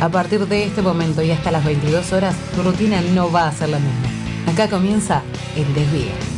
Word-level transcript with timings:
A 0.00 0.08
partir 0.08 0.46
de 0.46 0.64
este 0.64 0.80
momento 0.80 1.22
y 1.22 1.32
hasta 1.32 1.50
las 1.50 1.64
22 1.64 2.12
horas, 2.12 2.36
tu 2.54 2.62
rutina 2.62 3.00
no 3.14 3.32
va 3.32 3.48
a 3.48 3.52
ser 3.52 3.70
la 3.70 3.80
misma. 3.80 4.08
Acá 4.46 4.68
comienza 4.68 5.22
el 5.56 5.74
desvío. 5.74 6.37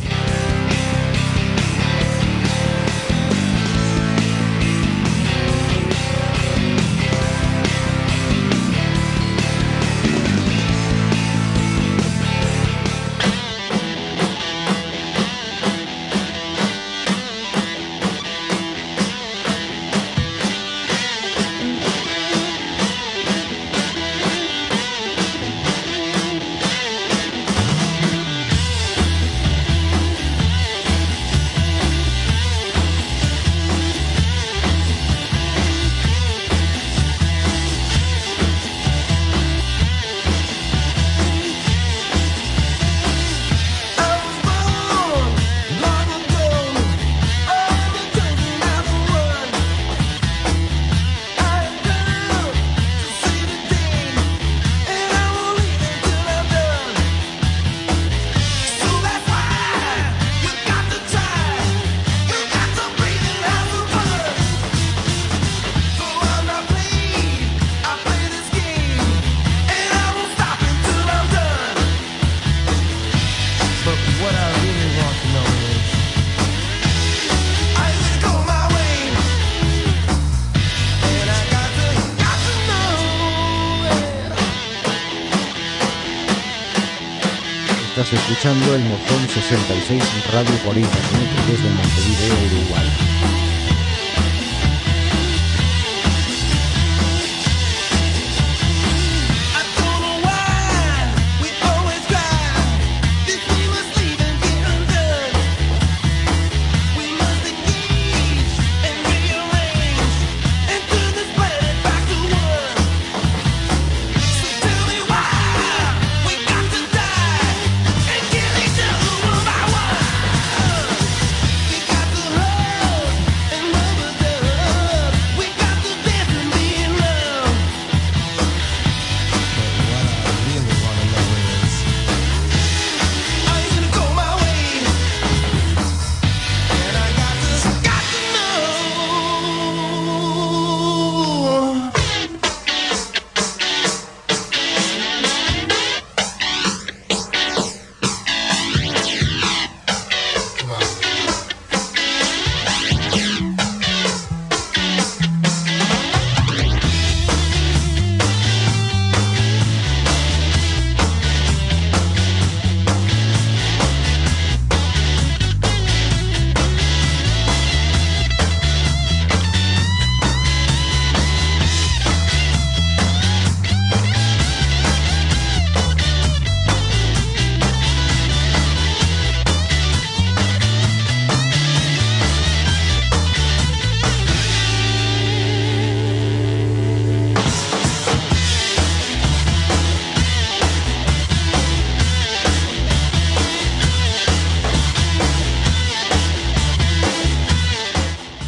66 89.33 90.03
Radio 90.33 90.53
Internet 90.77 91.29
desde 91.47 91.69
Montevideo, 91.69 92.35
Uruguay. 92.47 92.90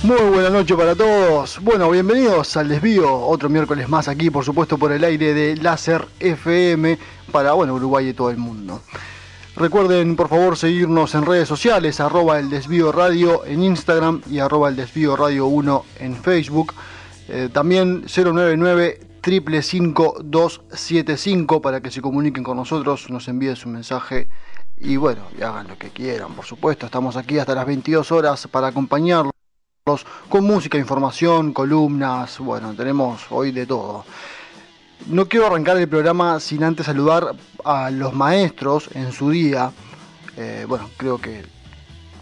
Noche 0.04 0.76
para 0.76 0.96
todos. 0.96 1.60
Bueno, 1.62 1.90
bienvenidos 1.90 2.58
al 2.58 2.68
desvío, 2.68 3.16
otro 3.16 3.48
miércoles 3.50 3.88
más 3.90 4.08
aquí, 4.08 4.30
por 4.30 4.46
supuesto, 4.46 4.78
por 4.78 4.92
el 4.92 5.04
aire 5.04 5.34
de 5.34 5.56
Láser 5.56 6.06
FM 6.20 7.00
para, 7.32 7.54
bueno, 7.54 7.74
Uruguay 7.74 8.10
y 8.10 8.14
todo 8.14 8.30
el 8.30 8.38
mundo. 8.38 8.82
Recuerden, 9.56 10.16
por 10.16 10.30
favor, 10.30 10.58
seguirnos 10.58 11.16
en 11.16 11.26
redes 11.26 11.48
sociales, 11.48 12.00
arroba 12.00 12.38
el 12.40 12.50
desvío 12.50 12.92
radio 12.92 13.46
en 13.46 13.64
Instagram 13.64 14.22
y 14.30 14.38
arroba 14.40 14.70
el 14.70 14.76
desvío 14.76 15.16
radio 15.16 15.48
1 15.48 15.86
en 16.00 16.16
Facebook. 16.18 16.74
Eh, 17.30 17.50
también 17.52 18.06
099 18.06 19.00
555 19.22 21.62
para 21.62 21.82
que 21.82 21.92
se 21.92 22.02
comuniquen 22.02 22.44
con 22.44 22.58
nosotros, 22.58 23.10
nos 23.10 23.28
envíen 23.28 23.56
su 23.56 23.70
mensaje 23.70 24.28
y 24.78 24.98
bueno, 24.98 25.24
hagan 25.38 25.68
lo 25.68 25.78
que 25.78 25.90
quieran, 25.90 26.34
por 26.34 26.46
supuesto. 26.46 26.86
Estamos 26.86 27.16
aquí 27.16 27.40
hasta 27.40 27.56
las 27.56 27.66
22 27.66 28.12
horas 28.12 28.48
para 28.48 28.68
acompañarlos 28.68 29.33
con 30.30 30.46
música, 30.46 30.78
información, 30.78 31.52
columnas, 31.52 32.40
bueno, 32.40 32.74
tenemos 32.74 33.26
hoy 33.30 33.52
de 33.52 33.66
todo. 33.66 34.06
No 35.08 35.28
quiero 35.28 35.48
arrancar 35.48 35.76
el 35.76 35.90
programa 35.90 36.40
sin 36.40 36.64
antes 36.64 36.86
saludar 36.86 37.36
a 37.66 37.92
los 37.92 38.14
maestros 38.14 38.90
en 38.94 39.12
su 39.12 39.30
día. 39.30 39.74
Eh, 40.38 40.64
bueno, 40.70 40.90
creo 40.96 41.18
que 41.18 41.44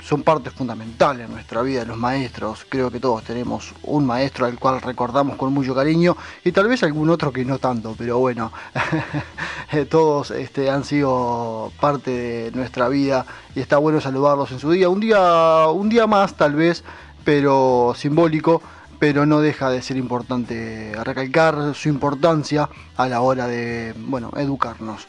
son 0.02 0.24
parte 0.24 0.50
fundamental 0.50 1.22
en 1.22 1.30
nuestra 1.30 1.62
vida 1.62 1.86
los 1.86 1.98
maestros. 1.98 2.66
Creo 2.68 2.90
que 2.90 3.00
todos 3.00 3.24
tenemos 3.24 3.76
un 3.84 4.08
maestro 4.08 4.48
al 4.48 4.58
cual 4.58 4.82
recordamos 4.82 5.38
con 5.38 5.54
mucho 5.54 5.76
cariño 5.76 6.18
y 6.44 6.52
tal 6.52 6.68
vez 6.68 6.82
algún 6.82 7.12
otro 7.12 7.32
que 7.32 7.46
no 7.46 7.60
tanto, 7.60 7.94
pero 7.96 8.18
bueno, 8.18 8.52
todos 9.92 10.32
este, 10.32 10.72
han 10.72 10.84
sido 10.84 11.72
parte 11.80 12.10
de 12.10 12.52
nuestra 12.54 12.90
vida 12.90 13.24
y 13.54 13.60
está 13.60 13.78
bueno 13.78 14.02
saludarlos 14.02 14.52
en 14.52 14.58
su 14.58 14.72
día. 14.72 14.90
Un 14.90 15.00
día, 15.00 15.68
un 15.68 15.90
día 15.90 16.08
más 16.08 16.36
tal 16.36 16.56
vez 16.56 16.84
pero 17.24 17.94
simbólico, 17.96 18.62
pero 19.00 19.26
no 19.26 19.42
deja 19.42 19.70
de 19.70 19.82
ser 19.82 19.98
importante 19.98 20.92
recalcar 21.04 21.74
su 21.74 21.90
importancia 21.90 22.70
a 22.98 23.08
la 23.08 23.22
hora 23.22 23.48
de, 23.48 23.96
bueno, 23.98 24.32
educarnos. 24.38 25.08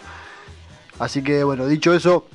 Así 0.98 1.22
que, 1.22 1.44
bueno, 1.44 1.66
dicho 1.66 1.92
eso, 1.92 2.26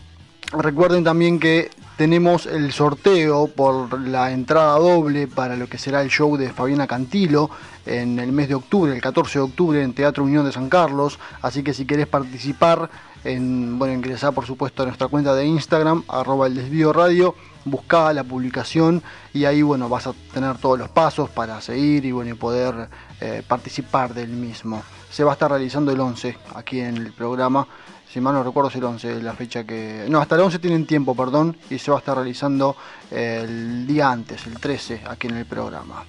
recuerden 0.51 1.03
también 1.03 1.39
que 1.39 1.71
tenemos 1.97 2.45
el 2.45 2.71
sorteo 2.71 3.47
por 3.47 4.00
la 4.00 4.31
entrada 4.31 4.77
doble 4.77 5.27
para 5.27 5.56
lo 5.56 5.68
que 5.68 5.80
será 5.80 6.01
el 6.01 6.09
show 6.09 6.38
de 6.38 6.53
Fabiana 6.53 6.85
Cantilo 6.85 7.50
en 7.88 8.19
el 8.19 8.31
mes 8.31 8.50
de 8.50 8.56
octubre, 8.56 8.94
el 8.94 9.01
14 9.01 9.39
de 9.39 9.45
octubre 9.45 9.81
en 9.81 9.94
Teatro 9.94 10.23
Unión 10.23 10.45
de 10.45 10.51
San 10.51 10.69
Carlos. 10.69 11.18
Así 11.41 11.63
que 11.63 11.73
si 11.73 11.85
querés 11.85 12.06
participar, 12.06 12.89
en, 13.23 13.80
bueno, 13.80 13.95
ingresar 13.95 14.33
por 14.33 14.45
supuesto 14.45 14.83
a 14.83 14.85
nuestra 14.85 15.07
cuenta 15.07 15.33
de 15.33 15.45
Instagram, 15.45 16.03
arroba 16.07 16.45
el 16.45 16.56
desvío 16.56 16.94
radio, 16.94 17.33
buscá 17.65 18.13
la 18.13 18.24
publicación 18.24 19.01
y 19.33 19.45
ahí 19.45 19.62
bueno 19.62 19.89
vas 19.89 20.07
a 20.07 20.13
tener 20.33 20.57
todos 20.57 20.77
los 20.80 20.89
pasos 20.89 21.30
para 21.30 21.59
seguir 21.62 22.06
y 22.06 22.12
bueno 22.12 22.31
y 22.31 22.33
poder 22.36 22.89
eh, 23.21 23.44
participar 23.48 24.13
del 24.13 24.30
mismo. 24.30 24.83
Se 25.09 25.24
va 25.24 25.31
a 25.31 25.33
estar 25.33 25.50
realizando 25.50 25.92
el 25.92 26.00
11 26.00 26.38
aquí 26.56 26.80
en 26.80 26.98
el 26.98 27.13
programa 27.13 27.68
si 28.12 28.21
mal 28.21 28.33
no 28.33 28.44
recuerdo 28.44 28.69
es 28.69 28.75
el 28.75 28.83
11 28.83 29.21
la 29.21 29.33
fecha 29.33 29.65
que... 29.65 30.06
No, 30.09 30.19
hasta 30.19 30.36
el 30.36 30.42
11 30.42 30.59
tienen 30.59 30.86
tiempo, 30.86 31.13
perdón, 31.13 31.57
y 31.69 31.77
se 31.77 31.92
va 31.92 31.98
a 31.98 32.00
estar 32.00 32.15
realizando 32.15 32.75
el 33.12 33.86
día 33.86 34.09
antes, 34.09 34.48
el 34.48 34.59
13, 34.59 35.01
aquí 35.07 35.27
en 35.27 35.38
el 35.38 35.45
programa. 35.45 36.06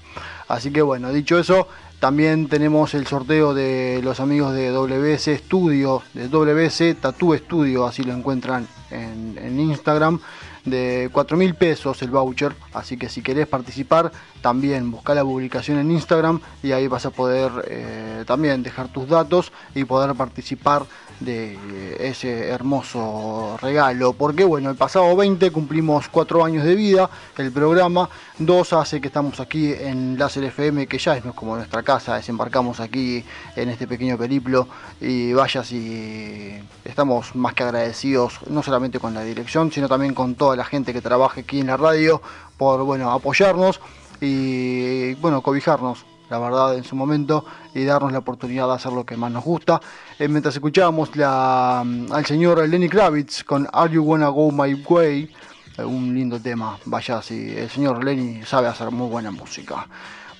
Así 0.46 0.70
que 0.70 0.80
bueno, 0.80 1.12
dicho 1.12 1.38
eso, 1.38 1.66
también 1.98 2.48
tenemos 2.48 2.94
el 2.94 3.06
sorteo 3.06 3.52
de 3.52 4.00
los 4.04 4.20
amigos 4.20 4.54
de 4.54 4.70
WS 4.70 5.38
Studio, 5.38 6.02
de 6.14 6.28
WS 6.28 6.96
Tattoo 7.00 7.36
Studio, 7.36 7.84
así 7.84 8.04
lo 8.04 8.14
encuentran 8.14 8.68
en, 8.90 9.36
en 9.36 9.58
Instagram 9.58 10.20
de 10.70 11.10
4 11.12 11.36
mil 11.36 11.54
pesos 11.54 12.02
el 12.02 12.10
voucher. 12.10 12.54
Así 12.72 12.96
que 12.96 13.08
si 13.08 13.22
querés 13.22 13.46
participar, 13.46 14.12
también 14.42 14.90
busca 14.90 15.14
la 15.14 15.22
publicación 15.22 15.78
en 15.78 15.90
Instagram 15.90 16.40
y 16.62 16.72
ahí 16.72 16.88
vas 16.88 17.06
a 17.06 17.10
poder 17.10 17.50
eh, 17.66 18.24
también 18.26 18.62
dejar 18.62 18.88
tus 18.88 19.08
datos 19.08 19.52
y 19.74 19.84
poder 19.84 20.14
participar 20.14 20.84
de 21.20 21.58
ese 21.98 22.48
hermoso 22.48 23.56
regalo. 23.60 24.12
Porque 24.12 24.44
bueno, 24.44 24.70
el 24.70 24.76
pasado 24.76 25.14
20 25.16 25.50
cumplimos 25.50 26.08
4 26.08 26.44
años 26.44 26.64
de 26.64 26.74
vida, 26.74 27.10
el 27.36 27.52
programa, 27.52 28.08
2 28.38 28.72
hace 28.74 29.00
que 29.00 29.08
estamos 29.08 29.40
aquí 29.40 29.72
en 29.72 30.18
Láser 30.18 30.44
FM, 30.44 30.86
que 30.86 30.98
ya 30.98 31.16
es 31.16 31.24
como 31.34 31.56
nuestra 31.56 31.82
casa, 31.82 32.16
desembarcamos 32.16 32.80
aquí 32.80 33.24
en 33.56 33.68
este 33.68 33.86
pequeño 33.86 34.16
periplo 34.16 34.68
y 35.00 35.32
vaya 35.32 35.64
si 35.64 36.58
estamos 36.84 37.34
más 37.34 37.54
que 37.54 37.64
agradecidos, 37.64 38.40
no 38.48 38.62
solamente 38.62 38.98
con 38.98 39.14
la 39.14 39.22
dirección, 39.22 39.72
sino 39.72 39.88
también 39.88 40.14
con 40.14 40.34
toda 40.34 40.56
la 40.56 40.64
gente 40.64 40.92
que 40.92 41.00
trabaja 41.00 41.40
aquí 41.40 41.60
en 41.60 41.68
la 41.68 41.76
radio 41.76 42.22
por 42.56 42.82
bueno, 42.84 43.10
apoyarnos 43.10 43.80
y 44.20 45.14
bueno, 45.14 45.42
cobijarnos 45.42 46.04
la 46.30 46.38
verdad, 46.38 46.76
en 46.76 46.84
su 46.84 46.96
momento 46.96 47.44
y 47.74 47.84
darnos 47.84 48.12
la 48.12 48.18
oportunidad 48.18 48.66
de 48.68 48.74
hacer 48.74 48.92
lo 48.92 49.04
que 49.04 49.16
más 49.16 49.30
nos 49.30 49.44
gusta. 49.44 49.80
Eh, 50.18 50.28
mientras 50.28 50.54
escuchábamos 50.54 51.14
la, 51.16 51.82
mm, 51.84 52.12
al 52.12 52.26
señor 52.26 52.66
Lenny 52.68 52.88
Kravitz 52.88 53.44
con 53.44 53.68
Are 53.72 53.92
You 53.92 54.02
Wanna 54.02 54.28
Go 54.28 54.50
My 54.50 54.74
Way, 54.74 55.30
eh, 55.78 55.84
un 55.84 56.14
lindo 56.14 56.40
tema, 56.40 56.78
vaya 56.84 57.22
si 57.22 57.56
el 57.56 57.70
señor 57.70 58.04
Lenny 58.04 58.42
sabe 58.44 58.68
hacer 58.68 58.90
muy 58.90 59.08
buena 59.08 59.30
música. 59.30 59.86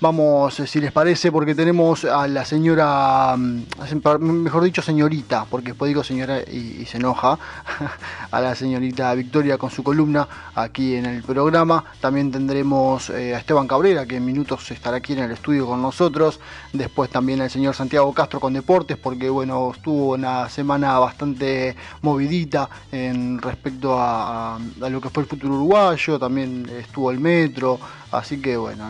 Vamos, 0.00 0.60
eh, 0.60 0.66
si 0.68 0.80
les 0.80 0.92
parece, 0.92 1.32
porque 1.32 1.56
tenemos 1.56 2.04
a 2.04 2.28
la 2.28 2.44
señora, 2.44 3.34
mm, 3.36 3.64
mejor 4.20 4.62
dicho 4.62 4.80
señorita, 4.80 5.44
porque 5.50 5.70
después 5.70 5.88
digo 5.88 6.04
señora 6.04 6.40
y, 6.40 6.86
se 6.86 6.98
enoja, 6.98 7.36
a 8.30 8.40
la 8.40 8.54
señorita 8.54 9.12
Victoria 9.14 9.58
con 9.58 9.70
su 9.70 9.82
columna 9.82 10.28
aquí 10.54 10.94
en 10.94 11.04
el 11.06 11.24
programa. 11.24 11.84
También 12.00 12.30
tendremos 12.30 13.10
eh, 13.10 13.34
a 13.34 13.38
Esteban 13.38 13.66
Cabrera, 13.66 14.06
que 14.06 14.18
en 14.18 14.24
minutos 14.24 14.70
estará 14.70 14.98
aquí 14.98 15.14
en 15.14 15.18
el 15.18 15.32
estudio 15.32 15.66
con 15.66 15.82
nosotros. 15.82 16.38
Después 16.72 17.10
también 17.10 17.40
al 17.40 17.50
señor 17.50 17.74
Santiago 17.74 18.14
Castro 18.14 18.38
con 18.38 18.52
deportes, 18.52 18.96
porque 18.98 19.28
bueno, 19.28 19.72
estuvo 19.74 20.14
una 20.14 20.48
semana 20.48 20.96
bastante 21.00 21.74
movidita 22.02 22.70
en 22.92 23.42
respecto 23.42 23.98
a, 23.98 24.54
a 24.54 24.88
lo 24.88 25.00
que 25.00 25.10
fue 25.10 25.24
el 25.24 25.28
futuro 25.28 25.54
uruguayo. 25.54 26.20
También 26.20 26.70
estuvo 26.78 27.10
el 27.10 27.18
metro, 27.18 27.80
Así 28.10 28.40
que 28.40 28.56
bueno, 28.56 28.86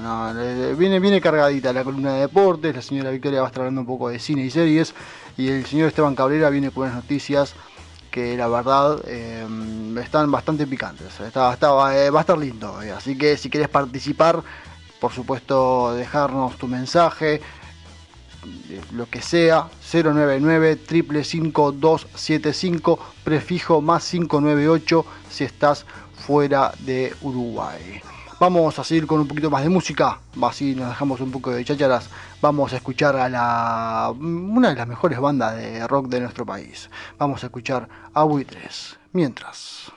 viene, 0.77 0.98
viene 1.01 1.21
cargadita 1.21 1.73
la 1.73 1.85
columna 1.85 2.15
de 2.15 2.21
deportes, 2.21 2.75
la 2.75 2.83
señora 2.83 3.11
Victoria 3.11 3.41
va 3.41 3.47
a 3.47 3.49
estar 3.49 3.63
hablando 3.63 3.83
un 3.83 3.87
poco 3.87 4.09
de 4.09 4.19
cine 4.19 4.45
y 4.45 4.51
series, 4.51 4.95
y 5.37 5.49
el 5.49 5.67
señor 5.67 5.89
Esteban 5.89 6.15
Cabrera 6.15 6.51
viene 6.51 6.71
con 6.71 6.85
unas 6.85 6.97
noticias 6.97 7.55
que 8.11 8.37
la 8.37 8.49
verdad 8.49 9.01
eh, 9.07 9.47
están 10.03 10.31
bastante 10.31 10.67
picantes. 10.67 11.21
Eh, 11.21 11.31
va 11.35 11.55
a 11.55 12.21
estar 12.21 12.39
lindo. 12.39 12.83
Eh. 12.83 12.91
Así 12.91 13.17
que 13.17 13.37
si 13.37 13.49
quieres 13.51 13.69
participar, 13.69 14.43
por 15.01 15.13
supuesto, 15.13 15.95
dejarnos 15.95 16.57
tu 16.57 16.67
mensaje, 16.67 17.41
lo 18.93 19.07
que 19.07 19.21
sea, 19.21 19.69
099 19.93 20.79
275 20.87 22.99
prefijo 23.25 23.81
más 23.81 24.09
598 24.09 25.05
si 25.31 25.43
estás 25.45 25.85
fuera 26.15 26.73
de 26.81 27.15
Uruguay. 27.23 28.01
Vamos 28.41 28.79
a 28.79 28.85
seguir 28.85 29.09
con 29.09 29.19
un 29.19 29.27
poquito 29.27 29.51
más 29.51 29.65
de 29.65 29.69
música, 29.69 30.21
así 30.43 30.73
nos 30.77 30.91
dejamos 30.91 31.21
un 31.21 31.33
poco 31.33 31.51
de 31.51 31.65
chacharas. 31.65 32.09
Vamos 32.41 32.73
a 32.73 32.77
escuchar 32.77 33.17
a 33.17 33.29
la 33.29 34.15
una 34.17 34.69
de 34.69 34.77
las 34.77 34.87
mejores 34.87 35.19
bandas 35.19 35.57
de 35.57 35.85
rock 35.89 36.07
de 36.07 36.21
nuestro 36.21 36.47
país. 36.47 36.89
Vamos 37.19 37.43
a 37.43 37.47
escuchar 37.47 37.89
a 38.15 38.23
Buitres. 38.23 38.97
Mientras. 39.13 39.91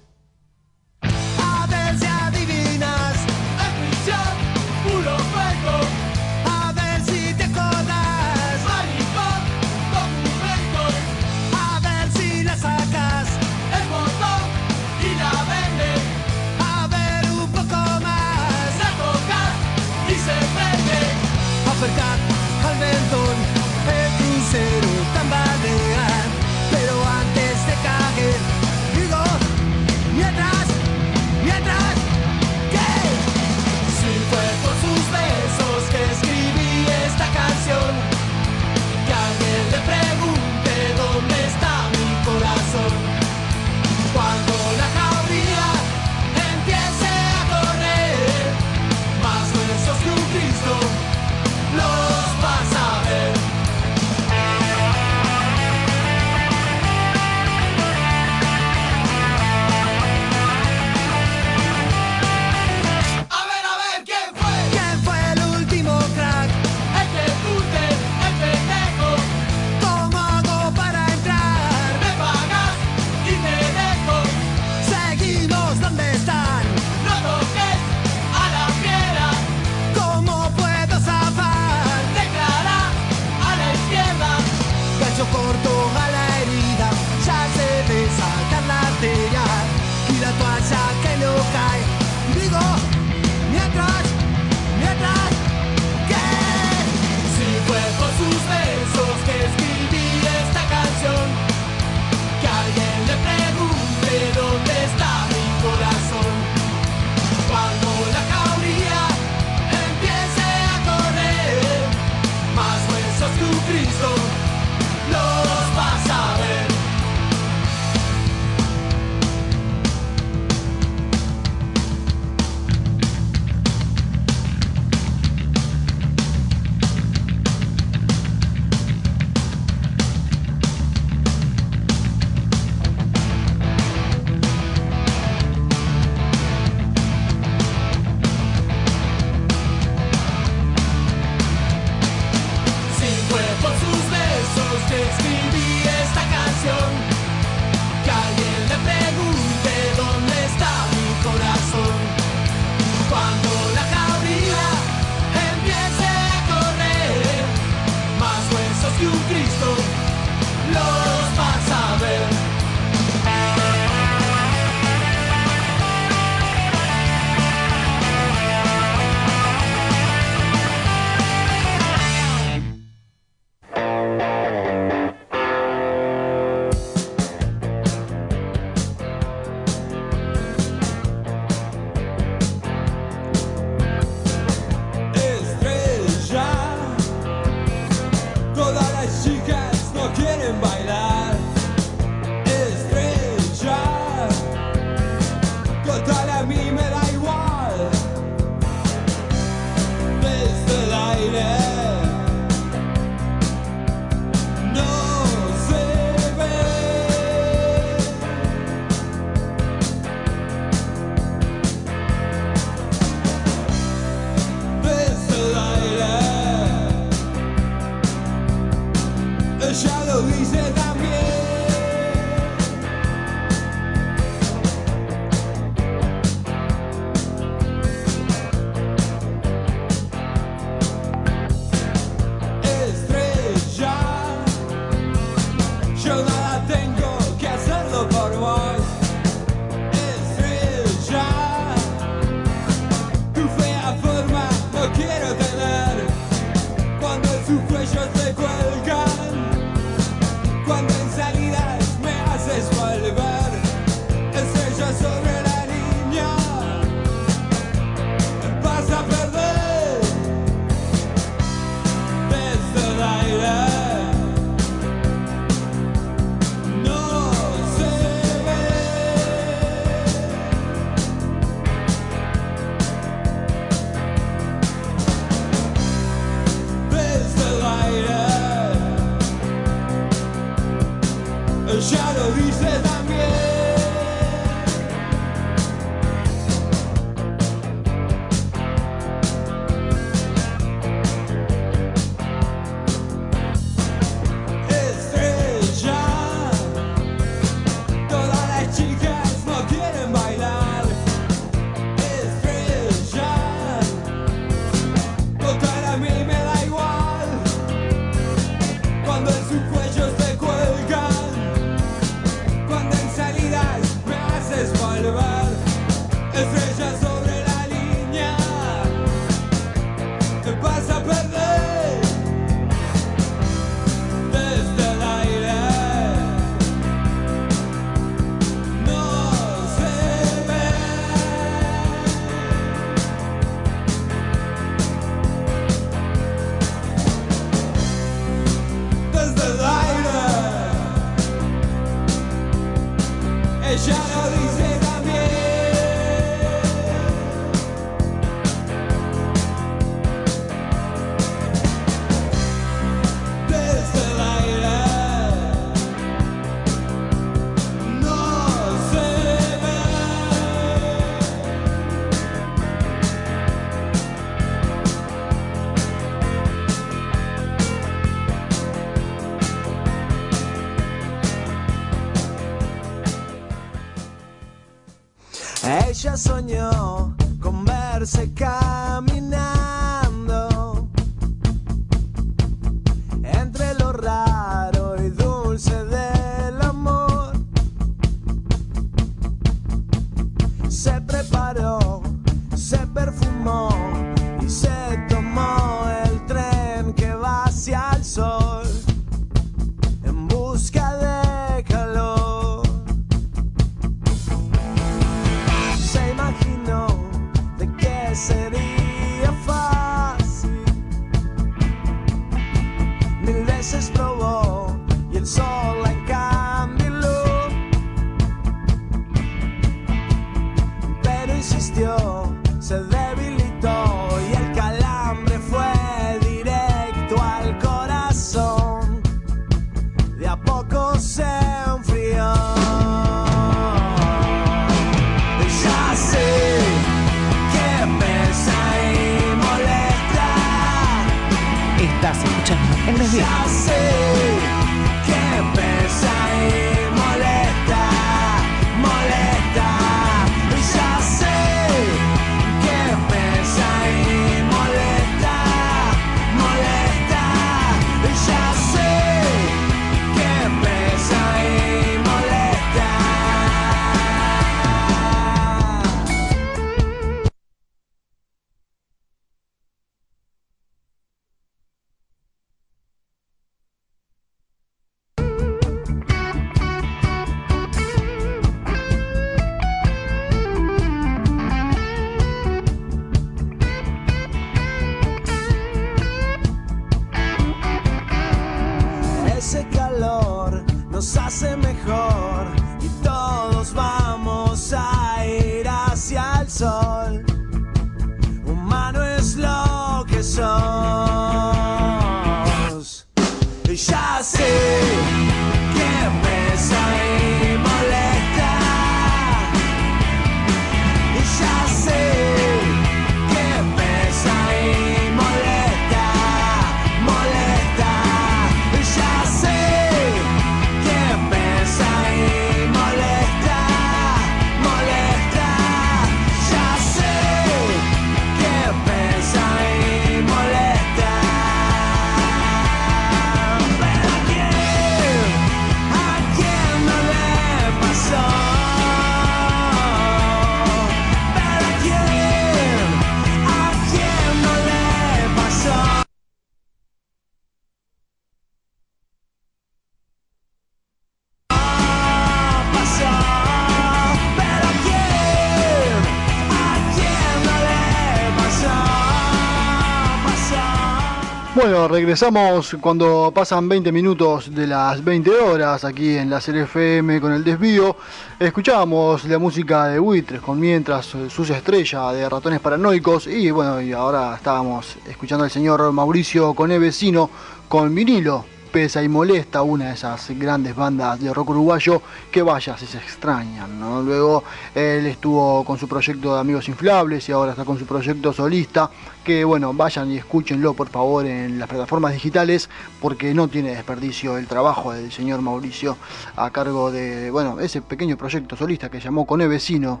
Regresamos 561.88 562.76
cuando 562.80 563.32
pasan 563.34 563.68
20 563.68 563.90
minutos 563.92 564.54
de 564.54 564.66
las 564.66 565.02
20 565.02 565.30
horas 565.30 565.84
aquí 565.84 566.16
en 566.16 566.28
la 566.28 566.40
serie 566.40 566.62
FM 566.62 567.20
con 567.20 567.32
el 567.32 567.42
desvío. 567.42 567.96
Escuchábamos 568.38 569.24
la 569.24 569.38
música 569.38 569.86
de 569.86 569.98
Buitres 569.98 570.40
con 570.40 570.60
Mientras 570.60 571.06
Sucia 571.28 571.56
Estrella 571.56 572.12
de 572.12 572.28
Ratones 572.28 572.60
Paranoicos 572.60 573.26
y 573.26 573.50
bueno, 573.50 573.80
y 573.80 573.92
ahora 573.92 574.34
estábamos 574.34 574.96
escuchando 575.08 575.44
al 575.44 575.50
señor 575.50 575.90
Mauricio 575.92 576.52
Coné 576.54 576.78
Vecino 576.78 577.30
con 577.68 577.94
vinilo 577.94 578.57
pesa 578.68 579.02
y 579.02 579.08
molesta 579.08 579.62
una 579.62 579.86
de 579.86 579.94
esas 579.94 580.30
grandes 580.38 580.76
bandas 580.76 581.20
de 581.20 581.32
rock 581.32 581.50
uruguayo 581.50 582.02
que 582.30 582.42
vaya 582.42 582.76
si 582.78 582.86
se 582.86 582.98
extrañan. 582.98 583.80
Luego 584.04 584.44
él 584.74 585.06
estuvo 585.06 585.64
con 585.64 585.78
su 585.78 585.88
proyecto 585.88 586.34
de 586.34 586.40
Amigos 586.40 586.68
Inflables 586.68 587.28
y 587.28 587.32
ahora 587.32 587.52
está 587.52 587.64
con 587.64 587.78
su 587.78 587.86
proyecto 587.86 588.32
solista. 588.32 588.90
Que 589.24 589.44
bueno, 589.44 589.74
vayan 589.74 590.10
y 590.10 590.18
escúchenlo 590.18 590.74
por 590.74 590.88
favor 590.88 591.26
en 591.26 591.58
las 591.58 591.68
plataformas 591.68 592.12
digitales 592.12 592.70
porque 593.00 593.34
no 593.34 593.48
tiene 593.48 593.70
desperdicio 593.70 594.38
el 594.38 594.46
trabajo 594.46 594.92
del 594.92 595.12
señor 595.12 595.42
Mauricio 595.42 595.96
a 596.36 596.50
cargo 596.50 596.90
de 596.90 597.30
bueno 597.30 597.60
ese 597.60 597.82
pequeño 597.82 598.16
proyecto 598.16 598.56
solista 598.56 598.88
que 598.90 599.00
llamó 599.00 599.26
Cone 599.26 599.46
Vecino 599.46 600.00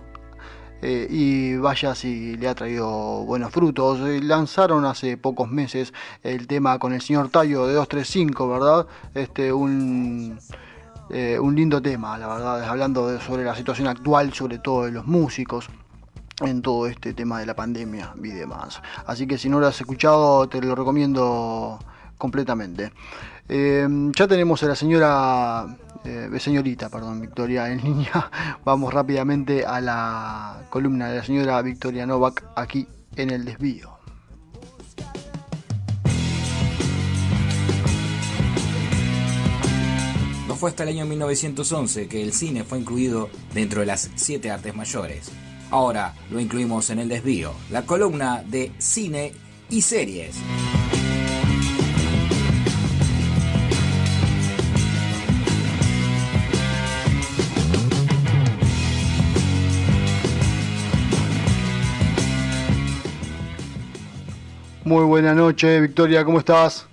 eh, 0.80 1.08
y 1.10 1.56
vaya 1.56 1.94
si 1.94 2.36
le 2.36 2.48
ha 2.48 2.54
traído 2.54 3.24
buenos 3.24 3.50
frutos. 3.50 4.00
Eh, 4.00 4.20
lanzaron 4.22 4.84
hace 4.84 5.16
pocos 5.16 5.50
meses 5.50 5.92
el 6.22 6.46
tema 6.46 6.78
con 6.78 6.92
el 6.92 7.00
señor 7.00 7.30
Tallo 7.30 7.66
de 7.66 7.74
235, 7.74 8.48
¿verdad? 8.48 8.86
Este, 9.14 9.52
un, 9.52 10.38
eh, 11.10 11.38
un 11.40 11.56
lindo 11.56 11.82
tema, 11.82 12.16
la 12.16 12.28
verdad, 12.28 12.64
hablando 12.64 13.18
sobre 13.20 13.44
la 13.44 13.56
situación 13.56 13.88
actual, 13.88 14.32
sobre 14.32 14.58
todo 14.58 14.84
de 14.84 14.92
los 14.92 15.06
músicos 15.06 15.68
en 16.40 16.62
todo 16.62 16.86
este 16.86 17.14
tema 17.14 17.40
de 17.40 17.46
la 17.46 17.54
pandemia 17.54 18.14
y 18.22 18.28
demás. 18.28 18.80
Así 19.06 19.26
que 19.26 19.38
si 19.38 19.48
no 19.48 19.58
lo 19.58 19.66
has 19.66 19.80
escuchado, 19.80 20.48
te 20.48 20.60
lo 20.60 20.76
recomiendo 20.76 21.80
completamente. 22.16 22.92
ya 23.48 24.28
tenemos 24.28 24.62
a 24.62 24.66
la 24.66 24.76
señora 24.76 25.66
eh, 26.08 26.40
señorita, 26.40 26.88
perdón, 26.88 27.20
Victoria 27.20 27.70
en 27.70 27.82
línea. 27.82 28.30
Vamos 28.64 28.92
rápidamente 28.94 29.66
a 29.66 29.80
la 29.80 30.62
columna 30.70 31.08
de 31.08 31.18
la 31.18 31.24
señora 31.24 31.60
Victoria 31.62 32.06
Novak 32.06 32.44
aquí 32.56 32.88
en 33.16 33.30
el 33.30 33.44
desvío. 33.44 33.98
No 40.46 40.54
fue 40.54 40.70
hasta 40.70 40.84
el 40.84 40.90
año 40.90 41.04
1911 41.04 42.08
que 42.08 42.22
el 42.22 42.32
cine 42.32 42.64
fue 42.64 42.78
incluido 42.78 43.28
dentro 43.52 43.80
de 43.80 43.86
las 43.86 44.10
siete 44.14 44.50
artes 44.50 44.74
mayores. 44.74 45.30
Ahora 45.70 46.14
lo 46.30 46.40
incluimos 46.40 46.88
en 46.88 47.00
el 47.00 47.08
desvío, 47.08 47.52
la 47.70 47.82
columna 47.82 48.42
de 48.46 48.72
cine 48.78 49.32
y 49.68 49.82
series. 49.82 50.36
Muy 64.88 65.04
buena 65.04 65.34
noche, 65.34 65.82
Victoria, 65.82 66.24
¿cómo 66.24 66.38
estás? 66.38 66.86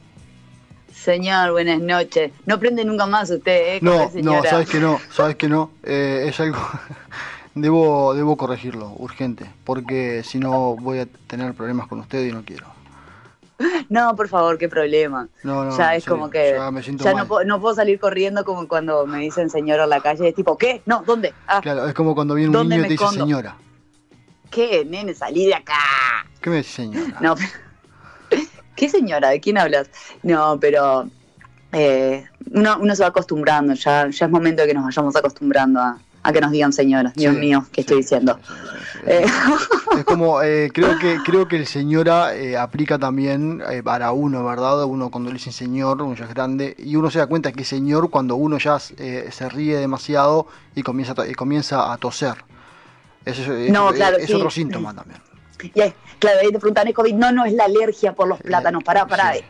Señor, 0.94 1.54
buenas 1.54 1.80
noches. 1.80 2.34
No 2.46 2.60
prende 2.60 2.84
nunca 2.84 3.06
más 3.06 3.30
usted, 3.30 3.78
¿eh? 3.78 3.80
No, 3.82 4.12
no, 4.22 4.44
sabes 4.44 4.68
que 4.68 4.82
no, 4.82 5.00
sabes 5.10 5.38
que 5.38 5.48
no. 5.48 5.72
Eh, 5.82 6.26
es 6.28 6.38
algo. 6.42 6.58
debo, 7.56 8.14
debo 8.14 8.36
corregirlo, 8.36 8.94
urgente, 8.98 9.50
porque 9.64 10.24
si 10.26 10.40
no 10.40 10.76
voy 10.76 11.00
a 11.00 11.06
tener 11.06 11.54
problemas 11.54 11.88
con 11.88 12.02
usted 12.02 12.26
y 12.26 12.34
no 12.34 12.44
quiero. 12.44 12.68
No, 13.88 14.14
por 14.18 14.28
favor, 14.28 14.58
qué 14.58 14.68
problema. 14.68 15.30
No, 15.44 15.64
no, 15.64 15.78
ya 15.78 15.96
es 15.96 16.04
como 16.04 16.30
que. 16.30 16.56
Ya, 16.58 16.72
me 16.72 16.84
siento 16.84 17.06
ya 17.06 17.14
no, 17.14 17.26
puedo, 17.26 17.46
no, 17.46 17.62
puedo, 17.62 17.76
salir 17.76 17.98
corriendo 17.98 18.44
como 18.44 18.68
cuando 18.68 19.06
me 19.06 19.20
dicen 19.20 19.50
señora 19.50 19.86
a 19.86 19.88
la 19.88 20.02
calle. 20.02 20.28
Es 20.28 20.36
tipo, 20.36 20.58
¿qué? 20.58 20.82
No, 20.86 21.02
¿dónde? 21.08 21.34
Ah, 21.48 21.62
claro, 21.62 21.88
es 21.88 21.94
como 21.94 22.14
cuando 22.14 22.36
viene 22.36 22.58
un 22.58 22.68
niño 22.68 22.82
y 22.82 22.88
te 22.88 22.90
dice 22.90 23.08
señora. 23.08 23.56
¿Qué, 24.52 24.84
nene? 24.84 25.14
Salí 25.14 25.46
de 25.46 25.56
acá. 25.56 25.80
¿Qué 26.42 26.50
me 26.50 26.58
dice 26.58 26.72
señora? 26.72 27.20
No, 27.22 27.36
pero. 27.36 27.64
¿Qué 28.76 28.90
señora? 28.90 29.30
¿De 29.30 29.40
quién 29.40 29.58
hablas? 29.58 29.90
No, 30.24 30.60
pero 30.60 31.08
eh, 31.72 32.26
uno, 32.52 32.96
se 32.96 33.02
va 33.02 33.10
acostumbrando, 33.10 33.74
ya, 33.74 34.10
ya 34.10 34.26
es 34.26 34.32
momento 34.32 34.62
de 34.62 34.70
que 34.70 34.74
nos 34.74 34.86
vayamos 34.86 35.16
acostumbrando 35.16 35.82
a, 35.82 35.98
que 36.32 36.42
nos 36.42 36.52
digan 36.52 36.74
señoras. 36.74 37.14
Dios 37.14 37.36
mío, 37.36 37.66
¿qué 37.72 37.82
estoy 37.82 37.98
diciendo? 37.98 38.40
Eh. 39.06 39.26
Es 39.98 40.04
como, 40.06 40.42
eh, 40.42 40.72
creo 40.74 40.98
que 40.98 41.20
creo 41.26 41.48
que 41.48 41.58
el 41.58 41.68
señora 41.68 42.32
aplica 42.60 42.98
también 42.98 43.62
para 43.84 44.12
uno, 44.12 44.44
¿verdad? 44.44 44.86
Uno 44.86 45.12
cuando 45.12 45.30
le 45.30 45.36
dicen 45.36 45.54
señor, 45.54 46.02
uno 46.02 46.16
ya 46.16 46.26
es 46.26 46.34
grande, 46.34 46.76
y 46.80 46.96
uno 46.96 47.12
se 47.12 47.20
da 47.20 47.28
cuenta 47.28 47.52
que 47.52 47.64
señor 47.64 48.10
cuando 48.10 48.36
uno 48.36 48.58
ya 48.58 48.80
se 48.80 49.50
ríe 49.50 49.78
demasiado 49.78 50.48
y 50.76 50.82
comienza, 50.82 51.14
y 51.28 51.34
comienza 51.34 51.94
a 51.94 51.98
toser. 51.98 52.36
Eso, 53.26 53.52
no, 53.70 53.92
claro, 53.92 54.18
es 54.18 54.34
otro 54.34 54.50
síntoma 54.50 54.94
también. 54.94 55.20
Y 55.62 55.70
claro, 56.20 56.39
ahí 56.41 56.52
te 56.52 56.60
preguntan, 56.60 56.88
¿es 56.88 56.94
COVID? 56.94 57.13
No, 57.15 57.32
no, 57.32 57.46
es 57.46 57.54
la 57.54 57.65
alergia 57.65 58.13
por 58.13 58.28
los 58.28 58.39
plátanos. 58.39 58.84
Pará, 58.84 59.08
pará. 59.08 59.34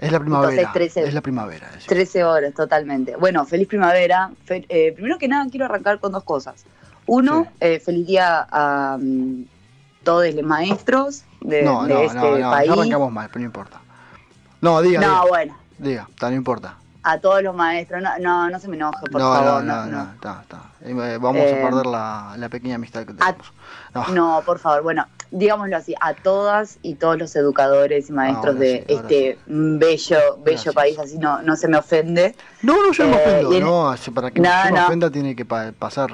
Es 0.00 0.12
la 0.12 0.20
primavera. 0.20 0.72
es 0.74 1.14
la 1.14 1.22
primavera. 1.22 1.70
13 1.86 2.24
horas, 2.24 2.52
totalmente. 2.52 3.16
Bueno, 3.16 3.46
feliz 3.46 3.68
primavera. 3.68 4.30
Eh, 4.48 4.92
primero 4.92 5.16
que 5.16 5.28
nada, 5.28 5.46
quiero 5.50 5.64
arrancar 5.64 5.98
con 5.98 6.12
dos 6.12 6.24
cosas. 6.24 6.66
Uno, 7.06 7.46
eh, 7.60 7.80
feliz 7.80 8.06
día 8.06 8.46
a 8.50 8.98
mm, 9.00 9.44
todos 10.02 10.34
los 10.34 10.44
maestros 10.44 11.24
de, 11.40 11.62
no, 11.62 11.86
no, 11.86 12.00
este 12.00 12.18
no, 12.18 12.36
no, 12.36 12.50
país. 12.50 12.68
No, 12.68 12.74
arrancamos 12.74 13.12
mal, 13.12 13.28
pero 13.28 13.40
no 13.40 13.46
importa. 13.46 13.80
No, 14.60 14.82
diga. 14.82 15.00
No, 15.00 15.26
bueno. 15.28 15.56
Diga, 15.78 16.06
no 16.20 16.32
importa 16.32 16.76
a 17.04 17.18
todos 17.18 17.42
los 17.42 17.54
maestros. 17.54 18.02
No, 18.02 18.18
no, 18.18 18.50
no 18.50 18.58
se 18.58 18.66
me 18.68 18.76
enoje, 18.76 19.06
por 19.10 19.20
favor. 19.20 19.62
No, 19.62 19.86
no, 19.86 19.86
no, 19.86 20.12
está, 20.14 20.40
está. 20.42 20.62
Eh, 20.82 21.18
vamos 21.20 21.42
a 21.42 21.48
eh, 21.48 21.62
perder 21.62 21.86
la, 21.86 22.34
la, 22.36 22.48
pequeña 22.48 22.74
amistad 22.74 23.06
que 23.06 23.14
tenemos. 23.14 23.52
no. 24.12 24.42
por 24.44 24.58
favor, 24.58 24.82
bueno, 24.82 25.06
digámoslo 25.30 25.76
así, 25.76 25.94
a 26.00 26.14
todas 26.14 26.78
y 26.82 26.94
todos 26.94 27.18
los 27.18 27.36
educadores 27.36 28.08
y 28.08 28.12
maestros 28.12 28.58
de 28.58 28.84
este 28.88 29.38
bello, 29.46 30.38
bello 30.44 30.72
país, 30.72 30.98
así 30.98 31.18
no, 31.18 31.42
no 31.42 31.56
se 31.56 31.68
me 31.68 31.76
ofende. 31.76 32.34
No, 32.62 32.82
no, 32.82 32.92
yo 32.92 33.06
me 33.06 33.16
eh, 33.16 33.44
ofendo, 33.44 33.60
no, 33.60 33.94
para 34.14 34.30
que 34.30 34.40
no 34.40 34.50
se 34.64 34.72
me 34.72 34.80
ofenda 34.80 35.10
tiene 35.10 35.36
que 35.36 35.44
pasar, 35.44 36.10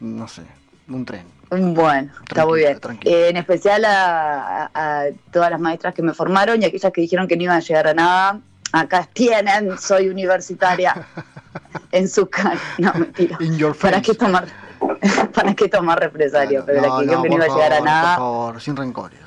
no 0.00 0.28
sé, 0.28 0.42
un 0.88 1.04
tren. 1.04 1.26
Bueno, 1.50 2.12
está 2.28 2.44
muy 2.44 2.60
bien. 2.60 2.78
en 3.04 3.36
especial 3.38 3.84
a, 3.86 4.70
a, 4.74 5.04
todas 5.32 5.50
las 5.50 5.58
maestras 5.58 5.94
que 5.94 6.02
me 6.02 6.12
formaron 6.12 6.60
y 6.60 6.66
aquellas 6.66 6.92
que 6.92 7.00
dijeron 7.00 7.26
que 7.26 7.38
no 7.38 7.44
iban 7.44 7.56
a 7.56 7.60
llegar 7.60 7.88
a 7.88 7.94
nada 7.94 8.40
acá 8.72 9.08
tienen, 9.12 9.78
soy 9.78 10.08
universitaria 10.08 11.06
en 11.92 12.08
su 12.08 12.28
cara. 12.28 12.58
No, 12.78 12.92
mentira. 12.94 13.38
¿Para 13.80 14.02
qué 14.02 14.14
tomar, 14.14 14.48
para 15.34 15.54
qué 15.54 15.68
tomar 15.68 16.00
represalia? 16.00 16.64
Pero 16.64 16.82
la 16.82 17.00
que 17.00 17.06
no, 17.06 17.24
no 17.24 17.34
iba 17.34 17.44
a 17.44 17.48
llegar 17.48 17.72
a 17.72 17.80
nada. 17.80 18.16
Por 18.16 18.24
favor, 18.24 18.60
sin 18.60 18.76
rencores. 18.76 19.18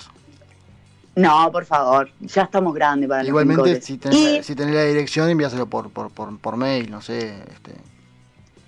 No, 1.13 1.51
por 1.51 1.65
favor, 1.65 2.10
ya 2.21 2.43
estamos 2.43 2.73
grandes 2.73 3.10
para 3.10 3.25
Igualmente, 3.25 3.82
si 3.82 3.97
tenés, 3.97 4.45
si 4.45 4.56
tenés 4.56 4.73
la 4.73 4.84
dirección, 4.84 5.30
envíaselo 5.30 5.65
por, 5.65 5.91
por, 5.91 6.10
por, 6.10 6.39
por 6.39 6.56
mail, 6.56 6.89
no 6.89 7.01
sé. 7.01 7.43
Este, 7.51 7.73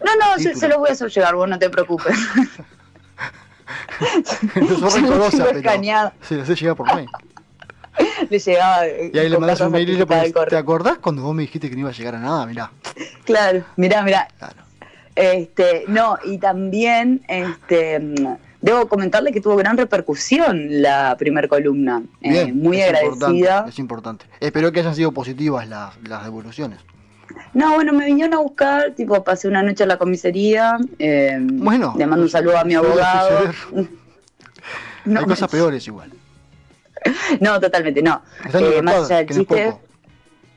no, 0.03 0.13
no, 0.17 0.37
se, 0.37 0.53
se, 0.53 0.67
los 0.67 0.77
voy 0.77 0.89
a 0.89 0.91
hacer 0.91 1.09
llegar, 1.09 1.35
vos 1.35 1.47
no 1.47 1.57
te 1.57 1.69
preocupes. 1.69 2.15
no 4.55 4.77
sos 4.77 4.93
rencorosa, 4.93 5.45
pero 5.53 6.11
se 6.21 6.35
los 6.35 6.49
he 6.49 6.55
llegado 6.55 6.75
por 6.75 6.93
mail. 6.93 7.07
le 8.29 8.39
llegaba. 8.39 8.87
Y 8.87 9.17
ahí 9.17 9.29
le 9.29 9.37
mandas 9.37 9.61
un 9.61 9.71
mail 9.71 9.89
y 9.89 9.97
le 9.97 10.05
pones, 10.05 10.33
¿te 10.49 10.55
acordás 10.55 10.97
cuando 10.99 11.21
vos 11.21 11.35
me 11.35 11.43
dijiste 11.43 11.69
que 11.69 11.75
no 11.75 11.81
iba 11.81 11.89
a 11.89 11.93
llegar 11.93 12.15
a 12.15 12.19
nada? 12.19 12.45
Mirá. 12.45 12.71
Claro, 13.25 13.63
mirá, 13.75 14.03
mirá. 14.03 14.27
Este, 15.15 15.85
no, 15.87 16.17
y 16.23 16.39
también, 16.39 17.23
este, 17.27 17.99
debo 18.61 18.87
comentarle 18.87 19.31
que 19.31 19.41
tuvo 19.41 19.55
gran 19.55 19.77
repercusión 19.77 20.81
la 20.81 21.15
primer 21.17 21.47
columna. 21.47 22.01
Eh, 22.21 22.51
muy 22.51 22.81
agradecida. 22.81 23.65
es 23.67 23.77
importante. 23.79 24.25
Espero 24.39 24.71
que 24.71 24.79
hayan 24.79 24.95
sido 24.95 25.11
positivas 25.11 25.67
las, 25.67 25.95
las 26.03 26.23
devoluciones. 26.23 26.79
No, 27.53 27.75
bueno, 27.75 27.93
me 27.93 28.05
vinieron 28.05 28.33
a 28.33 28.39
buscar, 28.39 28.93
tipo, 28.95 29.23
pasé 29.23 29.47
una 29.47 29.61
noche 29.61 29.83
en 29.83 29.89
la 29.89 29.97
comisaría. 29.97 30.77
Eh, 30.97 31.37
bueno. 31.39 31.93
Le 31.97 32.07
mando 32.07 32.23
un 32.23 32.29
saludo 32.29 32.57
a 32.57 32.63
mi 32.63 32.73
abogado. 32.73 33.51
Hay 35.05 35.25
cosas 35.25 35.51
peores 35.51 35.85
igual. 35.87 36.11
No, 37.39 37.59
totalmente, 37.59 38.01
no. 38.01 38.21
Eh, 38.53 38.81
más 38.81 39.09
allá 39.09 39.17
del 39.17 39.27
chiste. 39.27 39.73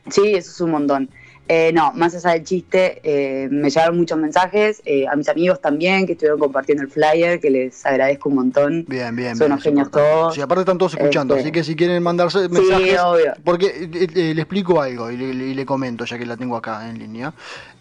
Sí, 0.09 0.35
eso 0.35 0.51
es 0.51 0.61
un 0.61 0.71
montón. 0.71 1.11
Eh, 1.49 1.71
no, 1.73 1.93
más 1.93 2.13
allá 2.17 2.33
del 2.35 2.43
chiste, 2.43 3.01
eh, 3.05 3.49
me 3.49 3.71
llegaron 3.71 3.97
muchos 3.97 4.19
mensajes, 4.19 4.83
a 5.09 5.15
mis 5.15 5.29
amigos 5.29 5.61
también, 5.61 6.05
que 6.05 6.13
estuvieron 6.13 6.41
compartiendo 6.41 6.83
el 6.83 6.91
flyer, 6.91 7.39
que 7.39 7.51
les 7.51 7.87
agradezco 7.87 8.29
un 8.29 8.35
montón. 8.35 8.85
Bien, 8.89 9.15
bien. 9.15 9.37
Son 9.37 9.53
unos 9.53 9.63
genios 9.63 9.91
todos. 9.93 10.35
Sí, 10.35 10.41
aparte 10.41 10.63
están 10.63 10.79
todos 10.79 10.95
escuchando, 10.95 11.35
este, 11.35 11.45
así 11.45 11.53
que 11.53 11.63
si 11.63 11.77
quieren 11.77 12.03
mandarse 12.03 12.49
mensajes. 12.49 12.91
Sí, 12.91 12.97
obvio. 12.97 13.35
Porque 13.45 13.89
le 14.13 14.41
explico 14.41 14.81
algo 14.81 15.11
y 15.11 15.17
le, 15.17 15.67
comento, 15.67 16.05
ya 16.05 16.19
que 16.19 16.27
la 16.27 16.37
tengo 16.37 16.57
acá 16.57 16.89
en 16.89 16.99
línea. 16.99 17.33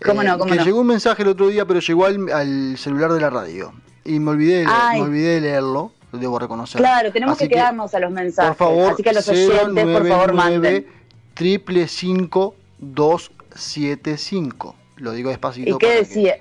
¿Cómo 0.04 0.22
no? 0.22 0.38
¿Cómo 0.38 0.54
que 0.54 0.64
llegó 0.64 0.82
un 0.82 0.88
mensaje 0.88 1.24
el 1.24 1.30
otro 1.30 1.48
día, 1.48 1.66
pero 1.66 1.80
llegó 1.80 2.06
al, 2.06 2.78
celular 2.78 3.12
de 3.14 3.20
la 3.20 3.32
radio. 3.32 3.74
Y 4.04 4.20
me 4.20 4.30
olvidé, 4.30 4.66
me 4.94 5.02
olvidé 5.02 5.36
de 5.36 5.42
leerlo 5.42 5.92
debo 6.20 6.40
reconocer. 6.40 6.80
Claro, 6.80 7.12
tenemos 7.12 7.38
que, 7.38 7.50
quedarnos 7.50 7.94
a 7.94 8.00
los 8.00 8.12
mensajes. 8.12 8.56
Por 8.56 8.68
favor, 8.68 8.94
Así 8.94 9.04
que 9.04 9.14
los 9.14 9.28
oyentes, 9.28 9.86
por 9.86 10.08
favor, 10.08 10.34
manden. 10.34 10.88
Triple 11.34 11.88
cinco 11.88 12.56
dos 12.78 13.32
siete 13.54 14.18
cinco. 14.18 14.76
Lo 14.98 15.12
digo 15.12 15.30
despacito. 15.30 15.76
¿Y 15.76 15.78
qué 15.78 15.96
decía? 15.96 16.38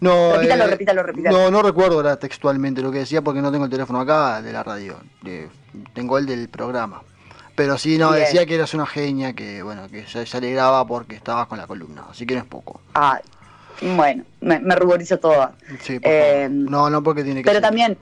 No, 0.00 0.34
repítalo, 0.34 0.64
eh, 0.64 0.66
repítalo, 0.66 1.02
repítalo. 1.02 1.38
No, 1.38 1.50
no 1.50 1.62
recuerdo 1.62 1.96
ahora 1.96 2.16
textualmente 2.18 2.82
lo 2.82 2.92
que 2.92 2.98
decía 2.98 3.22
porque 3.22 3.40
no 3.40 3.50
tengo 3.50 3.64
el 3.64 3.70
teléfono 3.70 4.00
acá 4.00 4.42
de 4.42 4.52
la 4.52 4.62
radio. 4.62 4.96
tengo 5.94 6.18
el 6.18 6.26
del 6.26 6.48
programa. 6.48 7.02
Pero 7.54 7.78
sí, 7.78 7.96
no, 7.96 8.12
decía 8.12 8.44
que 8.44 8.54
eras 8.54 8.74
una 8.74 8.84
genia, 8.84 9.32
que 9.32 9.62
bueno, 9.62 9.88
que 9.88 10.06
se, 10.06 10.26
se, 10.26 10.36
alegraba 10.36 10.86
porque 10.86 11.16
estabas 11.16 11.46
con 11.46 11.56
la 11.56 11.66
columna, 11.66 12.04
así 12.10 12.26
que 12.26 12.34
no 12.34 12.40
es 12.40 12.46
poco. 12.46 12.82
Ah, 12.94 13.18
bueno, 13.80 14.24
me, 14.42 14.58
me 14.60 14.74
ruborizo 14.74 15.18
todo. 15.18 15.52
Sí, 15.80 15.98
por 15.98 16.12
eh, 16.12 16.48
No, 16.50 16.90
no 16.90 17.02
porque 17.02 17.24
tiene 17.24 17.42
que 17.42 17.48
Pero 17.48 17.62
también, 17.62 17.96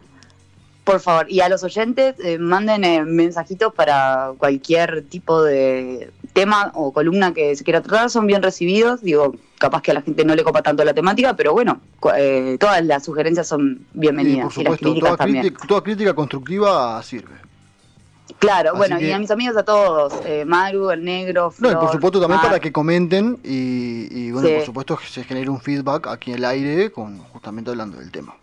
por 0.84 1.00
favor, 1.00 1.26
y 1.30 1.40
a 1.40 1.48
los 1.48 1.64
oyentes, 1.64 2.14
eh, 2.22 2.38
manden 2.38 2.84
eh, 2.84 3.04
mensajitos 3.04 3.72
para 3.74 4.32
cualquier 4.38 5.04
tipo 5.08 5.42
de 5.42 6.10
tema 6.32 6.70
o 6.74 6.92
columna 6.92 7.32
que 7.32 7.56
se 7.56 7.64
quiera 7.64 7.80
tratar, 7.80 8.10
son 8.10 8.26
bien 8.26 8.42
recibidos. 8.42 9.02
Digo, 9.02 9.34
capaz 9.58 9.82
que 9.82 9.90
a 9.92 9.94
la 9.94 10.02
gente 10.02 10.24
no 10.24 10.34
le 10.34 10.44
copa 10.44 10.62
tanto 10.62 10.84
la 10.84 10.94
temática, 10.94 11.34
pero 11.34 11.52
bueno, 11.52 11.80
todas 12.00 12.84
las 12.84 13.04
sugerencias 13.04 13.48
son 13.48 13.86
bienvenidas. 13.94 14.44
por 14.44 14.52
supuesto, 14.52 14.94
toda, 14.94 15.16
crítica, 15.16 15.66
toda 15.66 15.82
crítica 15.82 16.14
constructiva 16.14 17.02
sirve. 17.02 17.44
Claro, 18.38 18.74
bueno, 18.74 19.00
y 19.00 19.10
a 19.10 19.18
mis 19.18 19.30
amigos 19.30 19.56
a 19.56 19.62
todos, 19.62 20.12
eh, 20.26 20.44
Maru, 20.44 20.90
el 20.90 21.04
negro, 21.04 21.50
Flor, 21.50 21.72
No, 21.72 21.78
y 21.78 21.82
por 21.82 21.92
supuesto 21.92 22.20
también 22.20 22.40
para 22.40 22.60
que 22.60 22.72
comenten 22.72 23.38
y, 23.42 24.30
bueno, 24.32 24.48
por 24.48 24.64
supuesto 24.64 24.98
se 25.08 25.24
genere 25.24 25.48
un 25.50 25.60
feedback 25.60 26.06
aquí 26.08 26.30
en 26.30 26.38
el 26.38 26.44
aire 26.44 26.90
con 26.90 27.18
justamente 27.18 27.70
hablando 27.70 27.98
del 27.98 28.10
tema. 28.10 28.34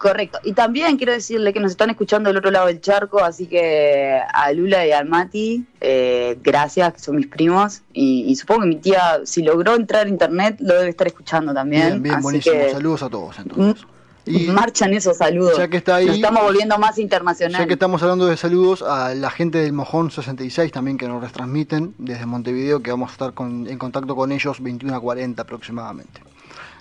Correcto. 0.00 0.38
Y 0.44 0.54
también 0.54 0.96
quiero 0.96 1.12
decirle 1.12 1.52
que 1.52 1.60
nos 1.60 1.72
están 1.72 1.90
escuchando 1.90 2.30
del 2.30 2.38
otro 2.38 2.50
lado 2.50 2.68
del 2.68 2.80
charco, 2.80 3.22
así 3.22 3.46
que 3.46 4.18
a 4.32 4.50
Lula 4.50 4.86
y 4.86 4.92
al 4.92 5.06
Mati, 5.06 5.66
eh, 5.78 6.38
gracias, 6.42 6.94
que 6.94 7.00
son 7.00 7.16
mis 7.16 7.26
primos. 7.26 7.82
Y, 7.92 8.34
supongo 8.34 8.62
que 8.62 8.66
mi 8.68 8.76
tía, 8.76 9.20
si 9.24 9.42
logró 9.42 9.74
entrar 9.74 10.06
a 10.06 10.08
internet, 10.08 10.56
lo 10.60 10.72
debe 10.72 10.88
estar 10.88 11.06
escuchando 11.06 11.52
también. 11.52 11.88
Bien, 11.88 12.02
bien, 12.02 12.22
buenísimo. 12.22 12.56
Saludos 12.72 13.02
a 13.02 13.10
todos 13.10 13.38
entonces. 13.40 13.86
Y 14.24 14.46
marchan 14.46 14.94
esos 14.94 15.18
saludos. 15.18 15.58
Ya 15.58 15.68
que 15.68 15.76
está 15.76 15.96
ahí, 15.96 16.08
estamos 16.08 16.44
volviendo 16.44 16.78
más 16.78 16.98
internacional. 16.98 17.60
Ya 17.60 17.66
que 17.66 17.74
estamos 17.74 18.02
hablando 18.02 18.24
de 18.24 18.38
saludos 18.38 18.80
a 18.80 19.14
la 19.14 19.28
gente 19.28 19.58
del 19.58 19.74
Mojón 19.74 20.10
66 20.10 20.72
también 20.72 20.96
que 20.96 21.08
nos 21.08 21.22
retransmiten 21.22 21.94
desde 21.98 22.24
Montevideo, 22.24 22.80
que 22.80 22.90
vamos 22.90 23.10
a 23.10 23.12
estar 23.12 23.34
en 23.38 23.76
contacto 23.76 24.16
con 24.16 24.32
ellos 24.32 24.62
21 24.62 24.96
a 24.96 25.00
40 25.00 25.42
aproximadamente. 25.42 26.22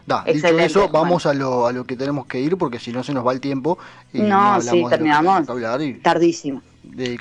Da, 0.10 0.24
dicho 0.24 0.48
eso, 0.60 0.90
vamos 0.90 1.28
a, 1.28 1.36
lo, 1.36 1.68
a 1.68 1.72
lo 1.72 1.86
que 1.86 1.96
tenemos 1.96 2.26
que 2.26 2.40
ir 2.40 2.58
porque 2.58 2.80
si 2.80 2.92
no 2.92 3.04
se 3.04 3.14
nos 3.14 3.26
va 3.26 3.32
el 3.32 3.40
tiempo. 3.40 3.78
Y 4.12 4.22
no, 4.22 4.60
sí, 4.60 4.84
terminamos. 4.90 5.48
Tardísimo. 6.02 6.64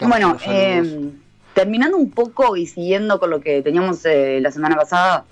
Bueno, 0.07 0.39
eh, 0.47 1.11
terminando 1.53 1.99
un 1.99 2.11
poco 2.11 2.57
y 2.57 2.67
siguiendo 2.67 3.21
con 3.21 3.29
lo 3.29 3.41
que 3.43 3.61
teníamos 3.61 4.07
eh, 4.07 4.39
la 4.41 4.51
semana 4.51 4.75
pasada, 4.75 5.27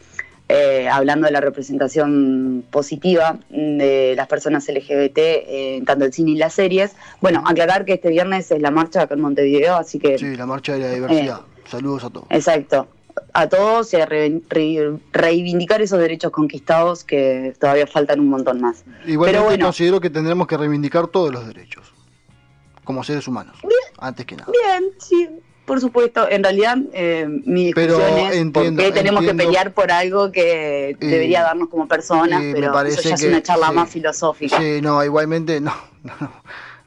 eh, 0.51 0.87
hablando 0.87 1.25
de 1.25 1.33
la 1.33 1.41
representación 1.41 2.63
positiva 2.71 3.39
de 3.49 4.13
las 4.15 4.27
personas 4.27 4.69
LGBT 4.69 5.19
en 5.19 5.85
tanto 5.87 6.05
el 6.05 6.13
cine 6.13 6.33
y 6.33 6.37
las 6.37 6.53
series. 6.53 6.95
Bueno, 7.23 7.43
aclarar 7.47 7.87
que 7.87 7.95
este 7.95 8.11
viernes 8.11 8.51
es 8.51 8.61
la 8.61 8.71
marcha 8.71 9.01
acá 9.01 9.15
en 9.15 9.23
Montevideo, 9.23 9.77
así 9.77 9.99
que... 9.99 10.19
Sí, 10.19 10.37
la 10.37 10.45
marcha 10.45 10.75
de 10.75 10.81
la 10.81 10.91
diversidad. 10.91 11.41
Saludos 11.71 12.05
a 12.05 12.11
todos. 12.11 12.27
Exacto. 12.29 12.87
A 13.39 13.49
todos 13.49 13.93
y 13.93 13.97
a 13.97 14.07
reivindicar 14.07 15.83
esos 15.83 15.99
derechos 15.99 16.33
conquistados 16.33 17.05
que 17.05 17.55
todavía 17.61 17.87
faltan 17.87 18.21
un 18.21 18.29
montón 18.29 18.63
más. 18.63 18.85
Igualmente 19.07 19.45
bueno, 19.45 19.67
considero 19.67 20.01
que 20.01 20.09
tendremos 20.09 20.47
que 20.47 20.57
reivindicar 20.57 21.07
todos 21.09 21.31
los 21.31 21.47
derechos, 21.47 21.93
como 22.85 23.05
seres 23.05 23.29
humanos, 23.29 23.59
antes 23.99 24.25
que 24.25 24.37
nada. 24.37 24.51
Bien, 24.51 24.91
sí, 24.99 25.29
por 25.67 25.81
supuesto, 25.81 26.31
en 26.31 26.45
realidad 26.45 26.79
eh, 26.93 27.27
mi 27.45 27.67
discusión 27.67 28.19
es 28.19 28.51
por 28.53 28.75
qué 28.77 28.93
tenemos 28.93 29.23
que 29.23 29.35
pelear 29.35 29.73
por 29.73 29.91
algo 29.91 30.31
que 30.31 30.97
debería 30.99 31.43
darnos 31.43 31.69
como 31.69 31.89
personas, 31.89 32.41
pero 32.55 32.81
eso 32.83 33.03
ya 33.03 33.17
es 33.17 33.25
una 33.25 33.43
charla 33.43 33.73
más 33.73 33.91
filosófica. 33.91 34.59
Sí, 34.59 34.81
no, 34.81 35.05
igualmente 35.05 35.61
no, 35.61 35.75
no, 36.05 36.33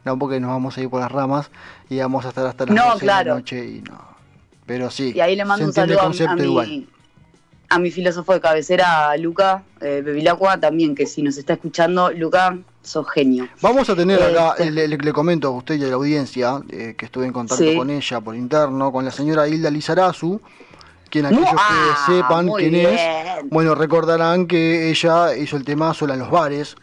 no, 0.05 0.17
porque 0.17 0.39
nos 0.39 0.49
vamos 0.49 0.77
a 0.77 0.81
ir 0.81 0.89
por 0.89 1.01
las 1.01 1.11
ramas 1.11 1.51
y 1.89 1.99
vamos 1.99 2.25
a 2.25 2.29
estar 2.29 2.47
hasta 2.47 2.65
las 2.65 2.73
no, 2.73 2.97
de 2.97 3.05
la 3.05 3.23
noche 3.23 3.65
y 3.65 3.81
no. 3.81 4.08
Pero 4.69 4.91
sí, 4.91 5.13
y 5.15 5.19
ahí 5.19 5.35
le 5.35 5.45
mando 5.45 5.65
un 5.65 5.73
saludo 5.73 5.99
a, 5.99 6.35
mi, 6.35 6.87
a 7.69 7.79
mi 7.79 7.89
filósofo 7.89 8.33
de 8.33 8.39
cabecera, 8.39 9.17
Luca 9.17 9.63
eh, 9.81 10.03
Bevilacqua, 10.05 10.59
también, 10.59 10.93
que 10.93 11.07
si 11.07 11.23
nos 11.23 11.37
está 11.37 11.53
escuchando, 11.53 12.11
Luca, 12.11 12.55
sos 12.83 13.09
genio. 13.09 13.47
Vamos 13.61 13.89
a 13.89 13.95
tener 13.95 14.21
acá, 14.21 14.53
este. 14.59 14.87
le, 14.87 15.11
comento 15.11 15.47
a 15.47 15.51
usted 15.51 15.73
y 15.73 15.85
a 15.85 15.87
la 15.87 15.95
audiencia, 15.95 16.61
eh, 16.69 16.93
que 16.95 17.05
estuve 17.05 17.25
en 17.25 17.33
contacto 17.33 17.65
con 17.75 17.89
ella 17.89 18.21
por 18.21 18.35
interno, 18.35 18.91
con 18.91 19.03
la 19.03 19.09
señora 19.09 19.47
Hilda 19.47 19.71
Lizarazu, 19.71 20.39
quien 21.09 21.25
aquellos 21.25 21.49
que 21.49 22.13
sepan 22.13 22.51
quién 22.55 22.75
es, 22.75 23.01
bueno, 23.49 23.73
recordarán 23.73 24.45
que 24.45 24.91
ella 24.91 25.35
hizo 25.35 25.57
el 25.57 25.65
tema 25.65 25.95
sola 25.95 26.13
en 26.13 26.19
los 26.19 26.29
bares, 26.29 26.75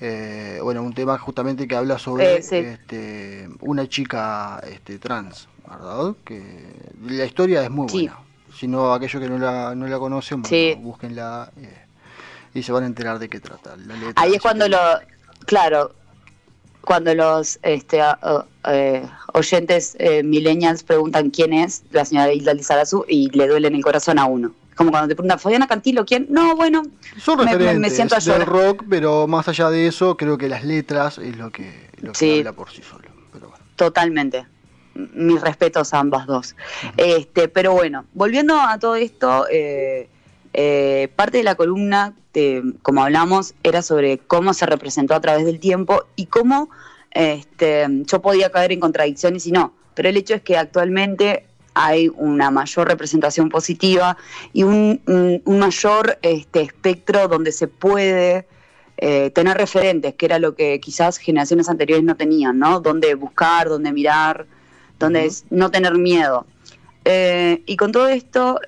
eh, 0.00 0.58
bueno, 0.62 0.82
un 0.82 0.92
tema 0.92 1.18
justamente 1.18 1.66
que 1.66 1.74
habla 1.74 1.98
sobre 1.98 2.36
eh, 2.36 2.38
este, 2.38 3.48
una 3.60 3.86
chica 3.88 4.58
este, 4.70 4.98
trans, 4.98 5.48
¿verdad? 5.68 6.14
Que 6.24 6.42
la 7.06 7.24
historia 7.24 7.62
es 7.62 7.70
muy 7.70 7.86
buena. 7.90 8.18
Si 8.56 8.66
no, 8.66 8.92
aquellos 8.92 9.22
que 9.22 9.28
no 9.28 9.38
la, 9.38 9.74
no 9.74 9.86
la 9.86 9.98
conocen, 9.98 10.42
bueno, 10.42 10.80
búsquenla 10.80 11.52
y 12.54 12.62
se 12.62 12.72
van 12.72 12.84
a 12.84 12.86
enterar 12.86 13.18
de 13.18 13.28
qué 13.28 13.38
trata. 13.38 13.76
Ahí 14.16 14.34
es 14.34 14.40
cuando 14.40 14.66
lo, 14.66 14.78
Claro, 15.46 15.94
cuando 16.80 17.14
los 17.14 17.58
este, 17.62 18.00
eh, 18.64 19.06
oyentes 19.34 19.96
eh, 19.98 20.22
millennials 20.22 20.82
preguntan 20.82 21.30
quién 21.30 21.52
es 21.52 21.84
la 21.90 22.04
señora 22.04 22.32
Hilda 22.32 22.54
Lizarazu 22.54 23.04
y 23.08 23.30
le 23.30 23.46
duele 23.46 23.68
en 23.68 23.76
el 23.76 23.82
corazón 23.82 24.18
a 24.18 24.24
uno. 24.24 24.52
Como 24.74 24.90
cuando 24.90 25.08
te 25.08 25.14
preguntan, 25.14 25.38
¿Fabiana 25.38 25.66
Cantilo 25.66 26.04
quién? 26.04 26.26
No, 26.28 26.54
bueno, 26.54 26.82
Son 27.18 27.38
referentes 27.38 27.78
me, 27.78 27.90
siento 27.90 28.16
a 28.16 28.18
del 28.18 28.44
rock, 28.44 28.84
pero 28.90 29.26
más 29.26 29.48
allá 29.48 29.70
de 29.70 29.86
eso, 29.86 30.16
creo 30.16 30.36
que 30.36 30.48
las 30.48 30.64
letras 30.64 31.18
es 31.18 31.36
lo 31.36 31.50
que, 31.50 31.88
lo 32.00 32.12
que 32.12 32.38
habla 32.40 32.52
por 32.52 32.70
sí 32.70 32.82
solo. 32.82 33.08
Totalmente. 33.76 34.46
Mis 35.14 35.40
respetos 35.40 35.92
a 35.94 36.00
ambas 36.00 36.26
dos. 36.26 36.56
este, 36.96 37.48
pero 37.48 37.72
bueno, 37.72 38.04
volviendo 38.14 38.60
a 38.60 38.78
todo 38.78 38.96
esto, 38.96 39.46
eh, 39.50 40.08
eh, 40.52 41.08
parte 41.16 41.38
de 41.38 41.44
la 41.44 41.54
columna, 41.54 42.14
como 42.82 43.02
hablamos, 43.02 43.54
era 43.62 43.82
sobre 43.82 44.18
cómo 44.18 44.54
se 44.54 44.66
representó 44.66 45.14
a 45.14 45.20
través 45.20 45.44
del 45.46 45.60
tiempo 45.60 46.04
y 46.16 46.26
cómo 46.26 46.70
este, 47.10 47.86
yo 48.04 48.20
podía 48.20 48.50
caer 48.50 48.72
en 48.72 48.80
contradicciones 48.80 49.46
y 49.46 49.52
no. 49.52 49.72
Pero 49.94 50.08
el 50.08 50.16
hecho 50.16 50.34
es 50.34 50.42
que 50.42 50.56
actualmente 50.56 51.44
hay 51.74 52.10
una 52.16 52.50
mayor 52.50 52.88
representación 52.88 53.50
positiva 53.50 54.16
y 54.54 54.62
un, 54.62 55.00
mayor 55.44 56.18
este, 56.22 56.62
espectro 56.62 57.28
donde 57.28 57.52
se 57.52 57.68
puede 57.68 58.46
eh, 58.96 59.30
tener 59.30 59.58
referentes, 59.58 60.14
que 60.14 60.24
era 60.24 60.38
lo 60.38 60.54
que 60.54 60.80
quizás 60.80 61.18
generaciones 61.18 61.68
anteriores 61.68 62.02
no 62.02 62.16
tenían, 62.16 62.58
¿no? 62.58 62.80
Donde 62.80 63.14
buscar, 63.14 63.68
donde 63.68 63.92
mirar, 63.92 64.46
donde 64.98 65.30
no 65.50 65.70
tener 65.70 65.94
miedo. 65.94 66.46
Eh, 67.04 67.62
y 67.66 67.76
con 67.76 67.92
todo 67.92 68.08
esto, 68.08 68.60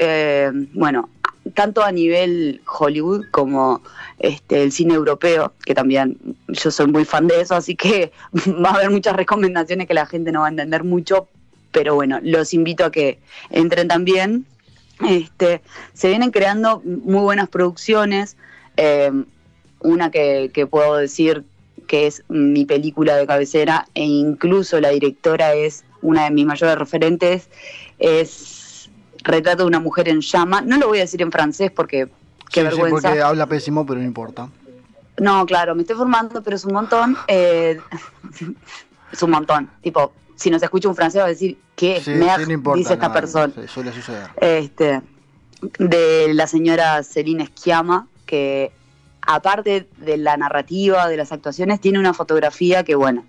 bueno, 0.75 1.09
tanto 1.55 1.83
a 1.83 1.93
nivel 1.93 2.61
Hollywood 2.67 3.27
como 3.31 3.83
este, 4.19 4.63
el 4.63 4.73
cine 4.73 4.95
europeo, 4.95 5.53
que 5.65 5.75
también 5.75 6.19
yo 6.49 6.71
soy 6.71 6.87
muy 6.87 7.05
fan 7.05 7.27
de 7.27 7.41
eso, 7.41 7.55
así 7.55 7.75
que 7.75 8.13
va 8.65 8.71
a 8.71 8.75
haber 8.75 8.91
muchas 8.91 9.17
recomendaciones 9.17 9.87
que 9.87 9.95
la 9.95 10.07
gente 10.07 10.33
no 10.33 10.41
va 10.41 10.47
a 10.47 10.51
entender 10.51 10.85
mucho, 10.85 11.29
pero 11.73 11.95
bueno, 11.95 12.19
los 12.23 12.55
invito 12.55 12.85
a 12.85 12.91
que 12.93 13.19
entren 13.51 13.89
también. 13.89 14.47
Este, 15.09 15.63
se 15.93 16.09
vienen 16.09 16.33
creando 16.33 16.83
muy 16.85 17.21
buenas 17.21 17.49
producciones, 17.49 18.37
eh, 18.77 19.13
una 19.81 20.11
que, 20.11 20.51
que 20.53 20.67
puedo 20.67 20.97
decir 20.97 21.45
que 21.87 22.09
es 22.09 22.25
mi 22.29 22.65
película 22.65 23.17
de 23.17 23.27
cabecera 23.27 23.87
e 23.95 24.05
incluso 24.05 24.81
la 24.81 24.91
directora 24.91 25.55
es 25.55 25.85
una 26.03 26.25
de 26.25 26.31
mis 26.31 26.47
mayores 26.47 26.77
referentes, 26.79 27.49
es 27.99 28.91
retrato 29.23 29.63
de 29.65 29.69
una 29.69 29.81
mujer 29.81 30.09
en 30.09 30.21
llama. 30.21 30.61
No 30.61 30.79
lo 30.79 30.89
voy 30.89 30.99
a 30.99 31.03
decir 31.03 31.23
en 31.23 31.33
francés 31.33 31.71
porque 31.71 32.09
qué 32.51 32.63
vergüenza. 32.63 32.99
Sí, 32.99 33.07
porque 33.07 33.23
habla 33.23 33.47
pésimo, 33.47 33.87
pero 33.87 34.01
no 34.01 34.07
importa. 34.07 34.49
No, 35.19 35.45
claro, 35.47 35.75
me 35.75 35.83
estoy 35.83 35.97
formando, 35.97 36.43
pero 36.43 36.57
es 36.57 36.65
un 36.65 36.75
montón. 36.75 37.17
Eh, 37.27 37.79
es 39.13 39.23
un 39.23 39.31
montón. 39.31 39.71
Tipo, 39.83 40.13
si 40.37 40.51
nos 40.51 40.63
escucha 40.63 40.89
un 40.89 40.95
francés 40.95 41.21
va 41.21 41.27
a 41.27 41.29
decir, 41.29 41.59
¿qué 41.75 42.01
sí, 42.01 42.13
dice 42.75 42.95
esta 42.95 43.13
persona? 43.13 43.53
suele 43.67 43.93
suceder. 43.93 44.29
Este, 44.41 45.03
de 45.79 46.33
la 46.35 46.47
señora 46.47 47.03
Celine 47.03 47.47
Schiama, 47.47 48.07
que 48.25 48.73
aparte 49.23 49.89
de 49.99 50.17
la 50.17 50.37
narrativa, 50.37 51.09
de 51.09 51.17
las 51.17 51.33
actuaciones, 51.33 51.81
tiene 51.81 51.99
una 51.99 52.15
fotografía 52.15 52.85
que, 52.85 52.95
bueno, 52.95 53.25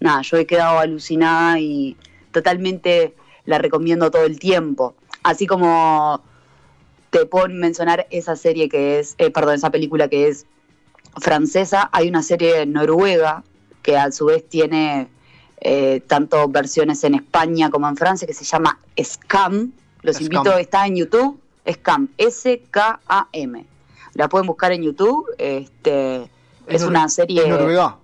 nada, 0.00 0.22
yo 0.22 0.38
he 0.38 0.46
quedado 0.46 0.78
alucinada 0.78 1.58
y 1.60 1.96
totalmente 2.34 3.14
la 3.46 3.56
recomiendo 3.56 4.10
todo 4.10 4.24
el 4.24 4.38
tiempo. 4.38 4.94
Así 5.22 5.46
como 5.46 6.20
te 7.08 7.24
puedo 7.24 7.48
mencionar 7.48 8.06
esa 8.10 8.36
serie 8.36 8.68
que 8.68 8.98
es, 8.98 9.14
eh, 9.16 9.30
perdón, 9.30 9.54
esa 9.54 9.70
película 9.70 10.08
que 10.08 10.28
es 10.28 10.44
francesa, 11.16 11.88
hay 11.92 12.08
una 12.08 12.22
serie 12.22 12.66
noruega 12.66 13.44
que 13.82 13.96
a 13.96 14.10
su 14.10 14.26
vez 14.26 14.46
tiene 14.48 15.08
eh, 15.60 16.02
tanto 16.06 16.48
versiones 16.48 17.04
en 17.04 17.14
España 17.14 17.70
como 17.70 17.88
en 17.88 17.96
Francia, 17.96 18.26
que 18.26 18.34
se 18.34 18.44
llama 18.44 18.78
Scam. 19.00 19.72
Los 20.02 20.20
invito, 20.20 20.58
está 20.58 20.86
en 20.86 20.96
YouTube, 20.96 21.40
Scam, 21.70 22.08
S-K-A-M. 22.18 23.64
La 24.14 24.28
pueden 24.28 24.46
buscar 24.46 24.72
en 24.72 24.82
YouTube. 24.82 25.26
Este, 25.38 26.28
es, 26.66 26.82
una 26.82 27.08
serie. 27.08 27.42
¿Es 27.42 27.48
Noruega? 27.48 27.96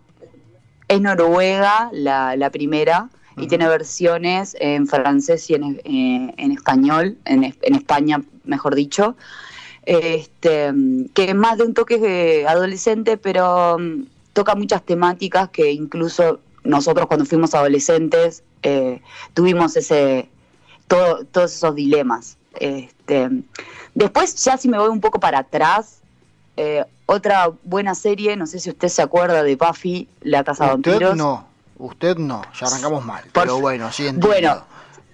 Es 0.88 1.00
Noruega, 1.00 1.90
la, 1.92 2.50
primera, 2.52 3.08
y 3.40 3.46
tiene 3.46 3.68
versiones 3.68 4.56
en 4.60 4.86
francés 4.86 5.48
y 5.50 5.54
en, 5.54 5.80
eh, 5.84 6.34
español, 6.52 7.16
en, 7.24 7.44
en, 7.44 7.74
España, 7.74 8.22
mejor 8.44 8.74
dicho. 8.74 9.16
Este, 9.84 10.72
que 11.14 11.24
es 11.24 11.34
más 11.34 11.58
de 11.58 11.64
un 11.64 11.74
toque 11.74 12.44
adolescente, 12.46 13.16
pero 13.16 13.78
mm, 13.78 14.04
toca 14.32 14.54
muchas 14.54 14.84
temáticas 14.84 15.48
que 15.50 15.72
incluso 15.72 16.40
nosotros 16.64 17.06
cuando 17.06 17.24
fuimos 17.24 17.54
adolescentes 17.54 18.42
eh, 18.62 19.00
tuvimos 19.34 19.76
ese 19.76 20.28
todo, 20.86 21.24
todos 21.24 21.54
esos 21.54 21.74
dilemas. 21.74 22.36
Este, 22.58 23.30
después, 23.94 24.36
ya 24.44 24.56
si 24.56 24.68
me 24.68 24.78
voy 24.78 24.88
un 24.88 25.00
poco 25.00 25.20
para 25.20 25.38
atrás, 25.38 26.00
eh, 26.56 26.84
otra 27.06 27.50
buena 27.64 27.94
serie, 27.94 28.36
no 28.36 28.46
sé 28.46 28.58
si 28.58 28.70
usted 28.70 28.88
se 28.88 29.02
acuerda 29.02 29.42
de 29.42 29.56
Buffy, 29.56 30.08
La 30.20 30.44
Casa 30.44 30.64
de 30.64 30.70
Vampiros. 30.70 31.16
no, 31.16 31.46
usted 31.80 32.16
no, 32.16 32.42
ya 32.52 32.66
arrancamos 32.66 33.04
mal, 33.04 33.24
pero 33.32 33.60
bueno, 33.60 33.90
sí 33.90 34.08
Bueno, 34.14 34.64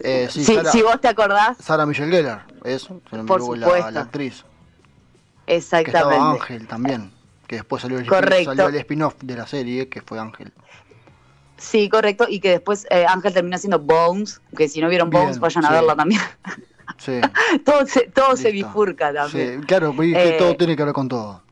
eh, 0.00 0.28
si, 0.30 0.82
vos 0.82 1.00
te 1.00 1.08
acordás. 1.08 1.56
Sara 1.58 1.86
Michelle 1.86 2.10
Gellar, 2.10 2.46
eso, 2.64 3.00
por 3.26 3.40
supuesto. 3.40 3.90
La, 3.90 4.00
actriz. 4.02 4.44
Exactamente. 5.46 5.92
Que 5.92 5.98
estaba 5.98 6.30
Ángel 6.32 6.66
también, 6.66 7.12
que 7.46 7.56
después 7.56 7.82
salió 7.82 7.98
el, 7.98 8.06
salió 8.06 8.68
el 8.68 8.74
spin-off 8.76 9.14
de 9.22 9.36
la 9.36 9.46
serie, 9.46 9.88
que 9.88 10.02
fue 10.02 10.18
Ángel. 10.18 10.52
Sí, 11.56 11.88
correcto, 11.88 12.26
y 12.28 12.40
que 12.40 12.50
después 12.50 12.86
eh, 12.90 13.06
Ángel 13.08 13.32
termina 13.32 13.56
siendo 13.56 13.78
Bones, 13.78 14.40
que 14.56 14.68
si 14.68 14.80
no 14.80 14.88
vieron 14.88 15.08
Bones 15.08 15.38
vayan 15.38 15.64
a 15.64 15.70
verla 15.70 15.96
también. 15.96 16.20
Sí. 16.98 17.20
todo 17.64 17.86
se, 17.86 18.08
todo 18.08 18.36
se 18.36 18.50
bifurca 18.50 19.12
también. 19.12 19.60
Sí, 19.60 19.66
claro, 19.66 19.94
que 19.96 20.36
todo 20.38 20.56
tiene 20.56 20.76
que 20.76 20.84
ver 20.84 20.92
con 20.92 21.08
todo. 21.08 21.42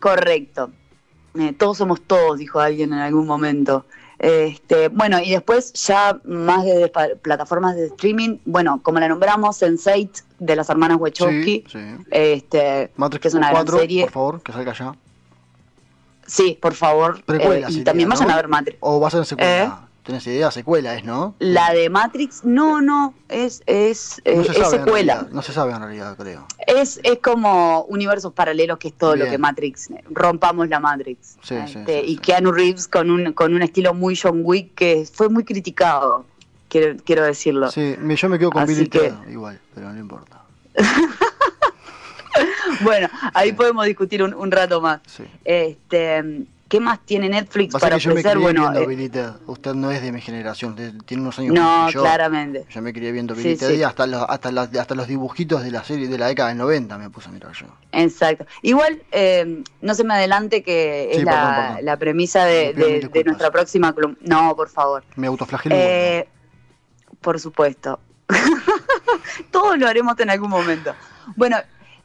Correcto. 0.00 0.70
Eh, 1.38 1.52
todos 1.52 1.78
somos 1.78 2.00
todos, 2.02 2.38
dijo 2.38 2.58
alguien 2.58 2.92
en 2.92 2.98
algún 2.98 3.26
momento. 3.26 3.86
Este, 4.20 4.88
bueno, 4.88 5.18
y 5.18 5.30
después 5.30 5.72
ya 5.72 6.20
más 6.24 6.66
de, 6.66 6.92
plataformas 7.22 7.74
de 7.74 7.86
streaming, 7.86 8.36
bueno, 8.44 8.80
como 8.82 9.00
la 9.00 9.08
nombramos, 9.08 9.62
Sense8 9.62 10.24
de 10.38 10.56
las 10.56 10.68
hermanas 10.68 10.98
Wachowski, 11.00 11.64
sí, 11.66 11.78
este, 12.10 12.90
que 13.18 13.28
es 13.28 13.34
una 13.34 13.50
gran 13.50 13.66
serie. 13.66 14.02
Por 14.04 14.12
favor, 14.12 14.42
que 14.42 14.52
salga 14.52 14.74
ya. 14.74 14.94
Sí, 16.26 16.58
por 16.60 16.74
favor. 16.74 17.24
Eh, 17.28 17.64
y 17.70 17.82
también 17.82 18.10
vayan 18.10 18.30
a 18.30 18.36
ver 18.36 18.48
Matrix. 18.48 18.76
¿O 18.80 19.00
va 19.00 19.08
a 19.08 19.10
ser 19.10 19.24
secuela? 19.24 19.64
¿Eh? 19.64 19.89
¿Tienes 20.02 20.26
idea? 20.26 20.50
Secuela 20.50 20.96
es, 20.96 21.04
¿no? 21.04 21.34
La 21.38 21.72
de 21.72 21.90
Matrix, 21.90 22.44
no, 22.44 22.80
no, 22.80 23.14
es, 23.28 23.62
es, 23.66 24.20
eh, 24.24 24.42
secuela. 24.68 25.28
No 25.30 25.42
se 25.42 25.52
sabe 25.52 25.72
en 25.72 25.80
realidad, 25.80 26.16
creo. 26.16 26.46
Es, 26.66 27.00
es 27.02 27.18
como 27.18 27.82
universos 27.84 28.32
paralelos, 28.32 28.78
que 28.78 28.88
es 28.88 28.94
todo 28.94 29.16
lo 29.16 29.26
que 29.26 29.38
Matrix. 29.38 29.88
Rompamos 30.10 30.68
la 30.68 30.80
Matrix. 30.80 31.36
Sí, 31.42 31.56
sí, 31.66 31.78
este, 31.78 32.04
y 32.04 32.16
Keanu 32.16 32.50
Reeves 32.50 32.88
con 32.88 33.10
un, 33.10 33.32
con 33.34 33.54
un 33.54 33.62
estilo 33.62 33.92
muy 33.92 34.16
John 34.16 34.40
Wick 34.42 34.74
que 34.74 35.06
fue 35.12 35.28
muy 35.28 35.44
criticado, 35.44 36.24
quiero, 36.68 36.96
quiero 37.04 37.24
decirlo. 37.24 37.70
Sí, 37.70 37.96
yo 38.16 38.28
me 38.28 38.38
quedo 38.38 38.50
con 38.50 38.66
Billy 38.66 38.90
igual, 39.30 39.60
pero 39.74 39.92
no 39.92 40.00
importa. 40.00 40.40
bueno, 42.80 43.08
ahí 43.34 43.52
podemos 43.52 43.84
discutir 43.86 44.22
un, 44.22 44.50
rato 44.50 44.80
más. 44.80 45.00
Este, 45.44 46.46
¿Qué 46.70 46.78
más 46.78 47.00
tiene 47.04 47.28
Netflix 47.28 47.74
para 47.74 47.96
ofrecer? 47.96 48.38
Bueno, 48.38 48.70
viendo 48.86 49.18
eh, 49.18 49.32
Usted 49.46 49.74
no 49.74 49.90
es 49.90 50.02
de 50.02 50.12
mi 50.12 50.20
generación, 50.20 50.76
tiene 51.04 51.20
unos 51.20 51.36
años 51.40 51.52
no, 51.52 51.86
que 51.88 51.94
yo. 51.94 52.02
claramente. 52.02 52.64
Yo 52.70 52.80
me 52.80 52.92
quería 52.92 53.10
viendo 53.10 53.34
Billy 53.34 53.58
y 53.74 53.82
hasta 53.82 54.06
los, 54.06 54.24
hasta, 54.28 54.52
los, 54.52 54.72
hasta 54.76 54.94
los 54.94 55.08
dibujitos 55.08 55.64
de 55.64 55.72
la 55.72 55.82
serie 55.82 56.06
de 56.06 56.16
la 56.16 56.28
década 56.28 56.50
del 56.50 56.58
90 56.58 56.96
me 56.96 57.10
puse 57.10 57.28
a 57.28 57.32
mirar 57.32 57.52
yo. 57.54 57.66
Exacto. 57.90 58.46
Igual, 58.62 59.02
eh, 59.10 59.64
no 59.80 59.94
se 59.96 60.04
me 60.04 60.14
adelante 60.14 60.62
que 60.62 61.10
es 61.10 61.24
la, 61.24 61.96
premisa 61.98 62.44
de, 62.44 63.10
nuestra 63.26 63.50
próxima 63.50 63.92
columna. 63.92 64.16
No, 64.20 64.54
por 64.54 64.68
favor. 64.68 65.02
Me 65.16 65.26
autoflagelo. 65.26 65.74
Eh, 65.76 66.28
por 67.20 67.40
supuesto. 67.40 67.98
Todos 69.50 69.76
lo 69.76 69.88
haremos 69.88 70.16
en 70.20 70.30
algún 70.30 70.50
momento. 70.50 70.94
Bueno, 71.34 71.56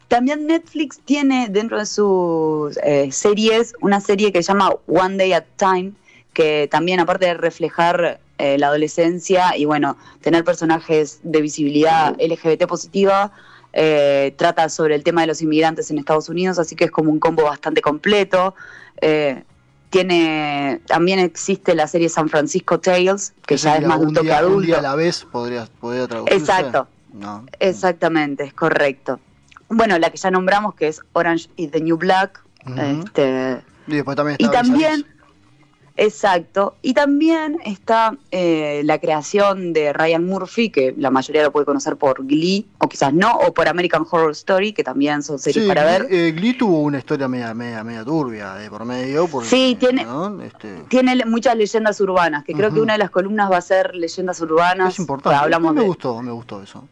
también 0.08 0.46
Netflix 0.46 1.00
tiene 1.00 1.48
dentro 1.50 1.80
de 1.80 1.86
sus 1.86 2.78
eh, 2.84 3.12
series 3.12 3.74
una 3.82 4.00
serie 4.00 4.32
que 4.32 4.44
se 4.44 4.50
llama 4.50 4.72
One 4.88 5.18
Day 5.18 5.34
at 5.34 5.46
Time, 5.58 5.94
que 6.34 6.68
también 6.70 7.00
aparte 7.00 7.26
de 7.26 7.34
reflejar 7.34 8.20
eh, 8.38 8.58
la 8.58 8.68
adolescencia 8.68 9.58
y 9.58 9.66
bueno, 9.66 9.98
tener 10.22 10.44
personajes 10.44 11.20
de 11.24 11.42
visibilidad 11.42 12.16
LGBT 12.20 12.68
positiva, 12.68 13.32
eh, 13.74 14.34
trata 14.38 14.70
sobre 14.70 14.96
el 14.96 15.04
tema 15.04 15.22
de 15.22 15.28
los 15.28 15.42
inmigrantes 15.42 15.90
en 15.90 15.98
Estados 15.98 16.30
Unidos, 16.30 16.60
así 16.60 16.76
que 16.76 16.86
es 16.86 16.92
como 16.92 17.12
un 17.12 17.20
combo 17.20 17.44
bastante 17.44 17.82
completo. 17.82 18.54
tiene 19.90 20.82
también 20.88 21.20
existe 21.20 21.74
la 21.74 21.88
serie 21.88 22.10
San 22.10 22.30
Francisco 22.30 22.80
Tales, 22.80 23.34
que 23.48 23.58
ya 23.58 23.78
es 23.78 23.88
más 23.88 24.00
un 24.00 24.14
toque 24.14 24.32
adulto. 24.32 24.58
Un 24.58 24.66
día 24.66 24.80
a 24.80 24.82
la 24.82 24.96
vez 24.96 25.26
podría, 25.32 25.68
podría 25.80 26.08
traducirse. 26.08 26.38
Exacto. 26.38 26.88
No. 27.14 27.46
Exactamente, 27.60 28.44
es 28.44 28.54
correcto 28.54 29.20
bueno, 29.70 29.98
la 29.98 30.10
que 30.10 30.18
ya 30.18 30.32
nombramos, 30.32 30.76
que 30.76 30.88
es 30.88 31.02
Orange 31.14 31.50
is 31.56 31.72
the 31.72 31.82
New 31.82 31.98
Black. 31.98 32.44
este, 32.66 33.62
y 33.88 33.96
después 33.96 34.16
también 34.16 34.38
está 34.40 34.48
y 34.48 34.52
también, 34.52 35.06
exacto, 35.98 36.76
y 36.82 36.94
también 36.94 37.60
está 37.64 38.18
eh, 38.32 38.82
la 38.84 39.00
creación 39.00 39.74
de 39.74 39.94
Ryan 39.94 40.26
Murphy, 40.26 40.70
que 40.70 40.94
la 40.98 41.12
mayoría 41.12 41.44
lo 41.44 41.52
puede 41.52 41.66
conocer 41.66 41.96
por 41.96 42.26
Glee, 42.26 42.68
o 42.80 42.90
quizás 42.90 43.14
no, 43.14 43.34
o 43.34 43.54
por 43.54 43.68
American 43.68 44.06
Horror 44.10 44.32
Story, 44.32 44.74
que 44.74 44.84
también 44.84 45.22
son 45.22 45.38
series 45.38 45.68
para 45.68 45.84
ver. 45.84 46.08
Eh, 46.10 46.32
Glee 46.32 46.58
tuvo 46.58 46.82
una 46.82 46.98
historia 46.98 47.28
media, 47.28 47.54
media, 47.54 47.84
media 47.84 48.04
turbia 48.04 48.56
de 48.56 48.70
por 48.70 48.86
medio. 48.86 49.28
sí, 49.44 49.78
tiene, 49.80 50.06
este 50.44 50.84
tiene 50.90 51.24
muchas 51.26 51.56
leyendas 51.56 52.00
urbanas, 52.02 52.44
que 52.44 52.54
creo 52.54 52.74
que 52.74 52.82
una 52.82 52.94
de 52.94 53.00
las 53.00 53.12
columnas 53.12 53.52
va 53.52 53.58
a 53.58 53.62
ser 53.62 53.96
leyendas 53.96 54.42
urbanas. 54.42 54.94
Es 54.94 55.00
importante, 55.00 55.38
hablamos 55.38 55.74
me 55.74 55.82
gustó, 55.82 56.22
me 56.22 56.32
gustó 56.32 56.62
eso. 56.62 56.88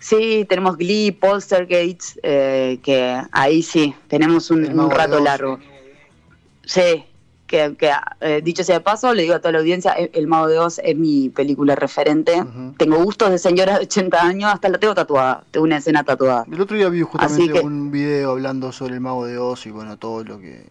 Sí, 0.00 0.46
tenemos 0.48 0.78
Glee, 0.78 1.12
Polstergates, 1.12 2.18
eh, 2.22 2.80
que 2.82 3.22
ahí 3.32 3.62
sí, 3.62 3.94
tenemos 4.08 4.50
un, 4.50 4.90
rato 4.90 5.20
largo. 5.20 5.58
Sí, 6.64 7.04
que, 7.46 7.76
eh, 8.20 8.40
dicho 8.42 8.64
sea 8.64 8.76
de 8.76 8.80
paso, 8.80 9.12
le 9.12 9.22
digo 9.22 9.34
a 9.34 9.40
toda 9.40 9.52
la 9.52 9.58
audiencia, 9.58 9.92
El, 9.92 10.26
Mago 10.26 10.48
de 10.48 10.58
Oz 10.58 10.80
es 10.82 10.96
mi 10.96 11.28
película 11.28 11.74
referente. 11.74 12.42
Tengo 12.78 12.96
gustos 13.04 13.30
de 13.30 13.38
señora 13.38 13.74
de 13.74 13.84
80 13.84 14.22
años, 14.22 14.50
hasta 14.54 14.70
la 14.70 14.78
tengo 14.78 14.94
tatuada, 14.94 15.44
tengo 15.50 15.64
una 15.64 15.76
escena 15.76 16.02
tatuada. 16.02 16.46
El 16.50 16.60
otro 16.60 16.78
día 16.78 16.88
vi 16.88 17.02
justamente 17.02 17.60
un 17.60 17.90
video 17.90 18.30
hablando 18.30 18.72
sobre 18.72 18.94
El 18.94 19.00
Mago 19.00 19.26
de 19.26 19.36
Oz 19.36 19.66
y 19.66 19.70
bueno, 19.70 19.98
todo 19.98 20.24
lo 20.24 20.38
que... 20.38 20.66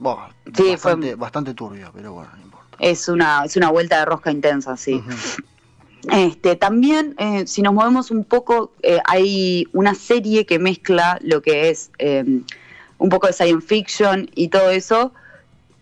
Bueno, 0.00 0.26
sí, 0.56 0.70
bastante, 0.72 1.06
fue, 1.06 1.14
bastante 1.14 1.54
turbio, 1.54 1.92
pero 1.94 2.14
bueno, 2.14 2.30
no 2.36 2.42
importa. 2.42 2.76
Es 2.80 3.08
una, 3.08 3.44
es 3.44 3.56
una 3.56 3.70
vuelta 3.70 4.00
de 4.00 4.06
rosca 4.06 4.32
intensa, 4.32 4.76
sí. 4.76 5.00
Este, 6.10 6.56
también, 6.56 7.14
eh, 7.18 7.46
si 7.46 7.62
nos 7.62 7.74
movemos 7.74 8.10
un 8.10 8.24
poco, 8.24 8.72
eh, 8.82 8.98
hay 9.04 9.68
una 9.72 9.94
serie 9.94 10.46
que 10.46 10.58
mezcla 10.58 11.18
lo 11.22 11.42
que 11.42 11.70
es 11.70 11.90
em, 11.98 12.44
un 12.98 13.08
poco 13.08 13.28
de 13.28 13.32
science 13.32 13.66
fiction 13.66 14.28
y 14.34 14.48
todo 14.48 14.70
eso, 14.70 15.12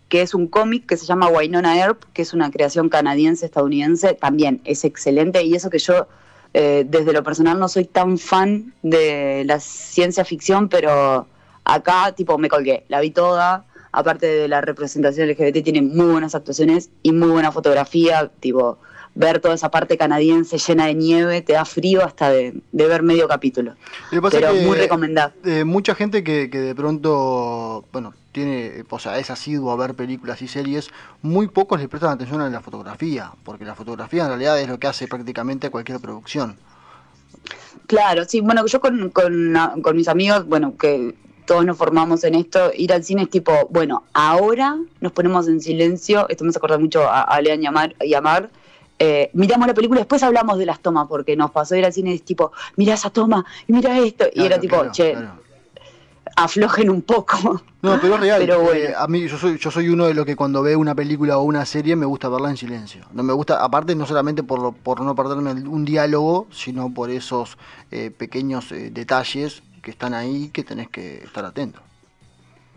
que 0.09 0.21
es 0.21 0.35
un 0.35 0.47
cómic 0.47 0.85
que 0.85 0.97
se 0.97 1.05
llama 1.05 1.27
Wynonna 1.27 1.77
Earp, 1.77 2.03
que 2.13 2.21
es 2.21 2.33
una 2.33 2.51
creación 2.51 2.89
canadiense-estadounidense, 2.89 4.13
también 4.13 4.61
es 4.65 4.83
excelente. 4.83 5.43
Y 5.43 5.55
eso 5.55 5.69
que 5.69 5.79
yo 5.79 6.07
eh, 6.53 6.85
desde 6.87 7.13
lo 7.13 7.23
personal 7.23 7.59
no 7.59 7.69
soy 7.69 7.85
tan 7.85 8.17
fan 8.17 8.73
de 8.83 9.43
la 9.45 9.59
ciencia 9.59 10.25
ficción, 10.25 10.67
pero 10.67 11.27
acá 11.63 12.11
tipo 12.11 12.37
me 12.37 12.49
colgué, 12.49 12.83
la 12.89 12.99
vi 12.99 13.11
toda, 13.11 13.65
aparte 13.93 14.25
de 14.25 14.47
la 14.49 14.59
representación 14.59 15.29
LGBT 15.29 15.63
tiene 15.63 15.81
muy 15.81 16.07
buenas 16.07 16.35
actuaciones 16.35 16.89
y 17.03 17.13
muy 17.13 17.29
buena 17.29 17.51
fotografía, 17.51 18.29
tipo 18.41 18.79
ver 19.15 19.39
toda 19.39 19.55
esa 19.55 19.69
parte 19.69 19.97
canadiense 19.97 20.57
llena 20.57 20.85
de 20.85 20.95
nieve, 20.95 21.41
te 21.41 21.53
da 21.53 21.65
frío 21.65 22.03
hasta 22.03 22.29
de, 22.29 22.61
ver 22.71 23.03
medio 23.03 23.27
capítulo. 23.27 23.75
Pero 24.09 24.53
muy 24.53 24.77
recomendado. 24.77 25.33
Eh, 25.43 25.63
mucha 25.63 25.95
gente 25.95 26.23
que, 26.23 26.47
de 26.47 26.75
pronto, 26.75 27.85
bueno, 27.91 28.13
tiene, 28.31 28.83
o 28.89 28.99
sea, 28.99 29.19
es 29.19 29.29
asiduo 29.29 29.71
a 29.71 29.75
ver 29.75 29.95
películas 29.95 30.41
y 30.41 30.47
series, 30.47 30.89
muy 31.21 31.47
pocos 31.47 31.79
le 31.79 31.89
prestan 31.89 32.11
atención 32.11 32.41
a 32.41 32.49
la 32.49 32.61
fotografía, 32.61 33.31
porque 33.43 33.65
la 33.65 33.75
fotografía 33.75 34.23
en 34.23 34.29
realidad 34.29 34.59
es 34.59 34.69
lo 34.69 34.79
que 34.79 34.87
hace 34.87 35.07
prácticamente 35.07 35.69
cualquier 35.69 35.99
producción. 35.99 36.55
Claro, 37.87 38.23
sí, 38.25 38.39
bueno, 38.39 38.65
yo 38.67 38.79
con, 38.79 39.09
con, 39.09 39.53
con 39.81 39.95
mis 39.97 40.07
amigos, 40.07 40.45
bueno, 40.45 40.77
que 40.77 41.15
todos 41.45 41.65
nos 41.65 41.75
formamos 41.75 42.23
en 42.23 42.35
esto, 42.35 42.71
ir 42.73 42.93
al 42.93 43.03
cine 43.03 43.23
es 43.23 43.29
tipo, 43.29 43.67
bueno, 43.69 44.05
ahora 44.13 44.77
nos 45.01 45.11
ponemos 45.11 45.49
en 45.49 45.59
silencio, 45.59 46.29
esto 46.29 46.45
me 46.45 46.51
hace 46.51 46.59
acordar 46.59 46.79
mucho 46.79 47.09
a, 47.09 47.23
a 47.23 47.41
Lean 47.41 47.61
y 47.61 48.13
Amar, 48.13 48.49
eh, 49.03 49.31
miramos 49.33 49.67
la 49.67 49.73
película, 49.73 50.01
después 50.01 50.21
hablamos 50.21 50.59
de 50.59 50.67
las 50.67 50.79
tomas, 50.79 51.07
porque 51.07 51.35
nos 51.35 51.49
pasó 51.49 51.75
ir 51.75 51.83
al 51.83 51.91
cine 51.91 52.11
y 52.11 52.15
es 52.17 52.23
tipo, 52.23 52.51
mira 52.75 52.93
esa 52.93 53.09
toma, 53.09 53.43
y 53.67 53.73
mira 53.73 53.97
esto, 53.97 54.25
y 54.31 54.45
era 54.45 54.59
tipo, 54.59 54.91
che, 54.91 55.17
aflojen 56.35 56.87
un 56.87 57.01
poco. 57.01 57.63
No, 57.81 57.99
pero 57.99 58.13
es 58.13 58.21
real. 58.21 58.47
Eh, 58.75 58.93
a 58.95 59.07
mí 59.07 59.27
yo 59.27 59.39
soy 59.39 59.57
yo 59.57 59.71
soy 59.71 59.89
uno 59.89 60.05
de 60.05 60.13
los 60.13 60.23
que 60.23 60.35
cuando 60.35 60.61
ve 60.61 60.75
una 60.75 60.93
película 60.93 61.39
o 61.39 61.41
una 61.41 61.65
serie 61.65 61.95
me 61.95 62.05
gusta 62.05 62.29
verla 62.29 62.51
en 62.51 62.57
silencio. 62.57 63.03
No 63.11 63.23
me 63.23 63.33
gusta, 63.33 63.63
aparte 63.63 63.95
no 63.95 64.05
solamente 64.05 64.43
por 64.43 64.71
por 64.75 65.01
no 65.01 65.15
perderme 65.15 65.51
un 65.53 65.83
diálogo, 65.83 66.45
sino 66.51 66.93
por 66.93 67.09
esos 67.09 67.57
eh, 67.89 68.11
pequeños 68.15 68.69
detalles 68.69 69.63
que 69.81 69.89
están 69.89 70.13
ahí 70.13 70.51
que 70.53 70.63
tenés 70.63 70.89
que 70.89 71.23
estar 71.23 71.43
atento. 71.43 71.81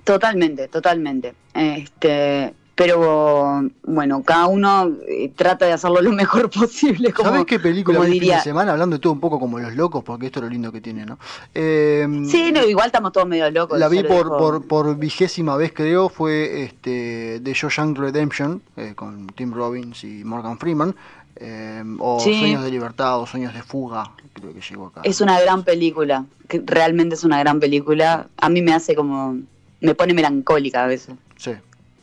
Totalmente, 0.04 0.68
totalmente. 0.68 1.34
Este, 1.52 2.54
pero 2.74 3.70
bueno, 3.84 4.22
cada 4.24 4.46
uno 4.46 4.92
eh, 5.06 5.30
trata 5.34 5.66
de 5.66 5.72
hacerlo 5.72 6.02
lo 6.02 6.12
mejor 6.12 6.50
posible. 6.50 7.12
Como, 7.12 7.30
¿Sabes 7.30 7.46
qué 7.46 7.60
película 7.60 8.00
vi 8.00 8.12
diría... 8.12 8.34
fin 8.34 8.38
de 8.38 8.42
semana? 8.42 8.72
Hablando 8.72 8.96
de 8.96 9.00
todo 9.00 9.12
un 9.12 9.20
poco 9.20 9.38
como 9.38 9.60
los 9.60 9.74
locos, 9.74 10.02
porque 10.02 10.26
esto 10.26 10.40
es 10.40 10.44
lo 10.44 10.50
lindo 10.50 10.72
que 10.72 10.80
tiene, 10.80 11.06
¿no? 11.06 11.18
Eh, 11.54 12.06
sí, 12.28 12.50
no, 12.52 12.64
igual 12.64 12.86
estamos 12.86 13.12
todos 13.12 13.28
medio 13.28 13.48
locos. 13.50 13.78
La 13.78 13.88
vi 13.88 14.02
por, 14.02 14.28
por, 14.28 14.66
por, 14.66 14.96
vigésima 14.96 15.56
vez, 15.56 15.72
creo, 15.72 16.08
fue 16.08 16.64
este 16.64 17.40
The 17.44 17.52
Shawshank 17.52 17.96
Redemption, 17.96 18.60
eh, 18.76 18.94
con 18.96 19.28
Tim 19.28 19.52
Robbins 19.52 20.02
y 20.02 20.24
Morgan 20.24 20.58
Freeman. 20.58 20.96
o 22.00 22.18
Sueños 22.20 22.64
de 22.64 22.70
Libertad 22.72 23.20
o 23.20 23.26
Sueños 23.26 23.54
de 23.54 23.62
Fuga, 23.62 24.10
creo 24.32 24.52
que 24.52 24.60
llegó 24.60 24.88
acá. 24.88 25.02
Es 25.04 25.20
una 25.20 25.40
gran 25.40 25.62
película, 25.62 26.24
que 26.48 26.60
realmente 26.66 27.14
es 27.14 27.22
una 27.22 27.38
gran 27.38 27.60
película. 27.60 28.26
A 28.36 28.48
mí 28.48 28.62
me 28.62 28.72
hace 28.72 28.96
como, 28.96 29.38
me 29.80 29.94
pone 29.94 30.12
melancólica 30.12 30.82
a 30.82 30.86
veces. 30.88 31.14
Sí, 31.36 31.52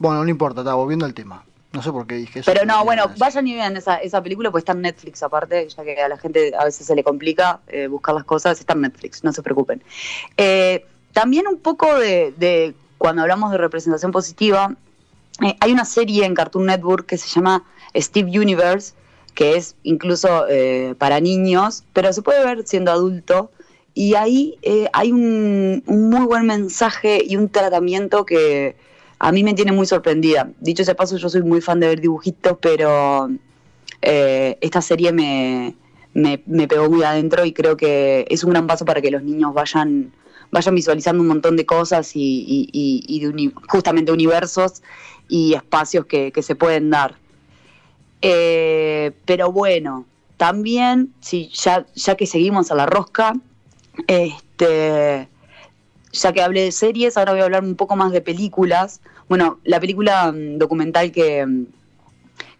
bueno, 0.01 0.23
no 0.23 0.29
importa, 0.29 0.61
estaba 0.61 0.75
volviendo 0.75 1.05
al 1.05 1.13
tema. 1.13 1.45
No 1.71 1.81
sé 1.81 1.91
por 1.91 2.05
qué 2.05 2.15
dije 2.15 2.39
eso. 2.39 2.51
Pero 2.51 2.65
no, 2.65 2.83
bueno, 2.83 3.05
vayan 3.17 3.47
y 3.47 3.53
vean 3.53 3.77
esa, 3.77 3.97
esa 3.97 4.21
película, 4.21 4.51
pues 4.51 4.63
está 4.63 4.73
en 4.73 4.81
Netflix 4.81 5.23
aparte, 5.23 5.69
ya 5.69 5.83
que 5.83 6.01
a 6.01 6.09
la 6.09 6.17
gente 6.17 6.53
a 6.57 6.65
veces 6.65 6.87
se 6.87 6.95
le 6.95 7.03
complica 7.03 7.61
eh, 7.67 7.87
buscar 7.87 8.15
las 8.15 8.25
cosas, 8.25 8.59
está 8.59 8.73
en 8.73 8.81
Netflix, 8.81 9.23
no 9.23 9.31
se 9.31 9.43
preocupen. 9.43 9.81
Eh, 10.37 10.85
también 11.13 11.47
un 11.47 11.59
poco 11.59 11.87
de, 11.99 12.73
cuando 12.97 13.21
hablamos 13.21 13.51
de 13.51 13.59
representación 13.59 14.11
positiva, 14.11 14.75
eh, 15.45 15.55
hay 15.59 15.71
una 15.71 15.85
serie 15.85 16.25
en 16.25 16.33
Cartoon 16.33 16.65
Network 16.65 17.05
que 17.05 17.17
se 17.17 17.29
llama 17.29 17.63
Steve 17.95 18.37
Universe, 18.37 18.93
que 19.35 19.55
es 19.55 19.75
incluso 19.83 20.45
para 20.97 21.21
niños, 21.21 21.85
pero 21.93 22.11
se 22.11 22.21
puede 22.21 22.43
ver 22.43 22.67
siendo 22.67 22.91
adulto. 22.91 23.49
Y 23.93 24.15
ahí 24.15 24.57
hay 24.91 25.11
un 25.13 25.83
muy 25.85 26.25
buen 26.25 26.45
mensaje 26.45 27.23
y 27.25 27.37
un 27.37 27.47
tratamiento 27.47 28.25
que, 28.25 28.75
a 29.23 29.31
mí 29.31 29.43
me 29.43 29.53
tiene 29.53 29.71
muy 29.71 29.85
sorprendida. 29.85 30.49
Dicho 30.59 30.81
ese 30.81 30.95
paso, 30.95 31.15
yo 31.15 31.29
soy 31.29 31.43
muy 31.43 31.61
fan 31.61 31.79
de 31.79 31.87
ver 31.87 32.01
dibujitos, 32.01 32.57
pero 32.59 33.29
eh, 34.01 34.57
esta 34.61 34.81
serie 34.81 35.11
me, 35.11 35.75
me, 36.15 36.67
pegó 36.67 36.89
muy 36.89 37.03
adentro 37.03 37.45
y 37.45 37.53
creo 37.53 37.77
que 37.77 38.25
es 38.31 38.43
un 38.43 38.49
gran 38.49 38.65
paso 38.65 38.83
para 38.83 38.99
que 38.99 39.11
los 39.11 39.21
niños 39.21 39.53
vayan, 39.53 40.11
vayan 40.49 40.73
visualizando 40.73 41.21
un 41.21 41.27
montón 41.27 41.55
de 41.55 41.67
cosas 41.67 42.13
y, 42.15 43.19
de 43.21 43.51
justamente 43.69 44.11
universos 44.11 44.81
y 45.29 45.53
espacios 45.53 46.07
que, 46.07 46.33
se 46.41 46.55
pueden 46.55 46.89
dar. 46.89 47.13
Eh, 48.23 49.11
pero 49.25 49.51
bueno, 49.51 50.07
también, 50.37 51.13
si 51.19 51.49
ya, 51.49 51.85
ya 51.93 52.15
que 52.15 52.25
seguimos 52.25 52.71
a 52.71 52.75
la 52.75 52.87
rosca, 52.87 53.33
este, 54.07 55.27
ya 56.13 56.33
que 56.33 56.41
hablé 56.41 56.63
de 56.63 56.71
series, 56.71 57.17
ahora 57.17 57.31
voy 57.31 57.41
a 57.41 57.45
hablar 57.45 57.63
un 57.63 57.75
poco 57.75 57.95
más 57.95 58.11
de 58.11 58.21
películas. 58.21 59.01
Bueno, 59.29 59.59
la 59.63 59.79
película 59.79 60.31
mm, 60.31 60.57
documental 60.57 61.11
que, 61.11 61.45
mm, 61.45 61.65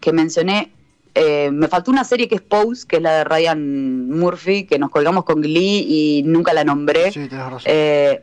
que 0.00 0.12
mencioné, 0.12 0.72
eh, 1.14 1.50
me 1.52 1.68
faltó 1.68 1.90
una 1.90 2.04
serie 2.04 2.28
que 2.28 2.36
es 2.36 2.40
Pose, 2.40 2.86
que 2.86 2.96
es 2.96 3.02
la 3.02 3.18
de 3.18 3.24
Ryan 3.24 4.08
Murphy, 4.08 4.64
que 4.64 4.78
nos 4.78 4.90
colgamos 4.90 5.24
con 5.24 5.42
Glee 5.42 5.84
y 5.86 6.22
nunca 6.24 6.52
la 6.52 6.64
nombré. 6.64 7.12
Sí, 7.12 7.28
tienes 7.28 7.50
razón. 7.50 7.62
Eh, 7.66 8.22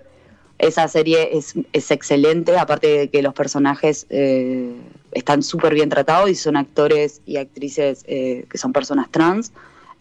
esa 0.58 0.88
serie 0.88 1.38
es, 1.38 1.54
es, 1.72 1.90
excelente, 1.92 2.58
aparte 2.58 2.88
de 2.88 3.10
que 3.10 3.22
los 3.22 3.34
personajes 3.34 4.08
eh, 4.10 4.74
están 5.14 5.42
súper 5.42 5.74
bien 5.74 5.88
tratados 5.88 6.30
y 6.30 6.36
son 6.36 6.58
actores 6.58 7.22
y 7.26 7.38
actrices 7.38 8.04
que 8.04 8.58
son 8.58 8.74
personas 8.74 9.10
trans. 9.10 9.54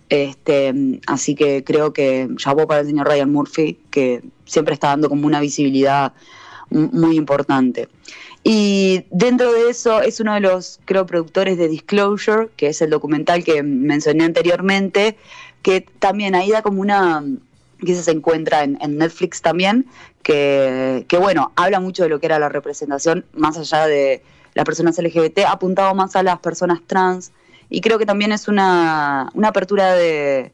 Este, 0.08 1.00
así 1.06 1.34
que 1.34 1.64
creo 1.64 1.92
que 1.92 2.28
voy 2.54 2.66
para 2.66 2.80
el 2.80 2.86
señor 2.86 3.08
Ryan 3.08 3.30
Murphy, 3.30 3.78
que 3.90 4.22
siempre 4.46 4.74
está 4.74 4.88
dando 4.88 5.08
como 5.08 5.26
una 5.26 5.40
visibilidad 5.40 6.12
muy 6.70 7.16
importante. 7.16 7.88
Y 8.42 9.04
dentro 9.10 9.52
de 9.52 9.68
eso 9.68 10.00
es 10.00 10.20
uno 10.20 10.34
de 10.34 10.40
los, 10.40 10.80
creo, 10.84 11.06
productores 11.06 11.58
de 11.58 11.68
Disclosure, 11.68 12.48
que 12.56 12.68
es 12.68 12.80
el 12.80 12.90
documental 12.90 13.44
que 13.44 13.62
mencioné 13.62 14.24
anteriormente, 14.24 15.16
que 15.62 15.82
también 15.98 16.34
ahí 16.34 16.50
da 16.50 16.62
como 16.62 16.80
una, 16.80 17.24
que 17.84 17.94
se 17.94 18.10
encuentra 18.10 18.62
en, 18.62 18.78
Netflix 18.98 19.42
también, 19.42 19.86
que, 20.22 21.04
que, 21.08 21.18
bueno, 21.18 21.52
habla 21.56 21.80
mucho 21.80 22.04
de 22.04 22.08
lo 22.08 22.20
que 22.20 22.26
era 22.26 22.38
la 22.38 22.48
representación, 22.48 23.26
más 23.34 23.58
allá 23.58 23.86
de 23.86 24.22
las 24.54 24.64
personas 24.64 24.98
LGBT, 24.98 25.40
apuntado 25.46 25.94
más 25.94 26.16
a 26.16 26.22
las 26.22 26.38
personas 26.38 26.80
trans, 26.86 27.32
y 27.70 27.80
creo 27.80 27.98
que 27.98 28.06
también 28.06 28.32
es 28.32 28.48
una, 28.48 29.30
apertura 29.42 29.94
de, 29.94 30.52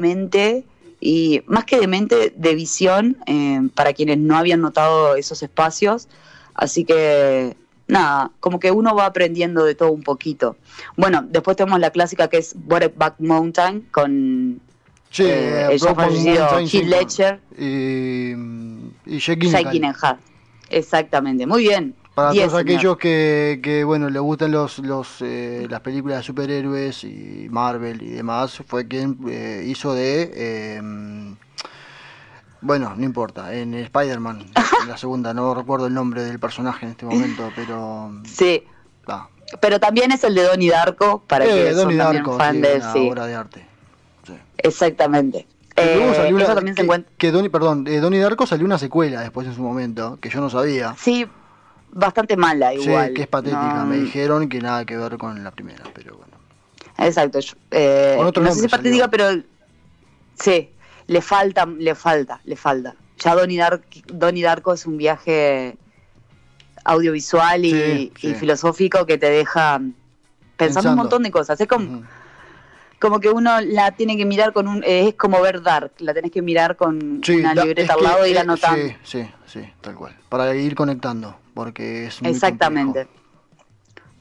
mente 0.00 0.64
y 1.00 1.42
más 1.46 1.64
que 1.64 1.78
de 1.78 1.86
mente, 1.86 2.32
de 2.34 2.54
visión 2.54 3.18
eh, 3.26 3.60
para 3.74 3.92
quienes 3.92 4.18
no 4.18 4.36
habían 4.36 4.60
notado 4.60 5.16
esos 5.16 5.42
espacios. 5.42 6.08
Así 6.54 6.84
que 6.84 7.56
nada, 7.88 8.30
como 8.40 8.58
que 8.58 8.70
uno 8.70 8.94
va 8.94 9.06
aprendiendo 9.06 9.64
de 9.64 9.74
todo 9.74 9.92
un 9.92 10.02
poquito. 10.02 10.56
Bueno, 10.96 11.24
después 11.28 11.56
tenemos 11.56 11.80
la 11.80 11.90
clásica 11.90 12.28
que 12.28 12.38
es 12.38 12.54
Back 12.56 13.16
Mountain 13.18 13.88
con 13.90 14.60
sí, 15.10 15.24
eh, 15.24 15.68
el 15.72 15.78
ya 15.78 15.94
fallecido 15.94 16.58
Heath 16.60 16.84
Ledger 16.84 17.40
y, 17.58 18.32
y 19.06 19.18
Jake 19.18 19.82
Exactamente, 20.70 21.46
muy 21.46 21.62
bien. 21.62 21.94
Para 22.14 22.32
todos 22.32 22.54
aquellos 22.54 22.98
que, 22.98 23.60
que, 23.62 23.84
bueno, 23.84 24.10
le 24.10 24.18
gustan 24.18 24.52
los, 24.52 24.78
los 24.80 25.22
eh, 25.22 25.66
las 25.70 25.80
películas 25.80 26.18
de 26.18 26.22
superhéroes 26.24 27.04
y 27.04 27.46
Marvel 27.50 28.02
y 28.02 28.10
demás, 28.10 28.62
fue 28.66 28.86
quien 28.86 29.18
eh, 29.28 29.64
hizo 29.66 29.94
de... 29.94 30.76
Em, 30.76 31.36
bueno, 32.60 32.94
no 32.96 33.04
importa, 33.04 33.54
en 33.54 33.74
Spider-Man, 33.74 34.44
la 34.86 34.96
segunda, 34.96 35.32
no 35.32 35.54
recuerdo 35.54 35.86
el 35.86 35.94
nombre 35.94 36.22
del 36.22 36.38
personaje 36.38 36.84
en 36.84 36.92
este 36.92 37.06
momento, 37.06 37.50
pero... 37.56 38.12
Sí. 38.24 38.62
Pero 39.60 39.80
también 39.80 40.12
es 40.12 40.24
el 40.24 40.34
de 40.34 40.44
Donnie 40.44 40.70
Darko, 40.70 41.22
para 41.26 41.44
eh, 41.44 41.48
que 41.48 41.72
Donnie 41.72 41.96
Darko, 41.96 42.38
fan 42.38 42.60
de 42.60 42.80
sí. 42.92 43.08
obra 43.10 43.26
de 43.26 43.34
arte. 43.34 43.66
Exactamente. 44.58 45.46
Eh, 45.76 46.12
eso 46.12 46.54
también 46.54 46.74
que, 46.74 46.80
se 46.80 46.84
encuentra... 46.84 47.12
que 47.18 47.30
Donnie, 47.30 47.50
perdón, 47.50 47.84
de 47.84 48.00
Donnie 48.00 48.20
Darko 48.20 48.46
salió 48.46 48.64
una 48.64 48.78
secuela 48.78 49.20
después 49.20 49.46
en 49.46 49.54
su 49.54 49.62
momento, 49.62 50.18
que 50.20 50.30
yo 50.30 50.40
no 50.40 50.48
sabía. 50.48 50.94
Sí, 50.98 51.26
bastante 51.92 52.36
mala 52.36 52.74
igual. 52.74 53.08
Sí, 53.08 53.14
que 53.14 53.22
es 53.22 53.28
patética. 53.28 53.84
Me 53.84 53.98
dijeron 53.98 54.48
que 54.48 54.60
nada 54.60 54.84
que 54.84 54.96
ver 54.96 55.18
con 55.18 55.42
la 55.44 55.50
primera, 55.50 55.84
pero 55.94 56.16
bueno. 56.16 56.32
Exacto. 56.98 57.38
Eh, 57.70 58.16
no 58.18 58.52
sé 58.52 58.60
si 58.60 58.66
es 58.66 58.70
patética, 58.70 59.08
pero 59.08 59.42
sí, 60.34 60.70
le 61.06 61.20
falta, 61.20 61.66
le 61.66 61.94
falta, 61.94 62.40
le 62.44 62.56
falta. 62.56 62.94
Ya 63.18 63.34
Donnie, 63.34 64.42
Darko 64.42 64.72
es 64.72 64.86
un 64.86 64.96
viaje 64.96 65.76
audiovisual 66.84 67.64
y, 67.64 68.10
filosófico 68.16 69.06
que 69.06 69.16
te 69.16 69.30
deja 69.30 69.80
pensando, 70.56 70.90
un 70.90 70.96
montón 70.96 71.22
de 71.22 71.30
cosas. 71.30 71.60
Es 71.60 71.68
como, 71.68 72.02
como 72.98 73.20
que 73.20 73.28
uno 73.28 73.60
la 73.60 73.92
tiene 73.92 74.16
que 74.16 74.24
mirar 74.24 74.52
con 74.52 74.66
un... 74.66 74.82
es 74.84 75.14
como 75.14 75.40
ver 75.40 75.62
Dark, 75.62 75.92
la 75.98 76.14
tenés 76.14 76.32
que 76.32 76.42
mirar 76.42 76.76
con 76.76 77.20
una 77.28 77.54
libreta 77.54 77.94
al 77.94 78.02
lado 78.02 78.26
y 78.26 78.30
ir 78.30 78.38
anotando. 78.38 78.88
Sí, 79.04 79.22
sí, 79.22 79.30
sí, 79.46 79.72
tal 79.80 79.94
cual. 79.94 80.16
Para 80.28 80.52
ir 80.56 80.74
conectando 80.74 81.36
porque 81.54 82.06
es 82.06 82.22
muy 82.22 82.30
Exactamente. 82.30 83.06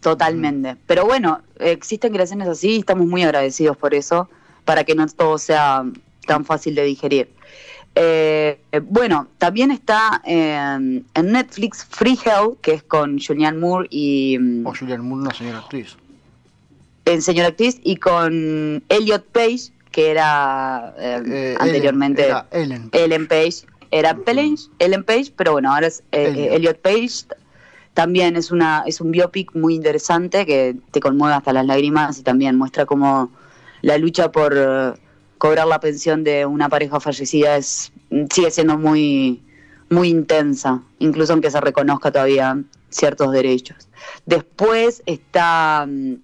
Totalmente. 0.02 0.78
Pero 0.88 1.06
bueno, 1.06 1.42
existen 1.60 2.12
creaciones 2.12 2.48
así 2.48 2.72
y 2.72 2.80
estamos 2.80 3.08
muy 3.08 3.24
agradecidos 3.24 3.78
por 3.78 3.94
eso, 3.94 4.30
para 4.66 4.84
que 4.84 4.96
no 4.96 5.06
todo 5.08 5.38
sea 5.38 5.86
tan 6.26 6.44
fácil 6.44 6.76
de 6.76 6.84
digerir. 6.84 7.30
Eh, 7.94 8.60
bueno, 8.84 9.28
también 9.38 9.70
está 9.70 10.22
en 10.26 11.06
Netflix 11.16 11.86
Free 11.86 12.18
Hell, 12.26 12.58
que 12.62 12.74
es 12.74 12.84
con 12.84 13.20
Julianne 13.20 13.60
Moore 13.60 13.88
y... 13.92 14.38
Mm, 14.40 14.66
o 14.66 14.74
Julianne 14.74 15.04
Moore, 15.04 15.24
una 15.24 15.34
señora 15.34 15.60
actriz. 15.60 15.98
En 17.06 17.22
señora 17.22 17.50
actriz 17.50 17.80
y 17.84 17.98
con 17.98 18.84
Elliot 18.90 19.26
Page, 19.28 19.72
que 19.92 20.10
era 20.10 20.96
eh, 20.98 21.22
eh, 21.28 21.56
anteriormente 21.60 22.32
Ellen, 22.52 22.90
Ellen 22.94 23.28
Page 23.28 23.66
era 23.92 24.18
Ellen 24.80 25.04
Page, 25.04 25.34
pero 25.36 25.52
bueno, 25.54 25.74
ahora 25.74 25.88
es 25.88 26.04
eh, 26.12 26.50
Elliot 26.54 26.80
Page. 26.82 27.26
También 27.94 28.38
es, 28.38 28.52
una, 28.52 28.84
es 28.86 29.02
un 29.02 29.12
biopic 29.12 29.54
muy 29.54 29.76
interesante 29.76 30.46
que 30.46 30.78
te 30.92 31.02
conmueve 31.02 31.36
hasta 31.36 31.52
las 31.52 31.66
lágrimas 31.66 32.18
y 32.18 32.24
también 32.24 32.58
muestra 32.58 32.86
cómo 32.86 33.30
la 33.82 33.98
lucha 33.98 34.32
por 34.32 34.54
eh, 34.56 34.94
cobrar 35.38 35.68
la 35.68 35.80
pensión 35.80 36.24
de 36.24 36.46
una 36.46 36.70
pareja 36.70 37.00
fallecida 37.02 37.58
es, 37.58 37.92
sigue 38.32 38.50
siendo 38.50 38.78
muy, 38.78 39.42
muy 39.90 40.08
intensa, 40.08 40.82
incluso 41.00 41.34
aunque 41.34 41.52
se 41.52 41.60
reconozca 41.60 42.12
todavía 42.12 42.58
ciertos 42.90 43.32
derechos. 43.32 43.90
Después 44.26 45.04
está 45.06 45.86
mm, 45.86 46.16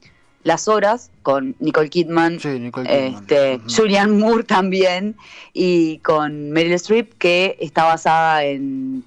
Las 0.43 0.67
Horas 0.69 1.11
con 1.27 1.57
Nicole 1.59 1.89
Kidman, 1.89 2.39
Este, 2.85 3.59
Julianne 3.67 4.13
Moore 4.13 4.45
también, 4.45 5.17
y 5.51 5.97
con 5.97 6.51
Meryl 6.51 6.71
Streep, 6.75 7.17
que 7.17 7.57
está 7.59 7.83
basada 7.83 8.45
en 8.45 9.03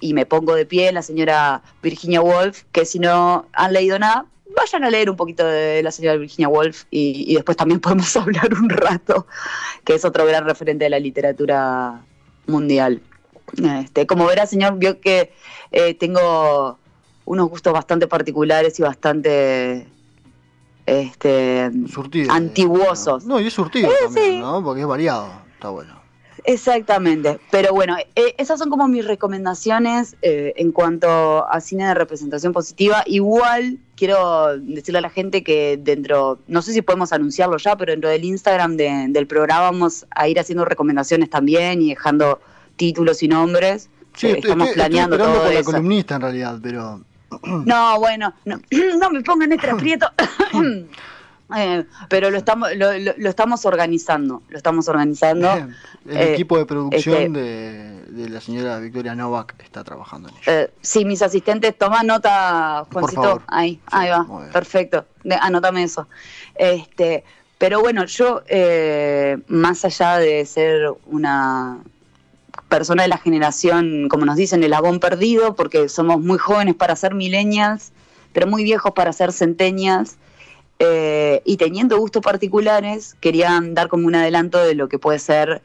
Y 0.00 0.14
me 0.14 0.26
pongo 0.26 0.54
de 0.54 0.64
pie, 0.64 0.92
la 0.92 1.02
señora 1.02 1.60
Virginia 1.82 2.20
Woolf, 2.20 2.62
que 2.70 2.84
si 2.84 3.00
no 3.00 3.48
han 3.52 3.72
leído 3.72 3.98
nada, 3.98 4.26
vayan 4.56 4.84
a 4.84 4.90
leer 4.90 5.10
un 5.10 5.16
poquito 5.16 5.44
de 5.44 5.82
la 5.82 5.90
señora 5.90 6.18
Virginia 6.18 6.48
Woolf 6.48 6.84
y, 6.88 7.34
después 7.34 7.56
también 7.56 7.80
podemos 7.84 8.16
hablar 8.16 8.54
un 8.54 8.70
rato, 8.70 9.26
que 9.82 9.96
es 9.96 10.04
otro 10.04 10.24
gran 10.26 10.44
referente 10.44 10.84
de 10.84 10.90
la 10.90 11.00
literatura 11.00 12.00
mundial. 12.46 13.02
Este, 13.82 14.06
como 14.06 14.24
verá, 14.26 14.46
señor, 14.46 14.78
vio 14.78 15.00
que 15.00 15.32
eh, 15.72 15.94
tengo 15.94 16.78
unos 17.24 17.48
gustos 17.48 17.72
bastante 17.72 18.06
particulares 18.06 18.78
y 18.78 18.84
bastante 18.84 19.88
este, 20.90 21.70
antiguosos. 22.28 23.24
No, 23.24 23.38
y 23.38 23.46
es 23.46 23.54
surtido 23.54 23.88
eh, 23.88 23.94
también, 24.04 24.40
¿no? 24.40 24.62
Porque 24.64 24.80
es 24.80 24.86
variado, 24.86 25.30
está 25.54 25.70
bueno. 25.70 26.00
Exactamente, 26.44 27.38
pero 27.50 27.72
bueno, 27.72 27.96
eh, 28.16 28.34
esas 28.38 28.58
son 28.58 28.70
como 28.70 28.88
mis 28.88 29.04
recomendaciones 29.04 30.16
eh, 30.22 30.54
en 30.56 30.72
cuanto 30.72 31.46
a 31.48 31.60
cine 31.60 31.86
de 31.86 31.94
representación 31.94 32.52
positiva. 32.52 33.04
Igual 33.06 33.78
quiero 33.94 34.58
decirle 34.58 34.98
a 34.98 35.02
la 35.02 35.10
gente 35.10 35.44
que 35.44 35.78
dentro, 35.80 36.40
no 36.48 36.62
sé 36.62 36.72
si 36.72 36.82
podemos 36.82 37.12
anunciarlo 37.12 37.58
ya, 37.58 37.76
pero 37.76 37.92
dentro 37.92 38.08
del 38.08 38.24
Instagram 38.24 38.76
del 38.76 39.26
programa 39.26 39.70
vamos 39.70 40.06
a 40.10 40.28
ir 40.28 40.40
haciendo 40.40 40.64
recomendaciones 40.64 41.30
también 41.30 41.82
y 41.82 41.90
dejando 41.90 42.40
títulos 42.76 43.22
y 43.22 43.28
nombres. 43.28 43.90
Sí, 44.16 44.28
estamos 44.28 44.70
planeando 44.70 45.18
todo 45.18 45.44
con 45.44 45.54
la 45.54 45.62
columnista 45.62 46.16
en 46.16 46.22
realidad, 46.22 46.58
pero 46.60 47.02
no, 47.42 47.98
bueno, 47.98 48.34
no, 48.44 48.60
no 48.98 49.10
me 49.10 49.22
pongan 49.22 49.52
este 49.52 49.70
aprieto. 49.70 50.06
Eh, 51.56 51.84
pero 52.08 52.30
lo 52.30 52.38
estamos 52.38 52.70
lo, 52.76 52.90
estamos 53.28 53.66
organizando, 53.66 54.42
lo 54.48 54.56
estamos 54.56 54.88
organizando. 54.88 55.52
El 56.06 56.16
eh, 56.16 56.34
equipo 56.34 56.56
de 56.56 56.64
producción 56.64 57.36
este, 57.36 57.40
de, 57.40 58.28
la 58.28 58.40
señora 58.40 58.78
Victoria 58.78 59.16
Novak 59.16 59.56
está 59.58 59.82
trabajando 59.82 60.28
en 60.28 60.34
ello. 60.36 60.42
Eh, 60.46 60.70
sí, 60.80 61.04
mis 61.04 61.22
asistentes, 61.22 61.76
toma 61.76 62.04
nota, 62.04 62.86
Juancito, 62.92 63.42
ahí, 63.48 63.80
ahí 63.86 64.10
va, 64.10 64.48
perfecto, 64.52 65.06
anótame 65.40 65.82
eso. 65.82 66.06
Este, 66.54 67.24
pero 67.58 67.80
bueno, 67.80 68.04
yo 68.04 68.42
más 69.48 69.84
allá 69.84 70.18
de 70.18 70.46
ser 70.46 70.92
una 71.06 71.80
persona 72.70 73.02
de 73.02 73.08
la 73.08 73.18
generación, 73.18 74.08
como 74.08 74.24
nos 74.24 74.36
dicen, 74.36 74.64
el 74.64 74.72
agón 74.72 75.00
perdido, 75.00 75.54
porque 75.54 75.90
somos 75.90 76.20
muy 76.20 76.38
jóvenes 76.38 76.74
para 76.74 76.96
ser 76.96 77.14
millennials, 77.14 77.92
pero 78.32 78.46
muy 78.46 78.64
viejos 78.64 78.92
para 78.92 79.12
ser 79.12 79.32
centenias, 79.32 80.16
eh, 80.82 81.42
y 81.44 81.58
teniendo 81.58 81.98
gustos 81.98 82.22
particulares, 82.22 83.14
querían 83.20 83.74
dar 83.74 83.88
como 83.88 84.06
un 84.06 84.14
adelanto 84.14 84.56
de 84.64 84.74
lo 84.74 84.88
que 84.88 84.98
puede 84.98 85.18
ser 85.18 85.60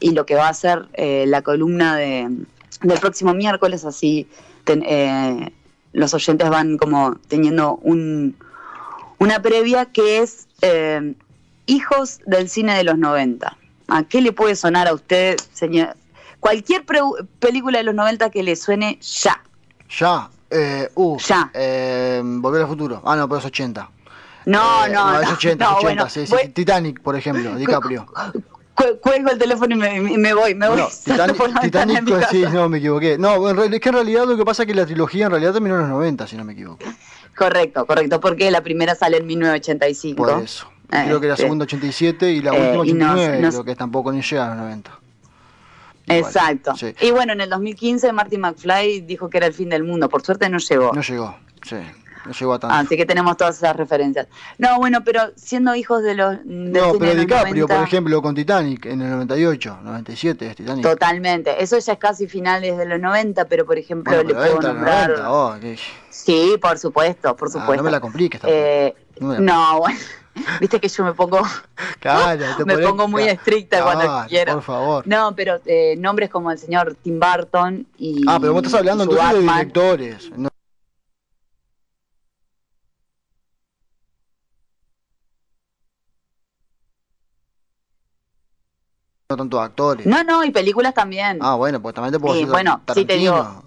y 0.00 0.12
lo 0.12 0.24
que 0.24 0.36
va 0.36 0.48
a 0.48 0.54
ser 0.54 0.86
eh, 0.94 1.26
la 1.26 1.42
columna 1.42 1.96
de, 1.96 2.30
del 2.80 2.98
próximo 2.98 3.34
miércoles, 3.34 3.84
así 3.84 4.26
eh, 4.66 5.50
los 5.92 6.14
oyentes 6.14 6.48
van 6.48 6.78
como 6.78 7.16
teniendo 7.28 7.76
un, 7.82 8.36
una 9.18 9.42
previa 9.42 9.86
que 9.86 10.18
es 10.18 10.48
Hijos 11.66 12.20
del 12.26 12.50
cine 12.50 12.74
de 12.76 12.84
los 12.84 12.98
90. 12.98 13.56
¿A 13.88 14.02
qué 14.04 14.20
le 14.20 14.32
puede 14.32 14.54
sonar 14.54 14.86
a 14.86 14.92
usted, 14.92 15.36
señor, 15.52 15.94
Cualquier 16.44 16.84
película 17.38 17.78
de 17.78 17.84
los 17.84 17.94
90 17.94 18.28
que 18.28 18.42
le 18.42 18.54
suene 18.54 18.98
ya. 19.00 19.42
Ya. 19.98 20.28
Eh, 20.50 20.90
uh, 20.94 21.16
ya. 21.16 21.50
Eh, 21.54 22.20
Volver 22.22 22.60
al 22.60 22.68
futuro. 22.68 23.00
Ah, 23.02 23.16
no, 23.16 23.26
pero 23.26 23.38
es 23.38 23.46
80. 23.46 23.90
No, 24.44 24.84
eh, 24.84 24.90
no, 24.90 25.12
no. 25.14 25.20
es 25.22 25.28
80, 25.30 25.64
no, 25.64 25.76
80, 25.78 26.08
sí, 26.10 26.26
sí. 26.26 26.36
Titanic, 26.52 27.00
por 27.00 27.16
ejemplo, 27.16 27.54
DiCaprio. 27.56 28.04
cuelgo 29.00 29.30
el 29.30 29.38
teléfono 29.38 29.74
y 29.74 30.18
me, 30.18 30.34
voy, 30.34 30.54
me 30.54 30.68
voy. 30.68 30.82
Titanic, 31.04 31.60
Titanic 31.62 32.28
sí, 32.30 32.44
no, 32.52 32.68
me 32.68 32.76
equivoqué. 32.76 33.16
No, 33.16 33.48
es 33.48 33.80
que 33.80 33.88
en 33.88 33.94
realidad 33.94 34.26
lo 34.26 34.36
que 34.36 34.44
pasa 34.44 34.64
es 34.64 34.66
que 34.66 34.74
la 34.74 34.84
trilogía 34.84 35.24
en 35.24 35.30
realidad 35.30 35.54
terminó 35.54 35.76
en 35.76 35.80
los 35.80 35.88
90, 35.88 36.26
si 36.26 36.36
no 36.36 36.44
me 36.44 36.52
equivoco. 36.52 36.84
Correcto, 37.34 37.86
correcto, 37.86 38.20
porque 38.20 38.50
la 38.50 38.60
primera 38.62 38.94
sale 38.94 39.16
en 39.16 39.26
1985. 39.26 40.22
Por 40.22 40.42
eso. 40.42 40.68
Creo 40.90 41.18
que 41.22 41.26
la 41.26 41.38
segunda 41.38 41.62
87 41.62 42.30
y 42.32 42.42
la 42.42 42.52
última 42.52 43.14
89, 43.14 43.40
no, 43.40 43.48
creo 43.48 43.64
que 43.64 43.76
tampoco 43.76 44.12
ni 44.12 44.20
llega 44.20 44.44
a 44.44 44.48
los 44.50 44.58
90. 44.58 45.03
Exacto. 46.06 46.74
Y 47.00 47.10
bueno, 47.10 47.32
en 47.32 47.40
el 47.40 47.50
2015 47.50 48.12
Marty 48.12 48.38
McFly 48.38 49.00
dijo 49.02 49.28
que 49.30 49.38
era 49.38 49.46
el 49.46 49.54
fin 49.54 49.68
del 49.68 49.84
mundo. 49.84 50.08
Por 50.08 50.22
suerte 50.22 50.48
no 50.48 50.58
llegó. 50.58 50.92
No 50.92 51.02
llegó, 51.02 51.36
sí. 51.62 51.76
No 52.26 52.32
llegó 52.32 52.54
a 52.54 52.58
tanto. 52.58 52.74
Así 52.74 52.96
que 52.96 53.04
tenemos 53.04 53.36
todas 53.36 53.56
esas 53.58 53.76
referencias. 53.76 54.28
No, 54.56 54.78
bueno, 54.78 55.04
pero 55.04 55.32
siendo 55.36 55.74
hijos 55.74 56.02
de 56.02 56.14
los. 56.14 56.38
no, 56.44 56.94
pero 56.98 57.14
DiCaprio, 57.14 57.68
por 57.68 57.82
ejemplo, 57.82 58.22
con 58.22 58.34
Titanic 58.34 58.86
en 58.86 59.02
el 59.02 59.10
98, 59.10 59.80
97 59.82 60.46
es 60.46 60.56
Titanic. 60.56 60.82
Totalmente. 60.82 61.62
Eso 61.62 61.78
ya 61.78 61.92
es 61.92 61.98
casi 61.98 62.26
finales 62.26 62.78
de 62.78 62.86
los 62.86 62.98
90, 62.98 63.44
pero 63.44 63.66
por 63.66 63.78
ejemplo, 63.78 64.22
le 64.22 64.34
puedo 64.34 64.60
nombrar. 64.60 65.18
90, 65.18 65.30
oh, 65.30 65.56
Sí, 66.08 66.56
por 66.60 66.78
supuesto, 66.78 67.36
por 67.36 67.48
supuesto. 67.48 67.72
Ah, 67.72 67.76
no 67.76 67.82
me 67.82 67.90
la 67.90 68.00
compliques 68.00 68.40
eh, 68.44 68.94
no, 69.20 69.80
bueno. 69.80 69.98
Viste 70.60 70.80
que 70.80 70.88
yo 70.88 71.04
me 71.04 71.14
pongo 71.14 71.42
me 72.66 72.78
pongo 72.78 73.08
muy 73.08 73.24
estricta 73.24 73.82
cuando 73.82 74.26
quiero. 74.28 74.54
Por 74.54 74.62
favor. 74.62 75.06
No, 75.06 75.34
pero 75.34 75.60
eh, 75.66 75.94
nombres 75.98 76.30
como 76.30 76.50
el 76.50 76.58
señor 76.58 76.96
Tim 77.02 77.20
Burton 77.20 77.86
y 77.98 78.22
Ah, 78.26 78.38
pero 78.40 78.52
vos 78.52 78.62
estás 78.62 78.80
hablando 78.80 79.04
entonces 79.04 79.32
de 79.32 79.40
directores. 79.40 80.30
No. 80.36 80.48
no 89.28 89.36
tanto 89.36 89.60
actores. 89.60 90.06
No, 90.06 90.22
no, 90.22 90.44
y 90.44 90.50
películas 90.50 90.94
también. 90.94 91.38
Ah, 91.40 91.54
bueno, 91.54 91.80
pues 91.80 91.94
también 91.94 92.12
te 92.12 92.20
puedo 92.20 92.34
decir 92.34 92.48
bueno, 92.48 92.82
sí 92.92 93.04
te 93.04 93.16
digo. 93.16 93.64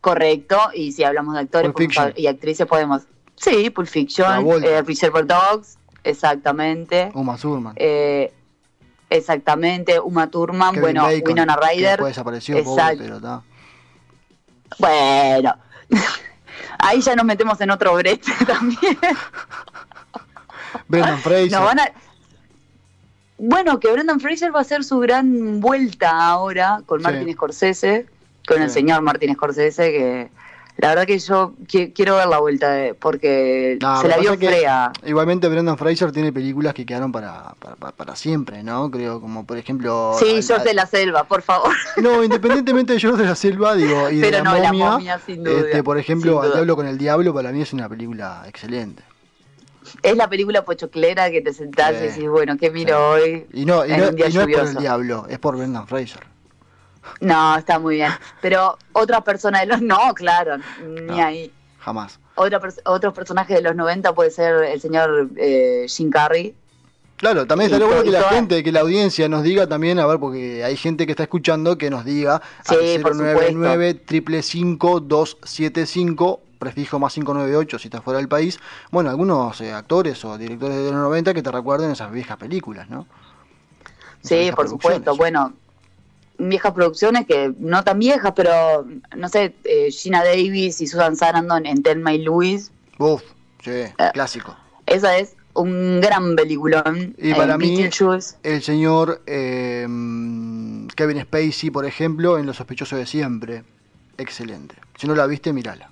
Correcto, 0.00 0.70
y 0.72 0.92
si 0.92 1.02
hablamos 1.02 1.34
de 1.34 1.40
actores 1.40 1.72
y 2.16 2.28
actrices 2.28 2.66
podemos 2.66 3.02
Sí, 3.36 3.70
Pulp 3.70 3.88
Fiction, 3.88 4.46
eh, 4.64 4.82
Reservoir 4.82 5.26
Dogs, 5.26 5.78
exactamente. 6.02 7.10
Uma 7.14 7.36
Thurman. 7.36 7.74
Eh, 7.76 8.32
exactamente, 9.10 10.00
Uma 10.00 10.28
Thurman, 10.28 10.80
bueno, 10.80 11.06
Winona 11.06 11.56
Ryder. 11.56 11.98
Que 11.98 12.06
desapareció, 12.06 12.64
pobre, 12.64 12.96
pero 12.96 13.16
está. 13.16 13.42
Bueno, 14.78 15.54
ahí 16.78 17.00
ya 17.00 17.14
nos 17.14 17.24
metemos 17.24 17.60
en 17.60 17.70
otro 17.70 17.94
brete 17.94 18.32
también. 18.46 18.98
Brendan 20.88 21.18
Fraser. 21.18 21.60
Bueno, 23.38 23.78
que 23.80 23.92
Brendan 23.92 24.18
Fraser 24.18 24.54
va 24.54 24.60
a 24.60 24.62
hacer 24.62 24.82
su 24.82 24.98
gran 24.98 25.60
vuelta 25.60 26.26
ahora 26.26 26.80
con 26.86 27.02
Martin 27.02 27.30
Scorsese, 27.34 28.06
con 28.46 28.62
el 28.62 28.70
señor 28.70 29.02
Martin 29.02 29.34
Scorsese, 29.34 29.92
que 29.92 30.30
la 30.78 30.88
verdad 30.90 31.06
que 31.06 31.18
yo 31.18 31.54
quiero 31.66 32.16
ver 32.16 32.26
la 32.26 32.38
vuelta 32.38 32.88
porque 33.00 33.78
se 33.80 34.08
la 34.08 34.18
vio 34.18 34.36
fea. 34.36 34.92
Igualmente 35.06 35.48
Brendan 35.48 35.78
Fraser 35.78 36.12
tiene 36.12 36.32
películas 36.32 36.74
que 36.74 36.84
quedaron 36.84 37.12
para, 37.12 37.54
para, 37.96 38.14
siempre, 38.14 38.62
¿no? 38.62 38.90
Creo, 38.90 39.20
como 39.20 39.46
por 39.46 39.56
ejemplo... 39.56 40.14
Sí, 40.18 40.42
George 40.42 40.68
de 40.68 40.74
la 40.74 40.86
Selva, 40.86 41.24
por 41.24 41.42
favor. 41.42 41.72
No, 41.96 42.22
independientemente 42.22 42.92
de 42.92 43.00
George 43.00 43.22
de 43.22 43.28
la 43.28 43.34
Selva, 43.34 43.74
digo, 43.74 44.10
y 44.10 44.20
Pero 44.20 44.38
de 44.38 44.42
no, 44.42 44.58
la 44.58 44.72
momia, 44.72 45.18
sin 45.24 45.42
duda, 45.42 45.60
este, 45.60 45.82
por 45.82 45.98
ejemplo, 45.98 46.44
El 46.44 46.52
Diablo 46.52 46.76
con 46.76 46.86
el 46.86 46.98
Diablo 46.98 47.32
para 47.32 47.52
mí 47.52 47.62
es 47.62 47.72
una 47.72 47.88
película 47.88 48.44
excelente. 48.46 49.02
Es 50.02 50.16
la 50.16 50.28
película 50.28 50.64
pochoclera 50.64 51.30
que 51.30 51.40
te 51.40 51.52
sentás 51.52 51.92
y 51.92 52.06
decís, 52.08 52.28
bueno, 52.28 52.56
¿qué 52.58 52.70
miro 52.70 53.12
hoy? 53.12 53.46
Y 53.52 53.64
no, 53.64 53.86
y 53.86 53.90
no, 53.90 54.08
y 54.08 54.18
no 54.18 54.24
es 54.24 54.34
por 54.34 54.66
el 54.66 54.74
Diablo, 54.76 55.26
es 55.28 55.38
por 55.38 55.56
Brendan 55.56 55.86
Fraser. 55.86 56.35
No, 57.20 57.56
está 57.56 57.78
muy 57.78 57.96
bien. 57.96 58.12
Pero 58.40 58.78
otra 58.92 59.20
persona 59.22 59.60
de 59.60 59.66
los... 59.66 59.82
No, 59.82 60.14
claro, 60.14 60.56
ni 60.84 61.20
ahí. 61.20 61.52
Jamás. 61.80 62.18
Otra, 62.34 62.60
otros 62.84 63.14
personajes 63.14 63.56
de 63.56 63.62
los 63.62 63.76
90 63.76 64.14
puede 64.14 64.30
ser 64.30 64.64
el 64.64 64.80
señor 64.80 65.30
eh, 65.36 65.86
Jim 65.88 66.10
Carrey. 66.10 66.54
Claro, 67.16 67.46
también 67.46 67.72
estaría 67.72 67.86
bueno 67.86 68.02
que 68.02 68.10
la 68.10 68.24
gente, 68.24 68.62
que 68.62 68.72
la 68.72 68.80
audiencia 68.80 69.28
nos 69.28 69.42
diga 69.42 69.66
también, 69.66 69.98
a 69.98 70.06
ver, 70.06 70.18
porque 70.18 70.62
hay 70.62 70.76
gente 70.76 71.06
que 71.06 71.12
está 71.12 71.22
escuchando 71.22 71.78
que 71.78 71.88
nos 71.88 72.04
diga 72.04 72.42
sí, 72.68 72.74
al 72.74 73.02
099 73.02 73.94
triple 73.94 74.42
275 74.42 76.40
prefijo 76.58 76.98
más 76.98 77.14
598 77.14 77.78
si 77.78 77.88
estás 77.88 78.02
fuera 78.02 78.18
del 78.18 78.28
país. 78.28 78.58
Bueno, 78.90 79.10
algunos 79.10 79.60
eh, 79.60 79.72
actores 79.72 80.24
o 80.24 80.36
directores 80.36 80.76
de 80.76 80.90
los 80.90 81.00
90 81.00 81.32
que 81.32 81.42
te 81.42 81.50
recuerden 81.50 81.90
esas 81.90 82.10
viejas 82.10 82.36
películas, 82.36 82.90
¿no? 82.90 83.06
sí, 84.22 84.50
por 84.54 84.68
supuesto. 84.68 85.16
Bueno, 85.16 85.54
viejas 86.38 86.72
producciones 86.72 87.26
que 87.26 87.54
no 87.58 87.84
tan 87.84 87.98
viejas, 87.98 88.32
pero 88.34 88.86
no 89.16 89.28
sé, 89.28 89.54
eh, 89.64 89.90
Gina 89.90 90.24
Davis 90.24 90.80
y 90.80 90.86
Susan 90.86 91.16
Sarandon 91.16 91.66
en 91.66 91.82
Thelma 91.82 92.14
y 92.14 92.22
Louise. 92.22 92.70
Uf, 92.98 93.22
sí, 93.62 93.70
eh, 93.70 93.94
clásico. 94.12 94.56
Esa 94.86 95.18
es 95.18 95.36
un 95.54 96.00
gran 96.00 96.36
peliculón. 96.36 97.14
Y 97.18 97.34
para 97.34 97.58
mí, 97.58 97.88
el 98.42 98.62
señor 98.62 99.22
eh, 99.26 99.86
Kevin 100.94 101.22
Spacey, 101.22 101.70
por 101.70 101.86
ejemplo, 101.86 102.38
en 102.38 102.46
Los 102.46 102.56
sospechosos 102.56 102.98
de 102.98 103.06
siempre. 103.06 103.64
Excelente. 104.18 104.76
Si 104.96 105.06
no 105.06 105.14
la 105.14 105.26
viste, 105.26 105.52
mírala. 105.52 105.90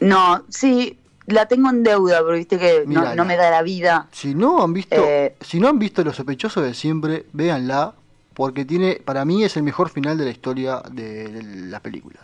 No, 0.00 0.44
sí, 0.48 0.98
la 1.26 1.46
tengo 1.46 1.70
en 1.70 1.82
deuda, 1.82 2.18
pero 2.24 2.36
viste 2.36 2.58
que 2.58 2.84
no, 2.86 3.24
me 3.24 3.36
da 3.36 3.50
la 3.50 3.62
vida. 3.62 4.08
Si 4.12 4.34
no 4.34 4.62
han 4.62 4.72
visto, 4.72 4.96
eh, 4.96 5.36
si 5.40 5.60
no 5.60 5.68
han 5.68 5.78
visto 5.78 6.02
Los 6.02 6.16
sospechosos 6.16 6.62
de 6.64 6.74
siempre, 6.74 7.26
véanla, 7.32 7.94
porque 8.40 8.64
tiene, 8.64 9.02
para 9.04 9.26
mí 9.26 9.44
es 9.44 9.58
el 9.58 9.62
mejor 9.62 9.90
final 9.90 10.16
de 10.16 10.24
la 10.24 10.30
historia 10.30 10.80
de, 10.90 11.42
las 11.68 11.82
películas. 11.82 12.22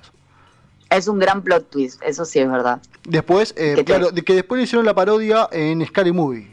Es 0.88 1.08
un 1.08 1.18
gran 1.18 1.42
plot 1.42 1.68
twist, 1.68 2.00
eso 2.02 2.24
sí 2.24 2.38
es 2.38 2.50
verdad. 2.50 2.80
Después, 3.06 3.52
eh, 3.54 3.84
claro, 3.84 4.08
que 4.14 4.32
después 4.32 4.62
hicieron 4.62 4.86
la 4.86 4.94
parodia 4.94 5.46
en 5.52 5.84
Scary 5.84 6.12
Movie. 6.12 6.50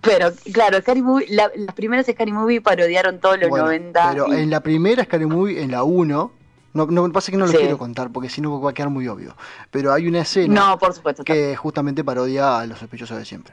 Pero, 0.00 0.32
claro, 0.54 0.80
Scary 0.80 1.02
Movie, 1.02 1.26
las 1.28 1.50
primeras 1.74 2.06
Scary 2.06 2.32
Movie 2.32 2.62
parodiaron 2.62 3.20
todos 3.20 3.38
los 3.38 3.50
90. 3.50 4.08
Pero 4.12 4.32
en 4.32 4.48
la 4.48 4.60
primera 4.60 5.04
Scary 5.04 5.26
Movie, 5.26 5.62
en 5.62 5.70
la 5.70 5.82
1, 5.82 6.32
no, 6.72 6.86
no 6.86 7.12
pasa 7.12 7.30
que 7.30 7.36
no 7.36 7.46
lo 7.46 7.52
quiero 7.52 7.76
contar 7.76 8.10
porque 8.10 8.30
si 8.30 8.40
no 8.40 8.58
va 8.58 8.70
a 8.70 8.72
quedar 8.72 8.88
muy 8.88 9.06
obvio. 9.06 9.36
Pero 9.70 9.92
hay 9.92 10.06
una 10.06 10.22
escena 10.22 10.54
no, 10.54 10.78
por 10.78 10.94
supuesto, 10.94 11.24
que 11.24 11.56
justamente 11.56 12.02
parodia 12.02 12.60
a 12.60 12.66
los 12.66 12.78
sospechosos 12.78 13.18
de 13.18 13.26
siempre. 13.26 13.52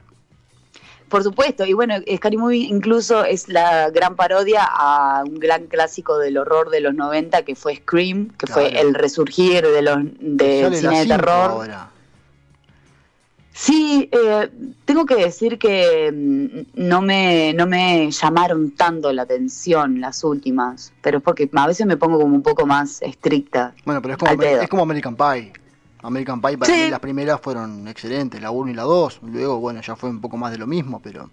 Por 1.10 1.24
supuesto, 1.24 1.66
y 1.66 1.74
bueno, 1.74 1.96
Scary 2.16 2.36
Movie 2.36 2.68
incluso 2.68 3.24
es 3.24 3.48
la 3.48 3.90
gran 3.92 4.16
parodia 4.16 4.68
a 4.70 5.24
un 5.26 5.40
gran 5.40 5.68
clásico 5.68 6.18
del 6.18 6.38
horror 6.38 6.70
de 6.70 6.82
los 6.82 6.94
90 6.94 7.44
que 7.44 7.56
fue 7.56 7.78
Scream, 7.78 8.30
que 8.38 8.48
fue 8.48 8.80
el 8.80 8.94
resurgir 8.94 9.66
de 9.66 9.82
los 9.82 10.00
del 10.20 10.76
cine 10.76 11.00
de 11.00 11.06
terror. 11.08 11.66
Sí, 13.54 14.08
eh, 14.12 14.52
tengo 14.86 15.08
que 15.08 15.16
decir 15.16 15.58
que 15.58 16.12
mm, 16.14 16.88
no 16.88 17.02
me, 17.02 17.54
no 17.56 17.66
me 17.66 18.12
llamaron 18.12 18.70
tanto 18.72 19.12
la 19.12 19.24
atención 19.24 20.00
las 20.00 20.24
últimas, 20.24 20.94
pero 21.02 21.18
es 21.18 21.24
porque 21.24 21.50
a 21.52 21.66
veces 21.66 21.88
me 21.88 21.98
pongo 21.98 22.20
como 22.20 22.36
un 22.36 22.44
poco 22.44 22.68
más 22.68 23.02
estricta. 23.02 23.74
Bueno, 23.84 24.00
pero 24.00 24.14
es 24.14 24.20
como, 24.20 24.44
es 24.44 24.70
como 24.70 24.84
American 24.84 25.16
Pie. 25.16 25.54
American 26.08 26.42
Pie 26.42 26.58
para 26.58 26.74
mí 26.74 26.90
las 26.90 27.02
primeras 27.02 27.42
fueron 27.42 27.86
excelentes, 27.88 28.42
la 28.42 28.50
1 28.50 28.72
y 28.72 28.74
la 28.74 28.84
2. 28.84 29.20
Luego, 29.24 29.60
bueno, 29.60 29.82
ya 29.82 29.96
fue 29.98 30.10
un 30.10 30.22
poco 30.22 30.38
más 30.38 30.52
de 30.52 30.58
lo 30.58 30.66
mismo, 30.66 31.02
pero... 31.02 31.30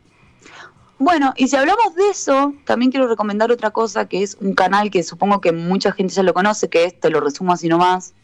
Bueno, 0.99 1.33
y 1.37 1.47
si 1.47 1.57
hablamos 1.57 1.95
de 1.95 2.11
eso, 2.11 2.53
también 2.65 2.91
quiero 2.91 3.07
recomendar 3.07 3.53
otra 3.53 3.71
cosa, 3.71 4.09
que 4.09 4.23
es 4.23 4.37
un 4.41 4.55
canal 4.55 4.91
que 4.91 5.05
supongo 5.05 5.41
que 5.41 5.53
mucha 5.53 5.93
gente 5.93 6.13
ya 6.13 6.25
lo 6.25 6.35
conoce, 6.35 6.69
que 6.69 6.85
es, 6.85 6.99
te 6.99 7.11
lo 7.11 7.21
resumo 7.21 7.53
así 7.53 7.69
nomás, 7.69 8.15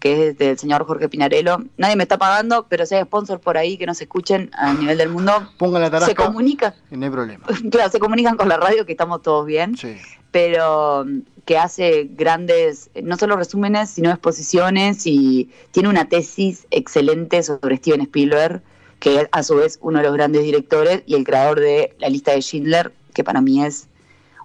que 0.00 0.28
es 0.28 0.38
del 0.38 0.58
señor 0.58 0.84
Jorge 0.84 1.08
Pinarello. 1.08 1.58
Nadie 1.76 1.94
me 1.94 2.02
está 2.02 2.18
pagando, 2.18 2.66
pero 2.68 2.86
si 2.86 2.96
hay 2.96 3.04
sponsor 3.04 3.40
por 3.40 3.56
ahí 3.56 3.78
que 3.78 3.86
nos 3.86 4.00
escuchen 4.00 4.50
a 4.52 4.74
nivel 4.74 4.98
del 4.98 5.10
mundo, 5.10 5.52
Pongan 5.58 5.82
la 5.82 6.00
se 6.00 6.14
comunica. 6.16 6.74
No 6.90 7.04
hay 7.04 7.10
problema. 7.10 7.46
claro, 7.70 7.90
se 7.90 8.00
comunican 8.00 8.36
con 8.36 8.48
la 8.48 8.56
radio 8.56 8.84
que 8.84 8.92
estamos 8.92 9.22
todos 9.22 9.46
bien. 9.46 9.76
Sí. 9.76 9.96
Pero 10.30 11.04
mm, 11.04 11.20
que 11.44 11.58
hace 11.58 12.08
grandes, 12.10 12.90
no 13.02 13.16
solo 13.16 13.36
resúmenes, 13.36 13.90
sino 13.90 14.10
exposiciones 14.10 15.06
y 15.06 15.50
tiene 15.72 15.88
una 15.88 16.08
tesis 16.08 16.66
excelente 16.70 17.42
sobre 17.42 17.76
Steven 17.76 18.02
Spielberg, 18.02 18.62
que 19.00 19.22
es 19.22 19.28
a 19.32 19.42
su 19.42 19.56
vez 19.56 19.78
uno 19.82 19.98
de 19.98 20.04
los 20.04 20.14
grandes 20.14 20.42
directores 20.42 21.02
y 21.06 21.14
el 21.14 21.24
creador 21.24 21.58
de 21.60 21.96
La 21.98 22.08
lista 22.08 22.32
de 22.32 22.42
Schindler, 22.42 22.92
que 23.14 23.24
para 23.24 23.40
mí 23.40 23.64
es 23.64 23.88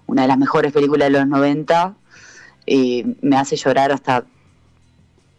una 0.06 0.22
de 0.22 0.28
las 0.28 0.38
mejores 0.38 0.72
películas 0.72 1.12
de 1.12 1.18
los 1.18 1.28
90. 1.28 1.94
Y 2.68 3.04
me 3.20 3.36
hace 3.36 3.54
llorar 3.54 3.92
hasta 3.92 4.24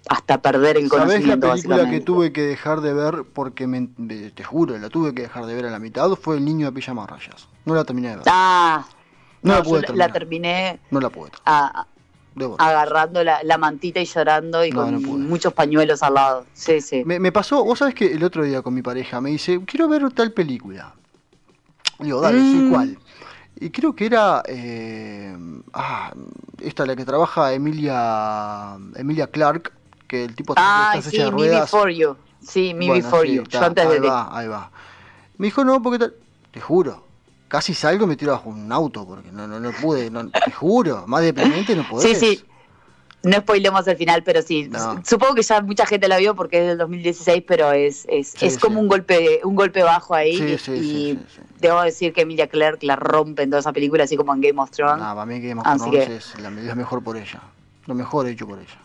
hasta 0.09 0.41
perder 0.41 0.77
el 0.77 0.89
conocimiento. 0.89 1.47
¿Sabés 1.47 1.65
la 1.65 1.75
película 1.75 1.89
que 1.89 1.99
tuve 1.99 2.31
que 2.31 2.41
dejar 2.41 2.81
de 2.81 2.93
ver 2.93 3.23
porque 3.33 3.67
me, 3.67 3.87
te 4.33 4.43
juro, 4.43 4.77
la 4.77 4.89
tuve 4.89 5.13
que 5.13 5.23
dejar 5.23 5.45
de 5.45 5.53
ver 5.53 5.65
a 5.65 5.69
la 5.69 5.79
mitad? 5.79 6.09
Fue 6.11 6.37
El 6.37 6.45
niño 6.45 6.67
de 6.67 6.71
pijama 6.71 7.05
rayas. 7.05 7.47
No 7.65 7.75
la 7.75 7.83
terminé 7.83 8.09
de 8.09 8.15
ver. 8.17 8.25
Ah, 8.27 8.85
no, 9.41 9.53
la 9.53 9.63
pude 9.63 9.95
la 9.95 10.11
terminé. 10.11 10.79
No 10.91 10.99
la 10.99 11.09
pude. 11.09 11.31
agarrando 12.57 13.23
la, 13.23 13.57
mantita 13.57 13.99
y 13.99 14.05
llorando 14.05 14.65
y 14.65 14.71
con 14.71 15.27
muchos 15.27 15.53
pañuelos 15.53 16.03
al 16.03 16.15
lado. 16.15 16.45
Sí, 16.53 16.81
sí. 16.81 17.03
Me, 17.05 17.31
pasó, 17.31 17.63
vos 17.63 17.79
sabés 17.79 17.95
que 17.95 18.11
el 18.11 18.23
otro 18.23 18.43
día 18.43 18.61
con 18.61 18.73
mi 18.73 18.81
pareja 18.81 19.21
me 19.21 19.29
dice, 19.29 19.59
quiero 19.65 19.87
ver 19.87 20.11
tal 20.11 20.31
película. 20.31 20.93
Digo, 21.99 22.21
dale, 22.21 22.39
sí, 22.39 22.55
mm. 22.55 22.71
¿cuál? 22.71 22.99
Y 23.59 23.71
creo 23.71 23.95
que 23.95 24.05
era 24.05 24.43
eh, 24.47 25.35
ah, 25.73 26.13
esta 26.61 26.85
la 26.85 26.95
que 26.95 27.05
trabaja 27.05 27.53
Emilia 27.53 28.77
Emilia 28.95 29.27
Clark, 29.27 29.71
que 30.07 30.25
el 30.25 30.35
tipo 30.35 30.53
ah, 30.57 30.99
sí, 31.01 31.17
Me 31.17 31.49
Before 31.49 31.95
You. 31.95 32.15
Sí, 32.39 32.75
Me 32.75 32.91
Before 32.91 33.31
You. 33.31 33.43
Yo 33.49 33.63
antes 33.63 33.83
ahí 33.83 33.99
va, 33.99 34.37
ahí 34.37 34.47
va. 34.47 34.71
Me 35.37 35.47
dijo, 35.47 35.63
no, 35.63 35.81
porque 35.81 36.07
te 36.51 36.61
juro, 36.61 37.06
casi 37.47 37.73
salgo 37.73 38.05
y 38.05 38.07
me 38.07 38.15
tiro 38.15 38.31
bajo 38.33 38.49
un 38.49 38.71
auto, 38.71 39.05
porque 39.05 39.31
no, 39.31 39.47
no, 39.47 39.59
no 39.59 39.71
pude, 39.71 40.09
no, 40.09 40.29
te 40.29 40.51
juro, 40.51 41.05
más 41.07 41.21
deprimente 41.23 41.75
no 41.75 41.87
podés. 41.87 42.17
Sí, 42.17 42.35
sí. 42.37 42.43
No 43.23 43.37
spoilemos 43.39 43.85
el 43.87 43.97
final, 43.97 44.23
pero 44.23 44.41
sí. 44.41 44.69
Supongo 45.03 45.35
que 45.35 45.41
ya 45.41 45.61
mucha 45.61 45.85
gente 45.85 46.07
la 46.07 46.17
vio 46.17 46.35
porque 46.35 46.61
es 46.61 46.67
del 46.67 46.77
2016, 46.77 47.43
pero 47.47 47.71
es, 47.71 48.05
es, 48.07 48.41
es 48.41 48.57
como 48.57 48.79
un 48.79 48.87
golpe 48.87 49.41
un 49.43 49.55
golpe 49.55 49.83
bajo 49.83 50.13
ahí. 50.13 50.57
y 50.67 51.19
debo 51.59 51.81
decir 51.81 52.13
que 52.13 52.21
Emilia 52.21 52.47
Clarke 52.47 52.83
la 52.83 52.95
rompe 52.95 53.43
en 53.43 53.49
toda 53.49 53.59
esa 53.59 53.73
película, 53.73 54.03
así 54.03 54.15
como 54.15 54.33
en 54.33 54.41
Game 54.41 54.61
of 54.61 54.69
Thrones. 54.71 55.03
Ah, 55.03 55.13
para 55.13 55.25
mí 55.25 55.41
Game 55.41 55.59
of 55.59 55.67
Thrones 55.77 56.09
es 56.09 56.39
la, 56.39 56.49
mejor 56.51 57.03
por 57.03 57.17
ella. 57.17 57.41
Lo 57.87 57.95
mejor 57.95 58.27
hecho 58.27 58.47
por 58.47 58.59
ella. 58.59 58.77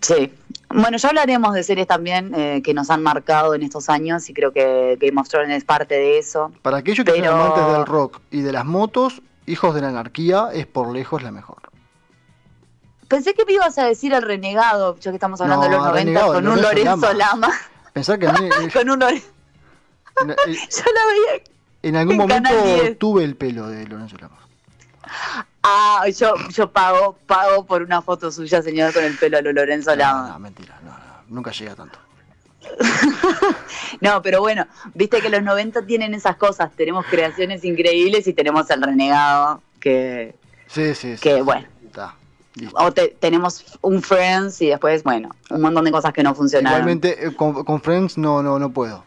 Sí. 0.00 0.32
Bueno, 0.68 0.98
ya 0.98 1.08
hablaremos 1.08 1.54
de 1.54 1.62
series 1.62 1.86
también 1.86 2.32
eh, 2.34 2.62
que 2.62 2.74
nos 2.74 2.90
han 2.90 3.02
marcado 3.02 3.54
en 3.54 3.62
estos 3.62 3.88
años 3.88 4.28
y 4.30 4.34
creo 4.34 4.52
que 4.52 4.96
Game 5.00 5.20
of 5.20 5.28
Thrones 5.28 5.56
es 5.56 5.64
parte 5.64 5.94
de 5.94 6.18
eso. 6.18 6.52
Para 6.62 6.78
aquellos 6.78 7.04
que 7.04 7.12
son 7.12 7.24
amantes 7.24 7.66
del 7.66 7.86
rock 7.86 8.20
y 8.30 8.42
de 8.42 8.52
las 8.52 8.64
motos, 8.64 9.22
Hijos 9.46 9.74
de 9.74 9.80
la 9.80 9.88
Anarquía 9.88 10.50
es 10.52 10.66
por 10.66 10.92
lejos 10.92 11.24
la 11.24 11.32
mejor. 11.32 11.58
Pensé 13.08 13.34
que 13.34 13.44
me 13.44 13.54
ibas 13.54 13.76
a 13.78 13.84
decir 13.84 14.12
el 14.12 14.22
renegado, 14.22 14.96
ya 15.00 15.10
que 15.10 15.16
estamos 15.16 15.40
hablando 15.40 15.64
de 15.64 15.72
los 15.72 15.84
90, 15.84 16.26
con 16.26 16.46
un 16.46 16.62
Lorenzo 16.62 17.12
Lama. 17.12 17.50
Pensá 17.92 18.16
que 18.16 18.26
con 18.72 18.90
un 18.90 19.00
Lorenzo. 19.00 19.26
Yo 20.20 20.24
la 20.26 21.06
veía. 21.06 21.42
En 21.82 21.96
algún 21.96 22.16
momento 22.16 22.50
tuve 22.98 23.24
el 23.24 23.34
pelo 23.34 23.66
de 23.66 23.88
Lorenzo 23.88 24.16
Lama. 24.18 24.36
Ah, 25.62 26.06
yo, 26.08 26.34
yo 26.48 26.70
pago, 26.70 27.18
pago 27.26 27.66
por 27.66 27.82
una 27.82 28.00
foto 28.00 28.30
suya, 28.32 28.62
señor, 28.62 28.94
con 28.94 29.04
el 29.04 29.16
pelo 29.18 29.38
a 29.38 29.42
lo 29.42 29.52
Lorenzo 29.52 29.94
Lama. 29.94 30.28
No, 30.28 30.38
mentira, 30.38 30.78
no, 30.82 30.92
nunca 31.28 31.50
llega 31.50 31.74
tanto. 31.74 31.98
no, 34.00 34.22
pero 34.22 34.40
bueno, 34.40 34.66
viste 34.94 35.20
que 35.20 35.28
los 35.28 35.42
90 35.42 35.86
tienen 35.86 36.14
esas 36.14 36.36
cosas, 36.36 36.72
tenemos 36.72 37.04
creaciones 37.06 37.64
increíbles 37.64 38.26
y 38.26 38.32
tenemos 38.32 38.70
el 38.70 38.82
renegado, 38.82 39.62
que... 39.80 40.34
Sí, 40.66 40.94
sí, 40.94 41.16
sí. 41.16 41.20
Que 41.20 41.42
bueno. 41.42 41.66
o 42.74 42.92
tenemos 42.92 43.78
un 43.82 44.02
Friends 44.02 44.62
y 44.62 44.68
después, 44.68 45.02
bueno, 45.02 45.30
un 45.50 45.60
montón 45.60 45.84
de 45.84 45.90
cosas 45.90 46.12
que 46.12 46.22
no 46.22 46.34
funcionan. 46.34 46.72
Igualmente, 46.72 47.26
eh, 47.26 47.34
con, 47.34 47.80
Friends 47.82 48.16
no, 48.16 48.42
no, 48.42 48.58
no 48.58 48.70
puedo. 48.70 49.04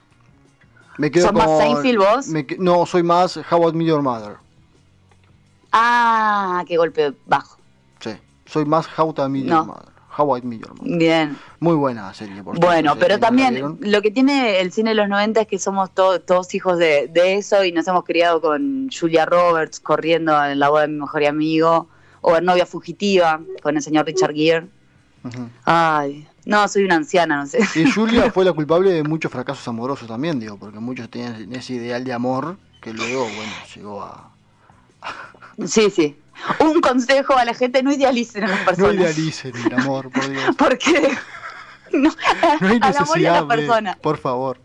Me 0.98 1.10
quedo 1.10 1.28
¿Sos 1.28 1.34
más 1.34 1.58
Seinfeld 1.58 1.98
vos? 1.98 2.28
no, 2.60 2.86
soy 2.86 3.02
más 3.02 3.38
How 3.38 3.58
About 3.58 3.76
Me 3.76 3.86
Your 3.86 4.02
Mother. 4.02 4.43
Ah, 5.74 6.64
qué 6.68 6.78
golpe 6.78 7.14
bajo. 7.26 7.58
Sí, 8.00 8.12
soy 8.46 8.64
más 8.64 8.88
How 8.98 9.12
to 9.14 9.28
Meet 9.28 9.48
Your 9.48 9.66
Mother. 9.66 9.92
How 10.16 10.38
I 10.38 10.42
Meet 10.44 10.62
Your 10.62 10.76
Mother. 10.76 10.98
Bien. 11.00 11.38
Muy 11.60 11.76
buena 11.76 12.14
serie, 12.14 12.44
por 12.44 12.60
Bueno, 12.60 12.96
pero 12.98 13.20
también 13.20 13.80
lo 13.82 14.02
que 14.04 14.12
tiene 14.12 14.60
el 14.60 14.72
cine 14.72 14.92
de 14.92 14.96
los 14.96 15.10
90 15.10 15.42
es 15.42 15.48
que 15.48 15.58
somos 15.58 15.90
todos 15.92 16.54
hijos 16.54 16.78
de, 16.78 17.10
eso 17.16 17.66
y 17.66 17.72
nos 17.72 17.88
hemos 17.88 18.04
criado 18.04 18.40
con 18.40 18.90
Julia 18.92 19.26
Roberts 19.26 19.80
corriendo 19.80 20.46
en 20.46 20.60
la 20.60 20.70
boda 20.70 20.84
de 20.84 20.90
mi 20.90 21.00
mejor 21.00 21.26
amigo, 21.26 21.88
o 22.22 22.38
en 22.38 22.46
Novia 22.46 22.68
Fugitiva 22.68 23.42
con 23.64 23.76
el 23.76 23.82
señor 23.82 24.06
Richard 24.06 24.34
Gere. 24.34 24.68
Ay, 25.66 26.28
no, 26.46 26.68
soy 26.68 26.84
una 26.84 26.96
anciana, 26.96 27.38
no 27.38 27.48
sé. 27.48 27.60
Y 27.76 27.90
Julia 27.90 28.32
fue 28.34 28.46
la 28.46 28.54
culpable 28.54 28.92
de 28.92 29.04
muchos 29.04 29.32
fracasos 29.32 29.68
amorosos 29.68 30.08
también, 30.08 30.40
digo, 30.40 30.58
porque 30.58 30.80
muchos 30.80 31.10
tenían 31.10 31.52
ese 31.54 31.74
ideal 31.74 32.04
de 32.04 32.14
amor 32.14 32.58
que 32.82 32.94
luego, 32.94 33.24
bueno, 33.24 33.54
llegó 33.74 34.04
a 34.04 34.30
Sí, 35.66 35.90
sí. 35.90 36.18
Un 36.60 36.82
consejo 36.82 37.38
a 37.38 37.46
la 37.46 37.54
gente, 37.54 37.84
no 37.84 37.94
idealicen 37.94 38.44
a 38.44 38.48
las 38.48 38.60
personas. 38.60 38.96
No 38.96 39.02
idealicen 39.02 39.54
el 39.56 39.74
amor, 39.74 40.10
por 40.10 40.30
Dios. 40.30 40.56
Porque 40.58 41.16
no, 41.92 42.12
no 42.60 42.68
hay 42.68 42.80
necesidad, 42.80 43.38
a 43.38 43.42
la 43.42 43.48
persona. 43.48 43.98
por 44.02 44.18
favor. 44.18 44.60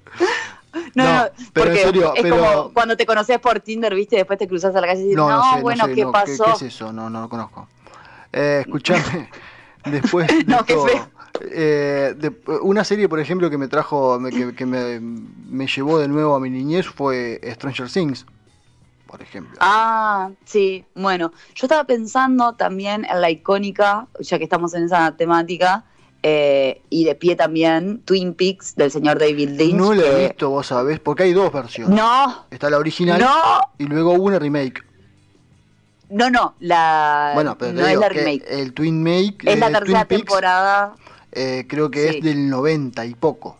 No, 0.95 1.05
no, 1.05 1.29
pero 1.53 1.67
porque 1.67 1.81
en 1.81 1.87
serio, 1.87 2.13
es 2.15 2.31
como 2.31 2.73
cuando 2.73 2.97
te 2.97 3.07
conoces 3.07 3.39
por 3.41 3.59
Tinder, 3.61 3.95
viste, 3.95 4.17
después 4.17 4.39
te 4.39 4.47
cruzas 4.47 4.75
a 4.77 4.81
la 4.81 4.87
calle 4.87 5.01
y 5.01 5.05
dices, 5.05 5.17
no, 5.17 5.29
no, 5.29 5.63
bueno, 5.63 5.87
¿qué 5.93 6.07
pasó? 6.07 6.45
¿qué, 6.45 6.51
es 6.53 6.63
eso? 6.75 6.93
No, 6.93 7.09
no 7.11 7.23
lo 7.23 7.29
conozco. 7.29 7.67
Eh, 8.33 8.59
escuchame, 8.61 9.31
después 9.85 10.29
de 10.29 10.45
no, 10.45 10.65
todo, 10.65 10.87
eh, 11.41 12.15
de, 12.17 12.33
una 12.63 12.85
serie, 12.85 13.09
por 13.09 13.19
ejemplo, 13.19 13.51
que 13.51 13.59
me 13.59 13.67
trajo, 13.67 14.21
que, 14.29 14.55
que 14.55 14.67
me, 14.67 15.01
me, 15.01 15.67
llevó 15.67 15.99
de 15.99 16.07
nuevo 16.07 16.35
a 16.35 16.41
mi 16.41 16.51
niñez 16.51 16.87
fue 16.87 17.41
Stranger 17.55 17.91
Things 17.91 18.27
por 19.09 19.23
ejemplo. 19.23 19.57
Ah, 19.61 20.31
sí, 20.45 20.85
bueno, 20.95 21.33
yo 21.55 21.67
estaba 21.67 21.85
pensando 21.85 22.53
también 22.55 23.05
en 23.07 23.21
la 23.21 23.31
icónica, 23.31 24.07
ya 24.21 24.39
que 24.39 24.45
estamos 24.45 24.75
en 24.75 24.85
esa 24.85 25.17
temática, 25.17 25.85
eh, 26.23 26.83
y 26.91 27.05
de 27.05 27.15
pie 27.15 27.35
también, 27.35 28.03
Twin 28.05 28.35
Peaks 28.35 28.77
del 28.77 28.91
señor 28.91 29.19
David 29.19 29.51
Lynch. 29.51 29.75
No 29.75 29.95
la 29.95 30.03
he 30.03 30.27
visto, 30.29 30.51
vos 30.51 30.67
sabés, 30.67 31.01
porque 31.01 31.25
hay 31.25 31.33
dos 31.33 31.51
versiones. 31.53 31.97
No. 31.97 32.47
Está 32.51 32.71
la 32.71 32.79
original 32.79 33.19
no. 33.19 33.61
y 33.79 33.85
luego 33.85 34.13
una 34.13 34.39
remake. 34.39 34.85
No, 36.11 36.31
no, 36.31 36.55
la. 36.61 37.33
Bueno, 37.35 37.57
pero 37.59 37.73
no 37.73 37.87
es 37.87 37.99
la 37.99 38.09
remake. 38.09 38.45
El 38.49 38.73
Twin 38.73 39.03
Make. 39.03 39.39
Es 39.45 39.59
la 39.59 39.71
tercera 39.71 40.05
temporada. 40.07 40.95
Eh, 41.33 41.67
creo 41.69 41.91
que 41.91 42.09
es 42.09 42.23
del 42.23 42.49
90 42.49 43.05
y 43.07 43.15
poco. 43.15 43.59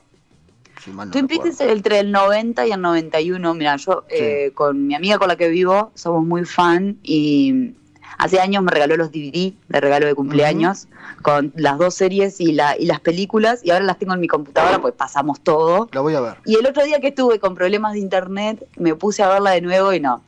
Twin 1.13 1.27
Peaks 1.27 1.47
es 1.47 1.61
entre 1.61 2.01
el 2.01 2.13
90 2.13 2.67
y 2.67 2.73
el 2.73 2.81
91. 2.81 3.55
Mira, 3.55 3.77
yo 3.77 4.05
eh, 4.09 4.53
con 4.55 4.87
mi 4.87 4.95
amiga 4.95 5.19
con 5.19 5.29
la 5.29 5.37
que 5.37 5.49
vivo 5.49 5.91
somos 5.95 6.25
muy 6.25 6.45
fan 6.45 6.99
y 7.03 7.75
hace 8.19 8.41
años 8.41 8.63
me 8.63 8.71
regaló 8.71 8.97
los 8.97 9.11
DVD 9.11 9.53
de 9.69 9.81
regalo 9.81 10.07
de 10.07 10.15
cumpleaños 10.15 10.89
con 11.23 11.53
las 11.57 11.79
dos 11.79 11.95
series 11.95 12.41
y, 12.41 12.53
la, 12.53 12.77
y 12.77 12.87
las 12.87 13.01
películas 13.01 13.61
y 13.65 13.71
ahora 13.71 13.85
las 13.85 13.99
tengo 13.99 14.15
en 14.15 14.21
mi 14.21 14.29
computadora 14.29 14.81
pues 14.81 14.95
pasamos 14.95 15.41
todo. 15.41 15.89
La 15.93 16.01
voy 16.01 16.15
a 16.15 16.21
ver. 16.21 16.37
Y 16.45 16.57
el 16.57 16.67
otro 16.67 16.85
día 16.85 17.01
que 17.01 17.09
estuve 17.09 17.39
con 17.39 17.55
problemas 17.55 17.93
de 17.95 18.01
internet 18.01 18.67
me 18.77 18.95
puse 18.95 19.23
a 19.23 19.29
verla 19.29 19.51
de 19.51 19.61
nuevo 19.61 19.93
y 19.93 20.01
no, 20.01 20.23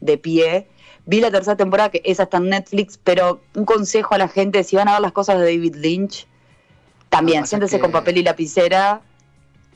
de 0.00 0.18
pie. 0.18 0.68
Vi 1.08 1.20
la 1.20 1.30
tercera 1.30 1.56
temporada, 1.56 1.90
que 1.90 2.02
esa 2.04 2.24
está 2.24 2.38
en 2.38 2.48
Netflix, 2.48 2.98
pero 3.02 3.40
un 3.54 3.64
consejo 3.64 4.14
a 4.16 4.18
la 4.18 4.26
gente, 4.26 4.64
si 4.64 4.74
van 4.74 4.88
a 4.88 4.94
ver 4.94 5.00
las 5.00 5.12
cosas 5.12 5.38
de 5.38 5.44
David 5.44 5.76
Lynch, 5.76 6.26
también, 7.08 7.46
siéntese 7.46 7.78
con 7.78 7.92
papel 7.92 8.18
y 8.18 8.22
lapicera. 8.24 9.00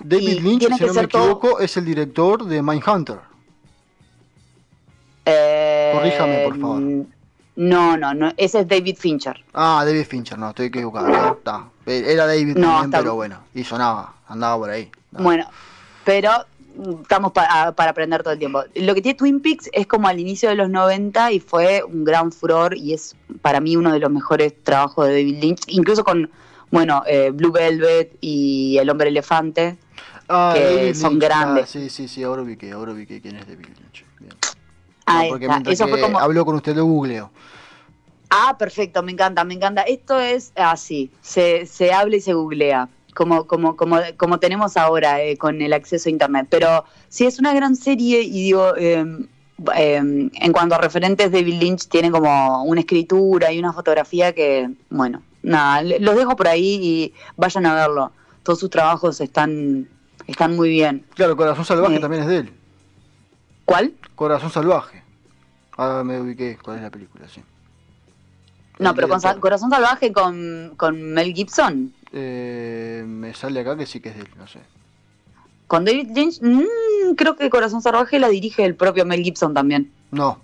David 0.04 0.40
Lynch, 0.40 0.62
si 0.76 0.84
no 0.84 0.94
me 0.94 1.02
equivoco, 1.02 1.60
es 1.60 1.76
el 1.76 1.84
director 1.84 2.44
de 2.44 2.62
Mindhunter. 2.62 3.20
Eh, 5.24 5.92
Corríjame, 5.94 6.44
por 6.44 6.60
favor. 6.60 6.82
No, 7.56 7.96
no, 7.96 8.14
no, 8.14 8.32
ese 8.36 8.60
es 8.60 8.68
David 8.68 8.96
Fincher. 8.98 9.44
Ah, 9.52 9.82
David 9.84 10.04
Fincher, 10.06 10.38
no, 10.38 10.50
estoy 10.50 10.66
equivocado. 10.66 11.38
Era 11.84 12.26
David 12.26 12.54
también, 12.54 12.90
pero 12.90 13.14
bueno, 13.16 13.40
y 13.54 13.64
sonaba, 13.64 14.14
andaba 14.28 14.56
por 14.56 14.70
ahí. 14.70 14.90
Bueno, 15.10 15.46
pero 16.04 16.30
estamos 17.02 17.32
para 17.32 17.68
aprender 17.68 18.22
todo 18.22 18.32
el 18.32 18.38
tiempo. 18.38 18.62
Lo 18.74 18.94
que 18.94 19.02
tiene 19.02 19.16
Twin 19.16 19.40
Peaks 19.40 19.68
es 19.72 19.86
como 19.86 20.08
al 20.08 20.18
inicio 20.18 20.48
de 20.48 20.54
los 20.54 20.70
90 20.70 21.32
y 21.32 21.40
fue 21.40 21.82
un 21.82 22.04
gran 22.04 22.32
furor 22.32 22.76
y 22.76 22.94
es 22.94 23.16
para 23.42 23.60
mí 23.60 23.76
uno 23.76 23.92
de 23.92 23.98
los 23.98 24.10
mejores 24.10 24.54
trabajos 24.62 25.06
de 25.08 25.12
David 25.12 25.42
Lynch, 25.42 25.60
incluso 25.66 26.04
con, 26.04 26.30
bueno, 26.70 27.02
eh, 27.06 27.30
Blue 27.32 27.52
Velvet 27.52 28.16
y 28.20 28.78
El 28.78 28.88
Hombre 28.88 29.08
Elefante, 29.08 29.76
ah, 30.30 30.54
que 30.54 30.94
son 30.94 31.18
grandes. 31.18 31.64
Ah, 31.64 31.66
sí, 31.66 31.90
sí, 31.90 32.08
sí, 32.08 32.22
ahora 32.22 32.42
ubiqué, 32.42 32.72
ahora 32.72 32.92
ubiqué 32.92 33.20
quién 33.20 33.36
es 33.36 33.46
David 33.46 33.66
Lynch. 33.66 34.04
Bien. 34.18 34.32
Ah, 35.06 35.24
porque 35.28 35.48
Eso 35.66 35.88
fue 35.88 36.00
como... 36.00 36.18
habló 36.18 36.44
con 36.44 36.54
usted, 36.54 36.76
lo 36.76 36.84
googleo. 36.84 37.30
Ah, 38.30 38.56
perfecto, 38.56 39.02
me 39.02 39.12
encanta, 39.12 39.42
me 39.44 39.54
encanta. 39.54 39.82
Esto 39.82 40.20
es 40.20 40.52
así, 40.54 41.10
se, 41.20 41.66
se 41.66 41.92
habla 41.92 42.16
y 42.16 42.20
se 42.20 42.32
googlea 42.32 42.88
como, 43.14 43.46
como, 43.46 43.76
como, 43.76 43.98
como 44.16 44.38
tenemos 44.38 44.76
ahora 44.76 45.22
eh, 45.22 45.36
con 45.36 45.60
el 45.60 45.72
acceso 45.72 46.08
a 46.08 46.12
Internet. 46.12 46.46
Pero 46.50 46.84
sí 47.08 47.26
es 47.26 47.38
una 47.38 47.52
gran 47.52 47.76
serie 47.76 48.22
y 48.22 48.44
digo, 48.44 48.76
em, 48.76 49.26
em, 49.74 50.30
en 50.32 50.52
cuanto 50.52 50.74
a 50.74 50.78
referentes, 50.78 51.30
David 51.30 51.60
Lynch 51.60 51.88
tiene 51.88 52.10
como 52.10 52.64
una 52.64 52.80
escritura 52.80 53.52
y 53.52 53.58
una 53.58 53.72
fotografía 53.72 54.32
que, 54.32 54.70
bueno, 54.90 55.22
nada, 55.42 55.82
los 55.82 56.16
dejo 56.16 56.36
por 56.36 56.48
ahí 56.48 56.78
y 56.82 57.14
vayan 57.36 57.66
a 57.66 57.74
verlo. 57.74 58.12
Todos 58.42 58.60
sus 58.60 58.70
trabajos 58.70 59.20
están, 59.20 59.88
están 60.30 60.56
muy 60.56 60.68
bien. 60.68 61.04
Claro, 61.14 61.36
Corazón 61.36 61.64
Salvaje 61.64 61.96
eh, 61.96 62.00
también 62.00 62.22
es 62.22 62.28
de 62.28 62.36
él. 62.38 62.52
¿Cuál? 63.64 63.94
Corazón 64.14 64.50
Salvaje. 64.50 65.02
Ahora 65.76 66.04
me 66.04 66.20
ubiqué 66.20 66.58
cuál 66.62 66.76
es 66.76 66.82
la 66.82 66.90
película, 66.90 67.28
sí. 67.28 67.42
No, 68.78 68.94
pero 68.94 69.08
con 69.08 69.20
Corazón 69.40 69.70
Salvaje 69.70 70.12
con, 70.12 70.72
con 70.76 71.00
Mel 71.12 71.34
Gibson. 71.34 71.92
Eh, 72.12 73.04
me 73.06 73.34
sale 73.34 73.60
acá 73.60 73.76
que 73.76 73.86
sí 73.86 74.00
que 74.00 74.08
es 74.08 74.16
de 74.16 74.22
él, 74.22 74.28
no 74.36 74.46
sé. 74.46 74.60
Con 75.66 75.84
David 75.84 76.10
Lynch, 76.14 76.40
mmm, 76.40 77.14
creo 77.16 77.36
que 77.36 77.48
Corazón 77.50 77.82
Salvaje 77.82 78.18
la 78.18 78.28
dirige 78.28 78.64
el 78.64 78.74
propio 78.74 79.04
Mel 79.06 79.22
Gibson 79.22 79.54
también. 79.54 79.92
No. 80.10 80.40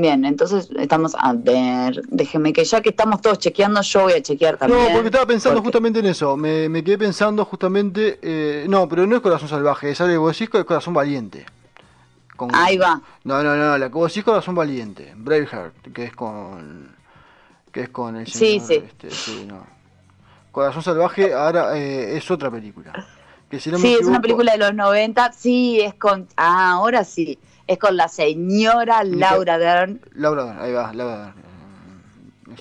Bien, 0.00 0.24
entonces 0.24 0.70
estamos 0.78 1.16
a 1.18 1.32
ver, 1.32 2.02
déjeme 2.08 2.52
que 2.52 2.64
ya 2.64 2.80
que 2.80 2.90
estamos 2.90 3.20
todos 3.20 3.40
chequeando, 3.40 3.82
yo 3.82 4.02
voy 4.02 4.12
a 4.12 4.22
chequear 4.22 4.56
también. 4.56 4.80
No, 4.80 4.92
porque 4.92 5.08
estaba 5.08 5.26
pensando 5.26 5.60
justamente 5.60 5.98
en 5.98 6.06
eso, 6.06 6.36
me, 6.36 6.68
me, 6.68 6.84
quedé 6.84 6.98
pensando 6.98 7.44
justamente, 7.44 8.20
eh, 8.22 8.66
no, 8.68 8.88
pero 8.88 9.08
no 9.08 9.16
es 9.16 9.22
Corazón 9.22 9.48
Salvaje, 9.48 9.90
es 9.90 10.00
algo 10.00 10.30
que 10.30 10.44
es 10.44 10.64
Corazón 10.64 10.94
Valiente. 10.94 11.46
Ahí 12.52 12.76
va. 12.76 13.02
No, 13.24 13.42
no, 13.42 13.56
no, 13.56 13.76
la 13.76 13.88
que 13.88 13.94
vos 13.94 14.12
decís 14.12 14.22
Corazón 14.22 14.54
Valiente, 14.54 15.14
Braveheart, 15.16 15.92
que 15.92 16.04
es 16.04 16.14
con 16.14 16.94
que 17.72 17.82
es 17.82 17.88
con 17.88 18.16
el 18.16 18.28
señor, 18.28 18.66
sí, 18.66 18.80
sí. 18.80 18.84
Este, 19.02 19.46
no. 19.46 19.66
Corazón 20.52 20.84
Salvaje 20.84 21.34
ahora 21.34 21.76
eh, 21.76 22.16
es 22.16 22.30
otra 22.30 22.52
película. 22.52 22.92
Que 23.50 23.58
sí, 23.58 23.70
es 23.70 24.06
una 24.06 24.20
película 24.20 24.52
de 24.52 24.58
los 24.58 24.74
90, 24.74 25.32
sí, 25.32 25.80
es 25.80 25.94
con... 25.94 26.28
Ah, 26.36 26.72
ahora 26.72 27.02
sí, 27.02 27.38
es 27.68 27.78
con 27.78 27.96
la 27.96 28.08
señora 28.08 29.04
Laura 29.04 29.58
Dern. 29.58 30.00
Laura 30.14 30.46
Dern, 30.46 30.60
ahí 30.60 30.72
va, 30.72 30.92
Laura 30.92 31.18
Dern. 31.18 31.48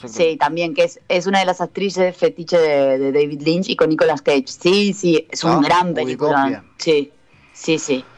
Eh, 0.04 0.08
sí, 0.08 0.38
también, 0.38 0.76
que 0.76 0.84
es, 0.84 1.00
es 1.08 1.26
una 1.26 1.40
de 1.40 1.46
las 1.46 1.62
actrices 1.62 2.16
fetiche 2.16 2.58
de, 2.58 3.12
David 3.12 3.42
Lynch 3.42 3.70
y 3.70 3.76
con 3.76 3.90
Nicolas 3.90 4.22
Cage. 4.22 4.46
Sí, 4.48 4.94
sí, 4.94 5.26
es 5.32 5.44
un 5.44 5.52
ah, 5.52 5.62
gran 5.64 5.94
película. 5.94 6.64
Sí, 6.78 7.12
sí, 7.54 7.80
sí. 7.80 8.06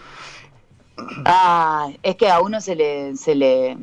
Ah, 1.24 1.88
es 2.04 2.18
que 2.18 2.30
a 2.30 2.42
uno 2.42 2.60
se 2.60 2.76
le, 2.76 3.16
se 3.16 3.34
le 3.34 3.78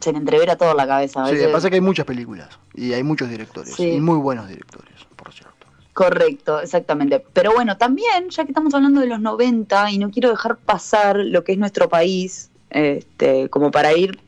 se 0.00 0.12
le 0.12 0.18
entrevera 0.18 0.56
todo 0.56 0.72
en 0.72 0.76
la 0.76 0.86
cabeza. 0.86 1.24
Sí, 1.26 1.32
lo 1.32 1.46
que 1.46 1.48
pasa 1.48 1.70
que 1.70 1.76
hay 1.76 1.80
muchas 1.80 2.04
películas 2.04 2.58
y 2.74 2.92
hay 2.92 3.02
muchos 3.02 3.30
directores, 3.30 3.80
y 3.80 4.00
muy 4.00 4.18
buenos 4.18 4.46
directores. 4.46 4.89
Correcto, 6.00 6.62
exactamente. 6.62 7.22
Pero 7.34 7.52
bueno, 7.52 7.76
también, 7.76 8.30
ya 8.30 8.44
que 8.46 8.52
estamos 8.52 8.72
hablando 8.72 9.02
de 9.02 9.06
los 9.06 9.20
90 9.20 9.90
y 9.90 9.98
no 9.98 10.10
quiero 10.10 10.30
dejar 10.30 10.56
pasar 10.56 11.16
lo 11.16 11.44
que 11.44 11.52
es 11.52 11.58
nuestro 11.58 11.90
país, 11.90 12.48
este, 12.70 13.50
como 13.50 13.70
para 13.70 13.92
ir 13.92 14.18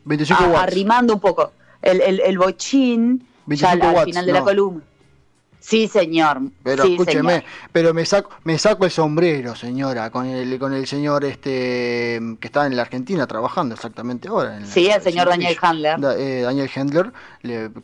arrimando 0.55 1.15
un 1.15 1.19
poco 1.19 1.51
el, 1.81 1.99
el, 2.01 2.19
el 2.19 2.37
bochín 2.37 3.25
ya 3.47 3.71
al, 3.71 4.05
final 4.05 4.23
de 4.23 4.33
la 4.33 4.43
columna. 4.43 4.83
Sí, 5.63 5.87
señor. 5.87 6.41
Pero 6.61 6.83
escúcheme, 6.83 7.45
pero 7.71 7.93
me 7.93 8.05
saco, 8.05 8.31
me 8.43 8.59
saco 8.59 8.83
el 8.83 8.91
sombrero, 8.91 9.55
señora, 9.55 10.09
con 10.09 10.25
el, 10.25 10.59
con 10.59 10.73
el 10.73 10.85
señor 10.85 11.23
este 11.23 12.19
que 12.41 12.47
está 12.47 12.65
en 12.65 12.75
la 12.75 12.81
Argentina 12.81 13.25
trabajando 13.27 13.73
exactamente 13.73 14.27
ahora. 14.27 14.59
sí, 14.65 14.89
el 14.89 15.01
señor 15.01 15.29
Daniel 15.29 15.57
Handler. 15.61 15.97
Eh, 16.17 16.41
Daniel 16.41 16.69
Handler, 16.75 17.13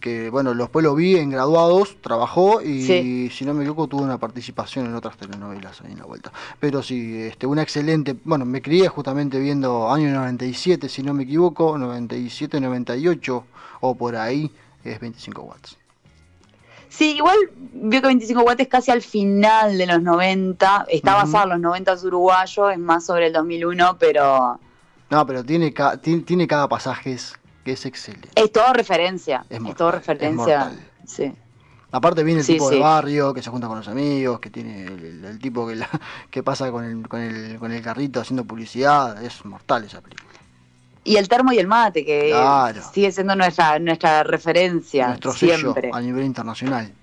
que 0.02 0.30
bueno, 0.30 0.54
después 0.54 0.84
lo 0.84 0.94
vi 0.94 1.16
en 1.16 1.30
graduados, 1.30 1.96
trabajó 2.02 2.62
y 2.62 3.30
si 3.30 3.46
no 3.46 3.54
me 3.54 3.64
equivoco 3.64 3.88
tuvo 3.88 4.02
una 4.02 4.18
participación 4.18 4.86
en 4.86 4.96
otras 4.96 5.16
telenovelas 5.16 5.80
ahí 5.80 5.94
en 5.94 6.00
la 6.00 6.06
vuelta. 6.06 6.34
Pero 6.60 6.84
sí, 6.84 7.16
este, 7.22 7.48
una 7.48 7.62
excelente, 7.62 8.14
bueno, 8.26 8.44
me 8.44 8.62
crié 8.62 8.90
justamente 8.90 9.40
viendo 9.40 9.90
año 9.90 10.10
97, 10.12 10.90
si 10.90 11.02
no 11.02 11.14
me 11.14 11.24
equivoco, 11.24 11.78
97, 11.78 12.60
98 12.60 13.46
o 13.80 13.96
por 13.96 14.18
ahí, 14.18 14.52
es 14.84 15.00
25 15.00 15.42
watts. 15.44 15.79
Sí, 16.90 17.18
igual 17.18 17.38
vio 17.74 18.02
que 18.02 18.08
25 18.08 18.42
watts 18.42 18.62
es 18.62 18.68
casi 18.68 18.92
al 18.92 19.02
final 19.02 19.78
de 19.78 19.86
los 19.86 20.02
90, 20.02 20.88
está 20.90 21.16
basado 21.16 21.44
en 21.46 21.50
los 21.52 21.60
90 21.60 21.96
uruguayos, 22.04 22.72
es 22.72 22.80
más 22.80 23.06
sobre 23.06 23.28
el 23.28 23.34
2001, 23.34 23.98
pero... 24.00 24.60
No, 25.10 25.26
pero 25.26 25.44
tiene, 25.44 25.74
tiene, 26.02 26.48
cada 26.48 26.68
pasaje 26.68 27.18
que 27.64 27.72
es 27.72 27.86
excelente. 27.86 28.30
Es 28.36 28.52
todo 28.52 28.74
referencia, 28.74 29.46
es, 29.50 29.60
todo 29.76 29.92
referencia. 29.92 30.72
sí. 31.06 31.34
Aparte 31.92 32.24
viene 32.24 32.42
el 32.42 32.46
tipo 32.46 32.70
de 32.70 32.80
barrio 32.80 33.34
que 33.34 33.42
se 33.42 33.50
junta 33.50 33.68
con 33.68 33.78
los 33.78 33.88
amigos, 33.88 34.40
que 34.40 34.52
tiene 34.52 34.86
el, 34.86 35.40
tipo 35.40 35.68
que, 35.68 35.80
que 36.30 36.44
pasa 36.44 36.72
con 36.72 36.86
el, 36.86 37.08
con, 37.08 37.22
el, 37.22 37.58
con 37.58 37.72
el 37.72 37.82
carrito 37.82 38.20
haciendo 38.20 38.46
publicidad, 38.46 39.24
es 39.24 39.44
mortal 39.46 39.86
esa 39.86 40.02
película. 40.02 40.29
Y 41.10 41.18
el 41.18 41.28
termo 41.28 41.52
y 41.52 41.58
el 41.58 41.66
mate, 41.66 42.06
que 42.06 42.36
sigue 42.94 43.12
siendo 43.12 43.36
nuestra, 43.36 43.80
nuestra 43.80 44.22
referencia. 44.22 45.08
Nuestro 45.08 45.34
siempre. 45.34 45.90
a 45.92 46.00
nivel 46.02 46.24
internacional. 46.24 46.94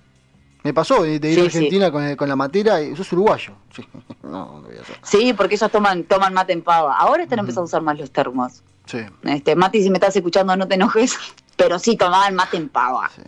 Me 0.62 0.72
pasó 0.72 1.02
de, 1.02 1.16
ir 1.16 1.40
a 1.40 1.42
Argentina 1.42 1.90
con, 1.90 2.14
con, 2.14 2.28
la 2.28 2.36
matera 2.36 2.80
y 2.80 2.94
sos 2.94 3.12
uruguayo. 3.12 3.54
Sí, 3.74 3.84
no, 4.22 4.62
sí 5.02 5.32
porque 5.32 5.56
ellos 5.56 5.72
toman, 5.72 6.04
toman 6.04 6.32
mate 6.34 6.52
en 6.52 6.62
pava. 6.62 6.96
Ahora 6.96 7.24
están 7.24 7.40
empezando 7.40 7.62
a 7.62 7.64
usar 7.64 7.82
más 7.82 7.98
los 7.98 8.12
termos. 8.12 8.62
Sí. 8.84 8.98
Este, 9.24 9.56
Mati, 9.56 9.82
si 9.82 9.90
me 9.90 9.96
estás 9.96 10.14
escuchando, 10.14 10.56
no 10.56 10.68
te 10.68 10.76
enojes, 10.76 11.18
pero 11.56 11.80
sí 11.80 11.96
tomaban 11.96 12.36
mate 12.36 12.58
en 12.58 12.68
pava. 12.68 13.10
Sí. 13.12 13.22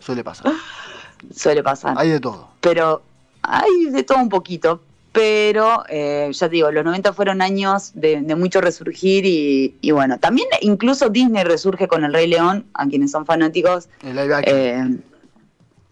Suele 0.00 0.24
pasar. 0.24 0.52
Suele 1.36 1.62
pasar. 1.62 1.96
Hay 1.98 2.08
de 2.08 2.20
todo. 2.20 2.48
Pero 2.62 3.02
hay 3.42 3.90
de 3.90 4.04
todo 4.04 4.20
un 4.20 4.30
poquito 4.30 4.80
pero 5.12 5.84
eh, 5.88 6.30
ya 6.32 6.48
te 6.48 6.54
digo, 6.54 6.70
los 6.70 6.84
90 6.84 7.12
fueron 7.12 7.42
años 7.42 7.92
de, 7.94 8.20
mucho 8.36 8.60
resurgir 8.60 9.24
y, 9.24 9.90
bueno, 9.90 10.18
también 10.18 10.48
incluso 10.60 11.08
Disney 11.08 11.44
resurge 11.44 11.88
con 11.88 12.04
El 12.04 12.12
Rey 12.12 12.26
León, 12.26 12.66
a 12.74 12.86
quienes 12.86 13.10
son 13.10 13.24
fanáticos. 13.24 13.88
El 14.02 14.16
live 14.16 14.42
eh, 14.44 14.96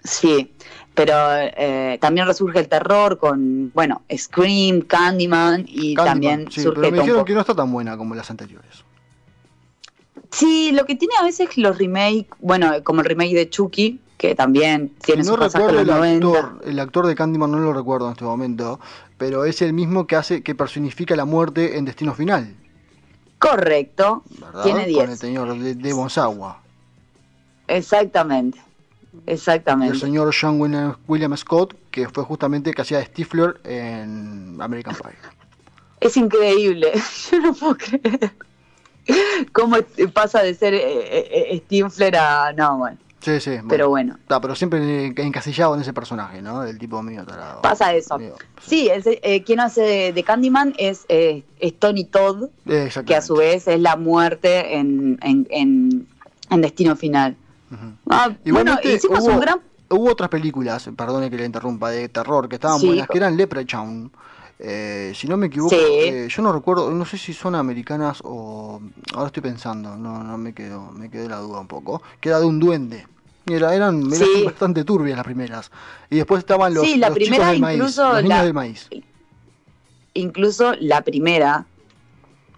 sí, 0.05 0.53
pero 0.95 1.14
eh, 1.35 1.99
también 2.01 2.27
resurge 2.27 2.61
el 2.61 2.69
terror 2.69 3.19
con, 3.19 3.73
bueno, 3.75 4.03
Scream, 4.14 4.83
Candyman 4.83 5.64
y 5.67 5.95
también 5.95 6.51
sí, 6.51 6.62
surge... 6.62 6.81
Pero 6.81 6.93
me 6.93 6.99
dijeron 7.01 7.25
que 7.25 7.35
no 7.35 7.41
está 7.41 7.55
tan 7.55 7.73
buena 7.73 7.97
como 7.97 8.14
las 8.14 8.31
anteriores. 8.31 8.85
Sí, 10.31 10.73
lo 10.73 10.85
que 10.85 10.97
tiene 10.97 11.14
a 11.21 11.25
veces 11.25 11.57
los 11.57 11.79
remakes, 11.79 12.27
bueno, 12.41 12.73
como 12.85 13.01
el 13.01 13.07
remake 13.07 13.35
de 13.35 13.49
Chucky, 13.49 14.01
que 14.17 14.35
también 14.35 14.93
tiene 15.05 15.23
no 15.23 15.37
recuerdo 15.37 15.81
el 15.81 15.91
actor, 15.91 16.61
el 16.64 16.79
actor 16.79 17.07
de 17.07 17.14
Candyman 17.14 17.51
no 17.51 17.59
lo 17.59 17.73
recuerdo 17.73 18.07
en 18.07 18.12
este 18.12 18.25
momento, 18.25 18.81
pero 19.19 19.45
es 19.45 19.62
el 19.62 19.73
mismo 19.73 20.07
que 20.07 20.17
hace 20.17 20.43
que 20.43 20.55
personifica 20.55 21.17
la 21.17 21.25
muerte 21.25 21.79
en 21.79 21.85
Destino 21.85 22.14
Final. 22.14 22.55
Correcto. 23.39 24.23
Tiene 24.62 24.87
10. 24.87 24.99
Con 24.99 25.11
el 25.11 25.19
señor 25.19 25.59
de, 25.59 25.75
de 25.75 25.93
Bonsawa. 25.93 26.61
Exactamente. 27.69 28.61
Exactamente. 29.27 29.95
el 29.95 30.01
señor 30.01 30.35
Sean 30.35 30.61
William, 30.61 31.37
Scott, 31.37 31.75
que 31.91 32.09
fue 32.09 32.25
justamente 32.25 32.73
que 32.73 32.83
hacía 32.83 33.03
Stifler 33.05 33.61
en 33.64 34.59
American 34.61 34.95
Pie. 34.95 35.12
Es 36.01 36.17
increíble, 36.17 36.93
yo 37.31 37.41
no 37.41 37.55
puedo 37.55 37.77
creer 37.77 38.33
cómo 39.53 39.77
pasa 40.12 40.43
de 40.43 40.55
ser 40.55 40.75
eh, 40.75 41.55
eh, 41.55 41.62
Stifler 41.64 42.17
a... 42.17 42.53
No, 42.53 42.79
bueno. 42.79 42.99
Sí, 43.27 43.41
sí. 43.41 43.59
Pero 43.68 43.89
bueno. 43.89 44.14
Está, 44.20 44.41
pero 44.41 44.55
siempre 44.55 45.07
encasillado 45.16 45.74
en 45.74 45.81
ese 45.81 45.93
personaje, 45.93 46.41
¿no? 46.41 46.61
Del 46.61 46.79
tipo 46.79 47.03
mío 47.03 47.24
tarado. 47.27 47.61
Pasa 47.61 47.93
eso. 47.93 48.20
sí, 48.62 48.89
eh, 48.89 49.43
quien 49.43 49.59
hace 49.59 50.12
de, 50.12 50.22
Candyman 50.22 50.74
es, 50.79 51.07
eh, 51.09 51.43
Tony 51.81 52.05
Todd, 52.05 52.51
que 53.05 53.16
a 53.16 53.20
su 53.20 53.35
vez 53.35 53.66
es 53.66 53.81
la 53.81 53.97
muerte 53.97 54.77
en, 54.77 55.18
en, 55.22 55.49
en, 55.51 56.61
Destino 56.61 56.95
Final. 56.95 57.35
Ah, 58.09 58.31
bueno, 58.45 58.79
hicimos 58.85 59.24
hubo, 59.24 59.33
un 59.33 59.41
gran... 59.41 59.61
Hubo 59.91 60.12
otras 60.12 60.29
películas, 60.29 60.89
perdone 60.97 61.29
que 61.29 61.37
le 61.37 61.47
interrumpa, 61.47 61.91
de 61.91 62.09
terror, 62.09 62.49
que 62.49 62.55
estaban 62.55 62.81
buenas, 62.81 63.09
que 63.09 63.18
eran 63.18 63.37
Leprechaun. 63.37 64.12
Eh, 64.61 65.11
si 65.16 65.27
no 65.27 65.37
me 65.37 65.49
equivoco, 65.49 65.74
eh, 65.74 66.29
yo 66.31 66.43
no 66.43 66.53
recuerdo, 66.53 66.93
no 66.93 67.05
sé 67.05 67.18
si 67.18 67.35
son 67.35 67.57
americanas 67.57 68.20
o 68.24 68.81
ahora 69.14 69.27
estoy 69.27 69.43
pensando, 69.43 69.97
no, 69.97 70.22
no 70.22 70.39
me 70.39 70.55
quedo, 70.55 70.93
me 70.93 71.11
quedé 71.11 71.29
la 71.29 71.39
duda 71.39 71.59
un 71.59 71.66
poco, 71.66 72.03
que 72.20 72.29
era 72.29 72.39
de 72.39 72.47
un 72.47 72.61
duende. 72.61 73.05
Era, 73.49 73.74
eran, 73.74 74.11
bastante 74.44 74.84
turbias 74.84 75.16
las 75.16 75.24
primeras. 75.24 75.70
Y 76.11 76.16
después 76.16 76.40
estaban 76.40 76.74
los, 76.74 76.84
sí, 76.84 76.97
la 76.97 77.11
primera 77.11 77.51
del 77.51 77.61
maíz, 77.61 77.78
los 77.78 78.22
niños 78.22 78.42
del 78.42 78.55
maíz. 78.55 78.88
Incluso 80.14 80.74
la 80.80 81.03
primera 81.03 81.66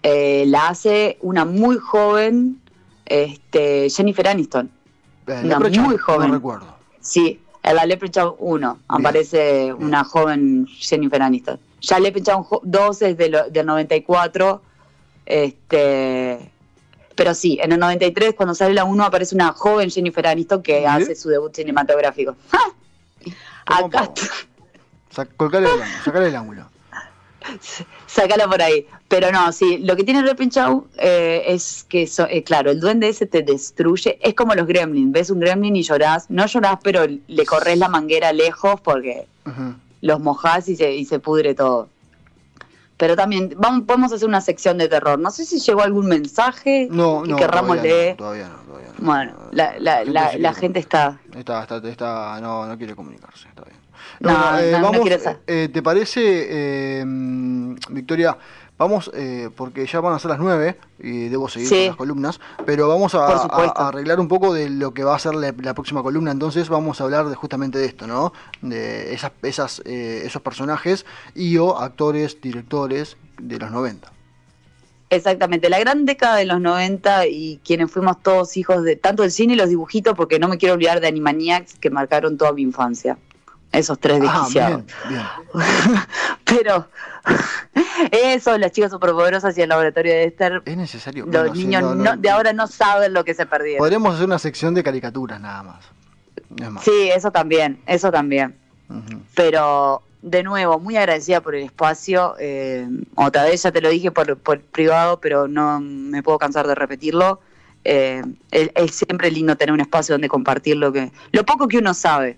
eh, 0.01 0.45
la 0.47 0.69
hace 0.69 1.17
una 1.21 1.45
muy 1.45 1.77
joven 1.77 2.61
este, 3.05 3.89
Jennifer 3.89 4.27
Aniston. 4.27 4.71
Eh, 5.27 5.41
una 5.43 5.59
muy 5.59 5.97
joven. 5.97 6.29
No 6.29 6.35
recuerdo. 6.35 6.75
Sí, 7.01 7.39
en 7.63 7.75
la 7.75 7.85
Leprechaun 7.85 8.35
1 8.39 8.79
aparece 8.87 9.73
una 9.73 10.03
joven 10.03 10.65
Jennifer 10.67 11.21
Aniston. 11.21 11.59
Ya 11.81 11.99
Leprechaun 11.99 12.45
2 12.63 13.01
es 13.01 13.17
de 13.17 13.45
del 13.51 13.65
94. 13.65 14.61
Este, 15.25 16.51
pero 17.19 17.35
sí, 17.35 17.59
en 17.61 17.73
el 17.73 17.79
93, 17.79 18.33
cuando 18.33 18.55
sale 18.55 18.73
la 18.73 18.85
1, 18.85 19.03
aparece 19.03 19.35
una 19.35 19.51
joven 19.51 19.91
Jennifer 19.91 20.25
Aniston 20.25 20.63
que 20.63 20.87
hace 20.87 21.15
su 21.15 21.27
debut 21.27 21.53
cinematográfico. 21.53 22.37
Acá. 23.65 24.09
Sacale 25.11 25.67
el, 25.67 26.23
el 26.23 26.35
ángulo. 26.37 26.65
Sácala 28.07 28.47
por 28.47 28.61
ahí. 28.61 28.87
Pero 29.09 29.33
no, 29.33 29.51
sí, 29.51 29.79
lo 29.79 29.97
que 29.97 30.05
tiene 30.05 30.21
Repinchau 30.21 30.87
eh, 30.97 31.43
es 31.47 31.85
que, 31.89 32.09
eh, 32.29 32.43
claro, 32.43 32.71
el 32.71 32.79
duende 32.79 33.09
ese 33.09 33.25
te 33.25 33.43
destruye. 33.43 34.17
Es 34.21 34.33
como 34.33 34.55
los 34.55 34.65
gremlins. 34.65 35.11
Ves 35.11 35.29
un 35.29 35.41
gremlin 35.41 35.75
y 35.75 35.83
llorás. 35.83 36.29
No 36.29 36.45
llorás, 36.45 36.77
pero 36.81 37.05
le 37.05 37.45
corres 37.45 37.77
la 37.77 37.89
manguera 37.89 38.31
lejos 38.31 38.79
porque 38.79 39.27
los 39.99 40.21
mojás 40.21 40.69
y 40.69 40.77
se, 40.77 40.95
y 40.95 41.03
se 41.03 41.19
pudre 41.19 41.53
todo. 41.53 41.89
Pero 42.99 43.15
también 43.15 43.55
vamos, 43.55 43.85
podemos 43.87 44.11
hacer 44.11 44.27
una 44.27 44.41
sección 44.41 44.77
de 44.77 44.89
terror. 44.89 45.17
No 45.17 45.31
sé 45.31 45.45
si 45.45 45.57
llegó 45.57 45.81
algún 45.83 46.07
mensaje 46.07 46.89
no, 46.91 47.23
que 47.23 47.33
querramos 47.33 47.81
leer. 47.81 48.17
todavía 48.17 48.49
no, 48.49 48.57
todavía 48.57 48.89
no. 48.89 49.05
Bueno, 49.05 49.33
la, 49.51 49.79
la, 49.79 50.03
la, 50.03 50.37
la 50.37 50.53
gente 50.53 50.79
está... 50.79 51.17
Está, 51.33 51.61
está, 51.61 51.77
está... 51.87 52.41
No, 52.41 52.65
no 52.65 52.77
quiere 52.77 52.95
comunicarse, 52.95 53.47
está 53.47 53.63
bien. 53.63 53.77
No, 54.19 54.59
eh, 54.59 54.71
no, 54.73 54.81
vamos, 54.81 55.09
eh, 55.47 55.69
¿Te 55.71 55.81
parece, 55.81 56.19
eh, 56.21 57.05
Victoria? 57.89 58.37
Vamos, 58.79 59.11
eh, 59.13 59.49
porque 59.57 59.85
ya 59.85 59.99
van 59.99 60.13
a 60.13 60.19
ser 60.19 60.31
las 60.31 60.39
nueve 60.39 60.77
y 60.99 61.27
debo 61.27 61.49
seguir 61.49 61.69
con 61.69 61.87
las 61.87 61.95
columnas, 61.97 62.39
pero 62.65 62.87
vamos 62.87 63.13
a, 63.13 63.25
arreglar 63.75 64.21
un 64.21 64.29
poco 64.29 64.53
de 64.53 64.69
lo 64.69 64.93
que 64.93 65.03
va 65.03 65.17
a 65.17 65.19
ser 65.19 65.35
la, 65.35 65.73
próxima 65.73 66.01
columna. 66.01 66.31
Entonces 66.31 66.69
vamos 66.69 67.01
a 67.01 67.03
hablar 67.03 67.27
de, 67.27 67.35
justamente 67.35 67.77
de 67.77 67.85
esto, 67.85 68.07
¿no? 68.07 68.31
De 68.61 69.13
esas, 69.13 69.33
esas, 69.43 69.81
eh, 69.83 70.21
esos 70.23 70.41
personajes 70.41 71.05
y 71.35 71.57
o 71.57 71.77
actores, 71.77 72.39
directores 72.39 73.17
de 73.37 73.59
los 73.59 73.69
90. 73.69 74.13
Exactamente, 75.09 75.69
la 75.69 75.79
gran 75.79 76.05
década 76.05 76.37
de 76.37 76.45
los 76.45 76.61
90 76.61 77.27
y 77.27 77.59
quienes 77.65 77.91
fuimos 77.91 78.23
todos 78.23 78.55
hijos 78.55 78.83
de 78.83 78.95
tanto 78.95 79.25
el 79.25 79.31
cine 79.31 79.55
y 79.55 79.55
los 79.57 79.67
dibujitos, 79.67 80.13
porque 80.15 80.39
no 80.39 80.47
me 80.47 80.57
quiero 80.57 80.75
olvidar 80.75 81.01
de 81.01 81.07
Animaniacs 81.09 81.75
que 81.79 81.89
marcaron 81.89 82.37
toda 82.37 82.53
mi 82.53 82.61
infancia 82.61 83.17
esos 83.71 83.99
tres 83.99 84.19
ah, 84.21 84.23
desquiciados. 84.23 84.83
Pero 86.45 86.87
eso, 88.11 88.57
las 88.57 88.71
chicas 88.71 88.91
superpoderosas 88.91 89.57
y 89.57 89.61
el 89.61 89.69
laboratorio 89.69 90.13
de 90.13 90.25
Esther. 90.25 90.61
Es 90.65 90.77
necesario. 90.77 91.25
Los 91.25 91.55
niños 91.55 91.95
de 92.17 92.29
ahora 92.29 92.53
no 92.53 92.67
saben 92.67 93.13
lo 93.13 93.23
que 93.23 93.33
se 93.33 93.45
perdieron. 93.45 93.79
Podríamos 93.79 94.15
hacer 94.15 94.25
una 94.25 94.39
sección 94.39 94.73
de 94.73 94.83
caricaturas 94.83 95.39
nada 95.39 95.63
más. 95.63 95.85
Sí, 96.83 97.09
eso 97.13 97.31
también, 97.31 97.81
eso 97.85 98.11
también. 98.11 98.55
Pero 99.35 100.01
de 100.21 100.43
nuevo, 100.43 100.79
muy 100.79 100.97
agradecida 100.97 101.41
por 101.41 101.55
el 101.55 101.63
espacio. 101.63 102.35
Eh, 102.39 102.87
otra 103.15 103.43
vez 103.43 103.63
ya 103.63 103.71
te 103.71 103.81
lo 103.81 103.89
dije 103.89 104.11
por, 104.11 104.37
por, 104.37 104.61
privado, 104.61 105.19
pero 105.19 105.47
no 105.47 105.79
me 105.79 106.23
puedo 106.23 106.39
cansar 106.39 106.67
de 106.67 106.75
repetirlo. 106.75 107.39
Eh, 107.85 108.21
es, 108.51 108.91
siempre 108.91 109.31
lindo 109.31 109.55
tener 109.55 109.73
un 109.73 109.79
espacio 109.79 110.13
donde 110.13 110.27
compartir 110.27 110.75
lo 110.75 110.91
que, 110.91 111.11
lo 111.31 111.45
poco 111.45 111.67
que 111.67 111.77
uno 111.77 111.93
sabe. 111.93 112.37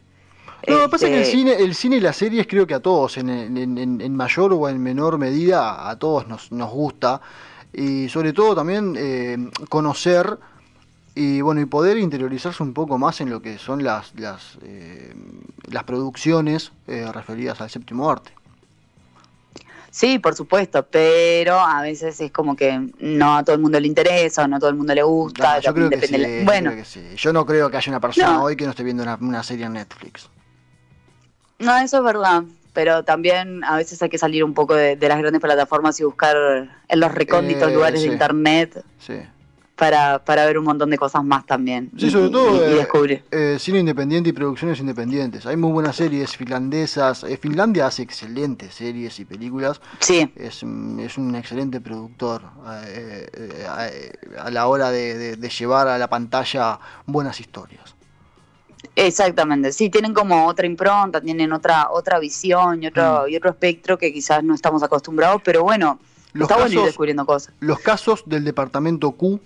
No, 0.68 0.78
lo 0.78 0.84
que 0.84 0.90
pasa 0.90 1.08
es 1.08 1.12
que 1.12 1.18
el 1.18 1.24
este, 1.24 1.38
cine, 1.38 1.54
el 1.54 1.76
cine 1.76 1.96
y 1.98 2.00
las 2.00 2.18
series 2.18 2.46
creo 2.48 2.68
que 2.68 2.74
a 2.74 2.80
todos, 2.80 3.18
en, 3.18 3.30
en, 3.30 4.16
mayor 4.16 4.54
o 4.54 4.70
en 4.70 4.82
menor 4.82 5.18
medida, 5.18 5.90
a 5.90 5.98
todos 5.98 6.28
nos, 6.28 6.52
nos 6.52 6.70
gusta. 6.70 7.22
Y 7.74 8.10
sobre 8.10 8.34
todo 8.34 8.54
también 8.54 8.96
eh, 8.98 9.38
conocer 9.70 10.38
y 11.16 11.42
bueno 11.42 11.62
y 11.62 11.66
poder 11.66 11.98
interiorizarse 11.98 12.64
un 12.64 12.74
poco 12.74 12.98
más 12.98 13.20
en 13.22 13.30
lo 13.30 13.42
que 13.42 13.58
son 13.58 13.84
las 13.84 14.14
las, 14.18 14.58
eh, 14.64 15.14
las 15.66 15.84
producciones 15.84 16.72
eh, 16.88 17.10
referidas 17.12 17.62
al 17.62 17.70
séptimo 17.70 18.10
arte. 18.10 18.32
Sí, 19.90 20.20
por 20.20 20.36
supuesto, 20.36 20.86
pero 20.90 21.60
a 21.60 21.82
veces 21.82 22.22
es 22.22 22.32
como 22.32 22.56
que 22.56 22.90
no 23.00 23.36
a 23.36 23.44
todo 23.44 23.56
el 23.56 23.62
mundo 23.62 23.78
le 23.78 23.88
interesa, 23.88 24.44
o 24.44 24.48
no 24.48 24.56
a 24.56 24.60
todo 24.60 24.70
el 24.70 24.78
mundo 24.78 24.96
le 24.96 25.04
gusta. 25.04 25.60
yo, 25.60 25.74
creo 25.74 25.90
que 25.90 26.08
sí, 26.08 26.44
bueno. 26.46 26.72
yo 27.18 27.34
no 27.34 27.46
creo 27.46 27.70
que 27.70 27.76
haya 27.76 27.92
una 27.92 28.00
persona 28.00 28.42
hoy 28.42 28.56
que 28.56 28.64
no 28.64 28.70
esté 28.70 28.84
viendo 28.84 29.04
una 29.20 29.44
serie 29.44 29.66
en 29.66 29.74
Netflix. 29.74 30.30
No, 31.62 31.78
eso 31.78 31.98
es 31.98 32.04
verdad, 32.04 32.44
pero 32.74 33.04
también 33.04 33.64
a 33.64 33.78
veces 33.78 34.02
hay 34.02 34.10
que 34.10 34.18
salir 34.18 34.44
un 34.44 34.54
poco 34.54 34.74
de, 34.74 34.98
las 35.00 35.20
grandes 35.20 35.42
plataformas 35.42 36.00
y 36.00 36.04
buscar 36.04 36.36
en 36.88 37.00
los 37.00 37.14
recónditos 37.14 37.70
eh, 37.70 37.74
lugares 37.74 38.02
de 38.02 38.08
internet. 38.08 38.84
Para, 39.76 40.24
para 40.24 40.46
ver 40.46 40.60
un 40.60 40.66
montón 40.66 40.92
de 40.92 40.98
cosas 40.98 41.24
más 41.24 41.44
también. 41.48 41.90
Sí, 41.98 42.12
sobre 42.12 42.30
todo 42.30 42.72
y, 42.72 42.76
descubrir. 42.76 43.24
Eh, 43.32 43.58
cine 43.60 43.80
independiente 43.80 44.30
y 44.30 44.32
producciones 44.32 44.80
independientes. 44.80 45.48
Hay 45.48 45.58
muy 45.58 45.72
buenas 45.72 45.96
series 45.96 46.38
finlandesas. 46.38 47.24
Eh, 47.24 47.36
Finlandia 47.36 47.88
hace 47.88 48.04
excelentes 48.04 48.76
series 48.76 49.20
y 49.20 49.26
películas. 49.26 49.82
Sí. 49.98 50.32
Es, 50.36 50.58
es 50.58 51.18
un 51.18 51.36
excelente 51.36 51.82
productor 51.82 52.44
a 52.64 54.52
la 54.52 54.68
hora 54.68 54.92
de 54.92 55.50
llevar 55.50 55.88
a 55.88 55.98
la 55.98 56.08
pantalla 56.08 56.80
buenas 57.08 57.40
historias. 57.40 57.96
Exactamente, 58.96 59.72
sí, 59.72 59.90
tienen 59.90 60.14
como 60.14 60.48
otra 60.48 60.66
impronta, 60.66 61.22
tienen 61.22 61.54
otra 61.54 61.90
otra 61.92 62.20
visión 62.20 62.84
y 62.84 62.88
otro, 62.88 63.24
mm. 63.26 63.30
y 63.30 63.36
otro 63.38 63.50
espectro 63.52 63.98
que 63.98 64.12
quizás 64.12 64.44
no 64.44 64.54
estamos 64.54 64.84
acostumbrados, 64.84 65.42
pero 65.44 65.64
bueno, 65.64 66.00
está 66.34 66.58
bueno 66.58 66.82
ir 66.82 66.86
descubriendo 66.86 67.26
cosas. 67.26 67.54
Los 67.62 67.80
casos 67.80 68.24
del 68.26 68.44
departamento 68.44 69.12
Q, 69.12 69.40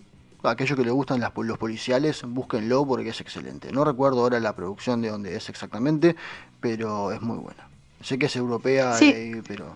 aquellos 0.44 0.78
que 0.78 0.84
les 0.84 0.94
gustan 0.94 1.20
las, 1.20 1.32
los 1.36 1.58
policiales, 1.58 2.24
búsquenlo 2.26 2.86
porque 2.86 3.10
es 3.10 3.22
excelente. 3.22 3.72
No 3.72 3.84
recuerdo 3.86 4.22
ahora 4.22 4.40
la 4.40 4.56
producción 4.56 5.02
de 5.02 5.10
dónde 5.10 5.36
es 5.36 5.50
exactamente, 5.50 6.16
pero 6.60 7.12
es 7.12 7.22
muy 7.22 7.38
buena. 7.38 7.68
Sé 8.02 8.18
que 8.18 8.26
es 8.26 8.36
europea, 8.36 8.98
eh, 9.02 9.42
pero... 9.48 9.76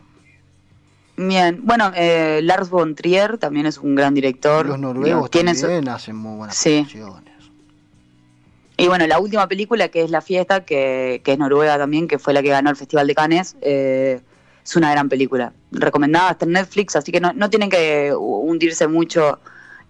Bien, 1.17 1.59
bueno, 1.63 1.91
eh, 1.95 2.39
Lars 2.43 2.69
von 2.69 2.95
Trier 2.95 3.37
también 3.37 3.65
es 3.65 3.77
un 3.77 3.93
gran 3.93 4.13
director. 4.13 4.65
Los 4.65 4.79
noruegos 4.79 5.29
también 5.29 5.89
hacen 5.89 6.15
muy 6.15 6.37
buenas 6.37 6.63
producciones. 6.63 7.38
Y 8.79 8.87
bueno, 8.87 9.05
la 9.07 9.19
última 9.19 9.47
película, 9.47 9.89
que 9.89 10.03
es 10.03 10.09
La 10.09 10.21
Fiesta, 10.21 10.63
que, 10.63 11.21
es 11.23 11.37
noruega 11.37 11.77
también, 11.77 12.07
que 12.07 12.17
fue 12.17 12.33
la 12.33 12.41
que 12.41 12.49
ganó 12.49 12.69
el 12.69 12.77
Festival 12.77 13.07
de 13.07 13.15
Cannes, 13.15 13.57
eh, 13.61 14.21
es 14.63 14.75
una 14.75 14.91
gran 14.91 15.09
película. 15.09 15.51
Recomendada, 15.71 16.31
está 16.31 16.45
en 16.45 16.53
Netflix, 16.53 16.95
así 16.95 17.11
que 17.11 17.19
no, 17.19 17.33
no 17.33 17.49
tienen 17.49 17.69
que 17.69 18.13
hundirse 18.15 18.87
mucho 18.87 19.39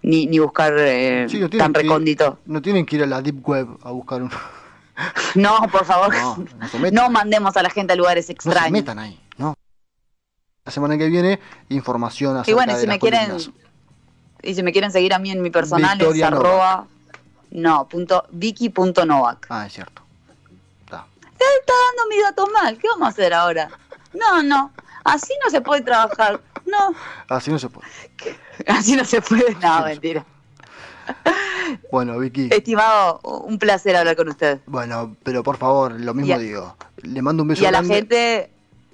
ni, 0.02 0.26
ni 0.26 0.40
buscar 0.40 0.74
eh, 0.76 1.26
tan 1.56 1.72
recóndito. 1.72 2.38
no 2.46 2.60
tienen 2.60 2.84
que 2.84 2.96
ir 2.96 3.02
a 3.04 3.06
la 3.06 3.22
Deep 3.22 3.46
Web 3.48 3.68
a 3.82 3.92
buscar 3.92 4.22
un... 4.22 4.30
no, 5.36 5.58
por 5.70 5.84
favor. 5.84 6.12
No, 6.92 7.10
mandemos 7.10 7.56
a 7.56 7.62
la 7.62 7.70
gente 7.70 7.92
a 7.92 7.96
lugares 7.96 8.28
extraños. 8.28 8.60
No 8.60 8.66
se 8.66 8.72
metan 8.72 8.98
ahí, 8.98 9.20
¿no? 9.38 9.54
La 10.64 10.72
semana 10.72 10.98
que 10.98 11.08
viene, 11.08 11.38
información 11.68 12.36
acerca 12.36 12.50
y 12.50 12.54
bueno, 12.54 12.76
si 12.76 12.86
me 12.86 12.98
quieren 12.98 13.36
Y 14.42 14.54
si 14.54 14.62
me 14.62 14.72
quieren 14.72 14.90
seguir 14.90 15.14
a 15.14 15.18
mí 15.20 15.30
en 15.30 15.42
mi 15.42 15.50
personal 15.50 16.00
es 16.00 16.22
arroba... 16.22 16.88
No, 17.50 17.88
punto, 17.88 18.24
Vicky.novak. 18.30 19.46
Ah, 19.48 19.66
es 19.66 19.72
cierto. 19.72 20.02
Está. 20.84 21.06
está 21.24 21.72
dando 21.72 22.08
mis 22.08 22.22
datos 22.22 22.48
mal. 22.52 22.78
¿Qué 22.78 22.88
vamos 22.88 23.06
a 23.06 23.10
hacer 23.10 23.34
ahora? 23.34 23.70
No, 24.14 24.42
no. 24.42 24.72
Así 25.04 25.32
no 25.42 25.50
se 25.50 25.60
puede 25.60 25.82
trabajar. 25.82 26.40
No. 26.66 26.94
Así 27.28 27.50
no 27.50 27.58
se 27.58 27.68
puede. 27.68 27.88
Así 28.66 28.94
no 28.94 29.04
se 29.04 29.20
puede. 29.20 29.54
No, 29.56 29.84
mentira. 29.84 30.24
Bueno, 31.90 32.18
Vicky. 32.18 32.48
Estimado, 32.52 33.20
un 33.20 33.58
placer 33.58 33.96
hablar 33.96 34.16
con 34.16 34.28
usted. 34.28 34.60
Bueno, 34.66 35.16
pero 35.22 35.42
por 35.42 35.56
favor, 35.56 35.92
lo 35.92 36.14
mismo 36.14 36.38
digo. 36.38 36.76
Le 37.02 37.22
mando 37.22 37.42
un 37.42 37.48
beso 37.48 37.62
Y 37.62 37.66
a 37.66 37.70
la 37.70 37.82
gente, 37.82 38.50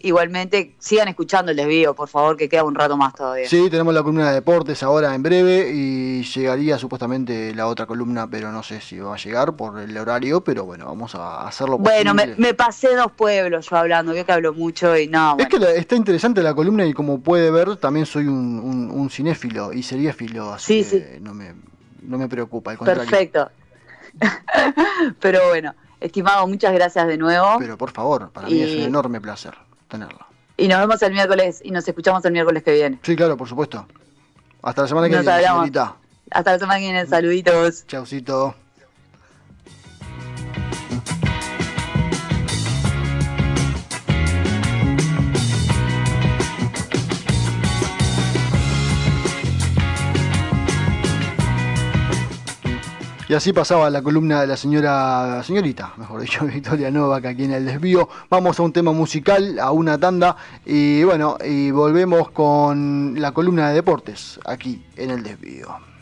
igualmente, 0.06 0.74
sigan 0.78 1.08
escuchando 1.08 1.50
el 1.50 1.56
desvío, 1.56 1.94
por 1.94 2.08
favor, 2.08 2.36
que 2.36 2.48
queda 2.48 2.64
un 2.64 2.74
rato 2.74 2.96
más 2.96 3.14
todavía. 3.14 3.48
Sí, 3.48 3.68
tenemos 3.70 3.92
la 3.92 4.02
columna 4.02 4.28
de 4.28 4.34
deportes 4.34 4.82
ahora 4.82 5.14
en 5.14 5.22
breve 5.22 5.70
y 5.72 6.22
llegaría 6.22 6.78
supuestamente 6.78 7.54
la 7.54 7.66
otra 7.66 7.86
columna, 7.86 8.28
pero 8.28 8.52
no 8.52 8.62
sé 8.62 8.80
si 8.80 8.98
va 8.98 9.14
a 9.14 9.18
llegar 9.18 9.56
por 9.56 9.80
el 9.80 9.96
horario, 9.98 10.42
pero 10.42 10.64
bueno, 10.64 10.86
vamos 10.86 11.14
a 11.14 11.46
hacerlo 11.46 11.78
Bueno, 11.78 12.14
me, 12.14 12.54
pasé 12.54 12.94
dos 12.94 13.12
pueblos 13.12 13.68
yo 13.68 13.76
hablando, 13.76 14.14
yo 14.14 14.24
que 14.24 14.32
hablo 14.32 14.52
mucho 14.54 14.96
y 14.96 15.08
no. 15.08 15.36
Es 15.38 15.48
que 15.48 15.56
está 15.76 15.96
interesante 15.96 16.42
la 16.42 16.54
columna 16.54 16.86
y 16.86 16.92
como 16.92 17.20
puede 17.20 17.50
ver, 17.50 17.76
también 17.76 18.06
soy 18.06 18.26
un, 18.26 18.90
un, 18.92 19.10
cinéfilo 19.10 19.72
y 19.72 19.82
filo 19.82 20.52
así 20.52 20.84
sí, 20.84 20.98
que 20.98 21.14
sí. 21.14 21.20
no 21.20 21.34
me 21.34 21.54
no 22.02 22.18
me 22.18 22.28
preocupa, 22.28 22.70
al 22.70 22.78
contrario. 22.78 23.10
Perfecto. 23.10 23.50
Pero 25.20 25.48
bueno, 25.48 25.74
estimado, 26.00 26.46
muchas 26.46 26.72
gracias 26.72 27.06
de 27.06 27.18
nuevo. 27.18 27.56
Pero 27.58 27.76
por 27.76 27.90
favor, 27.90 28.30
para 28.30 28.48
mí 28.48 28.60
es 28.60 28.76
un 28.76 28.82
enorme 28.82 29.20
placer 29.20 29.54
tenerlo. 29.88 30.18
Y 30.56 30.68
nos 30.68 30.80
vemos 30.80 31.02
el 31.02 31.12
miércoles 31.12 31.60
y 31.62 31.70
nos 31.70 31.86
escuchamos 31.86 32.24
el 32.24 32.32
miércoles 32.32 32.62
que 32.62 32.72
viene. 32.72 32.98
Sí, 33.02 33.14
claro, 33.14 33.36
por 33.36 33.48
supuesto. 33.48 33.86
Hasta 34.62 34.82
la 34.82 34.88
semana 34.88 35.06
que 35.06 35.16
viene, 35.16 35.30
Hasta 36.30 36.52
la 36.52 36.58
semana 36.58 36.78
que 36.78 36.84
viene, 36.84 37.06
saluditos. 37.06 37.86
Chaucito. 37.86 38.54
Y 53.28 53.34
así 53.34 53.52
pasaba 53.52 53.90
la 53.90 54.02
columna 54.02 54.40
de 54.40 54.46
la 54.46 54.56
señora, 54.56 55.42
señorita, 55.42 55.92
mejor 55.96 56.20
dicho, 56.20 56.44
Victoria 56.46 56.92
Novak 56.92 57.24
aquí 57.26 57.44
en 57.44 57.54
el 57.54 57.66
desvío. 57.66 58.08
Vamos 58.30 58.60
a 58.60 58.62
un 58.62 58.72
tema 58.72 58.92
musical, 58.92 59.58
a 59.58 59.72
una 59.72 59.98
tanda, 59.98 60.36
y 60.64 61.02
bueno, 61.02 61.36
y 61.44 61.72
volvemos 61.72 62.30
con 62.30 63.20
la 63.20 63.32
columna 63.32 63.70
de 63.70 63.74
deportes 63.74 64.38
aquí 64.44 64.80
en 64.96 65.10
el 65.10 65.24
desvío. 65.24 65.95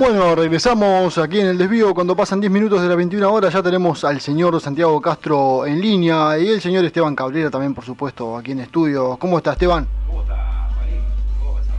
Bueno, 0.00 0.34
regresamos 0.34 1.18
aquí 1.18 1.40
en 1.40 1.48
el 1.48 1.58
desvío. 1.58 1.92
Cuando 1.92 2.16
pasan 2.16 2.40
10 2.40 2.50
minutos 2.50 2.80
de 2.80 2.88
las 2.88 2.96
21 2.96 3.30
horas 3.30 3.52
ya 3.52 3.62
tenemos 3.62 4.02
al 4.02 4.18
señor 4.18 4.58
Santiago 4.58 4.98
Castro 4.98 5.66
en 5.66 5.78
línea 5.78 6.38
y 6.38 6.48
el 6.48 6.62
señor 6.62 6.86
Esteban 6.86 7.14
Cabrera 7.14 7.50
también, 7.50 7.74
por 7.74 7.84
supuesto, 7.84 8.34
aquí 8.34 8.52
en 8.52 8.60
estudio. 8.60 9.18
¿Cómo 9.18 9.36
está 9.36 9.52
Esteban? 9.52 9.86
¿Cómo 10.06 10.22
está, 10.22 10.70
Marín? 10.74 11.02
¿Cómo 11.38 11.58
¿Está 11.58 11.74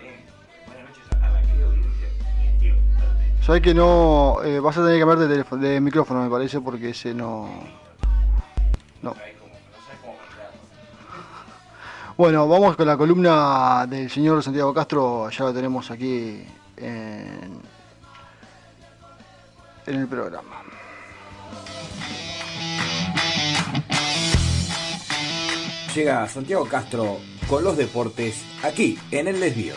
bien? 0.00 0.24
Buenas 0.66 0.88
noches 0.88 1.04
a 1.20 1.28
la 1.28 1.42
querida 1.42 1.66
audiencia. 1.66 2.08
Sabes 3.42 3.60
que 3.60 3.74
no... 3.74 4.38
Eh, 4.42 4.58
vas 4.60 4.78
a 4.78 4.80
tener 4.80 4.94
que 4.94 5.04
cambiar 5.04 5.28
de, 5.28 5.68
de 5.68 5.80
micrófono, 5.82 6.22
me 6.22 6.30
parece, 6.30 6.62
porque 6.62 6.88
ese 6.88 7.12
no... 7.12 7.50
No. 9.02 9.14
Bueno, 12.16 12.48
vamos 12.48 12.74
con 12.74 12.86
la 12.86 12.96
columna 12.96 13.86
del 13.86 14.08
señor 14.08 14.42
Santiago 14.42 14.72
Castro, 14.72 15.28
ya 15.28 15.44
lo 15.44 15.52
tenemos 15.52 15.90
aquí 15.90 16.42
en, 16.76 17.60
el 19.86 20.06
programa. 20.08 20.62
Llega 25.94 26.28
Santiago 26.28 26.66
Castro 26.66 27.18
con 27.48 27.62
los 27.62 27.76
deportes 27.76 28.42
aquí 28.62 28.98
en 29.10 29.28
el 29.28 29.38
desvío. 29.40 29.74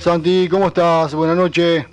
Santi, 0.00 0.48
¿cómo 0.48 0.68
estás? 0.68 1.14
Buenas 1.14 1.36
noches. 1.36 1.84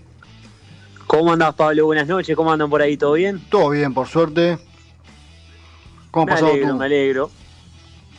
¿Cómo 1.07 1.34
andás, 1.34 1.53
Pablo? 1.55 1.86
Buenas 1.86 2.07
noches. 2.07 2.36
¿Cómo 2.36 2.51
andan 2.51 2.70
por 2.70 2.82
ahí? 2.82 2.95
¿Todo 2.95 3.13
bien? 3.13 3.41
Todo 3.49 3.70
bien, 3.72 3.93
por 3.93 4.07
suerte. 4.07 4.57
¿Cómo 6.11 6.26
pasado 6.26 6.51
alegro, 6.51 6.76
Me 6.76 6.86
alegro. 6.86 7.30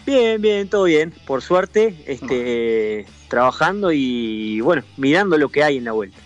Bien, 0.09 0.41
bien, 0.41 0.71
todo 0.71 0.85
bien. 0.85 1.13
Por 1.27 1.43
suerte, 1.43 1.95
este, 2.07 3.05
trabajando 3.29 3.93
y 3.93 4.59
bueno, 4.63 4.83
mirando 4.97 5.37
lo 5.37 5.51
que 5.51 5.63
hay 5.63 5.77
en 5.77 5.85
la 5.85 5.93
vuelta. 5.93 6.17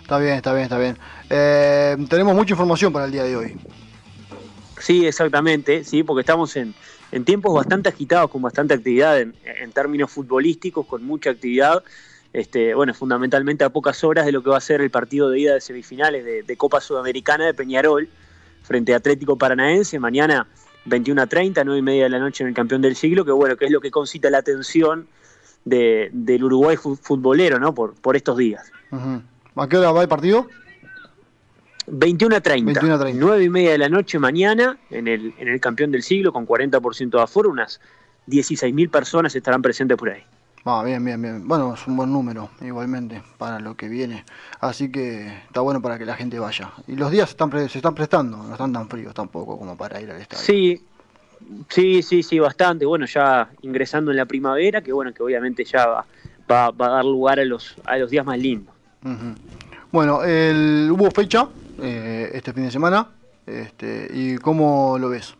Está 0.00 0.18
bien, 0.18 0.34
está 0.34 0.52
bien, 0.52 0.64
está 0.64 0.76
bien. 0.76 0.98
Eh, 1.30 1.96
tenemos 2.10 2.34
mucha 2.34 2.54
información 2.54 2.92
para 2.92 3.04
el 3.04 3.12
día 3.12 3.22
de 3.22 3.36
hoy. 3.36 3.56
Sí, 4.80 5.06
exactamente, 5.06 5.84
sí, 5.84 6.02
porque 6.02 6.22
estamos 6.22 6.56
en, 6.56 6.74
tiempos 7.24 7.54
bastante 7.54 7.90
agitados, 7.90 8.28
con 8.28 8.42
bastante 8.42 8.74
actividad 8.74 9.20
en, 9.20 9.34
términos 9.72 10.10
futbolísticos, 10.10 10.84
con 10.84 11.04
mucha 11.04 11.30
actividad. 11.30 11.84
Este, 12.32 12.74
bueno, 12.74 12.92
fundamentalmente 12.92 13.62
a 13.62 13.70
pocas 13.70 14.02
horas 14.02 14.26
de 14.26 14.32
lo 14.32 14.42
que 14.42 14.50
va 14.50 14.56
a 14.56 14.60
ser 14.60 14.80
el 14.80 14.90
partido 14.90 15.30
de 15.30 15.38
ida 15.38 15.54
de 15.54 15.60
semifinales 15.60 16.24
de, 16.24 16.42
de 16.42 16.56
Copa 16.56 16.80
Sudamericana 16.80 17.46
de 17.46 17.54
Peñarol 17.54 18.08
frente 18.64 18.94
a 18.94 18.96
Atlético 18.96 19.38
Paranaense. 19.38 20.00
Mañana 20.00 20.48
21 20.84 21.22
a 21.22 21.26
30, 21.26 21.64
9 21.64 21.78
y 21.78 21.82
media 21.82 22.04
de 22.04 22.10
la 22.10 22.18
noche 22.18 22.42
en 22.42 22.48
el 22.48 22.54
campeón 22.54 22.82
del 22.82 22.96
siglo, 22.96 23.24
que 23.24 23.32
bueno, 23.32 23.56
que 23.56 23.66
es 23.66 23.70
lo 23.70 23.80
que 23.80 23.90
concita 23.90 24.30
la 24.30 24.38
atención 24.38 25.06
del 25.64 26.44
Uruguay 26.44 26.76
futbolero, 26.76 27.58
¿no? 27.58 27.74
Por, 27.74 27.94
por 27.94 28.16
estos 28.16 28.36
días. 28.36 28.70
¿A 28.90 29.68
qué 29.68 29.76
hora 29.76 29.92
va 29.92 30.02
el 30.02 30.08
partido? 30.08 30.48
21 31.86 32.36
a 32.36 32.40
30. 32.40 32.80
9 33.14 33.44
y 33.44 33.48
media 33.48 33.70
de 33.72 33.78
la 33.78 33.88
noche 33.88 34.18
mañana 34.18 34.78
en 34.90 35.08
el, 35.08 35.34
en 35.38 35.48
el 35.48 35.60
campeón 35.60 35.90
del 35.90 36.02
siglo 36.02 36.32
con 36.32 36.46
40% 36.46 37.10
de 37.10 37.22
aforo, 37.22 37.50
unas 37.50 37.80
16.000 38.28 38.90
personas 38.90 39.34
estarán 39.34 39.62
presentes 39.62 39.96
por 39.96 40.10
ahí. 40.10 40.22
Ah, 40.64 40.82
bien, 40.84 41.04
bien, 41.04 41.20
bien. 41.20 41.48
Bueno, 41.48 41.74
es 41.74 41.86
un 41.88 41.96
buen 41.96 42.12
número 42.12 42.50
igualmente 42.60 43.20
para 43.36 43.58
lo 43.58 43.76
que 43.76 43.88
viene. 43.88 44.24
Así 44.60 44.92
que 44.92 45.26
está 45.46 45.60
bueno 45.60 45.82
para 45.82 45.98
que 45.98 46.04
la 46.04 46.14
gente 46.14 46.38
vaya. 46.38 46.70
Y 46.86 46.94
los 46.94 47.10
días 47.10 47.30
están 47.30 47.50
se 47.68 47.78
están 47.78 47.94
prestando, 47.94 48.36
no 48.36 48.52
están 48.52 48.72
tan 48.72 48.88
fríos 48.88 49.12
tampoco 49.12 49.58
como 49.58 49.76
para 49.76 50.00
ir 50.00 50.10
al 50.10 50.20
estadio. 50.20 50.44
Sí, 50.44 50.80
sí, 51.68 52.02
sí, 52.02 52.22
sí, 52.22 52.38
bastante. 52.38 52.86
Bueno, 52.86 53.06
ya 53.06 53.50
ingresando 53.62 54.12
en 54.12 54.18
la 54.18 54.26
primavera, 54.26 54.80
que 54.82 54.92
bueno, 54.92 55.12
que 55.12 55.24
obviamente 55.24 55.64
ya 55.64 55.84
va, 55.86 56.70
va, 56.70 56.86
a 56.86 56.90
dar 56.90 57.04
lugar 57.04 57.40
a 57.40 57.44
los, 57.44 57.74
a 57.84 57.98
los 57.98 58.10
días 58.10 58.24
más 58.24 58.38
lindos. 58.38 58.72
Bueno, 59.90 60.22
el, 60.22 60.88
hubo 60.92 61.10
fecha 61.10 61.48
eh, 61.80 62.30
este 62.34 62.52
fin 62.52 62.64
de 62.64 62.70
semana. 62.70 63.08
Este, 63.46 64.08
¿Y 64.12 64.38
cómo 64.38 64.96
lo 65.00 65.08
ves? 65.08 65.34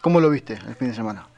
¿Cómo 0.00 0.20
lo 0.20 0.30
viste 0.30 0.54
el 0.54 0.74
fin 0.74 0.88
de 0.88 0.94
semana? 0.94 1.28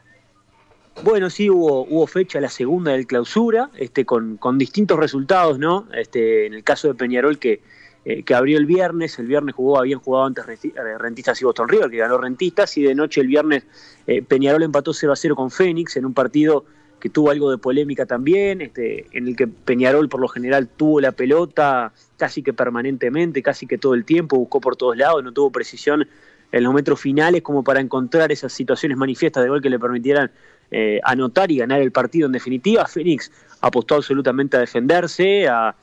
Bueno, 1.03 1.29
sí, 1.29 1.49
hubo, 1.49 1.83
hubo 1.83 2.07
fecha 2.07 2.41
la 2.41 2.49
segunda 2.49 2.91
del 2.91 3.05
clausura, 3.05 3.69
este, 3.77 4.03
con, 4.03 4.37
con 4.37 4.57
distintos 4.57 4.99
resultados, 4.99 5.59
¿no? 5.59 5.87
Este, 5.93 6.47
en 6.47 6.53
el 6.53 6.63
caso 6.63 6.87
de 6.87 6.95
Peñarol 6.95 7.37
que, 7.37 7.61
eh, 8.03 8.23
que 8.23 8.33
abrió 8.33 8.57
el 8.57 8.65
viernes, 8.65 9.19
el 9.19 9.27
viernes 9.27 9.53
jugó, 9.53 9.77
habían 9.77 9.99
jugado 9.99 10.25
antes 10.25 10.45
eh, 10.47 10.97
Rentistas 10.97 11.39
y 11.41 11.45
Boston 11.45 11.69
River, 11.69 11.91
que 11.91 11.97
ganó 11.97 12.17
Rentistas, 12.17 12.75
y 12.77 12.83
de 12.83 12.95
noche 12.95 13.21
el 13.21 13.27
viernes 13.27 13.63
eh, 14.07 14.23
Peñarol 14.23 14.63
empató 14.63 14.91
0 14.91 15.13
a 15.13 15.15
0 15.15 15.35
con 15.35 15.51
Fénix 15.51 15.97
en 15.97 16.05
un 16.05 16.13
partido 16.13 16.65
que 16.99 17.09
tuvo 17.09 17.29
algo 17.29 17.51
de 17.51 17.59
polémica 17.59 18.07
también, 18.07 18.61
este, 18.61 19.05
en 19.11 19.27
el 19.27 19.35
que 19.35 19.45
Peñarol 19.47 20.09
por 20.09 20.19
lo 20.19 20.27
general 20.27 20.67
tuvo 20.67 20.99
la 20.99 21.11
pelota 21.11 21.93
casi 22.17 22.41
que 22.41 22.53
permanentemente, 22.53 23.43
casi 23.43 23.67
que 23.67 23.77
todo 23.77 23.93
el 23.93 24.03
tiempo, 24.03 24.37
buscó 24.37 24.59
por 24.61 24.75
todos 24.75 24.97
lados, 24.97 25.23
no 25.23 25.31
tuvo 25.31 25.51
precisión 25.51 26.07
en 26.51 26.63
los 26.63 26.73
metros 26.73 26.99
finales 26.99 27.41
como 27.41 27.63
para 27.63 27.81
encontrar 27.81 28.31
esas 28.31 28.53
situaciones 28.53 28.97
manifiestas 28.97 29.43
de 29.43 29.49
gol 29.49 29.61
que 29.61 29.69
le 29.69 29.79
permitieran 29.79 30.31
eh, 30.71 30.99
anotar 31.03 31.51
y 31.51 31.57
ganar 31.57 31.81
el 31.81 31.91
partido 31.91 32.25
en 32.25 32.33
definitiva. 32.33 32.85
Fénix 32.85 33.31
apostó 33.61 33.95
absolutamente 33.95 34.57
a 34.57 34.59
defenderse, 34.59 35.47
a, 35.47 35.75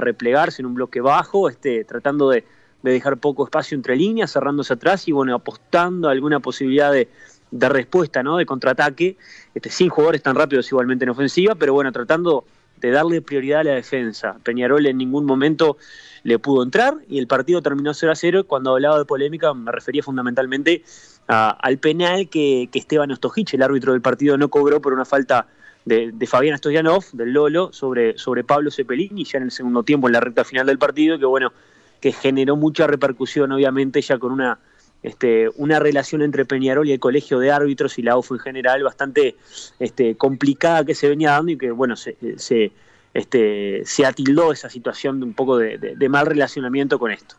replegarse 0.00 0.62
en 0.62 0.66
un 0.66 0.74
bloque 0.74 1.00
bajo, 1.00 1.50
este, 1.50 1.84
tratando 1.84 2.30
de, 2.30 2.44
dejar 2.82 3.16
poco 3.16 3.44
espacio 3.44 3.74
entre 3.74 3.96
líneas, 3.96 4.32
cerrándose 4.32 4.72
atrás 4.72 5.08
y 5.08 5.12
bueno, 5.12 5.34
apostando 5.34 6.08
a 6.08 6.12
alguna 6.12 6.38
posibilidad 6.40 6.92
de, 6.92 7.08
respuesta, 7.50 8.22
¿no? 8.22 8.36
de 8.36 8.46
contraataque, 8.46 9.16
este, 9.54 9.70
sin 9.70 9.88
jugadores 9.88 10.22
tan 10.22 10.36
rápidos 10.36 10.68
igualmente 10.68 11.04
en 11.04 11.10
ofensiva, 11.10 11.54
pero 11.56 11.72
bueno, 11.72 11.90
tratando 11.90 12.44
de 12.76 12.90
darle 12.90 13.22
prioridad 13.22 13.60
a 13.60 13.64
la 13.64 13.72
defensa. 13.72 14.36
Peñarol 14.42 14.86
en 14.86 14.98
ningún 14.98 15.24
momento 15.24 15.78
le 16.22 16.38
pudo 16.38 16.62
entrar 16.62 16.94
y 17.08 17.18
el 17.18 17.26
partido 17.26 17.62
terminó 17.62 17.94
0 17.94 18.12
a 18.12 18.16
0. 18.16 18.44
Cuando 18.46 18.72
hablaba 18.72 18.98
de 18.98 19.04
polémica 19.04 19.52
me 19.54 19.72
refería 19.72 20.02
fundamentalmente 20.02 20.84
al 21.26 21.78
penal 21.78 22.28
que, 22.28 22.68
Esteban 22.72 23.10
Ostojich, 23.10 23.54
el 23.54 23.62
árbitro 23.62 23.92
del 23.92 24.02
partido, 24.02 24.36
no 24.36 24.48
cobró 24.48 24.80
por 24.80 24.92
una 24.92 25.04
falta 25.04 25.46
de, 25.84 26.12
Fabián 26.26 26.58
Stoyanov, 26.58 27.04
del 27.12 27.32
Lolo, 27.32 27.72
sobre, 27.72 28.18
sobre 28.18 28.44
Pablo 28.44 28.70
Cepelini, 28.70 29.24
ya 29.24 29.38
en 29.38 29.44
el 29.44 29.50
segundo 29.50 29.82
tiempo, 29.82 30.08
en 30.08 30.12
la 30.12 30.20
recta 30.20 30.44
final 30.44 30.66
del 30.66 30.78
partido, 30.78 31.18
que 31.18 31.26
bueno, 31.26 31.52
que 32.00 32.12
generó 32.12 32.56
mucha 32.56 32.86
repercusión, 32.86 33.52
obviamente, 33.52 34.00
ya 34.00 34.18
con 34.18 34.32
una, 34.32 34.58
este, 35.02 35.48
una 35.56 35.78
relación 35.78 36.22
entre 36.22 36.44
Peñarol 36.44 36.88
y 36.88 36.92
el 36.92 37.00
Colegio 37.00 37.38
de 37.38 37.50
Árbitros 37.50 37.98
y 37.98 38.02
la 38.02 38.16
UFO 38.16 38.34
en 38.34 38.40
general 38.40 38.82
bastante 38.82 39.36
este, 39.78 40.16
complicada 40.16 40.84
que 40.84 40.94
se 40.94 41.08
venía 41.08 41.32
dando 41.32 41.52
y 41.52 41.58
que, 41.58 41.70
bueno, 41.70 41.96
se, 41.96 42.16
se, 42.36 42.72
este, 43.14 43.82
se 43.84 44.04
atildó 44.04 44.52
esa 44.52 44.68
situación 44.68 45.20
de 45.20 45.26
un 45.26 45.34
poco 45.34 45.58
de, 45.58 46.08
mal 46.08 46.26
relacionamiento 46.26 46.98
con 46.98 47.10
esto. 47.10 47.36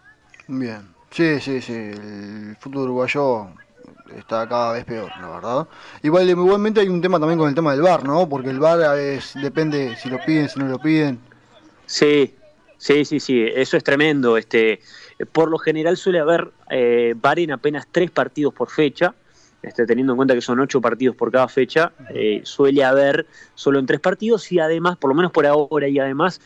Bien, 0.48 0.82
sí, 1.12 1.40
sí, 1.40 1.62
sí, 1.62 1.74
el 1.74 2.56
fútbol 2.60 2.86
uruguayo 2.86 3.50
está 4.16 4.48
cada 4.48 4.74
vez 4.74 4.86
peor, 4.86 5.12
la 5.20 5.30
verdad. 5.30 5.68
Igual, 6.04 6.30
igualmente 6.30 6.82
hay 6.82 6.90
un 6.90 7.02
tema 7.02 7.20
también 7.20 7.40
con 7.40 7.50
el 7.50 7.56
tema 7.56 7.72
del 7.72 7.82
bar, 7.82 8.04
¿no? 8.04 8.28
Porque 8.28 8.50
el 8.50 8.60
bar 8.60 8.98
es, 8.98 9.34
depende 9.42 9.96
si 9.98 10.10
lo 10.10 10.20
piden, 10.26 10.50
si 10.50 10.60
no 10.60 10.68
lo 10.68 10.80
piden. 10.80 11.20
Sí, 11.86 12.36
sí, 12.78 13.06
sí, 13.06 13.20
sí, 13.20 13.46
eso 13.54 13.78
es 13.78 13.84
tremendo. 13.84 14.38
Este, 14.38 14.80
por 15.32 15.50
lo 15.50 15.58
general 15.58 15.98
suele 15.98 16.20
haber 16.20 16.52
eh, 16.70 17.14
bar 17.16 17.40
en 17.40 17.52
apenas 17.52 17.88
tres 17.92 18.12
partidos 18.12 18.54
por 18.54 18.70
fecha. 18.70 19.14
Este, 19.64 19.86
teniendo 19.86 20.14
en 20.14 20.18
cuenta 20.18 20.36
que 20.36 20.42
son 20.42 20.60
ocho 20.60 20.80
partidos 20.80 21.16
por 21.16 21.32
cada 21.32 21.48
fecha, 21.48 21.92
eh, 22.14 22.42
suele 22.44 22.84
haber 22.84 23.26
solo 23.56 23.80
en 23.80 23.88
tres 23.88 24.00
partidos 24.00 24.52
y 24.52 24.60
además, 24.60 24.98
por 24.98 25.10
lo 25.10 25.16
menos 25.16 25.32
por 25.32 25.48
ahora, 25.48 25.88
y 25.88 25.98
además 25.98 26.40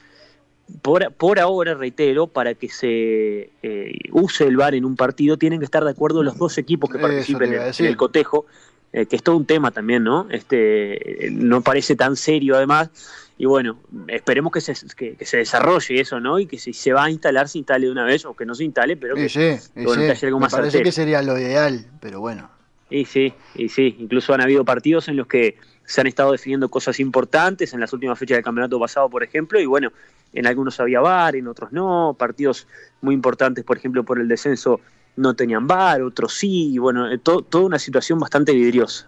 por, 0.81 1.11
por, 1.13 1.39
ahora, 1.39 1.73
reitero, 1.73 2.27
para 2.27 2.53
que 2.53 2.69
se 2.69 3.49
eh, 3.63 3.99
use 4.11 4.45
el 4.45 4.57
VAR 4.57 4.75
en 4.75 4.85
un 4.85 4.95
partido, 4.95 5.37
tienen 5.37 5.59
que 5.59 5.65
estar 5.65 5.83
de 5.83 5.91
acuerdo 5.91 6.23
los 6.23 6.37
dos 6.37 6.57
equipos 6.57 6.89
que 6.89 6.99
participen 6.99 7.53
en, 7.53 7.85
el 7.85 7.97
cotejo, 7.97 8.45
eh, 8.93 9.05
que 9.05 9.15
es 9.15 9.23
todo 9.23 9.37
un 9.37 9.45
tema 9.45 9.71
también, 9.71 10.03
¿no? 10.03 10.27
Este, 10.29 11.29
no 11.31 11.61
parece 11.61 11.95
tan 11.95 12.15
serio 12.15 12.55
además. 12.55 12.89
Y 13.37 13.45
bueno, 13.45 13.79
esperemos 14.07 14.51
que 14.51 14.61
se, 14.61 14.73
que, 14.95 15.17
se 15.25 15.37
desarrolle 15.37 15.99
eso, 15.99 16.19
¿no? 16.19 16.39
Y 16.39 16.45
que 16.45 16.59
si 16.59 16.73
se 16.73 16.93
va 16.93 17.05
a 17.05 17.09
instalar, 17.09 17.49
se 17.49 17.57
instale 17.57 17.87
de 17.87 17.91
una 17.91 18.05
vez, 18.05 18.25
o 18.25 18.35
que 18.35 18.45
no 18.45 18.53
se 18.53 18.63
instale, 18.63 18.97
pero 18.97 19.15
que, 19.15 19.29
sí, 19.29 19.39
haya 19.39 20.27
algo 20.27 20.39
más 20.39 20.51
parece 20.51 20.83
que 20.83 20.91
sería 20.91 21.21
lo 21.21 21.37
ideal, 21.39 21.85
pero 21.99 22.19
bueno. 22.19 22.51
Y 22.91 23.05
sí, 23.05 23.33
y 23.55 23.69
sí, 23.69 23.95
incluso 23.99 24.33
han 24.33 24.41
habido 24.41 24.65
partidos 24.65 25.07
en 25.07 25.15
los 25.15 25.25
que 25.25 25.55
se 25.91 26.01
han 26.01 26.07
estado 26.07 26.31
definiendo 26.31 26.69
cosas 26.69 26.99
importantes 26.99 27.73
en 27.73 27.79
las 27.79 27.91
últimas 27.91 28.17
fechas 28.17 28.37
del 28.37 28.43
campeonato 28.43 28.79
pasado, 28.79 29.09
por 29.09 29.23
ejemplo, 29.23 29.59
y 29.59 29.65
bueno, 29.65 29.91
en 30.33 30.47
algunos 30.47 30.79
había 30.79 31.01
VAR, 31.01 31.35
en 31.35 31.47
otros 31.47 31.71
no, 31.71 32.15
partidos 32.17 32.67
muy 33.01 33.13
importantes, 33.13 33.63
por 33.63 33.77
ejemplo, 33.77 34.03
por 34.03 34.19
el 34.19 34.27
descenso 34.27 34.79
no 35.17 35.33
tenían 35.33 35.67
VAR, 35.67 36.01
otros 36.01 36.33
sí, 36.33 36.73
y 36.73 36.77
bueno, 36.77 37.11
eh, 37.11 37.17
toda 37.17 37.65
una 37.65 37.77
situación 37.77 38.19
bastante 38.19 38.53
vidriosa. 38.53 39.05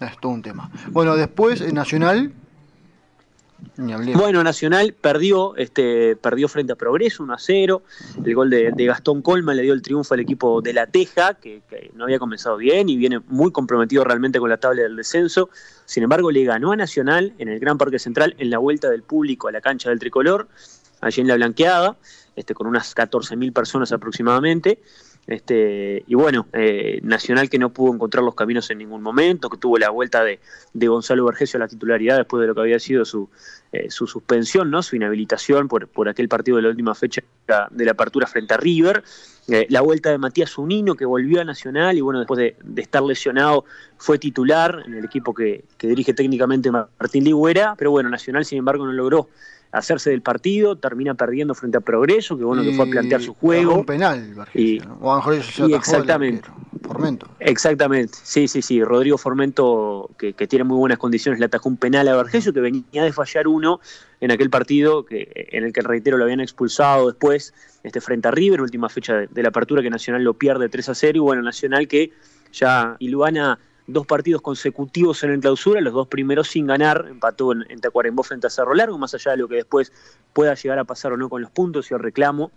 Es 0.00 0.18
todo 0.20 0.32
un 0.32 0.42
tema. 0.42 0.70
Bueno, 0.90 1.16
después 1.16 1.60
en 1.60 1.74
Nacional 1.74 2.32
bueno, 4.14 4.42
Nacional 4.42 4.94
perdió, 4.98 5.56
este, 5.56 6.16
perdió 6.16 6.48
frente 6.48 6.72
a 6.72 6.76
Progreso 6.76 7.22
1 7.22 7.34
a 7.34 7.38
0. 7.38 7.82
El 8.24 8.34
gol 8.34 8.50
de, 8.50 8.72
Gastón 8.72 9.22
Colma 9.22 9.54
le 9.54 9.62
dio 9.62 9.72
el 9.72 9.82
triunfo 9.82 10.14
al 10.14 10.20
equipo 10.20 10.60
de 10.62 10.72
La 10.72 10.86
Teja, 10.86 11.34
que, 11.34 11.62
no 11.94 12.04
había 12.04 12.18
comenzado 12.18 12.56
bien 12.56 12.88
y 12.88 12.96
viene 12.96 13.20
muy 13.28 13.52
comprometido 13.52 14.04
realmente 14.04 14.38
con 14.38 14.50
la 14.50 14.58
tabla 14.58 14.82
del 14.82 14.96
descenso. 14.96 15.50
Sin 15.84 16.02
embargo, 16.02 16.30
le 16.30 16.44
ganó 16.44 16.72
a 16.72 16.76
Nacional 16.76 17.34
en 17.38 17.48
el 17.48 17.58
Gran 17.60 17.78
Parque 17.78 17.98
Central 17.98 18.34
en 18.38 18.50
la 18.50 18.58
vuelta 18.58 18.90
del 18.90 19.02
público 19.02 19.48
a 19.48 19.52
la 19.52 19.60
cancha 19.60 19.90
del 19.90 19.98
tricolor, 19.98 20.48
allí 21.00 21.20
en 21.20 21.28
la 21.28 21.36
blanqueada, 21.36 21.96
este, 22.36 22.54
con 22.54 22.66
unas 22.66 22.94
14.000 22.94 23.52
personas 23.52 23.92
aproximadamente. 23.92 24.78
Este, 25.26 26.02
y 26.06 26.14
bueno, 26.14 26.48
eh, 26.52 26.98
Nacional 27.02 27.48
que 27.48 27.58
no 27.58 27.70
pudo 27.70 27.94
encontrar 27.94 28.24
los 28.24 28.34
caminos 28.34 28.68
en 28.70 28.78
ningún 28.78 29.02
momento, 29.02 29.48
que 29.48 29.56
tuvo 29.56 29.78
la 29.78 29.90
vuelta 29.90 30.24
de, 30.24 30.40
Gonzalo 30.74 31.24
Vergesio 31.24 31.58
a 31.58 31.60
la 31.60 31.68
titularidad 31.68 32.16
después 32.16 32.40
de 32.40 32.48
lo 32.48 32.54
que 32.54 32.60
había 32.62 32.78
sido 32.80 33.04
su, 33.04 33.30
eh, 33.72 33.90
su 33.90 34.06
suspensión, 34.06 34.70
¿no? 34.70 34.82
su 34.82 34.96
inhabilitación 34.96 35.68
por, 35.68 35.86
por 35.88 36.08
aquel 36.08 36.28
partido 36.28 36.56
de 36.56 36.64
la 36.64 36.68
última 36.70 36.94
fecha 36.94 37.22
de 37.70 37.84
la 37.84 37.92
apertura 37.92 38.26
frente 38.26 38.54
a 38.54 38.56
River. 38.56 39.04
Eh, 39.48 39.66
la 39.70 39.80
vuelta 39.80 40.10
de 40.10 40.18
Matías 40.18 40.56
Unino 40.58 40.94
que 40.94 41.04
volvió 41.04 41.40
a 41.40 41.44
Nacional 41.44 41.96
y 41.96 42.00
bueno, 42.00 42.20
después 42.20 42.38
de, 42.38 42.80
estar 42.80 43.02
lesionado 43.02 43.64
fue 43.98 44.18
titular 44.18 44.82
en 44.86 44.94
el 44.94 45.04
equipo 45.04 45.34
que, 45.34 45.64
que 45.78 45.88
dirige 45.88 46.14
técnicamente 46.14 46.70
Martín 46.70 47.24
Ligüera, 47.24 47.74
pero 47.76 47.90
bueno, 47.90 48.08
Nacional 48.08 48.44
sin 48.44 48.58
embargo 48.58 48.86
no 48.86 48.92
logró 48.92 49.28
hacerse 49.72 50.10
del 50.10 50.20
partido, 50.20 50.76
termina 50.76 51.14
perdiendo 51.14 51.54
frente 51.54 51.78
a 51.78 51.80
Progreso, 51.80 52.36
que 52.36 52.44
bueno 52.44 52.62
que 52.62 52.72
fue 52.72 52.86
a 52.86 52.90
plantear 52.90 53.22
su 53.22 53.34
juego. 53.34 53.76
Un 53.76 53.86
penal, 53.86 54.34
y, 54.54 54.78
o 55.00 55.10
a 55.10 55.16
lo 55.16 55.16
mejor 55.16 55.34
exactamente. 55.74 56.48
Formento. 56.82 57.28
Exactamente, 57.38 58.18
sí, 58.22 58.48
sí, 58.48 58.60
sí. 58.60 58.82
Rodrigo 58.82 59.16
Formento, 59.16 60.10
que, 60.18 60.34
tiene 60.34 60.64
muy 60.64 60.76
buenas 60.76 60.98
condiciones, 60.98 61.38
le 61.38 61.46
atajó 61.46 61.68
un 61.68 61.76
penal 61.76 62.06
a 62.08 62.16
Vergesio, 62.16 62.52
que 62.52 62.60
venía 62.60 63.02
de 63.02 63.12
fallar 63.12 63.48
uno 63.48 63.80
en 64.20 64.30
aquel 64.30 64.50
partido 64.50 65.04
que, 65.04 65.30
en 65.52 65.64
el 65.64 65.72
que, 65.72 65.80
reitero, 65.80 66.18
lo 66.18 66.24
habían 66.24 66.40
expulsado 66.40 67.06
después 67.06 67.54
este, 67.82 68.00
frente 68.00 68.28
a 68.28 68.30
River, 68.30 68.60
última 68.60 68.88
fecha 68.88 69.14
de, 69.14 69.42
la 69.42 69.48
apertura, 69.48 69.80
que 69.80 69.90
Nacional 69.90 70.22
lo 70.22 70.34
pierde 70.34 70.68
3 70.68 70.88
a 70.90 70.94
0, 70.94 71.16
y 71.16 71.20
bueno, 71.20 71.40
Nacional 71.42 71.88
que 71.88 72.12
ya 72.52 72.96
Iluana 72.98 73.58
dos 73.86 74.06
partidos 74.06 74.42
consecutivos 74.42 75.22
en 75.24 75.30
el 75.30 75.40
clausura, 75.40 75.80
los 75.80 75.92
dos 75.92 76.08
primeros 76.08 76.48
sin 76.48 76.66
ganar, 76.66 77.06
empató 77.08 77.52
en, 77.52 77.80
Tacuarembó 77.80 78.22
frente 78.22 78.46
a 78.46 78.50
Cerro 78.50 78.74
Largo, 78.74 78.98
más 78.98 79.14
allá 79.14 79.32
de 79.32 79.38
lo 79.38 79.48
que 79.48 79.56
después 79.56 79.92
pueda 80.32 80.54
llegar 80.54 80.78
a 80.78 80.84
pasar 80.84 81.12
o 81.12 81.16
no 81.16 81.28
con 81.28 81.42
los 81.42 81.50
puntos 81.50 81.90
y 81.90 81.94
el 81.94 82.00
reclamo 82.00 82.50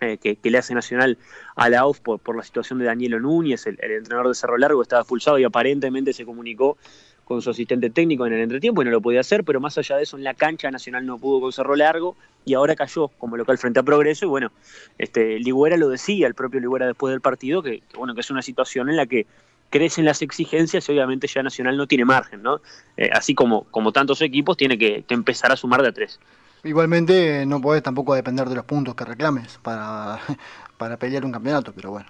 eh, 0.00 0.18
que, 0.18 0.38
le 0.50 0.58
hace 0.58 0.74
Nacional 0.74 1.18
a 1.56 1.68
la 1.68 1.86
OF 1.86 2.00
por, 2.00 2.36
la 2.36 2.42
situación 2.42 2.78
de 2.78 2.84
Danielo 2.84 3.20
Núñez, 3.20 3.66
el, 3.66 3.78
entrenador 3.80 4.28
de 4.28 4.34
Cerro 4.34 4.56
Largo, 4.58 4.82
estaba 4.82 5.02
expulsado 5.02 5.38
y 5.38 5.44
aparentemente 5.44 6.12
se 6.12 6.24
comunicó 6.24 6.76
con 7.24 7.42
su 7.42 7.50
asistente 7.50 7.90
técnico 7.90 8.26
en 8.26 8.32
el 8.32 8.40
entretiempo 8.40 8.80
y 8.80 8.86
no 8.86 8.90
lo 8.90 9.02
podía 9.02 9.20
hacer, 9.20 9.44
pero 9.44 9.60
más 9.60 9.76
allá 9.76 9.96
de 9.96 10.04
eso 10.04 10.16
en 10.16 10.24
la 10.24 10.34
cancha 10.34 10.70
Nacional 10.70 11.04
no 11.04 11.18
pudo 11.18 11.40
con 11.40 11.52
Cerro 11.52 11.76
Largo 11.76 12.16
y 12.44 12.54
ahora 12.54 12.74
cayó 12.74 13.08
como 13.08 13.36
local 13.36 13.58
frente 13.58 13.80
a 13.80 13.82
Progreso 13.82 14.24
y 14.24 14.28
bueno, 14.28 14.50
este 14.96 15.38
Ligüera 15.38 15.76
lo 15.76 15.90
decía, 15.90 16.26
el 16.26 16.34
propio 16.34 16.60
Ligüera 16.60 16.86
después 16.86 17.10
del 17.10 17.20
partido, 17.20 17.62
que 17.62 17.82
bueno, 17.96 18.14
que 18.14 18.22
es 18.22 18.30
una 18.30 18.40
situación 18.40 18.88
en 18.88 18.96
la 18.96 19.04
que 19.04 19.26
crecen 19.70 20.04
las 20.04 20.22
exigencias 20.22 20.88
y 20.88 20.92
obviamente 20.92 21.26
ya 21.26 21.42
Nacional 21.42 21.76
no 21.76 21.86
tiene 21.86 22.04
margen, 22.04 22.42
¿no? 22.42 22.60
Eh, 22.96 23.10
así 23.12 23.34
como, 23.34 23.64
como 23.64 23.92
tantos 23.92 24.22
equipos, 24.22 24.56
tiene 24.56 24.78
que, 24.78 25.04
empezar 25.08 25.52
a 25.52 25.56
sumar 25.56 25.82
de 25.82 25.88
a 25.88 25.92
tres. 25.92 26.18
Igualmente 26.64 27.46
no 27.46 27.60
podés 27.60 27.82
tampoco 27.82 28.14
depender 28.14 28.48
de 28.48 28.56
los 28.56 28.64
puntos 28.64 28.94
que 28.94 29.04
reclames 29.04 29.58
para, 29.62 30.20
para 30.78 30.96
pelear 30.96 31.24
un 31.24 31.32
campeonato, 31.32 31.72
pero 31.74 31.90
bueno. 31.90 32.08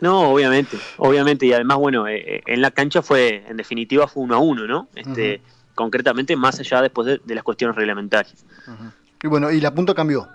No, 0.00 0.30
obviamente, 0.30 0.78
obviamente, 0.98 1.44
y 1.46 1.52
además, 1.52 1.78
bueno, 1.78 2.06
eh, 2.06 2.36
eh, 2.36 2.42
en 2.46 2.62
la 2.62 2.70
cancha 2.70 3.02
fue, 3.02 3.44
en 3.48 3.56
definitiva, 3.56 4.06
fue 4.06 4.22
uno 4.22 4.36
a 4.36 4.38
uno, 4.38 4.66
¿no? 4.66 4.88
Este, 4.94 5.42
Concretamente, 5.74 6.36
más 6.36 6.60
allá 6.60 6.82
después 6.82 7.06
de, 7.24 7.34
las 7.34 7.42
cuestiones 7.42 7.74
reglamentarias. 7.74 8.44
Y 9.22 9.28
bueno, 9.28 9.50
y 9.50 9.60
la 9.60 9.72
punta 9.74 9.94
cambió. 9.94 10.28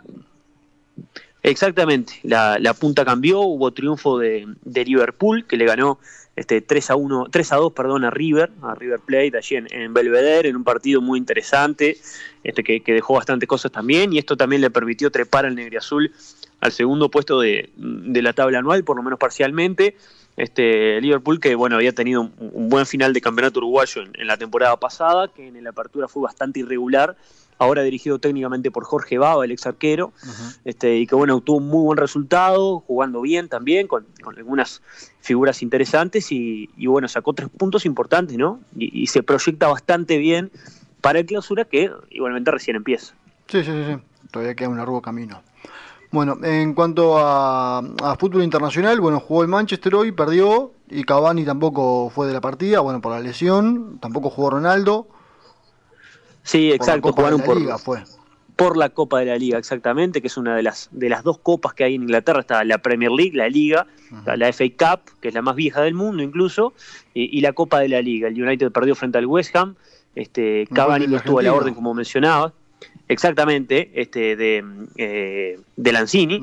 Exactamente, 1.43 2.13
la, 2.23 2.73
punta 2.73 3.05
cambió, 3.05 3.41
hubo 3.41 3.71
triunfo 3.71 4.17
de, 4.17 4.47
de 4.63 4.85
Liverpool, 4.85 5.45
que 5.45 5.57
le 5.57 5.65
ganó 5.65 5.99
este, 6.35 6.61
3 6.61 6.89
a 6.89 6.95
1, 6.95 7.27
3 7.31 7.51
a 7.53 7.55
2, 7.55 7.73
perdón, 7.73 8.03
a 8.03 8.09
River, 8.09 8.51
a 8.61 8.75
River 8.75 8.99
Plate, 8.99 9.37
allí 9.37 9.55
en, 9.55 9.93
Belvedere, 9.93 10.49
en 10.49 10.55
un 10.55 10.63
partido 10.63 11.01
muy 11.01 11.17
interesante, 11.17 11.97
este, 12.43 12.63
que, 12.63 12.81
dejó 12.85 13.13
bastantes 13.13 13.47
cosas 13.47 13.71
también, 13.71 14.13
y 14.13 14.17
esto 14.17 14.35
también 14.35 14.61
le 14.61 14.69
permitió 14.69 15.11
trepar 15.11 15.45
al 15.45 15.57
Azul 15.77 16.11
al 16.61 16.71
segundo 16.71 17.09
puesto 17.09 17.39
de, 17.39 17.69
la 17.77 18.33
tabla 18.33 18.59
anual, 18.59 18.83
por 18.83 18.97
lo 18.97 19.03
menos 19.03 19.19
parcialmente. 19.19 19.95
Este, 20.37 20.99
Liverpool 20.99 21.39
que 21.39 21.55
bueno 21.55 21.77
había 21.77 21.93
tenido 21.93 22.29
un, 22.39 22.69
buen 22.69 22.85
final 22.85 23.13
de 23.13 23.21
campeonato 23.21 23.59
uruguayo 23.59 24.01
en, 24.01 24.27
la 24.27 24.35
temporada 24.35 24.77
pasada, 24.77 25.29
que 25.29 25.47
en 25.47 25.63
la 25.63 25.69
apertura 25.69 26.07
fue 26.07 26.23
bastante 26.23 26.59
irregular, 26.59 27.15
ahora 27.57 27.83
dirigido 27.83 28.19
técnicamente 28.19 28.71
por 28.71 28.83
Jorge 28.83 29.17
Baba, 29.17 29.45
el 29.45 29.51
ex 29.51 29.65
arquero, 29.65 30.13
este, 30.65 30.97
y 30.97 31.07
que 31.07 31.15
bueno, 31.15 31.39
tuvo 31.41 31.57
un 31.57 31.67
muy 31.67 31.83
buen 31.83 31.97
resultado, 31.97 32.81
jugando 32.81 33.21
bien 33.21 33.47
también, 33.49 33.87
con, 33.87 34.05
algunas 34.37 34.81
figuras 35.21 35.61
interesantes, 35.61 36.31
y, 36.31 36.69
bueno, 36.85 37.07
sacó 37.07 37.33
tres 37.33 37.49
puntos 37.49 37.85
importantes, 37.85 38.37
¿no? 38.37 38.59
Y, 38.75 39.07
se 39.07 39.23
proyecta 39.23 39.67
bastante 39.67 40.17
bien 40.17 40.51
para 41.01 41.19
el 41.19 41.25
clausura 41.25 41.65
que 41.65 41.91
igualmente 42.09 42.51
recién 42.51 42.75
empieza. 42.75 43.13
Sí, 43.47 43.63
sí, 43.63 43.71
sí, 43.71 43.97
todavía 44.31 44.55
queda 44.55 44.69
un 44.69 44.77
largo 44.77 45.01
camino. 45.01 45.41
Bueno, 46.11 46.37
en 46.43 46.73
cuanto 46.73 47.17
a, 47.17 47.79
a, 47.79 48.15
fútbol 48.17 48.43
internacional, 48.43 48.99
bueno, 49.01 49.19
jugó 49.19 49.41
el 49.43 49.47
Manchester 49.47 49.95
hoy, 49.95 50.11
perdió, 50.11 50.71
y 50.89 51.03
Cavani 51.03 51.45
tampoco 51.45 52.09
fue 52.09 52.27
de 52.27 52.33
la 52.33 52.41
partida, 52.41 52.79
bueno, 52.79 53.01
por 53.01 53.11
la 53.11 53.19
lesión, 53.19 53.97
tampoco 53.99 54.29
jugó 54.29 54.51
Ronaldo. 54.51 55.07
Sí, 56.45 56.71
exacto, 56.71 57.11
jugaron 57.11 57.41
por, 57.41 57.57
por 58.55 58.77
la 58.77 58.89
Copa 58.89 59.19
de 59.19 59.25
la 59.25 59.37
Liga, 59.37 59.57
exactamente, 59.57 60.21
que 60.21 60.27
es 60.27 60.37
una 60.37 60.55
de 60.55 60.61
las, 60.63 60.89
de 60.91 61.09
las 61.09 61.23
dos 61.23 61.39
copas 61.39 61.73
que 61.73 61.83
hay 61.83 61.95
en 61.95 62.03
Inglaterra, 62.03 62.41
está 62.41 62.63
la 62.63 62.77
Premier 62.77 63.11
League, 63.11 63.35
la 63.35 63.49
Liga, 63.49 63.87
la 64.25 64.53
FA 64.53 64.65
Cup, 64.69 65.11
que 65.19 65.29
es 65.29 65.33
la 65.33 65.41
más 65.41 65.55
vieja 65.55 65.81
del 65.81 65.95
mundo 65.95 66.21
incluso, 66.21 66.73
y, 67.13 67.41
la 67.41 67.53
Copa 67.53 67.79
de 67.79 67.89
la 67.89 68.01
Liga. 68.01 68.27
El 68.27 68.41
United 68.41 68.71
perdió 68.71 68.95
frente 68.95 69.17
al 69.17 69.25
West 69.25 69.55
Ham, 69.55 69.75
este, 70.15 70.67
Cavani 70.71 71.07
no 71.07 71.17
estuvo 71.17 71.39
a 71.39 71.43
la 71.43 71.53
orden 71.53 71.73
como 71.73 71.93
mencionaba, 71.93 72.53
exactamente, 73.07 73.91
este, 73.95 74.35
de, 74.35 74.63
eh, 74.97 75.59
de 75.75 75.91
Lanzini, 75.91 76.41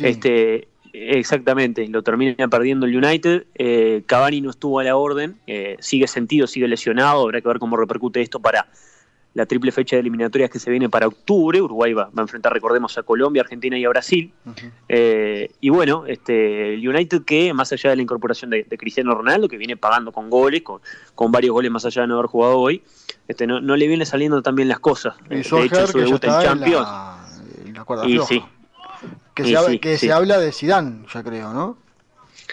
este, 0.00 0.68
Exactamente, 0.94 1.88
lo 1.88 2.02
termina 2.02 2.48
perdiendo 2.48 2.84
el 2.84 2.94
United. 2.94 3.46
Eh, 3.54 4.02
Cavani 4.04 4.42
no 4.42 4.50
estuvo 4.50 4.78
a 4.78 4.84
la 4.84 4.94
orden, 4.94 5.36
eh, 5.46 5.76
sigue 5.80 6.06
sentido, 6.06 6.46
sigue 6.46 6.68
lesionado. 6.68 7.22
Habrá 7.22 7.40
que 7.40 7.48
ver 7.48 7.58
cómo 7.58 7.78
repercute 7.78 8.20
esto 8.20 8.40
para 8.40 8.68
la 9.34 9.46
triple 9.46 9.72
fecha 9.72 9.96
de 9.96 10.00
eliminatorias 10.00 10.50
que 10.50 10.58
se 10.58 10.70
viene 10.70 10.88
para 10.88 11.06
octubre. 11.06 11.60
Uruguay 11.60 11.92
va, 11.92 12.10
a 12.14 12.20
enfrentar, 12.20 12.52
recordemos, 12.52 12.96
a 12.98 13.02
Colombia, 13.02 13.42
Argentina 13.42 13.78
y 13.78 13.84
a 13.84 13.88
Brasil. 13.88 14.32
Eh, 14.88 15.50
y 15.60 15.70
bueno, 15.70 16.04
este, 16.06 16.74
el 16.74 16.86
United 16.86 17.22
que, 17.24 17.52
más 17.54 17.72
allá 17.72 17.90
de 17.90 17.96
la 17.96 18.02
incorporación 18.02 18.50
de, 18.50 18.64
Cristiano 18.78 19.14
Ronaldo, 19.14 19.48
que 19.48 19.56
viene 19.56 19.76
pagando 19.76 20.12
con 20.12 20.28
goles, 20.28 20.62
con, 20.62 20.80
con, 21.14 21.32
varios 21.32 21.52
goles 21.52 21.70
más 21.70 21.84
allá 21.84 22.02
de 22.02 22.08
no 22.08 22.14
haber 22.14 22.26
jugado 22.26 22.58
hoy, 22.58 22.82
este, 23.28 23.46
no, 23.46 23.60
le 23.60 23.88
viene 23.88 24.04
saliendo 24.04 24.42
tan 24.42 24.54
bien 24.54 24.68
las 24.68 24.80
cosas. 24.80 25.14
de 25.28 25.40
hecho, 25.40 25.86
su 25.86 25.98
debut 25.98 26.22
en 26.24 26.30
Champions. 26.30 26.88
y 28.06 28.18
sí. 28.20 28.44
Que, 29.34 29.44
se, 29.44 29.80
que 29.80 29.96
se 29.96 30.12
habla 30.12 30.38
de 30.38 30.52
Zidane, 30.52 31.06
ya 31.12 31.22
creo, 31.22 31.52
¿no? 31.52 31.78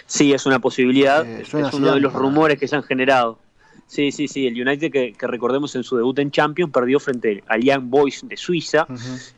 Sí, 0.06 0.32
es 0.32 0.46
una 0.46 0.58
posibilidad. 0.58 1.26
Eh, 1.26 1.42
es 1.42 1.52
uno 1.52 1.94
de 1.94 2.00
los 2.00 2.12
rumores 2.12 2.58
que 2.58 2.66
se 2.66 2.74
han 2.74 2.82
generado. 2.82 3.38
Sí, 3.90 4.12
sí, 4.12 4.28
sí. 4.28 4.46
El 4.46 4.54
United 4.54 4.92
que, 4.92 5.26
recordemos 5.26 5.74
en 5.74 5.82
su 5.82 5.96
debut 5.96 6.16
en 6.20 6.30
Champions 6.30 6.72
perdió 6.72 7.00
frente 7.00 7.42
al 7.48 7.60
Young 7.60 7.86
Boys 7.86 8.20
de 8.22 8.36
Suiza, 8.36 8.86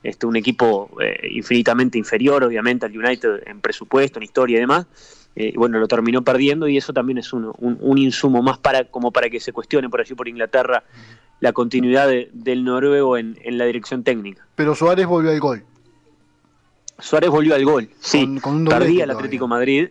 este, 0.02 0.26
un 0.26 0.36
equipo 0.36 0.90
eh, 1.00 1.26
infinitamente 1.30 1.96
inferior, 1.96 2.44
obviamente, 2.44 2.84
al 2.84 2.94
United 2.94 3.44
en 3.46 3.62
presupuesto, 3.62 4.18
en 4.18 4.24
historia 4.24 4.58
y 4.58 4.60
demás. 4.60 4.86
Eh, 5.36 5.54
bueno, 5.56 5.78
lo 5.78 5.88
terminó 5.88 6.20
perdiendo 6.20 6.68
y 6.68 6.76
eso 6.76 6.92
también 6.92 7.16
es 7.16 7.32
un, 7.32 7.50
un, 7.58 7.96
insumo 7.96 8.42
más 8.42 8.58
para 8.58 8.84
como 8.84 9.10
para 9.10 9.30
que 9.30 9.40
se 9.40 9.54
cuestione 9.54 9.88
por 9.88 10.02
allí 10.02 10.14
por 10.14 10.28
Inglaterra 10.28 10.84
la 11.40 11.54
continuidad 11.54 12.10
del 12.30 12.64
noruego 12.64 13.16
en, 13.16 13.38
la 13.42 13.64
dirección 13.64 14.04
técnica. 14.04 14.46
Pero 14.54 14.74
Suárez 14.74 15.06
volvió 15.06 15.30
al 15.30 15.40
gol. 15.40 15.64
Suárez 16.98 17.30
volvió 17.30 17.54
al 17.54 17.64
gol, 17.64 17.88
sí. 18.00 18.38
Con, 18.42 18.66
perdía 18.66 19.04
el 19.04 19.12
Atlético 19.12 19.48
Madrid, 19.48 19.88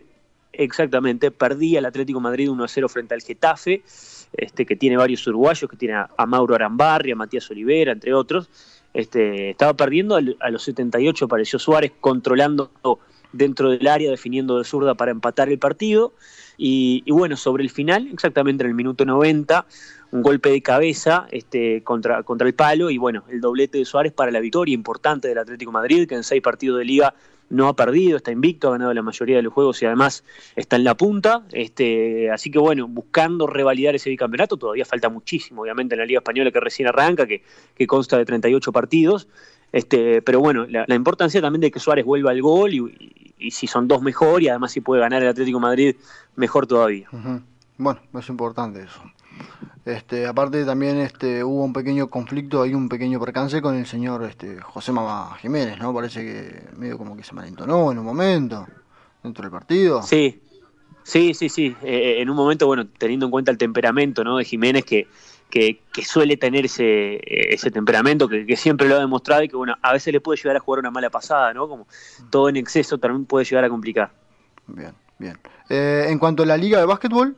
exactamente, 0.52 1.30
perdía 1.30 1.78
el 1.78 1.86
Atlético 1.86 2.20
Madrid 2.20 2.50
1 2.50 2.64
a 2.64 2.68
0 2.68 2.88
frente 2.88 3.14
al 3.14 3.22
Getafe 3.22 3.82
este, 4.32 4.64
que 4.64 4.76
tiene 4.76 4.96
varios 4.96 5.26
uruguayos, 5.26 5.70
que 5.70 5.76
tiene 5.76 5.94
a, 5.94 6.26
Mauro 6.26 6.54
Arambarri, 6.54 7.12
a 7.12 7.16
Matías 7.16 7.50
Olivera, 7.50 7.92
entre 7.92 8.14
otros. 8.14 8.48
Este, 8.94 9.50
estaba 9.50 9.74
perdiendo, 9.74 10.16
a 10.16 10.50
los 10.50 10.62
78 10.62 11.24
apareció 11.24 11.58
Suárez 11.58 11.92
controlando 12.00 12.70
dentro 13.32 13.70
del 13.70 13.86
área, 13.86 14.10
definiendo 14.10 14.58
de 14.58 14.64
zurda 14.64 14.94
para 14.94 15.10
empatar 15.10 15.48
el 15.48 15.58
partido. 15.58 16.12
Y, 16.56 17.04
bueno, 17.10 17.36
sobre 17.36 17.62
el 17.62 17.70
final, 17.70 18.08
exactamente 18.12 18.62
en 18.64 18.70
el 18.70 18.74
minuto 18.74 19.04
90, 19.04 19.66
un 20.12 20.22
golpe 20.22 20.50
de 20.50 20.62
cabeza 20.62 21.26
este, 21.30 21.82
contra, 21.82 22.22
contra 22.22 22.46
el 22.46 22.54
palo 22.54 22.90
y 22.90 22.98
bueno, 22.98 23.24
el 23.30 23.40
doblete 23.40 23.78
de 23.78 23.84
Suárez 23.86 24.12
para 24.12 24.30
la 24.30 24.40
victoria 24.40 24.74
importante 24.74 25.28
del 25.28 25.38
Atlético 25.38 25.72
Madrid, 25.72 26.06
que 26.06 26.14
en 26.14 26.22
seis 26.22 26.42
partidos 26.42 26.78
de 26.78 26.84
liga 26.84 27.14
no 27.50 27.68
ha 27.68 27.76
perdido, 27.76 28.16
está 28.16 28.32
invicto, 28.32 28.68
ha 28.68 28.72
ganado 28.72 28.94
la 28.94 29.02
mayoría 29.02 29.36
de 29.36 29.42
los 29.42 29.52
juegos 29.52 29.82
y 29.82 29.86
además 29.86 30.24
está 30.56 30.76
en 30.76 30.84
la 30.84 30.96
punta. 30.96 31.42
Este, 31.52 32.30
así 32.30 32.50
que 32.50 32.58
bueno, 32.58 32.88
buscando 32.88 33.46
revalidar 33.46 33.94
ese 33.94 34.10
bicampeonato, 34.10 34.56
todavía 34.56 34.84
falta 34.84 35.08
muchísimo, 35.08 35.62
obviamente, 35.62 35.94
en 35.94 36.00
la 36.00 36.06
Liga 36.06 36.18
Española 36.18 36.50
que 36.50 36.60
recién 36.60 36.88
arranca, 36.88 37.26
que, 37.26 37.42
que 37.76 37.86
consta 37.86 38.16
de 38.16 38.24
38 38.24 38.72
partidos. 38.72 39.28
Este, 39.72 40.20
pero 40.20 40.40
bueno, 40.40 40.66
la, 40.68 40.94
importancia 40.94 41.40
también 41.40 41.62
de 41.62 41.70
que 41.70 41.80
Suárez 41.80 42.04
vuelva 42.04 42.30
al 42.30 42.42
gol 42.42 42.74
y, 42.74 43.50
si 43.50 43.66
son 43.66 43.88
dos 43.88 44.02
mejor 44.02 44.42
y 44.42 44.48
además 44.48 44.72
si 44.72 44.80
puede 44.80 45.00
ganar 45.00 45.22
el 45.22 45.28
Atlético 45.28 45.58
Madrid, 45.58 45.96
mejor 46.36 46.66
todavía. 46.66 47.08
Bueno, 47.78 48.00
es 48.18 48.28
importante 48.28 48.82
eso. 48.82 49.02
Este, 49.84 50.26
aparte 50.26 50.64
también 50.64 50.98
este, 50.98 51.42
hubo 51.42 51.64
un 51.64 51.72
pequeño 51.72 52.08
conflicto, 52.08 52.62
hay 52.62 52.72
un 52.72 52.88
pequeño 52.88 53.18
percance 53.18 53.60
con 53.60 53.76
el 53.76 53.86
señor 53.86 54.22
este, 54.22 54.60
José 54.60 54.92
Mamá 54.92 55.36
Jiménez, 55.40 55.78
¿no? 55.80 55.92
Parece 55.92 56.24
que 56.24 56.76
medio 56.76 56.96
como 56.98 57.16
que 57.16 57.24
se 57.24 57.34
malentonó 57.34 57.90
en 57.90 57.98
un 57.98 58.04
momento 58.04 58.64
dentro 59.24 59.42
del 59.42 59.50
partido. 59.50 60.02
Sí, 60.02 60.40
sí, 61.02 61.34
sí, 61.34 61.48
sí. 61.48 61.76
Eh, 61.82 62.20
en 62.20 62.30
un 62.30 62.36
momento, 62.36 62.66
bueno, 62.68 62.86
teniendo 62.86 63.26
en 63.26 63.32
cuenta 63.32 63.50
el 63.50 63.58
temperamento 63.58 64.22
¿no? 64.22 64.36
de 64.36 64.44
Jiménez, 64.44 64.84
que, 64.84 65.08
que, 65.50 65.80
suele 66.04 66.36
tener 66.36 66.66
ese, 66.66 67.20
ese 67.26 67.72
temperamento, 67.72 68.28
que, 68.28 68.56
siempre 68.56 68.88
lo 68.88 68.96
ha 68.96 69.00
demostrado 69.00 69.42
y 69.42 69.48
que, 69.48 69.56
bueno, 69.56 69.74
a 69.82 69.92
veces 69.92 70.12
le 70.12 70.20
puede 70.20 70.36
llegar 70.36 70.56
a 70.56 70.60
jugar 70.60 70.78
una 70.78 70.92
mala 70.92 71.10
pasada, 71.10 71.52
¿no? 71.52 71.68
Como 71.68 71.88
todo 72.30 72.48
en 72.48 72.56
exceso 72.56 72.98
también 72.98 73.26
puede 73.26 73.44
llegar 73.44 73.64
a 73.64 73.68
complicar. 73.68 74.12
Bien, 74.68 74.94
bien. 75.18 75.36
Eh, 75.68 76.06
en 76.08 76.20
cuanto 76.20 76.44
a 76.44 76.46
la 76.46 76.56
liga 76.56 76.78
de 76.78 76.86
básquetbol, 76.86 77.36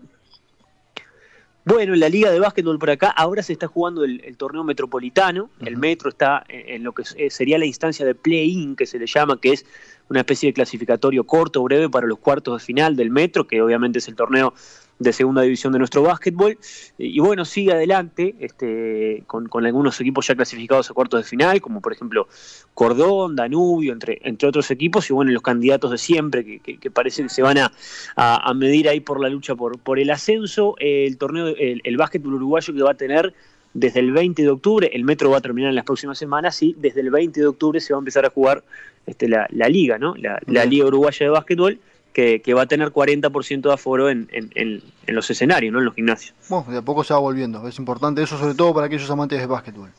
bueno, 1.64 1.94
en 1.94 2.00
la 2.00 2.10
liga 2.10 2.30
de 2.30 2.38
básquetbol 2.38 2.78
por 2.78 2.90
acá, 2.90 3.08
ahora 3.08 3.42
se 3.42 3.54
está 3.54 3.66
jugando 3.66 4.04
el, 4.04 4.36
torneo 4.36 4.64
metropolitano. 4.64 5.48
El 5.64 5.78
metro 5.78 6.10
está 6.10 6.44
en, 6.48 6.84
lo 6.84 6.92
que 6.92 7.04
eh, 7.16 7.30
sería 7.30 7.56
la 7.58 7.64
instancia 7.64 8.04
de 8.04 8.14
play-in, 8.14 8.76
que 8.76 8.84
se 8.84 8.98
le 8.98 9.06
llama, 9.06 9.40
que 9.40 9.54
es 9.54 9.64
una 10.10 10.20
especie 10.20 10.50
de 10.50 10.52
clasificatorio 10.52 11.24
corto, 11.24 11.62
breve 11.62 11.88
para 11.88 12.06
los 12.06 12.18
cuartos 12.18 12.60
de 12.60 12.64
final 12.66 12.96
del 12.96 13.10
metro, 13.10 13.46
que 13.46 13.62
obviamente 13.62 13.98
es 13.98 14.08
el 14.08 14.14
torneo 14.14 14.52
de 14.98 15.12
segunda 15.12 15.42
división 15.42 15.72
de 15.72 15.78
nuestro 15.78 16.02
básquetbol. 16.02 16.58
Y, 16.98 17.18
bueno, 17.20 17.44
sigue 17.44 17.72
adelante 17.72 18.34
este, 18.38 19.24
con, 19.26 19.48
algunos 19.66 20.00
equipos 20.00 20.26
ya 20.26 20.34
clasificados 20.34 20.90
a 20.90 20.94
cuartos 20.94 21.20
de 21.22 21.28
final, 21.28 21.60
como 21.60 21.80
por 21.80 21.92
ejemplo 21.92 22.28
Cordón, 22.74 23.36
Danubio, 23.36 23.92
entre, 23.92 24.20
entre 24.22 24.48
otros 24.48 24.70
equipos, 24.70 25.08
y 25.10 25.12
bueno, 25.12 25.32
los 25.32 25.42
candidatos 25.42 25.90
de 25.90 25.98
siempre, 25.98 26.60
que, 26.60 26.90
parece 26.90 27.22
que 27.22 27.28
se 27.28 27.42
van 27.42 27.58
a, 27.58 27.72
a, 28.16 28.54
medir 28.54 28.88
ahí 28.88 29.00
por 29.00 29.20
la 29.20 29.28
lucha 29.28 29.54
por, 29.54 29.78
por 29.78 29.98
el 29.98 30.10
ascenso. 30.10 30.74
El 30.78 31.16
torneo, 31.18 31.48
el, 31.48 31.80
el 31.84 31.96
básquetbol 31.96 32.34
uruguayo 32.34 32.74
que 32.74 32.82
va 32.82 32.92
a 32.92 32.94
tener 32.94 33.34
desde 33.74 33.98
el 33.98 34.12
20 34.12 34.40
de 34.40 34.48
octubre, 34.48 34.90
el 34.92 35.02
metro 35.04 35.30
va 35.30 35.38
a 35.38 35.40
terminar 35.40 35.70
en 35.70 35.74
las 35.74 35.84
próximas 35.84 36.16
semanas 36.16 36.62
y 36.62 36.76
desde 36.78 37.00
el 37.00 37.10
20 37.10 37.40
de 37.40 37.46
octubre 37.46 37.80
se 37.80 37.92
va 37.92 37.98
a 37.98 38.02
empezar 38.02 38.24
a 38.24 38.30
jugar 38.30 38.62
este, 39.04 39.28
la, 39.28 39.48
liga, 39.68 39.98
¿no? 39.98 40.14
La, 40.16 40.40
la 40.46 40.64
Liga 40.64 40.86
Uruguaya 40.86 41.26
de 41.26 41.30
Básquetbol 41.30 41.80
que, 42.14 42.54
va 42.54 42.62
a 42.62 42.66
tener 42.66 42.90
40% 42.90 43.60
de 43.60 43.72
aforo 43.72 44.08
en, 44.08 44.82
los 45.06 45.30
escenarios, 45.30 45.72
¿no? 45.72 45.80
en 45.80 45.84
los 45.84 45.94
gimnasios. 45.94 46.34
Bueno, 46.48 46.70
de 46.70 46.78
a 46.78 46.82
poco 46.82 47.04
se 47.04 47.12
va 47.12 47.18
volviendo, 47.18 47.66
es 47.68 47.78
importante 47.78 48.22
eso 48.22 48.38
sobre 48.38 48.54
todo 48.54 48.72
para 48.72 48.86
aquellos 48.86 49.10
amantes 49.10 49.40
de 49.40 49.46
básquetbol. 49.46 49.90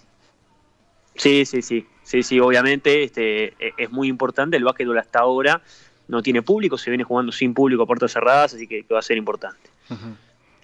Sí, 1.15 1.45
sí, 1.45 1.61
sí, 1.61 1.85
sí, 2.03 2.23
sí, 2.23 2.39
obviamente 2.39 3.03
este, 3.03 3.45
e, 3.59 3.73
es 3.77 3.91
muy 3.91 4.07
importante, 4.07 4.57
el 4.57 4.63
básquetbol 4.63 4.97
hasta 4.97 5.19
ahora 5.19 5.61
no 6.07 6.23
tiene 6.23 6.41
público, 6.41 6.77
se 6.77 6.89
viene 6.89 7.03
jugando 7.03 7.31
sin 7.31 7.53
público 7.53 7.83
a 7.83 7.85
puertas 7.85 8.13
cerradas, 8.13 8.53
así 8.53 8.67
que, 8.67 8.85
va 8.91 8.99
a 8.99 9.01
ser 9.01 9.17
importante. 9.17 9.69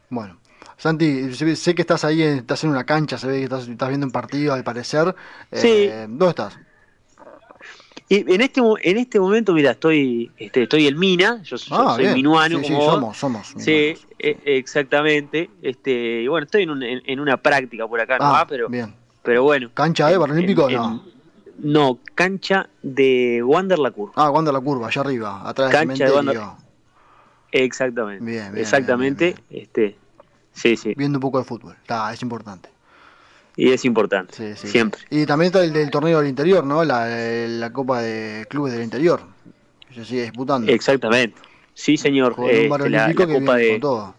Bueno, 0.10 0.38
Santi, 0.78 1.34
sé 1.34 1.76
que 1.76 1.82
estás 1.82 2.06
ahí, 2.06 2.22
estás 2.22 2.64
en 2.64 2.70
una 2.70 2.86
cancha, 2.86 3.18
se 3.18 3.28
ve 3.28 3.38
que 3.40 3.44
estás, 3.44 3.68
viendo 3.68 4.06
un 4.06 4.12
partido 4.12 4.54
al 4.54 4.64
parecer. 4.64 5.16
Sí. 5.52 5.68
Eh, 5.68 6.06
¿Dónde 6.08 6.30
estás? 6.30 6.58
Y 8.12 8.26
en 8.30 8.42
este, 8.42 8.60
en 8.82 8.98
este 8.98 9.22
momento, 9.22 9.54
mira, 9.54 9.72
estoy, 9.72 10.30
este, 10.36 10.64
estoy 10.64 10.86
en 10.86 11.00
Mina, 11.00 11.42
yo, 11.44 11.56
ah, 11.72 11.94
soy 11.96 12.14
minuano. 12.14 12.60
Sí, 12.60 12.64
como 12.74 12.92
somos, 12.92 13.18
somos. 13.18 13.54
Sí, 13.56 13.96
e, 14.20 14.38
exactamente. 14.44 15.50
Este, 15.62 16.24
y 16.24 16.28
bueno, 16.28 16.44
estoy 16.44 16.64
en, 16.64 16.84
en, 16.84 17.20
una 17.22 17.38
práctica 17.38 17.88
por 17.88 18.02
acá, 18.02 18.18
ah, 18.20 18.46
pero, 18.50 18.68
bien. 18.68 18.94
pero 19.24 19.44
bueno. 19.44 19.72
¿Cancha 19.74 20.10
de 20.10 20.20
Paralímpico 20.20 20.70
no? 20.70 21.06
No, 21.60 22.00
cancha 22.14 22.68
de 22.82 23.42
Wander 23.46 23.80
La 23.80 23.92
Curva. 23.92 24.12
Ah, 24.18 24.30
Wander 24.30 24.54
La 24.54 24.60
Curva, 24.60 24.88
allá 24.88 25.00
arriba, 25.00 25.48
atrás 25.48 25.72
cancha 25.72 26.04
del 26.04 26.14
cementerio. 26.14 26.58
De 27.54 27.64
Exactamente. 27.64 28.26
Bien, 28.26 28.52
bien, 28.52 28.58
Exactamente. 28.58 29.36
este, 29.50 29.96
sí, 30.52 30.76
sí. 30.76 30.96
Viendo 30.98 31.18
un 31.18 31.22
poco 31.22 31.38
de 31.38 31.46
fútbol, 31.46 31.78
está, 31.82 32.12
es 32.12 32.22
importante 32.22 32.68
y 33.56 33.72
es 33.72 33.86
importante, 33.86 34.56
siempre. 34.56 35.02
Y 35.10 35.26
también 35.26 35.48
está 35.48 35.64
el 35.64 35.74
del 35.74 35.90
torneo 35.92 36.20
del 36.20 36.30
interior, 36.30 36.66
¿no? 36.66 36.84
La, 36.84 37.70
Copa 37.74 38.02
de 38.02 38.46
Clubes 38.50 38.74
del 38.74 38.84
Interior, 38.84 39.22
que 39.88 39.96
se 39.96 40.06
sigue 40.06 40.24
disputando. 40.24 40.72
Exactamente, 40.72 41.40
sí 41.74 41.98
señor. 41.98 42.36
Este, 42.50 42.90
la, 42.90 43.14
Copa 43.14 43.56
de... 43.58 43.80
Todo. 43.80 44.16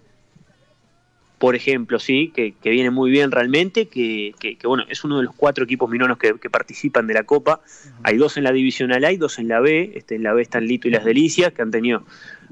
Por 1.43 1.57
ejemplo, 1.57 1.99
sí, 1.99 2.33
que, 2.33 2.55
viene 2.63 2.91
muy 2.91 3.11
bien 3.11 3.33
realmente, 3.33 3.89
que, 3.89 4.33
que, 4.39 4.57
bueno, 4.65 4.85
es 4.89 5.03
uno 5.03 5.17
de 5.17 5.25
los 5.25 5.35
cuatro 5.35 5.65
equipos 5.65 5.91
minonos 5.91 6.17
que, 6.17 6.35
participan 6.49 7.09
de 7.09 7.15
la 7.15 7.25
Copa. 7.25 7.63
Hay 8.05 8.17
dos 8.17 8.37
en 8.37 8.45
la 8.45 8.53
Divisional 8.53 9.05
A 9.05 9.11
y 9.11 9.17
dos 9.17 9.41
en 9.41 9.49
la 9.49 9.59
B. 9.59 9.91
Este, 9.97 10.15
en 10.15 10.23
la 10.23 10.35
B 10.35 10.43
están 10.43 10.67
Lito 10.69 10.87
y 10.87 10.93
Las 10.93 11.05
Delicias, 11.05 11.53
que 11.53 11.63
han 11.63 11.73
tenido 11.73 12.05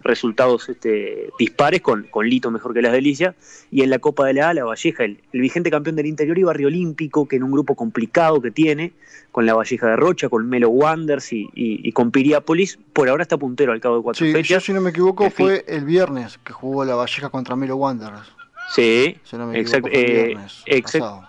resultados 0.02 0.68
este, 0.68 1.30
dispares, 1.38 1.80
con, 1.80 2.04
con 2.10 2.28
Lito 2.28 2.50
mejor 2.50 2.74
que 2.74 2.82
las 2.82 2.92
Delicias, 2.92 3.34
y 3.70 3.82
en 3.82 3.90
la 3.90 3.98
Copa 3.98 4.26
de 4.26 4.34
la 4.34 4.50
A, 4.50 4.54
la 4.54 4.64
Valleja, 4.64 5.04
el, 5.04 5.18
vigente 5.32 5.70
campeón 5.70 5.96
del 5.96 6.06
interior 6.06 6.38
y 6.38 6.42
Barrio 6.42 6.68
Olímpico, 6.68 7.28
que 7.28 7.36
en 7.36 7.42
un 7.42 7.52
grupo 7.52 7.74
complicado 7.74 8.40
que 8.40 8.50
tiene, 8.50 8.92
con 9.32 9.46
la 9.46 9.54
Valleja 9.54 9.88
de 9.88 9.96
Rocha, 9.96 10.28
con 10.28 10.48
Melo 10.48 10.70
Wanders 10.70 11.32
y, 11.32 11.48
y, 11.54 11.92
con 11.92 12.10
Piriápolis, 12.10 12.78
por 12.92 13.08
ahora 13.08 13.22
está 13.22 13.36
puntero 13.36 13.72
al 13.72 13.80
cabo 13.80 13.96
de 13.96 14.02
cuatro 14.02 14.26
fechas. 14.26 14.48
Yo, 14.48 14.60
si 14.60 14.72
no 14.72 14.80
me 14.80 14.90
equivoco, 14.90 15.30
fue 15.30 15.64
el 15.68 15.84
viernes 15.84 16.38
que 16.44 16.52
jugó 16.52 16.84
la 16.84 16.94
Valleja 16.94 17.28
contra 17.28 17.56
Melo 17.56 17.76
Wanders. 17.76 18.32
Sí, 18.70 19.16
exacto. 19.54 19.88
Eh, 19.90 20.36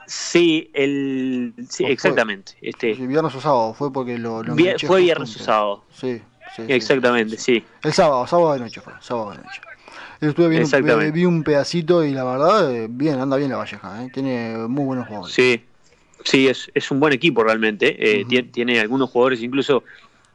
sí, 0.05 0.69
el, 0.73 1.53
sí, 1.67 1.85
exactamente. 1.85 2.53
Este, 2.61 2.93
viernes 2.93 3.33
o 3.33 3.41
sábado, 3.41 3.73
fue 3.73 3.91
porque 3.91 4.19
lo, 4.19 4.43
Fue 4.85 5.01
viernes 5.01 5.35
o 5.37 5.43
sábado. 5.43 5.83
Sí. 5.91 6.21
Exactamente, 6.57 7.37
sí. 7.37 7.63
El 7.83 7.93
sábado, 7.93 8.27
sábado 8.27 8.53
de 8.53 8.59
noche 8.59 8.81
fue, 8.81 8.93
sábado 8.99 9.31
de 9.31 9.37
noche. 9.37 9.61
estuve 10.19 10.49
viendo, 10.49 11.11
vi 11.11 11.25
un 11.25 11.43
pedacito 11.43 12.03
y 12.03 12.11
la 12.11 12.23
verdad, 12.23 12.73
eh, 12.73 12.87
bien, 12.89 13.19
anda 13.19 13.37
bien 13.37 13.51
la 13.51 13.57
Valleja, 13.57 14.03
¿eh? 14.03 14.09
tiene 14.13 14.57
muy 14.67 14.85
buenos 14.85 15.07
jugadores. 15.07 15.33
Sí, 15.33 15.63
sí, 16.23 16.47
es, 16.47 16.69
es 16.73 16.91
un 16.91 16.99
buen 16.99 17.13
equipo 17.13 17.43
realmente. 17.43 18.19
Eh, 18.21 18.25
tiene, 18.51 18.79
algunos 18.79 19.09
jugadores 19.09 19.41
incluso 19.41 19.83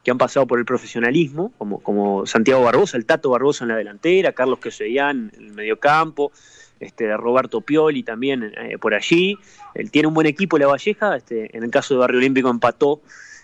que 0.03 0.11
han 0.11 0.17
pasado 0.17 0.47
por 0.47 0.59
el 0.59 0.65
profesionalismo, 0.65 1.51
como, 1.57 1.79
como 1.79 2.25
Santiago 2.25 2.63
Barbosa, 2.63 2.97
el 2.97 3.05
Tato 3.05 3.29
Barbosa 3.29 3.65
en 3.65 3.69
la 3.69 3.75
delantera, 3.75 4.31
Carlos 4.31 4.59
Quesellán 4.59 5.31
en 5.37 5.45
el 5.47 5.53
mediocampo. 5.53 6.31
este, 6.79 7.15
Roberto 7.17 7.61
Pioli 7.61 8.03
también 8.03 8.53
eh, 8.57 8.77
por 8.77 8.93
allí. 8.93 9.37
Él 9.75 9.91
tiene 9.91 10.07
un 10.07 10.13
buen 10.13 10.27
equipo, 10.27 10.57
La 10.57 10.67
Valleja, 10.67 11.17
este, 11.17 11.55
en 11.55 11.63
el 11.63 11.69
caso 11.69 11.93
de 11.93 11.99
Barrio 11.99 12.19
Olímpico 12.19 12.49
empató 12.49 13.01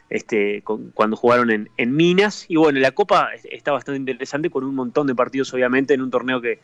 este, 0.10 0.64
cuando 0.94 1.16
jugaron 1.16 1.50
en, 1.52 1.70
en, 1.78 1.96
Minas. 1.96 2.46
Y 2.48 2.56
bueno, 2.56 2.80
la 2.80 2.92
Copa 2.92 3.30
está 3.52 3.72
bastante 3.72 4.00
interesante 4.00 4.50
con 4.50 4.64
un 4.64 4.76
montón 4.76 5.08
de 5.08 5.16
partidos, 5.16 5.54
obviamente, 5.54 5.94
en 5.94 6.02
un 6.02 6.12
torneo 6.12 6.42
que, 6.42 6.60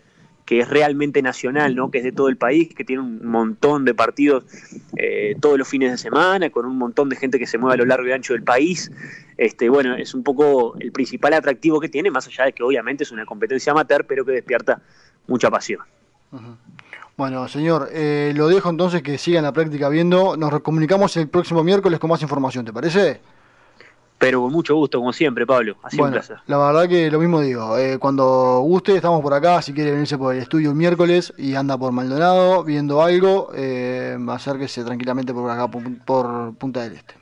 que 0.49 0.61
es 0.61 0.67
realmente 0.67 1.21
nacional, 1.21 1.75
¿no? 1.75 1.91
que 1.91 1.99
es 1.99 2.03
de 2.03 2.11
todo 2.11 2.27
el 2.27 2.35
país, 2.35 2.73
que 2.73 2.83
tiene 2.83 3.03
un 3.03 3.23
montón 3.23 3.85
de 3.85 3.93
partidos 3.93 4.45
eh, 4.97 5.35
todos 5.39 5.59
los 5.59 5.67
fines 5.67 5.91
de 5.91 5.97
semana, 5.99 6.49
con 6.49 6.65
un 6.65 6.75
montón 6.75 7.07
de 7.07 7.15
gente 7.15 7.37
que 7.37 7.45
se 7.45 7.59
mueve 7.59 7.75
a 7.75 7.77
lo 7.77 7.85
largo 7.85 8.07
y 8.07 8.13
ancho 8.13 8.33
del 8.33 8.41
país. 8.41 8.91
Este, 9.37 9.69
bueno, 9.69 9.95
es 9.95 10.15
un 10.15 10.23
poco 10.23 10.75
el 10.79 10.91
principal 10.91 11.33
atractivo 11.33 11.79
que 11.79 11.87
tiene, 11.87 12.09
más 12.09 12.25
allá 12.25 12.45
de 12.45 12.53
que 12.53 12.63
obviamente 12.63 13.03
es 13.03 13.11
una 13.11 13.27
competencia 13.27 13.73
amateur, 13.73 14.05
pero 14.07 14.25
que 14.25 14.31
despierta 14.31 14.81
mucha 15.27 15.51
pasión. 15.51 15.81
Bueno, 17.19 17.49
señor, 17.49 17.89
eh, 17.91 18.31
lo 18.33 18.47
dejo 18.47 18.69
entonces 18.69 19.03
que 19.03 19.17
sigan 19.17 19.43
la 19.43 19.51
práctica 19.51 19.89
viendo. 19.89 20.37
Nos 20.37 20.61
comunicamos 20.61 21.17
el 21.17 21.27
próximo 21.27 21.65
miércoles 21.65 21.99
con 21.99 22.09
más 22.09 22.21
información, 22.21 22.63
¿te 22.63 22.71
parece? 22.71 23.19
Pero 24.17 24.39
con 24.43 24.53
mucho 24.53 24.73
gusto, 24.75 24.99
como 24.99 25.11
siempre, 25.11 25.45
Pablo. 25.45 25.75
Así 25.83 25.97
bueno, 25.97 26.11
un 26.11 26.13
placer. 26.13 26.37
La 26.47 26.57
verdad 26.57 26.87
que 26.87 27.11
lo 27.11 27.19
mismo 27.19 27.41
digo. 27.41 27.77
Eh, 27.77 27.97
cuando 27.99 28.61
guste, 28.61 28.95
estamos 28.95 29.21
por 29.21 29.33
acá. 29.33 29.61
Si 29.61 29.73
quiere 29.73 29.91
venirse 29.91 30.17
por 30.17 30.33
el 30.33 30.41
estudio 30.41 30.69
el 30.69 30.77
miércoles 30.77 31.33
y 31.37 31.55
anda 31.55 31.77
por 31.77 31.91
Maldonado 31.91 32.63
viendo 32.63 33.01
algo, 33.01 33.51
eh, 33.53 34.17
acérquese 34.29 34.85
tranquilamente 34.85 35.33
por 35.33 35.51
acá, 35.51 35.67
por, 35.67 36.55
Punta 36.55 36.83
del 36.83 36.93
Este. 36.93 37.15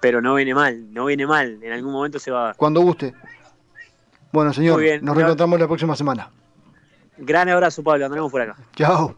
Pero 0.00 0.22
no 0.22 0.36
viene 0.36 0.54
mal, 0.54 0.90
no 0.94 1.04
viene 1.04 1.26
mal. 1.26 1.62
En 1.62 1.70
algún 1.70 1.92
momento 1.92 2.18
se 2.18 2.30
va. 2.30 2.54
Cuando 2.54 2.80
guste. 2.80 3.12
Bueno, 4.32 4.54
señor, 4.54 4.80
nos 5.02 5.14
reencontramos 5.14 5.60
la 5.60 5.66
próxima 5.66 5.94
semana. 5.94 6.30
Gran 7.18 7.48
abrazo, 7.48 7.82
Pablo. 7.82 8.04
Andaremos 8.04 8.30
por 8.30 8.40
acá. 8.40 8.56
Chao. 8.74 9.14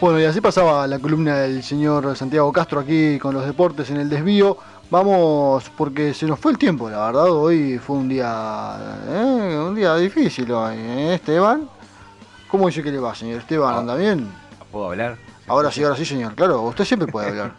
Bueno, 0.00 0.20
y 0.20 0.24
así 0.24 0.40
pasaba 0.40 0.86
la 0.86 1.00
columna 1.00 1.38
del 1.38 1.60
señor 1.64 2.16
Santiago 2.16 2.52
Castro 2.52 2.78
aquí 2.78 3.18
con 3.18 3.34
los 3.34 3.44
deportes 3.44 3.90
en 3.90 3.96
el 3.96 4.08
desvío. 4.08 4.56
Vamos, 4.90 5.70
porque 5.76 6.14
se 6.14 6.26
nos 6.26 6.38
fue 6.38 6.52
el 6.52 6.58
tiempo, 6.58 6.88
la 6.88 7.06
verdad. 7.06 7.30
Hoy 7.32 7.78
fue 7.78 7.96
un 7.96 8.08
día, 8.08 8.76
eh, 9.08 9.64
un 9.66 9.74
día 9.74 9.96
difícil 9.96 10.52
hoy. 10.52 10.76
¿eh? 10.76 11.14
Esteban, 11.14 11.68
¿cómo 12.48 12.68
dice 12.68 12.80
que 12.80 12.92
le 12.92 13.00
va, 13.00 13.12
señor 13.12 13.40
Esteban? 13.40 13.74
¿Anda 13.74 13.96
bien? 13.96 14.32
¿Puedo 14.70 14.86
hablar? 14.86 15.27
Ahora 15.48 15.70
sí, 15.70 15.82
ahora 15.82 15.96
sí, 15.96 16.04
señor. 16.04 16.34
Claro, 16.34 16.62
usted 16.62 16.84
siempre 16.84 17.10
puede 17.10 17.28
hablar. 17.28 17.52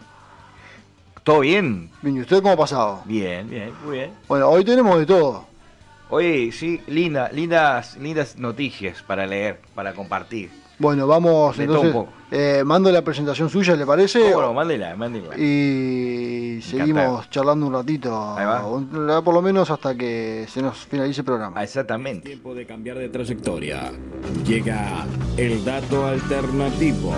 ¿Todo 1.24 1.42
bien? 1.42 1.90
Bien, 2.02 2.18
¿y 2.18 2.22
usted 2.22 2.42
cómo 2.42 2.54
ha 2.54 2.58
pasado? 2.58 3.02
Bien, 3.06 3.50
bien, 3.50 3.72
muy 3.84 3.98
bien. 3.98 4.12
Bueno, 4.28 4.50
hoy 4.50 4.64
tenemos 4.64 4.98
de 4.98 5.06
todo. 5.06 5.46
Hoy 6.10 6.52
sí, 6.52 6.82
linda, 6.88 7.30
lindas, 7.32 7.96
lindas 7.98 8.36
noticias 8.38 9.04
para 9.04 9.28
leer, 9.28 9.60
para 9.76 9.94
compartir. 9.94 10.50
Bueno, 10.80 11.06
vamos 11.06 11.60
entonces. 11.60 11.94
Eh, 12.32 12.64
mando 12.66 12.90
la 12.92 13.04
presentación 13.04 13.50
suya, 13.50 13.76
¿le 13.76 13.86
parece? 13.86 14.34
Bueno, 14.34 14.54
mándela, 14.54 14.96
mándela. 14.96 15.38
Y 15.38 16.62
seguimos 16.62 17.30
charlando 17.30 17.68
un 17.68 17.74
ratito. 17.74 18.36
Ahí 18.38 18.46
va. 18.46 19.22
Por 19.22 19.34
lo 19.34 19.42
menos 19.42 19.70
hasta 19.70 19.94
que 19.96 20.46
se 20.48 20.62
nos 20.62 20.78
finalice 20.78 21.22
el 21.22 21.26
programa. 21.26 21.60
Ah, 21.60 21.64
exactamente. 21.64 22.30
Tiempo 22.30 22.56
de 22.56 22.66
cambiar 22.66 22.98
de 22.98 23.10
trayectoria. 23.10 23.92
Llega 24.46 25.06
el 25.38 25.64
dato 25.66 26.08
alternativo. 26.08 27.14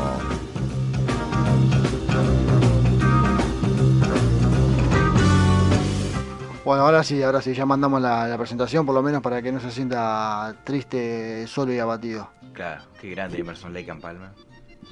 Bueno, 6.63 6.83
ahora 6.83 7.03
sí, 7.03 7.23
ahora 7.23 7.41
sí, 7.41 7.55
ya 7.55 7.65
mandamos 7.65 7.99
la, 7.99 8.37
presentación, 8.37 8.85
por 8.85 8.93
lo 8.93 9.01
menos 9.01 9.23
para 9.23 9.41
que 9.41 9.51
no 9.51 9.59
se 9.59 9.71
sienta 9.71 10.55
triste, 10.63 11.47
solo 11.47 11.73
y 11.73 11.79
abatido. 11.79 12.29
Claro, 12.53 12.83
qué 12.99 13.09
grande 13.09 13.39
Emerson 13.39 13.73
Lake 13.73 13.89
and 13.89 13.99
Palmer. 13.99 14.29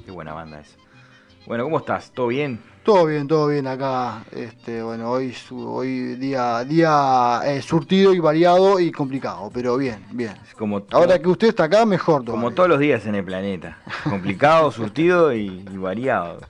Qué 0.04 0.10
buena 0.10 0.32
banda 0.32 0.60
es. 0.60 0.76
Bueno, 1.46 1.62
¿cómo 1.64 1.78
estás? 1.78 2.10
¿Todo 2.10 2.26
bien? 2.26 2.60
Todo 2.82 3.06
bien, 3.06 3.28
todo 3.28 3.46
bien 3.46 3.68
acá. 3.68 4.24
Este, 4.32 4.82
bueno, 4.82 5.12
hoy, 5.12 5.32
hoy 5.52 6.16
día, 6.16 6.64
día 6.64 7.40
eh, 7.44 7.62
surtido 7.62 8.14
y 8.14 8.18
variado 8.18 8.80
y 8.80 8.90
complicado, 8.90 9.48
pero 9.54 9.76
bien, 9.76 10.04
bien. 10.10 10.34
Como 10.58 10.84
Ahora 10.90 11.20
que 11.20 11.28
usted 11.28 11.48
está 11.48 11.64
acá, 11.64 11.86
mejor 11.86 12.24
todo. 12.24 12.34
Como 12.34 12.50
todos 12.50 12.68
los 12.68 12.80
días 12.80 13.06
en 13.06 13.14
el 13.14 13.24
planeta. 13.24 13.78
Complicado, 14.02 14.72
surtido 14.72 15.32
y 15.32 15.62
variado. 15.68 16.40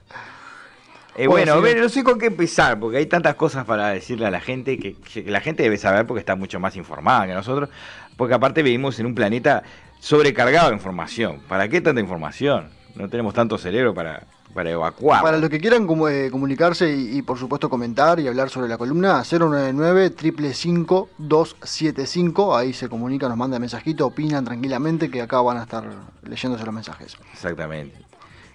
Eh, 1.15 1.27
bueno, 1.27 1.59
no 1.59 1.89
sé 1.89 2.03
con 2.03 2.17
qué 2.17 2.27
empezar, 2.27 2.79
porque 2.79 2.97
hay 2.97 3.05
tantas 3.05 3.35
cosas 3.35 3.65
para 3.65 3.89
decirle 3.89 4.25
a 4.27 4.31
la 4.31 4.39
gente 4.39 4.77
que, 4.77 4.95
la 5.25 5.41
gente 5.41 5.63
debe 5.63 5.77
saber 5.77 6.07
porque 6.07 6.19
está 6.19 6.35
mucho 6.35 6.59
más 6.59 6.75
informada 6.75 7.27
que 7.27 7.33
nosotros, 7.33 7.69
porque 8.15 8.33
aparte 8.33 8.63
vivimos 8.63 8.99
en 8.99 9.07
un 9.07 9.15
planeta 9.15 9.63
sobrecargado 9.99 10.69
de 10.69 10.75
información. 10.75 11.41
¿Para 11.49 11.67
qué 11.67 11.81
tanta 11.81 11.99
información? 11.99 12.69
No 12.95 13.09
tenemos 13.09 13.33
tanto 13.33 13.57
cerebro 13.57 13.93
para, 13.93 14.25
para 14.53 14.71
evacuar. 14.71 15.21
Para 15.21 15.37
los 15.37 15.49
que 15.49 15.59
quieran 15.59 15.87
eh, 16.09 16.29
comunicarse 16.31 16.89
y, 16.93 17.21
por 17.21 17.37
supuesto 17.37 17.69
comentar 17.69 18.19
y 18.19 18.27
hablar 18.27 18.49
sobre 18.49 18.69
la 18.69 18.77
columna, 18.77 19.21
099 19.29 20.13
555 20.15 21.09
275 21.17 22.55
ahí 22.55 22.71
se 22.71 22.87
comunican, 22.87 23.29
nos 23.29 23.37
mandan 23.37 23.59
mensajito, 23.59 24.05
opinan 24.05 24.45
tranquilamente 24.45 25.11
que 25.11 25.21
acá 25.21 25.41
van 25.41 25.57
a 25.57 25.63
estar 25.63 25.83
leyéndose 26.23 26.65
los 26.65 26.73
mensajes. 26.73 27.17
Exactamente. 27.33 27.97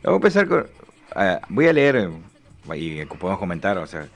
Vamos 0.03 0.17
a 0.17 0.27
empezar 0.27 0.49
con... 0.49 0.67
Ah, 1.15 1.41
voy 1.49 1.67
a 1.67 1.73
leer 1.73 2.11
y 2.75 3.05
podemos 3.05 3.39
comentar, 3.39 3.79
o 3.79 3.87
sea, 3.87 4.09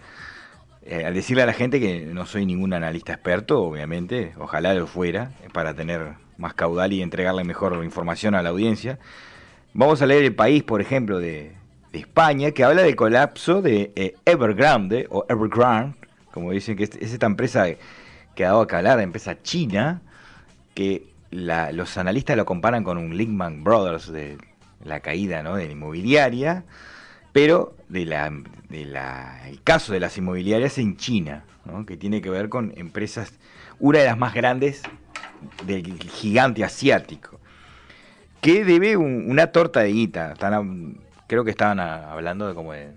eh, 0.83 1.05
al 1.05 1.15
decirle 1.15 1.43
a 1.43 1.47
la 1.47 1.53
gente 1.53 1.79
que 1.79 2.07
no 2.07 2.27
soy 2.27 2.47
ningún 2.47 2.73
analista 2.73 3.13
experto, 3.13 3.63
obviamente, 3.63 4.33
ojalá 4.39 4.75
lo 4.75 4.87
fuera, 4.87 5.33
para 5.53 5.75
tener 5.75 6.15
más 6.39 6.55
caudal 6.55 6.93
y 6.93 7.03
entregarle 7.03 7.45
mejor 7.45 7.85
información 7.85 8.35
a 8.35 8.43
la 8.43 8.49
audiencia. 8.49 8.99
Vamos 9.75 10.01
a 10.03 10.07
leer 10.07 10.25
el 10.25 10.35
país, 10.35 10.63
por 10.63 10.81
ejemplo, 10.81 11.19
de, 11.19 11.53
España, 11.93 12.53
que 12.53 12.63
habla 12.63 12.83
del 12.83 12.95
colapso 12.95 13.63
de 13.63 13.93
eh, 13.97 14.15
Evergrande, 14.25 15.09
o 15.11 15.27
Evergrande, 15.29 15.97
como 16.31 16.53
dicen 16.53 16.77
que 16.77 16.85
es, 16.85 16.95
esta 16.95 17.27
empresa 17.27 17.67
que 18.37 18.45
ha 18.45 18.49
dado 18.49 18.61
a 18.61 18.67
calar, 18.69 18.99
la 18.99 19.03
empresa 19.03 19.43
china, 19.43 20.01
que 20.73 21.09
los 21.33 21.99
analistas 21.99 22.37
lo 22.37 22.45
comparan 22.45 22.85
con 22.85 22.97
un 22.97 23.17
Lehman 23.17 23.65
Brothers 23.65 24.13
de 24.13 24.39
la 24.85 25.01
caída 25.01 25.43
¿no? 25.43 25.57
de 25.57 25.67
la 25.67 25.73
inmobiliaria 25.73 26.65
pero 27.33 27.75
de 27.91 28.03
el 28.03 29.63
caso 29.63 29.93
de 29.93 30.01
las 30.01 30.17
inmobiliarias 30.17 30.79
en 30.79 30.97
China, 30.97 31.45
que 31.87 31.97
tiene 31.97 32.23
que 32.23 32.31
ver 32.31 32.49
con 32.49 32.73
empresas, 32.77 33.33
una 33.79 33.99
de 33.99 34.07
las 34.07 34.19
más 34.19 34.33
grandes 34.35 34.83
del 35.67 35.99
gigante 36.05 36.65
asiático, 36.65 37.41
que 38.41 38.65
debe 38.65 38.97
una 38.97 39.49
torta 39.49 39.81
de 39.81 39.93
guita, 39.93 40.35
creo 41.27 41.45
que 41.45 41.51
estaban 41.51 41.81
hablando 41.81 42.49
de 42.49 42.55
como 42.55 42.73
de 42.73 42.93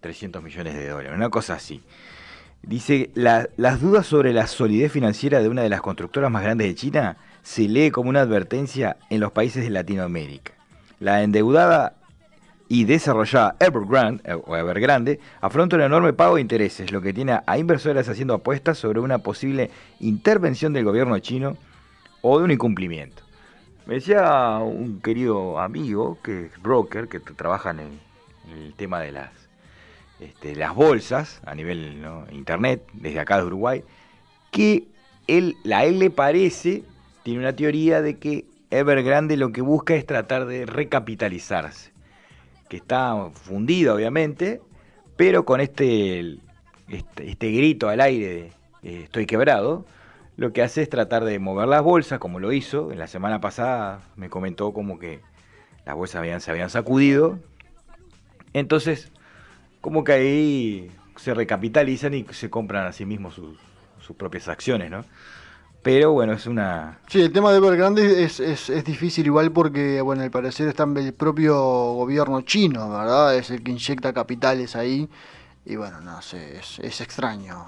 300 0.00 0.42
millones 0.42 0.74
de 0.74 0.88
dólares, 0.88 1.12
una 1.16 1.30
cosa 1.30 1.54
así. 1.54 1.82
Dice, 2.62 3.10
las 3.14 3.80
dudas 3.80 4.06
sobre 4.06 4.32
la 4.32 4.46
solidez 4.46 4.92
financiera 4.92 5.40
de 5.40 5.48
una 5.48 5.62
de 5.62 5.68
las 5.68 5.80
constructoras 5.80 6.30
más 6.30 6.42
grandes 6.42 6.68
de 6.68 6.74
China 6.74 7.16
se 7.42 7.62
lee 7.62 7.90
como 7.90 8.08
una 8.08 8.20
advertencia 8.20 8.96
en 9.10 9.20
los 9.20 9.32
países 9.32 9.64
de 9.64 9.70
Latinoamérica. 9.70 10.52
La 11.00 11.22
endeudada 11.22 11.96
y 12.72 12.86
desarrollada 12.86 13.54
Evergrande, 13.60 14.22
eh, 14.24 14.32
o 14.32 14.56
Evergrande 14.56 15.20
afronta 15.42 15.76
un 15.76 15.82
enorme 15.82 16.14
pago 16.14 16.36
de 16.36 16.40
intereses, 16.40 16.90
lo 16.90 17.02
que 17.02 17.12
tiene 17.12 17.38
a 17.44 17.58
inversores 17.58 18.08
haciendo 18.08 18.32
apuestas 18.32 18.78
sobre 18.78 18.98
una 18.98 19.18
posible 19.18 19.70
intervención 20.00 20.72
del 20.72 20.86
gobierno 20.86 21.18
chino 21.18 21.58
o 22.22 22.38
de 22.38 22.46
un 22.46 22.50
incumplimiento. 22.50 23.24
Me 23.84 23.96
decía 23.96 24.56
un 24.60 25.02
querido 25.02 25.58
amigo, 25.60 26.16
que 26.24 26.46
es 26.46 26.62
broker, 26.62 27.08
que 27.08 27.20
trabaja 27.20 27.72
en 27.72 27.80
el, 27.80 28.72
tema 28.72 29.00
de 29.00 29.12
las, 29.12 29.32
este, 30.18 30.56
bolsas 30.74 31.42
a 31.44 31.54
nivel 31.54 32.02
internet, 32.30 32.88
desde 32.94 33.20
acá 33.20 33.36
de 33.36 33.44
Uruguay, 33.44 33.84
que 34.50 34.88
él, 35.26 35.58
a 35.70 35.84
él 35.84 35.98
le 35.98 36.08
parece, 36.08 36.84
tiene 37.22 37.40
una 37.40 37.52
teoría 37.52 38.00
de 38.00 38.16
que 38.16 38.46
Evergrande 38.70 39.36
lo 39.36 39.52
que 39.52 39.60
busca 39.60 39.94
es 39.94 40.06
tratar 40.06 40.46
de 40.46 40.64
recapitalizarse 40.64 41.91
que 42.72 42.78
está 42.78 43.28
fundida 43.34 43.92
obviamente, 43.92 44.62
pero 45.14 45.44
con 45.44 45.60
este, 45.60 46.38
este, 46.88 47.28
este 47.28 47.50
grito 47.50 47.90
al 47.90 48.00
aire 48.00 48.50
de 48.82 49.02
estoy 49.02 49.26
quebrado, 49.26 49.84
lo 50.38 50.54
que 50.54 50.62
hace 50.62 50.80
es 50.80 50.88
tratar 50.88 51.22
de 51.26 51.38
mover 51.38 51.68
las 51.68 51.82
bolsas, 51.82 52.18
como 52.18 52.40
lo 52.40 52.50
hizo. 52.50 52.90
En 52.90 52.98
la 52.98 53.08
semana 53.08 53.42
pasada 53.42 54.00
me 54.16 54.30
comentó 54.30 54.72
como 54.72 54.98
que 54.98 55.20
las 55.84 55.94
bolsas 55.94 56.20
habían, 56.20 56.40
se 56.40 56.50
habían 56.50 56.70
sacudido. 56.70 57.38
Entonces, 58.54 59.12
como 59.82 60.02
que 60.02 60.12
ahí 60.12 60.90
se 61.16 61.34
recapitalizan 61.34 62.14
y 62.14 62.24
se 62.30 62.48
compran 62.48 62.86
a 62.86 62.92
sí 62.92 63.04
mismos 63.04 63.34
sus, 63.34 63.58
sus 64.00 64.16
propias 64.16 64.48
acciones, 64.48 64.90
¿no? 64.90 65.04
Pero 65.82 66.12
bueno, 66.12 66.32
es 66.32 66.46
una... 66.46 67.00
Sí, 67.08 67.20
el 67.20 67.32
tema 67.32 67.50
de 67.50 67.58
Evergrande 67.58 68.22
es, 68.22 68.38
es, 68.38 68.70
es 68.70 68.84
difícil 68.84 69.26
igual 69.26 69.50
porque, 69.50 70.00
bueno, 70.00 70.22
al 70.22 70.30
parecer 70.30 70.68
está 70.68 70.84
el 70.84 71.12
propio 71.12 71.56
gobierno 71.94 72.42
chino, 72.42 72.88
¿verdad? 72.88 73.36
Es 73.36 73.50
el 73.50 73.62
que 73.64 73.72
inyecta 73.72 74.12
capitales 74.12 74.76
ahí 74.76 75.08
y 75.64 75.76
bueno, 75.76 76.00
no 76.00 76.20
sé, 76.22 76.58
es, 76.58 77.00
extraño. 77.00 77.66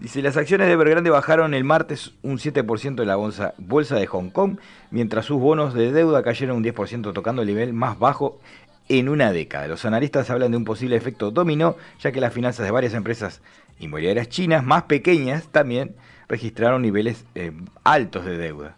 Dice, 0.00 0.20
las 0.20 0.36
acciones 0.36 0.66
de 0.66 0.74
Evergrande 0.74 1.10
bajaron 1.10 1.54
el 1.54 1.64
martes 1.64 2.12
un 2.22 2.38
7% 2.38 2.96
de 2.96 3.06
la 3.06 3.16
bolsa, 3.16 3.54
bolsa 3.58 3.96
de 3.96 4.06
Hong 4.06 4.30
Kong, 4.30 4.58
mientras 4.90 5.26
sus 5.26 5.40
bonos 5.40 5.72
de 5.72 5.92
deuda 5.92 6.22
cayeron 6.22 6.58
un 6.58 6.64
10% 6.64 7.12
tocando 7.14 7.42
el 7.42 7.48
nivel 7.48 7.72
más 7.72 7.98
bajo 7.98 8.40
en 8.88 9.08
una 9.08 9.32
década. 9.32 9.68
Los 9.68 9.84
analistas 9.84 10.28
hablan 10.30 10.50
de 10.50 10.56
un 10.56 10.64
posible 10.64 10.96
efecto 10.96 11.30
dominó, 11.30 11.76
ya 12.00 12.12
que 12.12 12.20
las 12.20 12.32
finanzas 12.32 12.66
de 12.66 12.72
varias 12.72 12.94
empresas 12.94 13.40
inmobiliarias 13.78 14.28
chinas 14.28 14.64
más 14.64 14.84
pequeñas 14.84 15.48
también 15.48 15.96
registraron 16.28 16.82
niveles 16.82 17.24
eh, 17.34 17.52
altos 17.84 18.24
de 18.24 18.36
deuda. 18.36 18.76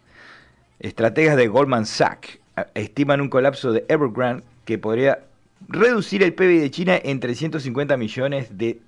Estrategas 0.80 1.36
de 1.36 1.48
Goldman 1.48 1.86
Sachs 1.86 2.38
eh, 2.56 2.64
estiman 2.74 3.20
un 3.20 3.28
colapso 3.28 3.72
de 3.72 3.84
Evergrande 3.88 4.44
que 4.64 4.78
podría 4.78 5.20
reducir 5.68 6.22
el 6.22 6.34
PIB 6.34 6.60
de 6.60 6.70
China 6.70 6.98
en 7.02 7.20
350 7.20 7.96
millones 7.96 8.56
de 8.56 8.80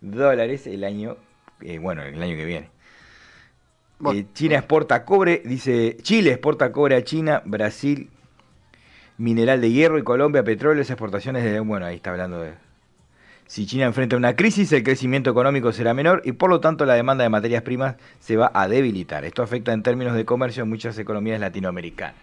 dólares 0.00 0.66
el 0.66 0.84
año, 0.84 1.16
eh, 1.60 1.78
bueno, 1.78 2.02
el 2.02 2.22
año 2.22 2.36
que 2.36 2.44
viene. 2.44 2.74
China 4.34 4.56
exporta 4.56 5.04
cobre, 5.04 5.40
dice 5.44 5.96
Chile 6.02 6.32
exporta 6.32 6.72
cobre 6.72 6.96
a 6.96 7.04
China, 7.04 7.42
Brasil 7.44 8.10
mineral 9.16 9.60
de 9.60 9.70
hierro 9.70 9.98
y 9.98 10.02
Colombia 10.02 10.42
petróleo, 10.42 10.82
exportaciones 10.82 11.44
de, 11.44 11.60
bueno, 11.60 11.86
ahí 11.86 11.96
está 11.96 12.10
hablando 12.10 12.40
de 12.40 12.52
si 13.54 13.66
China 13.66 13.84
enfrenta 13.84 14.16
una 14.16 14.34
crisis, 14.34 14.72
el 14.72 14.82
crecimiento 14.82 15.30
económico 15.30 15.72
será 15.72 15.94
menor 15.94 16.22
y 16.24 16.32
por 16.32 16.50
lo 16.50 16.58
tanto 16.58 16.84
la 16.86 16.94
demanda 16.94 17.22
de 17.22 17.30
materias 17.30 17.62
primas 17.62 17.94
se 18.18 18.36
va 18.36 18.50
a 18.52 18.66
debilitar. 18.66 19.24
Esto 19.24 19.44
afecta 19.44 19.72
en 19.72 19.84
términos 19.84 20.16
de 20.16 20.24
comercio 20.24 20.64
a 20.64 20.66
muchas 20.66 20.98
economías 20.98 21.38
latinoamericanas. 21.38 22.16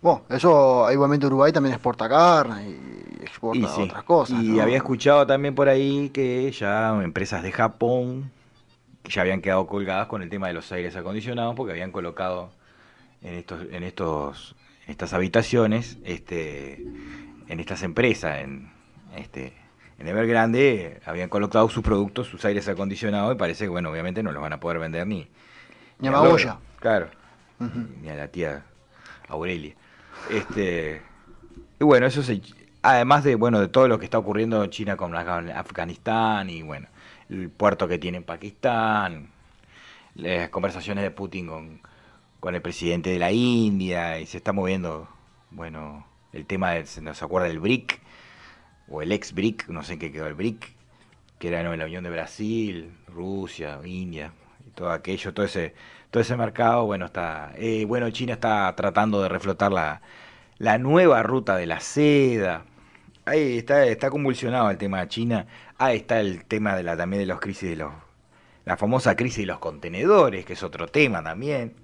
Bueno, 0.00 0.22
eso 0.28 0.88
igualmente 0.92 1.26
Uruguay 1.26 1.50
también 1.50 1.74
exporta 1.74 2.08
carne 2.08 2.70
y 2.70 3.22
exporta 3.24 3.76
otras 3.76 4.04
cosas. 4.04 4.40
Y 4.40 4.60
había 4.60 4.76
escuchado 4.76 5.26
también 5.26 5.56
por 5.56 5.68
ahí 5.68 6.10
que 6.10 6.48
ya 6.52 6.96
empresas 7.02 7.42
de 7.42 7.50
Japón 7.50 8.30
ya 9.06 9.22
habían 9.22 9.40
quedado 9.40 9.66
colgadas 9.66 10.06
con 10.06 10.22
el 10.22 10.28
tema 10.28 10.46
de 10.46 10.52
los 10.52 10.70
aires 10.70 10.94
acondicionados 10.94 11.56
porque 11.56 11.72
habían 11.72 11.90
colocado 11.90 12.52
en 13.20 13.34
estos, 13.34 13.66
en 13.72 13.82
estos, 13.82 14.54
estas 14.86 15.12
habitaciones, 15.12 15.98
este, 16.04 16.86
en 17.48 17.58
estas 17.58 17.82
empresas, 17.82 18.38
en 18.38 18.70
este 19.16 19.54
en 20.00 20.08
Evergrande 20.08 20.98
habían 21.04 21.28
colocado 21.28 21.68
sus 21.68 21.84
productos, 21.84 22.26
sus 22.26 22.42
aires 22.46 22.66
acondicionados, 22.68 23.34
y 23.34 23.38
parece 23.38 23.64
que, 23.64 23.68
bueno, 23.68 23.90
obviamente 23.90 24.22
no 24.22 24.32
los 24.32 24.42
van 24.42 24.54
a 24.54 24.58
poder 24.58 24.78
vender 24.78 25.06
ni. 25.06 25.28
Ni 25.98 26.08
a 26.08 26.10
Magoya. 26.10 26.58
Claro. 26.80 27.10
Ni 28.00 28.08
a 28.08 28.14
la 28.14 28.28
tía 28.28 28.64
Aurelia. 29.28 29.74
Este. 30.30 31.02
Y 31.78 31.84
bueno, 31.84 32.06
eso 32.06 32.22
se. 32.22 32.40
Además 32.80 33.24
de, 33.24 33.34
bueno, 33.34 33.60
de 33.60 33.68
todo 33.68 33.88
lo 33.88 33.98
que 33.98 34.06
está 34.06 34.16
ocurriendo 34.16 34.64
en 34.64 34.70
China 34.70 34.96
con 34.96 35.14
Afganistán 35.14 36.48
y, 36.48 36.62
bueno, 36.62 36.88
el 37.28 37.50
puerto 37.50 37.86
que 37.86 37.98
tiene 37.98 38.16
en 38.16 38.24
Pakistán, 38.24 39.28
las 40.14 40.48
conversaciones 40.48 41.04
de 41.04 41.10
Putin 41.10 41.46
con, 41.46 41.80
con 42.40 42.54
el 42.54 42.62
presidente 42.62 43.10
de 43.10 43.18
la 43.18 43.32
India, 43.32 44.18
y 44.18 44.24
se 44.24 44.38
está 44.38 44.54
moviendo, 44.54 45.08
bueno, 45.50 46.06
el 46.32 46.46
tema, 46.46 46.70
de, 46.70 46.86
se 46.86 47.02
nos 47.02 47.22
acuerda 47.22 47.48
del 47.48 47.60
BRIC, 47.60 48.00
o 48.90 49.02
el 49.02 49.12
ex 49.12 49.32
BRIC, 49.32 49.68
no 49.68 49.82
sé 49.82 49.94
en 49.94 49.98
qué 50.00 50.12
quedó 50.12 50.26
el 50.26 50.34
BRIC, 50.34 50.74
que 51.38 51.48
era 51.48 51.62
la 51.62 51.84
Unión 51.84 52.04
de 52.04 52.10
Brasil, 52.10 52.92
Rusia, 53.08 53.78
India, 53.84 54.32
y 54.66 54.70
todo 54.70 54.90
aquello, 54.90 55.32
todo 55.32 55.46
ese, 55.46 55.74
todo 56.10 56.20
ese 56.20 56.36
mercado, 56.36 56.84
bueno, 56.84 57.06
está, 57.06 57.52
eh, 57.56 57.84
bueno, 57.86 58.10
China 58.10 58.34
está 58.34 58.74
tratando 58.76 59.22
de 59.22 59.28
reflotar 59.28 59.72
la, 59.72 60.02
la 60.58 60.78
nueva 60.78 61.22
ruta 61.22 61.56
de 61.56 61.66
la 61.66 61.80
seda. 61.80 62.64
Ahí 63.24 63.58
está, 63.58 63.86
está 63.86 64.10
convulsionado 64.10 64.70
el 64.70 64.76
tema 64.76 65.00
de 65.00 65.08
China. 65.08 65.46
Ahí 65.78 65.98
está 65.98 66.20
el 66.20 66.44
tema 66.44 66.76
de 66.76 66.82
la, 66.82 66.96
también 66.96 67.20
de 67.20 67.26
los 67.26 67.40
crisis 67.40 67.70
de 67.70 67.76
los, 67.76 67.92
la 68.64 68.76
famosa 68.76 69.16
crisis 69.16 69.38
de 69.38 69.46
los 69.46 69.58
contenedores, 69.58 70.44
que 70.44 70.52
es 70.52 70.62
otro 70.62 70.88
tema 70.88 71.22
también. 71.22 71.74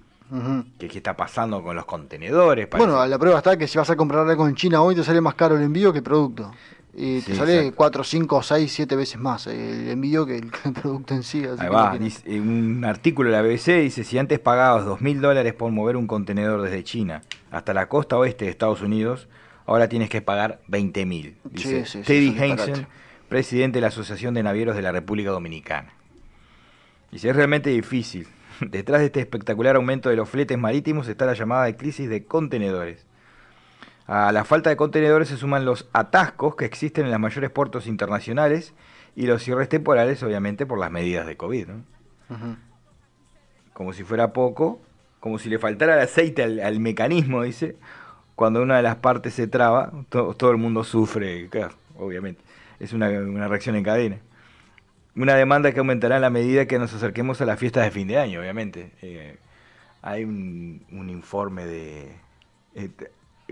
¿Qué, 0.79 0.87
está 0.87 1.17
pasando 1.17 1.63
con 1.63 1.77
los 1.77 1.85
contenedores? 1.85 2.69
Bueno, 2.71 3.07
la 3.07 3.19
prueba 3.19 3.39
está 3.39 3.57
que 3.57 3.69
si 3.69 3.79
vas 3.79 3.89
a 3.91 3.97
comprar 3.97 4.29
algo 4.29 4.49
en 4.49 4.57
China 4.57 4.83
hoy 4.83 4.97
te 4.97 5.05
sale 5.05 5.21
más 5.21 5.37
caro 5.37 5.57
el 5.57 5.63
envío 5.63 5.93
que 5.93 5.99
el 5.99 6.05
producto. 6.05 6.53
Y 6.99 7.21
te 7.21 7.35
sale 7.35 7.73
4, 7.73 8.05
5, 8.05 8.43
6, 8.43 8.73
7 8.73 8.97
veces 8.97 9.21
más 9.21 9.47
el 9.47 9.91
envío 9.91 10.25
que 10.27 10.39
el, 10.39 10.51
producto 10.73 11.13
en 11.15 11.23
sí. 11.23 11.45
Ahí 11.59 11.69
va, 11.69 11.99
un 12.41 12.85
artículo 12.87 13.31
de 13.31 13.37
la 13.37 13.43
BBC 13.43 13.83
dice, 13.83 14.03
si 14.03 14.17
antes 14.17 14.39
pagabas 14.39 14.87
2 14.87 15.03
mil 15.03 15.21
dólares 15.21 15.53
por 15.53 15.71
mover 15.73 15.97
un 15.99 16.07
contenedor 16.07 16.63
desde 16.63 16.83
China 16.85 17.21
hasta 17.51 17.75
la 17.75 17.91
costa 17.91 18.17
oeste 18.17 18.47
de 18.47 18.51
Estados 18.51 18.81
Unidos, 18.81 19.29
ahora 19.67 19.89
tienes 19.89 20.09
que 20.09 20.23
pagar 20.23 20.61
20 20.69 21.05
mil. 21.05 21.37
Dice 21.45 21.85
Teddy 22.03 22.35
Hansen, 22.39 22.87
presidente 23.29 23.77
de 23.77 23.83
la 23.83 23.89
Asociación 23.89 24.33
de 24.33 24.43
Navieros 24.43 24.75
de 24.75 24.83
la 24.83 24.93
República 24.93 25.31
Dominicana. 25.31 25.93
Dice, 27.13 27.29
es 27.29 27.37
realmente 27.37 27.69
difícil. 27.69 28.27
Detrás 28.61 29.01
de 29.01 29.07
este 29.07 29.21
espectacular 29.21 29.77
aumento 29.77 30.09
de 30.09 30.17
los 30.17 30.31
fletes 30.31 30.57
marítimos 30.57 31.09
está 31.09 31.27
la 31.27 31.35
llamada 31.35 31.65
de 31.65 31.77
crisis 31.77 32.09
de 32.09 32.25
contenedores. 32.25 33.05
A 34.07 34.31
la 34.31 34.45
falta 34.45 34.71
de 34.71 34.77
contenedores 34.77 35.29
se 35.29 35.37
suman 35.37 35.65
los 35.65 35.89
atascos 35.93 36.55
que 36.55 36.65
existen 36.65 37.07
en 37.07 37.11
los 37.11 37.21
mayores 37.21 37.51
puertos 37.51 37.87
internacionales 37.87 38.73
y 39.17 39.27
los 39.27 39.43
cierres 39.43 39.69
temporales, 39.69 40.23
obviamente, 40.23 40.65
por 40.67 40.79
las 40.79 40.91
medidas 40.91 41.27
de 41.27 41.37
COVID. 41.37 41.69
Como 43.73 43.93
si 43.93 44.05
fuera 44.05 44.33
poco, 44.33 44.81
como 45.21 45.39
si 45.39 45.49
le 45.49 45.59
faltara 45.59 45.95
el 45.95 46.01
aceite 46.01 46.45
al, 46.45 46.79
mecanismo, 46.79 47.43
dice, 47.43 47.77
cuando 48.37 48.63
una 48.63 48.77
de 48.77 48.83
las 48.83 48.97
partes 48.97 49.35
se 49.35 49.49
traba, 49.49 49.91
todo 50.09 50.51
el 50.51 50.57
mundo 50.57 50.85
sufre, 50.85 51.49
obviamente. 51.99 52.43
Es 52.79 52.93
una, 52.93 53.09
reacción 53.49 53.75
en 53.75 53.83
cadena. 53.83 54.19
Una 55.17 55.35
demanda 55.35 55.73
que 55.73 55.79
aumentará 55.81 56.17
a 56.17 56.21
la 56.21 56.31
medida 56.31 56.67
que 56.67 56.79
nos 56.79 56.93
acerquemos 56.93 57.41
a 57.41 57.47
las 57.47 57.59
fiestas 57.59 57.85
de 57.85 57.91
fin 57.91 58.07
de 58.07 58.19
año, 58.19 58.41
obviamente. 58.41 58.93
Eh, 59.03 59.39
hay 60.03 60.25
un, 60.25 60.85
informe 61.09 61.65
de... 61.67 62.17
Eh, 62.75 62.91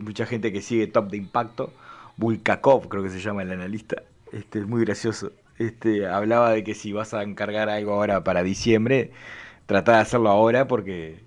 mucha 0.00 0.26
gente 0.26 0.52
que 0.52 0.62
sigue 0.62 0.86
Top 0.86 1.10
de 1.10 1.16
Impacto, 1.16 1.72
Bulkakov 2.16 2.88
creo 2.88 3.02
que 3.02 3.10
se 3.10 3.20
llama 3.20 3.42
el 3.42 3.52
analista, 3.52 4.02
este, 4.32 4.60
es 4.60 4.66
muy 4.66 4.84
gracioso. 4.84 5.32
Este, 5.58 6.06
hablaba 6.06 6.50
de 6.50 6.64
que 6.64 6.74
si 6.74 6.92
vas 6.92 7.14
a 7.14 7.22
encargar 7.22 7.68
algo 7.68 7.92
ahora 7.92 8.24
para 8.24 8.42
diciembre, 8.42 9.12
trata 9.66 9.92
de 9.92 9.98
hacerlo 9.98 10.30
ahora 10.30 10.66
porque 10.66 11.24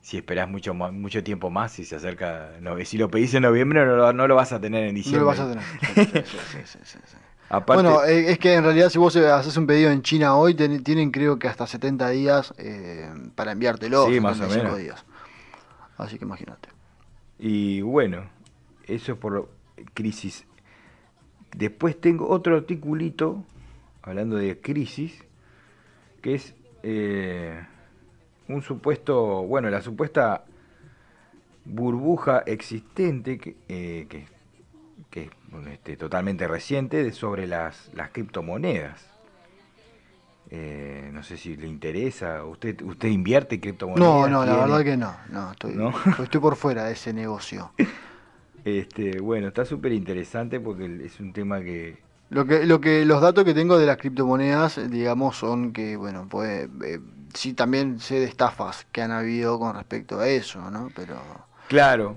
si 0.00 0.16
esperas 0.16 0.48
mucho 0.48 0.74
mucho 0.74 1.24
tiempo 1.24 1.50
más, 1.50 1.72
si 1.72 1.84
se 1.84 1.96
acerca, 1.96 2.50
no, 2.60 2.76
si 2.84 2.98
lo 2.98 3.10
pedís 3.10 3.34
en 3.34 3.42
noviembre 3.42 3.84
no, 3.84 4.12
lo 4.12 4.34
vas 4.34 4.52
a 4.52 4.60
tener 4.60 4.84
en 4.84 4.94
diciembre. 4.94 5.20
No 5.20 5.24
lo 5.24 5.30
vas 5.30 5.40
a 5.40 5.48
tener. 5.48 6.24
bueno, 7.66 8.04
eh, 8.04 8.32
es 8.32 8.38
que 8.38 8.54
en 8.54 8.64
realidad 8.64 8.90
si 8.90 8.98
vos 8.98 9.16
haces 9.16 9.56
un 9.56 9.66
pedido 9.66 9.90
en 9.90 10.02
China 10.02 10.36
hoy, 10.36 10.54
tienen 10.54 11.10
creo 11.10 11.38
que 11.38 11.48
hasta 11.48 11.66
70 11.66 12.10
días 12.10 12.54
eh, 12.58 13.10
para 13.34 13.52
enviártelo. 13.52 14.06
Sí, 14.06 14.20
más 14.20 14.40
o 14.40 14.46
menos. 14.46 14.78
Días. 14.78 15.04
Así 15.96 16.18
que 16.18 16.24
imagínate. 16.24 16.73
Y 17.38 17.80
bueno, 17.82 18.28
eso 18.86 19.12
es 19.12 19.18
por 19.18 19.50
crisis. 19.94 20.46
Después 21.56 22.00
tengo 22.00 22.28
otro 22.28 22.56
articulito, 22.56 23.44
hablando 24.02 24.36
de 24.36 24.60
crisis, 24.60 25.24
que 26.20 26.34
es 26.34 26.54
eh, 26.82 27.64
un 28.48 28.62
supuesto, 28.62 29.42
bueno, 29.44 29.70
la 29.70 29.80
supuesta 29.80 30.44
burbuja 31.64 32.40
existente 32.46 33.38
que, 33.38 33.56
eh, 33.68 34.06
que, 34.08 34.26
es 35.20 35.30
este, 35.70 35.96
totalmente 35.96 36.48
reciente 36.48 37.12
sobre 37.12 37.46
las, 37.46 37.90
las 37.94 38.10
criptomonedas. 38.10 39.13
Eh, 40.56 41.10
no 41.12 41.24
sé 41.24 41.36
si 41.36 41.56
le 41.56 41.66
interesa. 41.66 42.44
¿Usted 42.44 42.80
usted 42.82 43.08
invierte 43.08 43.58
criptomonedas? 43.58 44.08
No, 44.08 44.28
no, 44.28 44.46
la 44.46 44.56
verdad 44.56 44.84
que 44.84 44.96
no. 44.96 45.16
No, 45.30 45.50
estoy, 45.50 45.74
estoy 46.22 46.40
por 46.40 46.54
fuera 46.54 46.84
de 46.84 46.92
ese 46.92 47.12
negocio. 47.12 47.72
Este, 48.64 49.20
bueno, 49.20 49.48
está 49.48 49.66
súper 49.66 49.92
interesante 49.92 50.58
porque 50.58 50.86
es 51.04 51.20
un 51.20 51.34
tema 51.34 51.60
que... 51.60 51.98
Lo 52.30 52.46
que, 52.46 52.64
lo 52.64 52.80
que 52.80 53.04
los 53.04 53.20
datos 53.20 53.44
que 53.44 53.52
tengo 53.52 53.76
de 53.76 53.84
las 53.84 53.98
criptomonedas, 53.98 54.90
digamos, 54.90 55.36
son 55.36 55.74
que, 55.74 55.96
bueno, 55.96 56.26
pues 56.30 56.70
eh, 56.82 56.98
sí 57.34 57.52
también 57.52 58.00
sé 58.00 58.20
de 58.20 58.24
estafas 58.24 58.86
que 58.90 59.02
han 59.02 59.10
habido 59.10 59.58
con 59.58 59.76
respecto 59.76 60.18
a 60.18 60.28
eso, 60.28 60.70
¿no? 60.70 60.88
Pero... 60.96 61.16
Claro. 61.68 62.16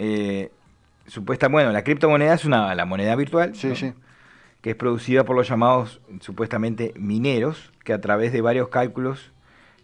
Eh, 0.00 0.50
supuesta, 1.06 1.46
bueno, 1.46 1.70
la 1.70 1.84
criptomoneda 1.84 2.34
es 2.34 2.44
una 2.44 2.74
la 2.74 2.84
moneda 2.84 3.14
virtual. 3.14 3.54
Sí, 3.54 3.76
sí 3.76 3.94
que 4.60 4.70
es 4.70 4.76
producida 4.76 5.24
por 5.24 5.36
los 5.36 5.48
llamados 5.48 6.00
supuestamente 6.20 6.92
mineros, 6.96 7.72
que 7.84 7.92
a 7.92 8.00
través 8.00 8.32
de 8.32 8.40
varios 8.40 8.68
cálculos 8.68 9.32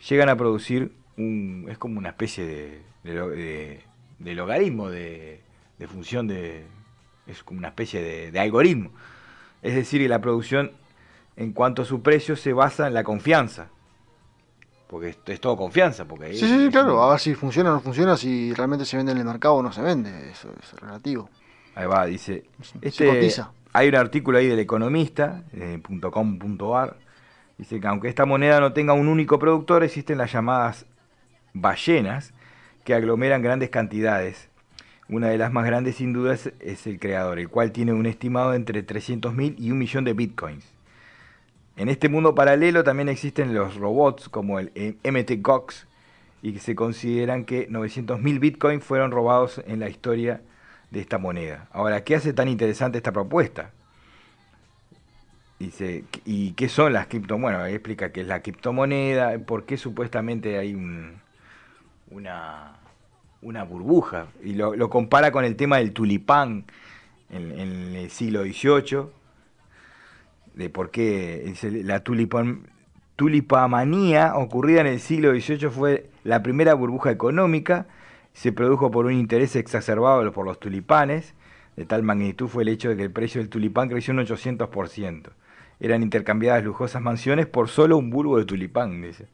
llegan 0.08 0.28
a 0.28 0.36
producir 0.36 0.92
un, 1.16 1.66
es 1.70 1.78
como 1.78 1.98
una 1.98 2.10
especie 2.10 2.44
de, 2.44 3.80
de, 4.18 4.34
logaritmo, 4.34 4.90
de, 4.90 5.40
función 5.86 6.26
de, 6.26 6.66
es 7.26 7.42
como 7.42 7.58
una 7.58 7.68
especie 7.68 8.30
de, 8.30 8.40
algoritmo. 8.40 8.90
Es 9.62 9.74
decir, 9.74 10.02
que 10.02 10.08
la 10.08 10.20
producción 10.20 10.72
en 11.36 11.52
cuanto 11.52 11.82
a 11.82 11.84
su 11.84 12.02
precio 12.02 12.36
se 12.36 12.52
basa 12.52 12.86
en 12.86 12.94
la 12.94 13.04
confianza. 13.04 13.68
Porque 14.88 15.08
esto 15.08 15.32
es 15.32 15.40
todo 15.40 15.56
confianza. 15.56 16.04
Porque 16.04 16.34
sí, 16.34 16.46
sí, 16.46 16.68
claro, 16.70 17.02
a 17.02 17.10
ver 17.10 17.20
si 17.20 17.34
funciona 17.34 17.70
o 17.70 17.74
no 17.74 17.80
funciona, 17.80 18.16
si 18.16 18.52
realmente 18.52 18.84
se 18.84 18.96
vende 18.96 19.12
en 19.12 19.18
el 19.18 19.24
mercado 19.24 19.54
o 19.54 19.62
no 19.62 19.72
se 19.72 19.82
vende, 19.82 20.30
eso 20.30 20.52
es 20.60 20.80
relativo. 20.80 21.30
Ahí 21.74 21.86
va, 21.86 22.04
dice. 22.06 22.44
Este, 22.82 23.30
hay 23.74 23.88
un 23.88 23.96
artículo 23.96 24.38
ahí 24.38 24.46
del 24.46 24.60
economista, 24.60 25.42
eh, 25.52 25.82
dice 27.58 27.80
que 27.80 27.86
aunque 27.88 28.08
esta 28.08 28.24
moneda 28.24 28.60
no 28.60 28.72
tenga 28.72 28.92
un 28.92 29.08
único 29.08 29.40
productor, 29.40 29.82
existen 29.82 30.16
las 30.16 30.32
llamadas 30.32 30.86
ballenas 31.54 32.32
que 32.84 32.94
aglomeran 32.94 33.42
grandes 33.42 33.70
cantidades. 33.70 34.48
Una 35.08 35.26
de 35.28 35.38
las 35.38 35.52
más 35.52 35.66
grandes 35.66 35.96
sin 35.96 36.12
duda 36.12 36.34
es, 36.34 36.86
el 36.86 37.00
creador, 37.00 37.40
el 37.40 37.48
cual 37.48 37.72
tiene 37.72 37.92
un 37.92 38.06
estimado 38.06 38.54
entre 38.54 38.86
300.000 38.86 39.56
y 39.58 39.72
un 39.72 39.78
millón 39.78 40.04
de 40.04 40.12
bitcoins. 40.12 40.64
En 41.76 41.88
este 41.88 42.08
mundo 42.08 42.36
paralelo 42.36 42.84
también 42.84 43.08
existen 43.08 43.54
los 43.54 43.74
robots 43.74 44.28
como 44.28 44.60
el 44.60 44.70
MT 45.02 45.42
Gox 45.42 45.88
y 46.42 46.52
que 46.52 46.60
se 46.60 46.76
consideran 46.76 47.44
que 47.44 47.68
900.000 47.68 48.38
bitcoins 48.38 48.84
fueron 48.84 49.10
robados 49.10 49.60
en 49.66 49.80
la 49.80 49.88
historia 49.88 50.42
de 50.94 51.00
esta 51.00 51.18
moneda. 51.18 51.66
Ahora, 51.72 52.04
¿qué 52.04 52.14
hace 52.14 52.32
tan 52.32 52.48
interesante 52.48 52.98
esta 52.98 53.12
propuesta? 53.12 53.72
Dice, 55.58 56.04
¿y 56.24 56.52
qué 56.52 56.68
son 56.68 56.92
las 56.92 57.08
criptomonedas? 57.08 57.62
Bueno, 57.62 57.74
explica 57.74 58.12
qué 58.12 58.22
es 58.22 58.28
la 58.28 58.42
criptomoneda, 58.42 59.38
por 59.40 59.64
qué 59.64 59.76
supuestamente 59.76 60.56
hay 60.56 60.74
una, 60.74 62.76
una 63.42 63.64
burbuja. 63.64 64.28
Y 64.42 64.54
lo, 64.54 64.88
compara 64.88 65.32
con 65.32 65.44
el 65.44 65.56
tema 65.56 65.78
del 65.78 65.92
tulipán 65.92 66.64
en, 67.30 67.96
el 67.96 68.10
siglo 68.10 68.44
XVIII, 68.44 69.06
de 70.54 70.70
por 70.70 70.90
qué 70.90 71.52
la 71.82 72.00
tulipan, 72.00 72.68
tulipamanía 73.16 74.36
ocurrida 74.36 74.80
en 74.80 74.86
el 74.86 75.00
siglo 75.00 75.32
XVIII 75.32 75.70
fue 75.70 76.10
la 76.22 76.42
primera 76.42 76.74
burbuja 76.74 77.10
económica 77.10 77.86
se 78.34 78.52
produjo 78.52 78.90
por 78.90 79.06
un 79.06 79.12
interés 79.12 79.56
exacerbado 79.56 80.30
por 80.32 80.44
los 80.44 80.60
tulipanes. 80.60 81.34
De 81.76 81.86
tal 81.86 82.02
magnitud 82.02 82.48
fue 82.48 82.64
el 82.64 82.68
hecho 82.68 82.90
de 82.90 82.96
que 82.96 83.04
el 83.04 83.10
precio 83.10 83.40
del 83.40 83.48
tulipán 83.48 83.88
creció 83.88 84.12
un 84.12 84.20
800%. 84.20 85.30
Eran 85.80 86.02
intercambiadas 86.02 86.62
lujosas 86.62 87.00
mansiones 87.00 87.46
por 87.46 87.68
solo 87.68 87.96
un 87.96 88.10
bulbo 88.10 88.38
de 88.38 88.44
tulipán, 88.44 89.00
dice. 89.00 89.28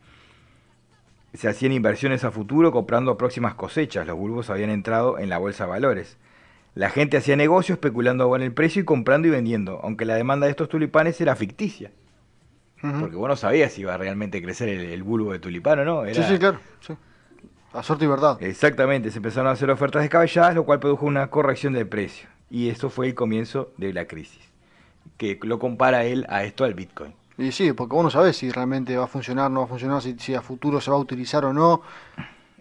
Se 1.34 1.48
hacían 1.48 1.72
inversiones 1.72 2.24
a 2.24 2.30
futuro 2.30 2.72
comprando 2.72 3.16
próximas 3.16 3.54
cosechas. 3.54 4.06
Los 4.06 4.16
bulbos 4.16 4.50
habían 4.50 4.70
entrado 4.70 5.18
en 5.18 5.28
la 5.28 5.38
bolsa 5.38 5.64
de 5.64 5.70
valores. 5.70 6.18
La 6.74 6.90
gente 6.90 7.16
hacía 7.16 7.36
negocio 7.36 7.74
especulando 7.74 8.28
con 8.28 8.42
el 8.42 8.52
precio 8.52 8.82
y 8.82 8.84
comprando 8.84 9.28
y 9.28 9.30
vendiendo, 9.30 9.80
aunque 9.82 10.04
la 10.04 10.14
demanda 10.14 10.46
de 10.46 10.50
estos 10.50 10.68
tulipanes 10.68 11.20
era 11.20 11.36
ficticia. 11.36 11.90
Porque 12.80 13.16
vos 13.16 13.28
no 13.28 13.36
sabías 13.36 13.72
si 13.72 13.82
iba 13.82 13.94
a 13.94 13.98
realmente 13.98 14.40
crecer 14.42 14.68
el, 14.68 15.02
bulbo 15.02 15.32
de 15.32 15.38
tulipán 15.38 15.80
o 15.80 15.84
no. 15.84 16.14
Sí, 16.14 16.22
sí, 16.22 16.38
claro. 16.38 16.58
Sí. 16.80 16.94
A 17.72 17.82
suerte 17.82 18.04
y 18.04 18.08
verdad. 18.08 18.42
Exactamente, 18.42 19.10
se 19.10 19.18
empezaron 19.18 19.48
a 19.48 19.52
hacer 19.52 19.70
ofertas 19.70 20.02
descabelladas, 20.02 20.54
lo 20.54 20.64
cual 20.64 20.80
produjo 20.80 21.06
una 21.06 21.28
corrección 21.28 21.72
del 21.72 21.86
precio. 21.86 22.28
Y 22.50 22.68
esto 22.68 22.90
fue 22.90 23.06
el 23.06 23.14
comienzo 23.14 23.70
de 23.76 23.92
la 23.92 24.06
crisis, 24.06 24.42
que 25.16 25.38
lo 25.42 25.58
compara 25.58 26.04
él 26.04 26.26
a 26.28 26.42
esto 26.42 26.64
al 26.64 26.74
Bitcoin. 26.74 27.14
Y 27.38 27.52
sí, 27.52 27.72
porque 27.72 27.94
vos 27.94 28.04
no 28.04 28.10
sabés 28.10 28.36
si 28.36 28.50
realmente 28.50 28.96
va 28.96 29.04
a 29.04 29.06
funcionar, 29.06 29.50
no 29.50 29.60
va 29.60 29.66
a 29.66 29.68
funcionar, 29.68 30.02
si, 30.02 30.34
a 30.34 30.42
futuro 30.42 30.80
se 30.80 30.90
va 30.90 30.96
a 30.96 31.00
utilizar 31.00 31.44
o 31.44 31.52
no. 31.52 31.82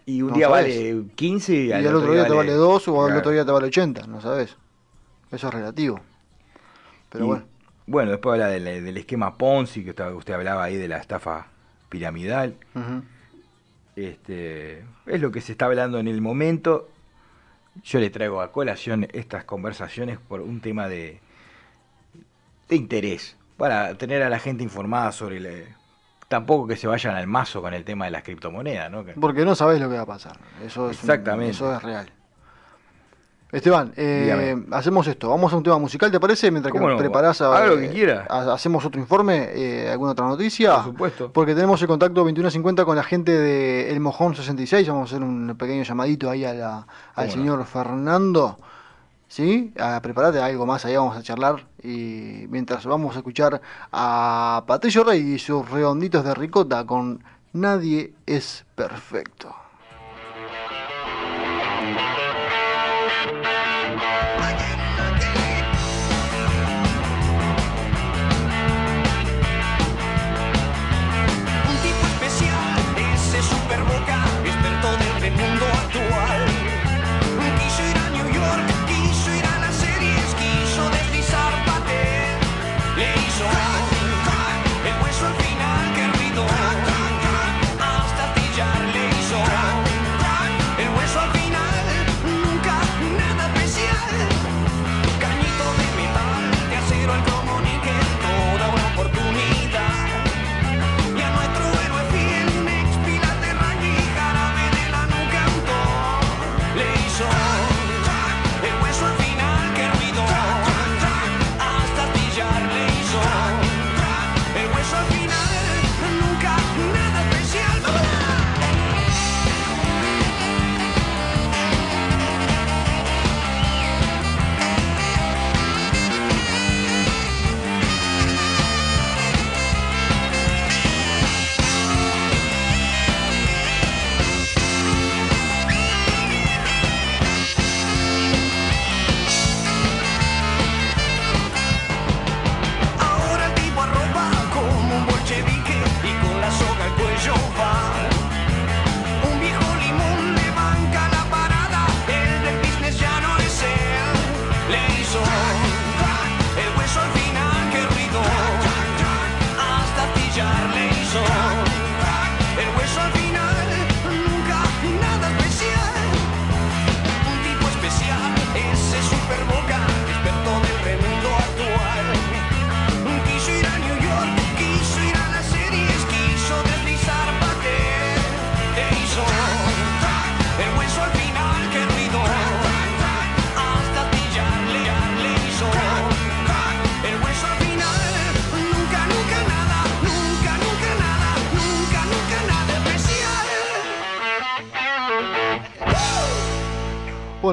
Y 0.06 0.22
un 0.22 0.34
día 0.34 0.48
vale 0.48 1.03
15 1.15 1.53
y 1.56 1.72
al, 1.72 1.86
otro, 1.94 2.14
día 2.14 2.26
te 2.26 2.34
vale 2.34 2.53
2 2.53 2.88
o 2.88 3.06
al 3.06 3.18
otro 3.18 3.31
día 3.31 3.45
te 3.45 3.52
vale 3.52 3.68
80, 3.68 4.07
no 4.07 4.22
sabes. 4.22 4.56
Eso 5.31 5.48
es 5.48 5.53
relativo. 5.53 5.99
Pero 7.10 7.26
bueno. 7.26 7.44
Bueno, 7.88 8.11
después 8.11 8.34
habla 8.34 8.48
del, 8.48 8.98
esquema 8.98 9.36
Ponzi, 9.36 9.84
que 9.84 9.91
usted 10.14 10.34
hablaba 10.34 10.64
ahí 10.64 10.77
de 10.77 10.88
la 10.88 10.98
estafa 10.98 11.48
piramidal. 11.90 12.56
Este, 14.08 14.84
es 15.06 15.22
lo 15.22 15.32
que 15.32 15.42
se 15.42 15.52
está 15.52 15.66
hablando 15.66 16.00
en 16.00 16.08
el 16.08 16.22
momento. 16.22 16.90
Yo 17.84 18.00
le 18.00 18.10
traigo 18.10 18.42
a 18.42 18.52
colación 18.52 19.08
estas 19.14 19.44
conversaciones 19.44 20.20
por 20.20 20.42
un 20.42 20.62
tema 20.62 20.88
de, 20.88 21.20
de 22.68 22.76
interés, 22.76 23.38
para 23.58 23.96
tener 23.96 24.24
a 24.24 24.30
la 24.30 24.40
gente 24.40 24.64
informada 24.64 25.12
sobre 25.12 25.38
el, 25.38 25.68
tampoco 26.30 26.68
que 26.68 26.78
se 26.78 26.88
vayan 26.88 27.16
al 27.16 27.28
mazo 27.28 27.62
con 27.62 27.74
el 27.74 27.84
tema 27.84 28.06
de 28.06 28.12
las 28.12 28.24
criptomonedas, 28.24 28.90
¿no? 28.90 29.04
Porque 29.20 29.44
no 29.44 29.56
sabés 29.56 29.82
lo 29.82 29.90
que 29.90 29.96
va 29.96 30.02
a 30.04 30.06
pasar. 30.06 30.38
Eso 30.64 30.90
es 30.90 31.00
Exactamente. 31.00 31.52
eso 31.52 31.76
es 31.76 31.84
real. 31.84 32.10
Esteban, 33.52 33.94
eh, 33.98 34.64
hacemos 34.72 35.08
esto, 35.08 35.30
vamos 35.30 35.52
a 35.52 35.58
un 35.58 35.64
tema 35.64 35.80
musical, 35.80 36.12
¿te 36.12 36.20
parece? 36.20 36.52
Mientras 36.52 36.72
que 36.72 36.80
preparás 36.98 37.42
a, 37.42 37.66
lo 37.66 37.78
que 37.78 37.90
quiera. 37.90 38.28
hacemos 38.30 38.86
otro 38.86 39.02
informe, 39.02 39.50
eh, 39.54 39.90
alguna 39.90 40.12
otra 40.12 40.28
noticia. 40.28 40.76
Por 40.76 40.84
supuesto. 40.84 41.32
Porque 41.34 41.56
tenemos 41.56 41.82
el 41.82 41.88
contacto 41.88 42.22
2150 42.22 42.86
con 42.86 42.96
la 42.96 43.04
gente 43.04 43.32
de 43.32 43.90
El 43.90 44.02
Mojón 44.02 44.36
66, 44.36 44.88
vamos 44.88 45.12
a 45.12 45.16
hacer 45.16 45.28
un 45.28 45.56
pequeño 45.58 45.82
llamadito 45.82 46.30
ahí 46.30 46.46
a 46.46 46.86
al 47.16 47.32
señor 47.32 47.66
Fernando. 47.66 48.60
¿Sí? 49.28 49.74
A, 49.80 50.00
prepárate 50.02 50.40
algo 50.40 50.66
más, 50.66 50.86
ahí 50.86 50.96
vamos 50.96 51.18
a 51.18 51.24
charlar. 51.24 51.66
Y 51.82 52.46
mientras 52.50 52.86
vamos 52.86 53.16
a 53.16 53.20
escuchar 53.20 53.62
a 53.92 54.64
Patricio 54.68 55.04
Rey 55.04 55.22
y 55.22 55.40
sus 55.40 55.68
redonditos 55.70 56.24
de 56.24 56.36
ricota 56.36 56.86
con 56.86 57.24
Nadie 57.54 58.14
es 58.28 58.66
perfecto. 58.76 59.56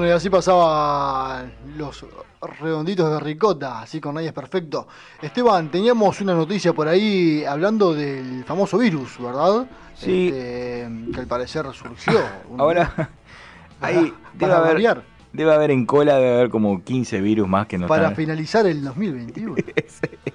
Así 0.03 0.29
pasaba 0.29 1.45
los 1.75 2.05
redonditos 2.59 3.11
de 3.11 3.19
ricota, 3.19 3.81
así 3.81 3.99
con 3.99 4.15
nadie 4.15 4.27
es 4.27 4.33
perfecto. 4.33 4.87
Esteban, 5.21 5.69
teníamos 5.69 6.21
una 6.21 6.33
noticia 6.33 6.73
por 6.73 6.87
ahí 6.87 7.43
hablando 7.43 7.93
del 7.93 8.43
famoso 8.45 8.77
virus, 8.77 9.17
¿verdad? 9.19 9.67
Sí. 9.95 10.27
Este, 10.27 10.89
que 11.13 11.19
al 11.19 11.27
parecer 11.27 11.65
surgió. 11.73 12.19
Ahora, 12.57 13.09
ahí 13.81 14.13
debe 14.33 14.53
haber, 14.53 15.03
debe 15.33 15.53
haber 15.53 15.71
en 15.71 15.85
cola, 15.85 16.15
debe 16.15 16.35
haber 16.35 16.49
como 16.49 16.83
15 16.83 17.21
virus 17.21 17.47
más 17.47 17.67
que 17.67 17.77
no 17.77 17.87
Para 17.87 18.11
finalizar 18.11 18.65
el 18.67 18.83
2021. 18.83 19.55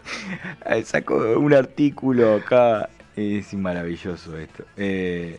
Saco 0.85 1.15
un 1.15 1.55
artículo 1.55 2.35
acá, 2.35 2.89
es 3.17 3.55
maravilloso 3.55 4.37
esto. 4.37 4.65
Eh, 4.77 5.39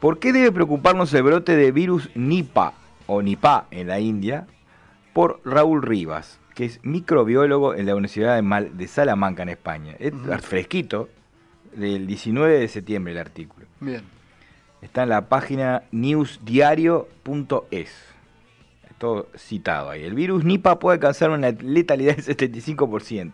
¿Por 0.00 0.18
qué 0.18 0.32
debe 0.32 0.52
preocuparnos 0.52 1.12
el 1.14 1.22
brote 1.22 1.56
de 1.56 1.72
virus 1.72 2.10
Nipah 2.14 2.85
o 3.06 3.22
Nipah 3.22 3.66
en 3.70 3.86
la 3.88 4.00
India? 4.00 4.46
Por 5.12 5.42
Raúl 5.44 5.82
Rivas, 5.82 6.40
que 6.54 6.64
es 6.64 6.80
microbiólogo 6.82 7.74
en 7.74 7.84
la 7.86 7.94
Universidad 7.94 8.42
de, 8.42 8.88
Salamanca 8.88 9.42
en 9.42 9.50
España. 9.50 9.94
Es 9.98 10.14
fresquito, 10.42 11.10
del 11.74 12.06
19 12.06 12.58
de 12.58 12.68
septiembre 12.68 13.12
el 13.12 13.18
artículo. 13.18 13.66
Bien. 13.80 14.02
Está 14.82 15.04
en 15.04 15.08
la 15.10 15.28
página 15.28 15.84
newsdiario.es. 15.90 18.15
Todo 18.98 19.28
citado 19.36 19.90
ahí. 19.90 20.04
El 20.04 20.14
virus 20.14 20.44
Nipah 20.44 20.78
puede 20.78 20.94
alcanzar 20.94 21.30
una 21.30 21.50
letalidad 21.50 22.16
del 22.16 22.24
75%. 22.24 23.32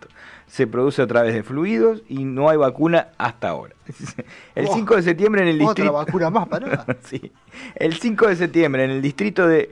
Se 0.48 0.66
produce 0.66 1.02
a 1.02 1.06
través 1.06 1.34
de 1.34 1.44
fluidos 1.44 2.02
y 2.08 2.24
no 2.24 2.50
hay 2.50 2.56
vacuna 2.56 3.08
hasta 3.16 3.50
ahora. 3.50 3.74
El 4.54 4.68
5 4.68 4.96
de 4.96 5.02
septiembre 5.02 5.42
en 5.42 5.48
el 5.48 5.58
distrito. 5.58 5.90
Otra 5.90 6.04
vacuna 6.04 6.30
más 6.30 6.48
para. 6.48 6.84
sí. 7.04 7.32
El 7.76 7.94
5 7.94 8.26
de 8.26 8.36
septiembre 8.36 8.84
en 8.84 8.90
el 8.90 9.02
distrito 9.02 9.46
de 9.46 9.70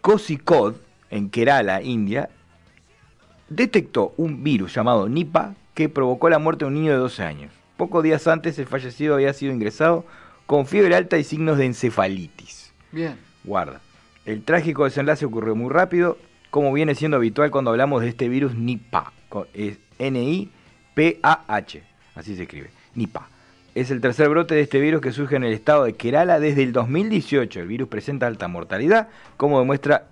Kozhikode, 0.00 0.76
en 1.10 1.30
Kerala, 1.30 1.82
India, 1.82 2.28
detectó 3.48 4.14
un 4.16 4.42
virus 4.42 4.74
llamado 4.74 5.08
Nipah 5.08 5.54
que 5.74 5.88
provocó 5.88 6.28
la 6.28 6.38
muerte 6.38 6.64
de 6.64 6.68
un 6.68 6.74
niño 6.74 6.92
de 6.92 6.98
12 6.98 7.22
años. 7.22 7.52
Pocos 7.76 8.02
días 8.02 8.26
antes 8.26 8.58
el 8.58 8.66
fallecido 8.66 9.14
había 9.14 9.32
sido 9.32 9.52
ingresado 9.52 10.04
con 10.46 10.66
fiebre 10.66 10.94
alta 10.96 11.16
y 11.16 11.24
signos 11.24 11.58
de 11.58 11.66
encefalitis. 11.66 12.72
Bien. 12.90 13.16
Guarda. 13.44 13.80
El 14.24 14.44
trágico 14.44 14.84
desenlace 14.84 15.24
ocurrió 15.24 15.56
muy 15.56 15.70
rápido, 15.70 16.16
como 16.50 16.72
viene 16.72 16.94
siendo 16.94 17.16
habitual 17.16 17.50
cuando 17.50 17.70
hablamos 17.70 18.02
de 18.02 18.08
este 18.08 18.28
virus 18.28 18.54
Nipah. 18.54 19.12
Es 19.52 19.78
N-I-P-A-H. 19.98 21.82
Así 22.14 22.36
se 22.36 22.42
escribe. 22.42 22.70
Nipah. 22.94 23.28
Es 23.74 23.90
el 23.90 24.00
tercer 24.00 24.28
brote 24.28 24.54
de 24.54 24.60
este 24.60 24.80
virus 24.80 25.00
que 25.00 25.12
surge 25.12 25.36
en 25.36 25.44
el 25.44 25.52
estado 25.54 25.84
de 25.84 25.94
Kerala 25.94 26.38
desde 26.38 26.62
el 26.62 26.72
2018. 26.72 27.60
El 27.60 27.66
virus 27.66 27.88
presenta 27.88 28.26
alta 28.26 28.46
mortalidad, 28.46 29.08
como 29.36 29.58
demuestra, 29.58 30.08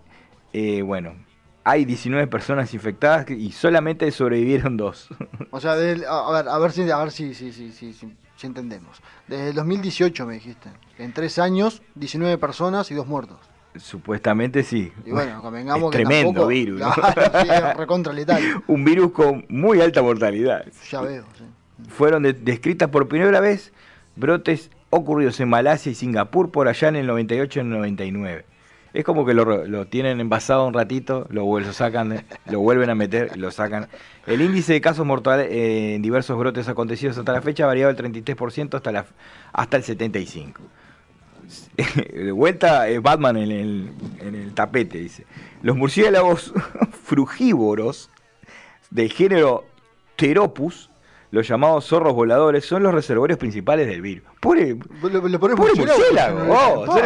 eh, 0.52 0.82
bueno, 0.82 1.14
hay 1.62 1.84
19 1.84 2.26
personas 2.26 2.72
infectadas 2.74 3.30
y 3.30 3.52
solamente 3.52 4.10
sobrevivieron 4.10 4.76
dos. 4.76 5.08
O 5.52 5.60
sea, 5.60 5.72
a 5.72 5.76
ver, 5.76 6.04
a 6.08 6.58
ver 6.58 6.72
si, 6.72 6.90
a 6.90 6.98
ver 6.98 7.10
si, 7.10 7.34
si, 7.34 7.52
si, 7.52 7.72
si 7.92 8.46
entendemos. 8.46 9.02
Desde 9.28 9.50
el 9.50 9.54
2018 9.54 10.26
me 10.26 10.34
dijiste. 10.34 10.70
En 10.98 11.12
tres 11.12 11.38
años, 11.38 11.82
19 11.96 12.38
personas 12.38 12.90
y 12.90 12.94
dos 12.94 13.06
muertos. 13.06 13.49
Supuestamente 13.76 14.62
sí. 14.62 14.92
Y 15.05 15.10
bueno, 15.10 15.40
convengamos 15.42 15.94
es 15.94 16.02
tremendo 16.02 16.47
virus. 16.47 16.82
recontra 17.76 18.12
letal. 18.12 18.42
Un 18.66 18.84
virus 18.84 19.12
con 19.12 19.44
muy 19.48 19.80
alta 19.80 20.02
mortalidad. 20.02 20.66
Ya 20.90 21.01
veo, 21.01 21.24
sí. 21.36 21.44
Fueron 21.88 22.22
descritas 22.22 22.90
por 22.90 23.09
primera 23.09 23.40
vez 23.40 23.72
brotes 24.16 24.70
ocurridos 24.90 25.40
en 25.40 25.48
Malasia 25.48 25.92
y 25.92 25.94
Singapur 25.94 26.51
por 26.51 26.68
allá 26.68 26.88
en 26.88 26.97
el 26.97 27.06
98 27.06 27.59
y 27.59 27.62
el 27.62 27.70
99. 27.70 28.44
Es 28.92 29.05
como 29.05 29.24
que 29.24 29.34
lo, 29.34 29.86
tienen 29.86 30.20
envasado 30.20 30.66
un 30.66 30.74
ratito, 30.74 31.26
lo, 31.30 31.72
sacan, 31.72 32.24
lo 32.47 32.60
vuelven 32.60 32.90
a 32.90 32.97
meter, 32.97 33.36
lo 33.36 33.52
sacan. 33.52 33.88
El 34.26 34.42
índice 34.42 34.72
de 34.72 34.80
casos 34.80 35.06
mortales 35.06 35.48
eh, 35.51 35.94
en 35.94 36.02
diversos 36.02 36.36
brotes 36.36 36.68
acontecidos 36.68 37.16
hasta 37.16 37.32
la 37.32 37.40
fecha 37.40 37.64
ha 37.64 37.66
variado 37.68 37.94
del 37.94 38.12
33% 38.12 38.74
hasta, 38.74 38.90
la, 38.90 39.06
hasta 39.52 39.76
el 39.76 39.84
75%. 39.84 40.55
de 42.12 42.32
vuelta 42.32 42.89
es 42.89 43.01
Batman 43.02 43.36
en 43.36 43.51
el, 43.51 43.90
en 44.20 44.35
el 44.35 44.55
tapete, 44.55 44.98
dice. 44.98 45.27
Los 45.62 45.77
murciélagos 45.77 46.52
frugívoros 47.05 48.10
del 48.90 49.10
género 49.12 49.64
Teropus, 50.16 50.90
los 51.31 51.47
llamados 51.47 51.86
zorros 51.86 52.14
voladores, 52.14 52.64
son 52.64 52.82
los 52.82 52.93
reservorios 52.93 53.39
principales 53.39 53.86
del 53.86 54.02
virus. 54.02 54.24
Pobre, 54.40 54.74
murciélago, 54.74 56.55
oh, 56.55 56.97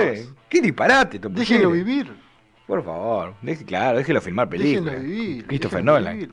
qué 0.49 0.61
disparate. 0.61 1.19
Déjenlo 1.19 1.71
vivir. 1.71 2.25
Por 2.67 2.83
favor, 2.83 3.35
claro, 3.67 3.99
déjelo 3.99 4.23
filmar 4.23 4.49
películas. 4.49 5.03
Vivir, 5.03 5.47
Christopher 5.47 5.85
Nolan. 5.85 6.33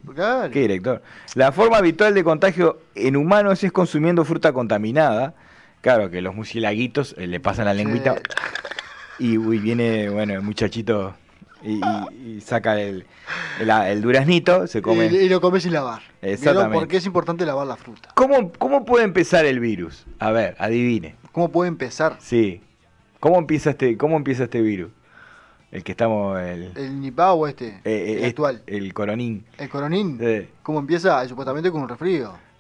Qué 0.52 0.62
director. 0.62 1.02
La 1.36 1.52
forma 1.52 1.78
habitual 1.78 2.14
de 2.14 2.24
contagio 2.24 2.80
en 2.96 3.18
humanos 3.18 3.62
es 3.66 3.72
consumiendo 3.74 4.24
fruta 4.24 4.54
contaminada 4.54 5.36
Claro, 5.82 6.12
que 6.12 6.22
los 6.22 6.36
musilaguitos 6.36 7.16
eh, 7.18 7.28
le 7.28 7.40
pasan 7.40 7.66
la 7.66 7.74
lengüita 7.74 8.16
y 9.18 9.38
viene, 9.38 10.10
bueno, 10.10 10.34
el 10.34 10.42
muchachito 10.42 11.16
y, 11.64 12.42
saca 12.42 12.80
el, 12.80 13.06
el, 13.60 14.02
duraznito, 14.02 14.68
se 14.68 14.82
come. 14.82 15.08
Y, 15.08 15.30
lo 15.30 15.42
come 15.42 15.60
sin 15.60 15.74
lavar. 15.74 16.02
Exactamente. 16.22 16.76
Porque 16.76 16.98
es 16.98 17.06
importante 17.06 17.46
lavar 17.46 17.68
la 17.68 17.76
fruta. 17.76 18.10
¿Cómo, 18.16 18.52
¿Cómo 18.54 18.86
puede 18.86 19.06
empezar 19.06 19.46
el 19.46 19.60
virus? 19.60 20.06
A 20.20 20.32
ver, 20.32 20.56
adivine. 20.60 21.16
¿Cómo 21.32 21.50
puede 21.50 21.68
empezar? 21.68 22.18
Sí. 22.20 22.62
¿Cómo 23.20 23.38
empieza 23.38 23.72
este, 23.72 23.98
cómo 23.98 24.18
empieza 24.18 24.44
este 24.46 24.62
virus? 24.62 24.92
El 25.72 25.84
que 25.84 25.92
estamos. 25.92 26.40
El, 26.40 26.72
¿El 26.76 27.00
Nipah 27.00 27.34
o 27.34 27.48
este? 27.48 27.80
Eh, 27.86 28.18
el 28.20 28.26
actual. 28.26 28.64
El 28.68 28.94
coronín. 28.94 29.46
¿El 29.58 29.70
coronín? 29.70 30.20
¿Cómo 30.64 30.80
empieza? 30.80 31.28
Supuestamente 31.28 31.72
con 31.72 31.82
un 31.82 31.90
resfrío 31.90 32.51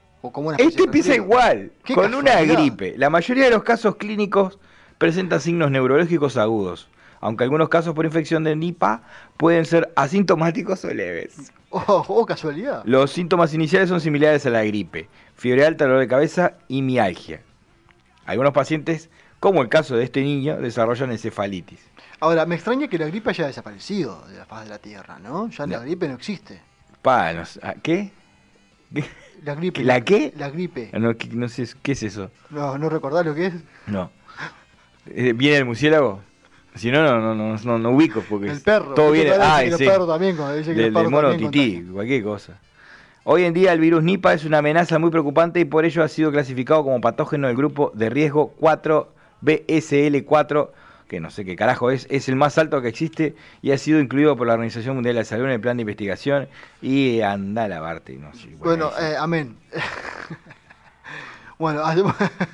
este 0.57 0.83
empieza 0.83 1.15
igual, 1.15 1.71
con 1.95 2.13
una 2.13 2.41
gripe. 2.41 2.95
La 2.97 3.09
mayoría 3.09 3.45
de 3.45 3.51
los 3.51 3.63
casos 3.63 3.95
clínicos 3.95 4.59
presentan 4.97 5.41
signos 5.41 5.71
neurológicos 5.71 6.37
agudos, 6.37 6.89
aunque 7.21 7.43
algunos 7.43 7.69
casos 7.69 7.95
por 7.95 8.05
infección 8.05 8.43
de 8.43 8.55
Nipah 8.55 9.01
pueden 9.37 9.65
ser 9.65 9.91
asintomáticos 9.95 10.85
o 10.85 10.93
leves. 10.93 11.51
Oh, 11.73 12.03
oh, 12.09 12.25
casualidad. 12.25 12.83
Los 12.83 13.11
síntomas 13.11 13.53
iniciales 13.53 13.87
son 13.87 14.01
similares 14.01 14.45
a 14.45 14.49
la 14.49 14.61
gripe, 14.65 15.07
fiebre 15.35 15.65
alta, 15.65 15.85
dolor 15.85 16.01
de 16.01 16.07
cabeza 16.09 16.55
y 16.67 16.81
mialgia. 16.81 17.43
Algunos 18.25 18.51
pacientes, 18.51 19.09
como 19.39 19.61
el 19.61 19.69
caso 19.69 19.95
de 19.95 20.03
este 20.03 20.21
niño, 20.21 20.57
desarrollan 20.57 21.13
encefalitis. 21.13 21.79
Ahora, 22.19 22.45
me 22.45 22.55
extraña 22.55 22.89
que 22.89 22.97
la 22.97 23.07
gripe 23.07 23.29
haya 23.29 23.47
desaparecido 23.47 24.21
de 24.27 24.37
la 24.37 24.45
faz 24.45 24.65
de 24.65 24.69
la 24.69 24.79
Tierra, 24.79 25.17
¿no? 25.19 25.49
Ya 25.49 25.65
la 25.65 25.79
gripe 25.79 26.09
no 26.09 26.15
existe. 26.15 26.61
Pa, 27.01 27.33
¿qué? 27.81 28.11
La 29.43 29.55
gripe. 29.55 29.83
¿La 29.83 30.01
qué? 30.01 30.33
La 30.37 30.49
gripe. 30.49 30.89
Ah, 30.93 30.99
no, 30.99 31.13
no 31.31 31.49
sé, 31.49 31.67
¿qué 31.81 31.93
es 31.93 32.03
eso? 32.03 32.29
No, 32.49 32.77
¿no 32.77 32.89
recordás 32.89 33.25
lo 33.25 33.33
que 33.33 33.47
es? 33.47 33.53
No. 33.87 34.11
Eh, 35.07 35.33
¿Viene 35.33 35.57
el 35.57 35.65
murciélago? 35.65 36.21
Si 36.75 36.91
no, 36.91 37.03
no, 37.03 37.35
no, 37.35 37.57
no, 37.57 37.77
no, 37.79 37.89
ubico 37.91 38.23
porque 38.29 38.49
el 38.49 38.61
perro. 38.61 38.93
todo 38.93 39.11
viene. 39.11 39.31
Ah, 39.39 39.63
el 39.63 39.75
perro 39.77 40.07
también, 40.07 40.37
dice 40.57 40.73
que 40.73 40.85
el 40.85 40.93
perro 40.93 41.09
mono 41.09 41.35
tití, 41.35 41.83
cualquier 41.91 42.23
cosa. 42.23 42.59
Hoy 43.23 43.43
en 43.43 43.53
día 43.53 43.73
el 43.73 43.79
virus 43.79 44.03
Nipah 44.03 44.33
es 44.33 44.45
una 44.45 44.59
amenaza 44.59 44.97
muy 44.97 45.11
preocupante 45.11 45.59
y 45.59 45.65
por 45.65 45.85
ello 45.85 46.03
ha 46.03 46.07
sido 46.07 46.31
clasificado 46.31 46.83
como 46.83 47.01
patógeno 47.01 47.47
del 47.47 47.57
grupo 47.57 47.91
de 47.93 48.09
riesgo 48.09 48.53
4 48.57 49.13
BSL4 49.43 50.69
que 51.11 51.19
no 51.19 51.29
sé 51.29 51.43
qué 51.43 51.57
carajo 51.57 51.91
es, 51.91 52.07
es 52.09 52.29
el 52.29 52.37
más 52.37 52.57
alto 52.57 52.81
que 52.81 52.87
existe 52.87 53.35
y 53.61 53.71
ha 53.71 53.77
sido 53.77 53.99
incluido 53.99 54.37
por 54.37 54.47
la 54.47 54.53
Organización 54.53 54.95
Mundial 54.95 55.15
de 55.15 55.21
la 55.23 55.25
Salud 55.25 55.43
en 55.43 55.51
el 55.51 55.59
plan 55.59 55.75
de 55.75 55.81
investigación 55.81 56.47
y 56.81 57.19
anda 57.19 57.65
a 57.65 57.67
lavarte. 57.67 58.13
No 58.15 58.33
sé, 58.33 58.55
bueno, 58.57 58.91
eh, 58.97 59.17
amén. 59.19 59.57
bueno, 61.59 61.83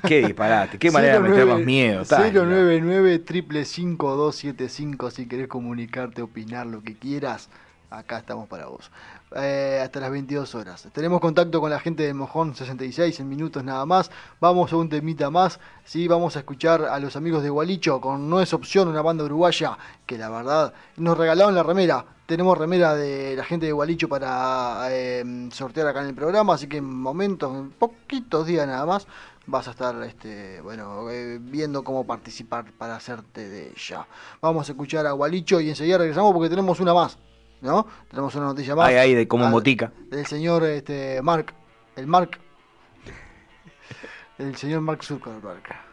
qué 0.07 0.25
disparate, 0.25 0.79
qué 0.79 0.89
manera 0.97 1.21
de 1.21 1.29
meter 1.29 1.45
más 1.45 1.59
miedo. 1.59 2.03
099 2.03 3.23
555 3.23 5.11
si 5.11 5.27
querés 5.27 5.47
comunicarte, 5.47 6.23
opinar, 6.23 6.65
lo 6.65 6.81
que 6.81 6.95
quieras, 6.95 7.49
acá 7.91 8.17
estamos 8.17 8.49
para 8.49 8.65
vos. 8.65 8.89
Eh, 9.35 9.81
hasta 9.83 9.99
las 9.99 10.09
22 10.09 10.55
horas. 10.55 10.87
Tenemos 10.93 11.19
contacto 11.19 11.59
con 11.59 11.69
la 11.69 11.79
gente 11.81 12.03
de 12.03 12.13
Mojón 12.13 12.55
66 12.55 13.19
en 13.19 13.27
minutos 13.27 13.61
nada 13.61 13.85
más. 13.85 14.09
Vamos 14.39 14.71
a 14.71 14.77
un 14.77 14.87
temita 14.87 15.29
más. 15.29 15.59
¿sí? 15.83 16.07
Vamos 16.07 16.37
a 16.37 16.39
escuchar 16.39 16.83
a 16.83 16.97
los 16.99 17.17
amigos 17.17 17.43
de 17.43 17.49
Gualicho 17.49 17.99
con 17.99 18.29
No 18.29 18.39
es 18.39 18.53
opción, 18.53 18.87
una 18.87 19.01
banda 19.01 19.25
uruguaya 19.25 19.77
que 20.05 20.17
la 20.17 20.29
verdad 20.29 20.73
nos 20.95 21.17
regalaron 21.17 21.55
la 21.55 21.63
remera. 21.63 22.05
Tenemos 22.25 22.57
remera 22.57 22.95
de 22.95 23.35
la 23.35 23.43
gente 23.43 23.65
de 23.65 23.73
Gualicho 23.73 24.07
para 24.07 24.87
em, 24.91 25.51
sortear 25.51 25.87
acá 25.87 26.01
en 26.01 26.07
el 26.07 26.15
programa, 26.15 26.53
así 26.53 26.67
que 26.67 26.77
en 26.77 26.85
momentos, 26.85 27.55
en 27.55 27.71
poquitos 27.71 28.45
días 28.47 28.67
nada 28.67 28.85
más, 28.85 29.07
vas 29.45 29.67
a 29.67 29.71
estar 29.71 30.01
este, 30.03 30.61
bueno, 30.61 31.09
eh, 31.09 31.37
viendo 31.41 31.83
cómo 31.83 32.05
participar 32.05 32.65
para 32.77 32.95
hacerte 32.95 33.47
de 33.49 33.71
ella. 33.75 34.07
Vamos 34.41 34.69
a 34.69 34.71
escuchar 34.71 35.05
a 35.05 35.11
Gualicho 35.11 35.59
y 35.59 35.69
enseguida 35.69 35.97
regresamos 35.97 36.33
porque 36.33 36.49
tenemos 36.49 36.79
una 36.79 36.93
más. 36.93 37.17
¿No? 37.61 37.87
Tenemos 38.09 38.33
una 38.35 38.45
noticia 38.45 38.75
más. 38.75 38.89
De 38.89 39.27
como 39.27 39.47
motica. 39.47 39.91
Del 40.09 40.25
señor 40.25 40.63
este, 40.65 41.21
Mark, 41.21 41.53
el 41.95 42.07
Mark, 42.07 42.39
el 44.37 44.55
señor 44.55 44.81
Mark 44.81 45.03
Zuckerberg. 45.03 45.86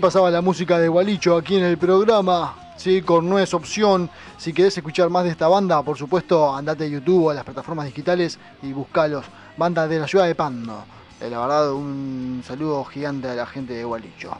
Pasaba 0.00 0.30
la 0.30 0.40
música 0.40 0.78
de 0.78 0.88
Gualicho 0.88 1.36
aquí 1.36 1.56
en 1.56 1.64
el 1.64 1.76
programa. 1.76 2.72
Sí, 2.76 3.02
con 3.02 3.28
No 3.28 3.38
es 3.38 3.52
opción. 3.52 4.08
Si 4.38 4.54
querés 4.54 4.76
escuchar 4.76 5.10
más 5.10 5.24
de 5.24 5.30
esta 5.30 5.46
banda, 5.46 5.82
por 5.82 5.98
supuesto, 5.98 6.56
andate 6.56 6.84
a 6.84 6.86
YouTube 6.86 7.26
o 7.26 7.30
a 7.30 7.34
las 7.34 7.44
plataformas 7.44 7.84
digitales 7.84 8.38
y 8.62 8.72
buscalos. 8.72 9.26
Banda 9.58 9.86
de 9.86 10.00
la 10.00 10.08
ciudad 10.08 10.26
de 10.26 10.34
Pando. 10.34 10.84
Eh, 11.20 11.28
la 11.28 11.40
verdad, 11.40 11.72
un 11.72 12.42
saludo 12.46 12.82
gigante 12.84 13.28
a 13.28 13.34
la 13.34 13.44
gente 13.44 13.74
de 13.74 13.84
Gualicho. 13.84 14.30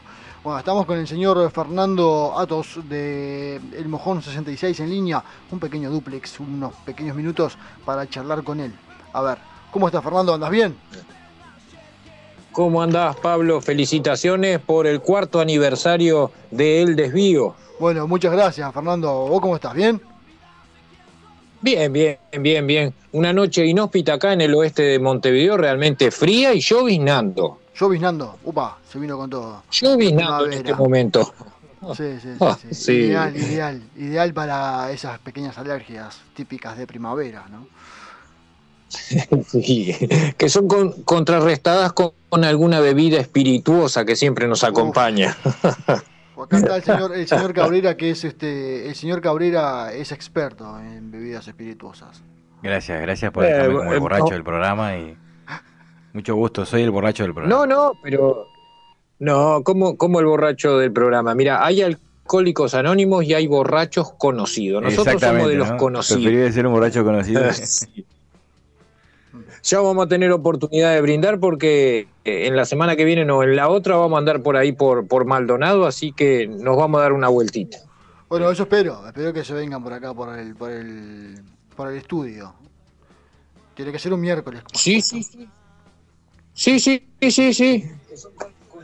Bueno, 0.43 0.57
estamos 0.57 0.87
con 0.87 0.97
el 0.97 1.07
señor 1.07 1.51
Fernando 1.51 2.33
Atos 2.35 2.79
de 2.89 3.61
El 3.77 3.87
Mojón 3.87 4.23
66 4.23 4.79
en 4.79 4.89
línea. 4.89 5.23
Un 5.51 5.59
pequeño 5.59 5.91
duplex, 5.91 6.39
unos 6.39 6.73
pequeños 6.83 7.15
minutos 7.15 7.55
para 7.85 8.09
charlar 8.09 8.43
con 8.43 8.59
él. 8.59 8.73
A 9.13 9.21
ver, 9.21 9.37
¿cómo 9.69 9.85
está 9.85 10.01
Fernando? 10.01 10.33
¿Andas 10.33 10.49
bien? 10.49 10.75
¿Cómo 12.51 12.81
andás, 12.81 13.15
Pablo? 13.15 13.61
Felicitaciones 13.61 14.59
por 14.59 14.85
el 14.85 14.99
cuarto 14.99 15.39
aniversario 15.39 16.31
de 16.51 16.81
El 16.81 16.97
Desvío. 16.97 17.55
Bueno, 17.79 18.07
muchas 18.07 18.33
gracias, 18.33 18.73
Fernando. 18.73 19.09
¿Vos 19.27 19.39
cómo 19.39 19.55
estás? 19.55 19.73
¿Bien? 19.73 20.01
Bien, 21.61 21.93
bien, 21.93 22.17
bien, 22.39 22.67
bien. 22.67 22.93
Una 23.13 23.31
noche 23.31 23.65
inhóspita 23.65 24.15
acá 24.15 24.33
en 24.33 24.41
el 24.41 24.53
oeste 24.53 24.83
de 24.83 24.99
Montevideo, 24.99 25.55
realmente 25.55 26.11
fría 26.11 26.53
y 26.53 26.59
lloviznando. 26.59 27.59
Lloviznando, 27.73 28.37
upa, 28.43 28.79
se 28.89 28.99
vino 28.99 29.17
con 29.17 29.29
todo. 29.29 29.63
Lloviznando 29.71 30.47
en 30.47 30.53
este 30.53 30.73
momento. 30.73 31.33
Sí, 31.95 32.19
sí, 32.21 32.29
ah, 32.41 32.57
sí, 32.61 32.73
sí. 32.73 32.91
Ideal, 32.91 33.37
ideal, 33.37 33.81
ideal 33.95 34.33
para 34.33 34.91
esas 34.91 35.19
pequeñas 35.19 35.57
alergias 35.57 36.19
típicas 36.35 36.77
de 36.77 36.85
primavera, 36.85 37.45
¿no? 37.49 37.67
Sí, 39.47 39.95
que 40.37 40.49
son 40.49 40.67
contrarrestadas 41.03 41.93
con, 41.93 42.13
alguna 42.43 42.79
bebida 42.79 43.19
espirituosa 43.19 44.05
que 44.05 44.15
siempre 44.15 44.47
nos 44.47 44.63
acompaña. 44.63 45.35
Acá 46.41 46.57
está 46.57 46.75
el 46.75 46.83
señor, 46.83 47.15
el 47.15 47.27
señor 47.27 47.53
Cabrera, 47.55 47.95
que 47.95 48.09
es 48.09 48.23
este, 48.23 48.87
el 48.87 48.95
señor 48.95 49.21
Cabrera 49.21 49.93
es 49.93 50.11
experto 50.11 50.79
en 50.79 51.11
bebidas 51.11 51.47
espirituosas. 51.47 52.23
Gracias, 52.63 53.01
gracias 53.01 53.31
por 53.31 53.43
dejarme 53.43 53.75
como 53.75 53.91
el 53.91 53.97
eh, 53.97 53.99
borracho 53.99 54.33
del 54.33 54.43
programa 54.43 54.97
y 54.97 55.17
mucho 56.13 56.35
gusto, 56.35 56.65
soy 56.65 56.81
el 56.81 56.91
borracho 56.91 57.23
del 57.23 57.33
programa. 57.33 57.55
No, 57.55 57.65
no, 57.65 57.93
pero 58.01 58.47
no, 59.19 59.61
como, 59.63 59.97
como 59.97 60.19
el 60.19 60.25
borracho 60.25 60.77
del 60.77 60.91
programa. 60.91 61.33
Mira, 61.35 61.65
hay 61.65 61.81
alcohólicos 61.81 62.73
anónimos 62.73 63.23
y 63.23 63.33
hay 63.33 63.47
borrachos 63.47 64.11
conocidos. 64.13 64.81
Nosotros 64.83 65.21
somos 65.21 65.47
de 65.47 65.55
los 65.55 65.71
conocidos. 65.73 66.21
Preferiría 66.21 66.51
ser 66.51 66.67
un 66.67 66.73
borracho 66.73 67.03
conocido. 67.03 67.43
Ya 69.63 69.79
vamos 69.79 70.05
a 70.05 70.09
tener 70.09 70.31
oportunidad 70.31 70.93
de 70.93 71.01
brindar 71.01 71.39
porque 71.39 72.07
eh, 72.25 72.47
en 72.47 72.55
la 72.55 72.65
semana 72.65 72.95
que 72.95 73.05
viene 73.05 73.29
o 73.31 73.43
en 73.43 73.55
la 73.55 73.69
otra 73.69 73.95
vamos 73.95 74.17
a 74.17 74.19
andar 74.19 74.41
por 74.41 74.57
ahí 74.57 74.71
por, 74.71 75.07
por 75.07 75.25
Maldonado, 75.25 75.85
así 75.85 76.11
que 76.11 76.47
nos 76.47 76.77
vamos 76.77 76.99
a 76.99 77.03
dar 77.03 77.13
una 77.13 77.27
vueltita. 77.27 77.77
Bueno, 78.27 78.49
eso 78.49 78.63
espero, 78.63 79.05
espero 79.05 79.33
que 79.33 79.43
se 79.43 79.53
vengan 79.53 79.83
por 79.83 79.93
acá, 79.93 80.13
por 80.13 80.37
el, 80.37 80.55
por 80.55 80.71
el, 80.71 81.39
por 81.75 81.89
el 81.89 81.97
estudio. 81.97 82.53
Tiene 83.75 83.91
que 83.91 83.99
ser 83.99 84.13
un 84.13 84.21
miércoles. 84.21 84.63
Sí, 84.73 85.01
sí, 85.01 85.21
sí. 85.23 85.47
Sí, 86.53 86.79
sí, 86.79 87.07
sí, 87.29 87.53
sí. 87.53 87.91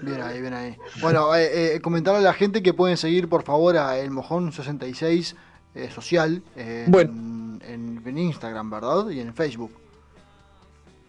Bien 0.01 0.21
ahí, 0.21 0.41
bien 0.41 0.53
ahí. 0.53 0.77
Bueno, 1.01 1.35
eh, 1.35 1.75
eh, 1.75 1.81
comentarle 1.81 2.19
a 2.19 2.23
la 2.23 2.33
gente 2.33 2.61
que 2.61 2.73
pueden 2.73 2.97
seguir, 2.97 3.27
por 3.27 3.43
favor, 3.43 3.77
a 3.77 3.97
El 3.97 4.11
Mojón 4.11 4.51
66 4.51 5.35
Social 5.93 6.41
en, 6.55 7.61
en 7.63 8.17
Instagram, 8.17 8.69
¿verdad? 8.69 9.09
Y 9.09 9.19
en 9.19 9.33
Facebook. 9.35 9.71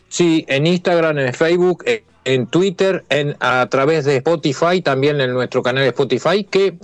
Sí, 0.08 0.44
en 0.48 0.66
Instagram, 0.66 1.18
en 1.18 1.34
Facebook, 1.34 1.84
en 2.28 2.46
Twitter, 2.46 3.04
en, 3.08 3.36
a 3.40 3.66
través 3.70 4.04
de 4.04 4.16
Spotify, 4.16 4.82
también 4.82 5.20
en 5.20 5.32
nuestro 5.32 5.62
canal 5.62 5.84
Spotify, 5.84 6.44
que 6.44 6.78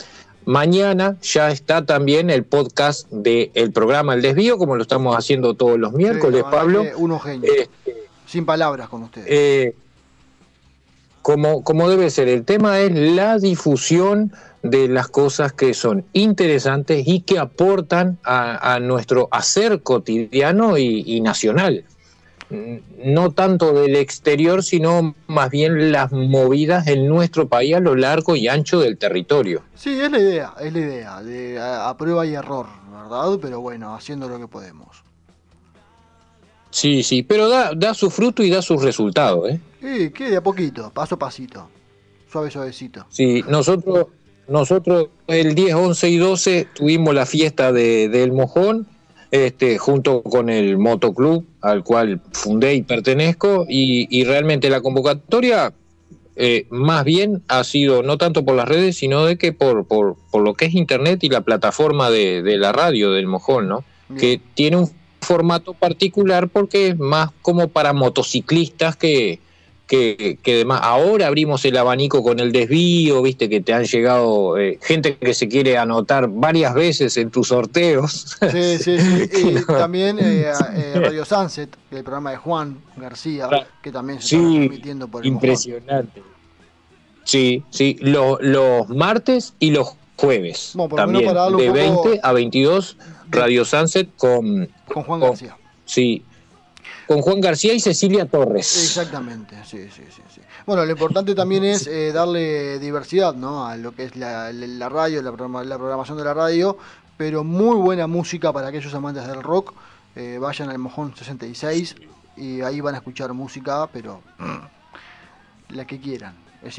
mañana 0.46 1.16
ya 1.22 1.50
está 1.50 1.84
también 1.84 2.30
el 2.30 2.44
podcast 2.44 3.10
del 3.10 3.72
programa 3.72 4.14
El 4.14 4.22
Desvío, 4.22 4.56
como 4.56 4.76
lo 4.76 4.82
estamos 4.82 5.16
haciendo 5.16 5.54
todos 5.54 5.78
los 5.78 5.92
miércoles, 5.92 6.44
Pablo. 6.50 6.84
Uno 6.96 7.18
genio. 7.18 7.50
Este, 7.52 7.94
Sin 8.26 8.46
palabras 8.46 8.88
con 8.88 9.02
ustedes. 9.02 9.26
Eh, 9.28 9.74
como, 11.20 11.62
como 11.62 11.88
debe 11.88 12.10
ser, 12.10 12.28
el 12.28 12.44
tema 12.44 12.80
es 12.80 12.92
la 12.92 13.38
difusión 13.38 14.32
de 14.62 14.88
las 14.88 15.08
cosas 15.08 15.52
que 15.52 15.74
son 15.74 16.04
interesantes 16.14 17.06
y 17.06 17.20
que 17.20 17.38
aportan 17.38 18.18
a, 18.24 18.78
nuestro 18.80 19.28
hacer 19.30 19.82
cotidiano 19.82 20.78
y 20.78 21.20
nacional 21.20 21.84
no 23.04 23.30
tanto 23.32 23.72
del 23.72 23.96
exterior, 23.96 24.62
sino 24.62 25.14
más 25.26 25.50
bien 25.50 25.92
las 25.92 26.12
movidas 26.12 26.86
en 26.86 27.06
nuestro 27.06 27.48
país 27.48 27.74
a 27.74 27.80
lo 27.80 27.94
largo 27.94 28.36
y 28.36 28.48
ancho 28.48 28.80
del 28.80 28.98
territorio. 28.98 29.62
Sí, 29.74 30.00
es 30.00 30.10
la 30.10 30.18
idea, 30.18 30.54
es 30.60 30.72
la 30.72 30.78
idea, 30.78 31.22
de 31.22 31.58
a, 31.60 31.94
prueba 31.96 32.26
y 32.26 32.34
error, 32.34 32.66
¿verdad? 32.90 33.38
Pero 33.40 33.60
bueno, 33.60 33.94
haciendo 33.94 34.28
lo 34.28 34.38
que 34.38 34.48
podemos. 34.48 35.04
Sí, 36.70 37.02
sí, 37.02 37.22
pero 37.22 37.48
da, 37.48 37.72
da 37.74 37.94
su 37.94 38.10
fruto 38.10 38.42
y 38.42 38.50
da 38.50 38.60
sus 38.60 38.82
resultados, 38.82 39.50
¿eh? 39.50 39.60
Sí, 39.80 40.10
que 40.10 40.30
de 40.30 40.36
a 40.36 40.42
poquito, 40.42 40.90
paso 40.90 41.14
a 41.14 41.18
pasito, 41.18 41.68
suave, 42.30 42.50
suavecito. 42.50 43.06
Sí, 43.10 43.44
nosotros, 43.48 44.06
nosotros 44.48 45.08
el 45.26 45.54
10, 45.54 45.74
11 45.74 46.08
y 46.08 46.16
12 46.16 46.68
tuvimos 46.74 47.14
la 47.14 47.26
fiesta 47.26 47.70
de, 47.70 48.08
del 48.08 48.32
Mojón 48.32 48.88
este, 49.30 49.78
junto 49.78 50.22
con 50.22 50.48
el 50.48 50.78
motoclub 50.78 51.44
al 51.60 51.82
cual 51.82 52.20
fundé 52.32 52.74
y 52.74 52.82
pertenezco, 52.82 53.66
y, 53.68 54.24
realmente 54.24 54.70
la 54.70 54.80
convocatoria 54.80 55.72
eh, 56.36 56.66
más 56.70 57.04
bien 57.04 57.42
ha 57.48 57.62
sido 57.64 58.02
no 58.02 58.18
tanto 58.18 58.44
por 58.44 58.56
las 58.56 58.68
redes, 58.68 58.96
sino 58.96 59.24
de 59.24 59.38
que 59.38 59.52
por, 59.52 59.86
por, 59.86 60.16
lo 60.34 60.54
que 60.54 60.66
es 60.66 60.74
Internet 60.74 61.22
y 61.24 61.28
la 61.28 61.42
plataforma 61.42 62.10
de, 62.10 62.42
la 62.58 62.72
radio 62.72 63.12
del 63.12 63.26
Mojón, 63.26 63.68
¿no? 63.68 63.84
Que 64.18 64.40
tiene 64.54 64.76
un 64.76 64.90
formato 65.20 65.74
particular 65.74 66.48
porque 66.48 66.88
es 66.88 66.98
más 66.98 67.30
como 67.42 67.68
para 67.68 67.92
motociclistas 67.92 68.96
que, 68.96 69.40
que, 69.94 70.38
que 70.42 70.66
ahora 70.68 71.26
abrimos 71.26 71.64
el 71.64 71.76
abanico 71.76 72.22
con 72.22 72.40
el 72.40 72.52
desvío, 72.52 73.22
viste 73.22 73.48
que 73.48 73.60
te 73.60 73.72
han 73.72 73.84
llegado 73.84 74.58
eh, 74.58 74.78
gente 74.82 75.16
que 75.16 75.34
se 75.34 75.48
quiere 75.48 75.78
anotar 75.78 76.28
varias 76.28 76.74
veces 76.74 77.16
en 77.16 77.30
tus 77.30 77.48
sorteos. 77.48 78.36
Sí, 78.50 78.78
sí, 78.78 78.98
sí. 78.98 79.28
Y 79.44 79.64
también 79.66 80.18
eh, 80.18 80.52
eh, 80.74 80.92
Radio 80.96 81.24
Sunset, 81.24 81.76
el 81.90 82.02
programa 82.02 82.32
de 82.32 82.36
Juan 82.38 82.78
García, 82.96 83.48
que 83.82 83.92
también 83.92 84.20
se 84.20 84.36
está 84.36 84.48
transmitiendo 84.48 85.08
por 85.08 85.22
el 85.22 85.28
Impresionante. 85.28 86.22
Sí, 87.24 87.62
sí, 87.70 87.96
los 88.00 88.88
martes 88.88 89.54
y 89.58 89.70
los 89.70 89.96
jueves. 90.16 90.74
también, 90.96 91.34
de 91.56 91.70
20 91.70 92.20
a 92.22 92.32
22, 92.32 92.96
Radio 93.30 93.64
Sunset 93.64 94.08
con, 94.16 94.68
con 94.92 95.02
Juan 95.04 95.20
García. 95.20 95.56
Sí, 95.84 96.24
con 97.06 97.20
Juan 97.20 97.40
García 97.40 97.74
y 97.74 97.80
Cecilia 97.80 98.26
Torres. 98.26 98.84
Exactamente, 98.84 99.56
sí, 99.64 99.88
sí, 99.94 100.02
sí. 100.10 100.40
Bueno, 100.66 100.84
lo 100.84 100.90
importante 100.90 101.34
también 101.34 101.64
es 101.64 101.86
eh, 101.86 102.10
darle 102.12 102.78
diversidad 102.78 103.34
¿no? 103.34 103.66
a 103.66 103.76
lo 103.76 103.94
que 103.94 104.04
es 104.04 104.16
la, 104.16 104.50
radio, 104.88 105.20
la, 105.20 105.32
programación 105.32 106.16
de 106.16 106.24
la 106.24 106.32
radio, 106.32 106.78
pero 107.18 107.44
muy 107.44 107.76
buena 107.76 108.06
música 108.06 108.52
para 108.52 108.68
aquellos 108.68 108.94
amantes 108.94 109.26
del 109.26 109.42
rock. 109.42 109.74
Eh, 110.16 110.38
vayan 110.40 110.70
al 110.70 110.78
Mojón 110.78 111.14
66 111.14 111.96
y 112.36 112.62
ahí 112.62 112.80
van 112.80 112.94
a 112.94 112.98
escuchar 112.98 113.32
música, 113.34 113.88
pero 113.92 114.22
la 115.68 115.86
que 115.86 116.00
quieran. 116.00 116.34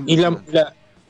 y 0.05 0.17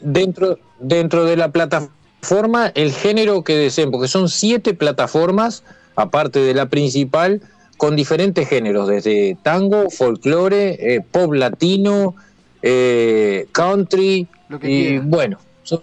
dentro, 0.02 0.60
dentro 0.80 1.24
de 1.24 1.38
la 1.38 1.52
plataforma, 1.52 2.72
el 2.76 2.92
género 2.92 3.44
que 3.44 3.56
deseen, 3.56 3.92
porque 3.92 4.10
son 4.10 4.28
siete 4.28 4.74
plataformas, 4.74 5.64
aparte 5.96 6.40
de 6.40 6.54
la 6.54 6.68
principal, 6.68 7.42
con 7.77 7.95
diferentes 7.95 8.47
géneros, 8.47 8.88
desde 8.88 9.38
tango, 9.41 9.89
folclore, 9.89 10.95
eh, 10.95 11.02
pop 11.02 11.34
latino, 11.34 12.15
eh, 12.61 13.47
country, 13.52 14.27
y 14.61 14.97
bueno, 14.99 15.38
son, 15.64 15.81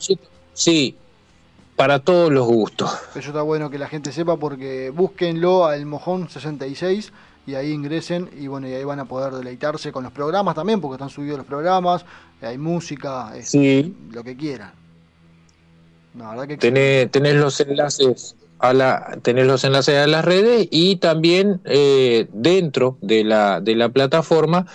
sí, 0.54 0.96
para 1.76 1.98
todos 1.98 2.32
los 2.32 2.46
gustos. 2.46 2.90
Eso 3.14 3.28
está 3.28 3.42
bueno 3.42 3.70
que 3.70 3.78
la 3.78 3.88
gente 3.88 4.12
sepa 4.12 4.36
porque 4.36 4.90
búsquenlo 4.90 5.66
al 5.66 5.84
Mojón 5.86 6.28
66 6.28 7.12
y 7.46 7.54
ahí 7.54 7.72
ingresen 7.72 8.30
y 8.38 8.46
bueno, 8.46 8.68
y 8.68 8.74
ahí 8.74 8.84
van 8.84 9.00
a 9.00 9.04
poder 9.04 9.32
deleitarse 9.32 9.90
con 9.90 10.04
los 10.04 10.12
programas 10.12 10.54
también, 10.54 10.80
porque 10.80 10.94
están 10.94 11.10
subidos 11.10 11.38
los 11.38 11.46
programas, 11.46 12.04
hay 12.40 12.58
música, 12.58 13.32
sí. 13.42 13.94
lo 14.10 14.22
que 14.22 14.36
quieran. 14.36 14.72
La 16.18 16.30
verdad 16.30 16.46
que 16.46 17.08
tenés 17.10 17.34
los 17.34 17.58
enlaces 17.60 18.36
a 18.62 18.72
la, 18.72 19.18
tener 19.22 19.46
los 19.46 19.64
enlaces 19.64 19.96
a 19.98 20.06
las 20.06 20.24
redes 20.24 20.68
y 20.70 20.96
también 20.96 21.60
eh, 21.64 22.28
dentro 22.32 22.96
de 23.02 23.24
la, 23.24 23.60
de 23.60 23.74
la 23.74 23.88
plataforma 23.90 24.66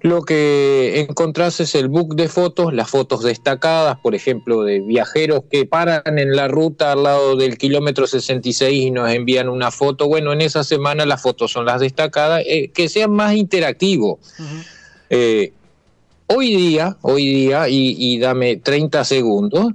lo 0.00 0.22
que 0.22 1.00
encontrás 1.00 1.58
es 1.60 1.74
el 1.74 1.88
book 1.88 2.14
de 2.14 2.28
fotos, 2.28 2.72
las 2.72 2.88
fotos 2.88 3.22
destacadas, 3.22 3.98
por 3.98 4.14
ejemplo, 4.14 4.62
de 4.62 4.80
viajeros 4.80 5.42
que 5.50 5.66
paran 5.66 6.18
en 6.18 6.36
la 6.36 6.46
ruta 6.46 6.92
al 6.92 7.02
lado 7.02 7.36
del 7.36 7.58
kilómetro 7.58 8.06
66 8.06 8.86
y 8.86 8.90
nos 8.90 9.10
envían 9.10 9.48
una 9.48 9.70
foto. 9.70 10.06
Bueno, 10.06 10.32
en 10.32 10.40
esa 10.40 10.62
semana 10.62 11.04
las 11.04 11.20
fotos 11.20 11.50
son 11.50 11.66
las 11.66 11.80
destacadas, 11.80 12.42
eh, 12.46 12.70
que 12.72 12.88
sean 12.88 13.10
más 13.10 13.34
interactivos. 13.34 14.18
Hoy 16.28 16.56
día, 16.56 16.96
hoy 17.02 17.26
día, 17.26 17.66
y, 17.68 18.18
dame 18.18 18.56
30 18.56 19.04
segundos, 19.04 19.72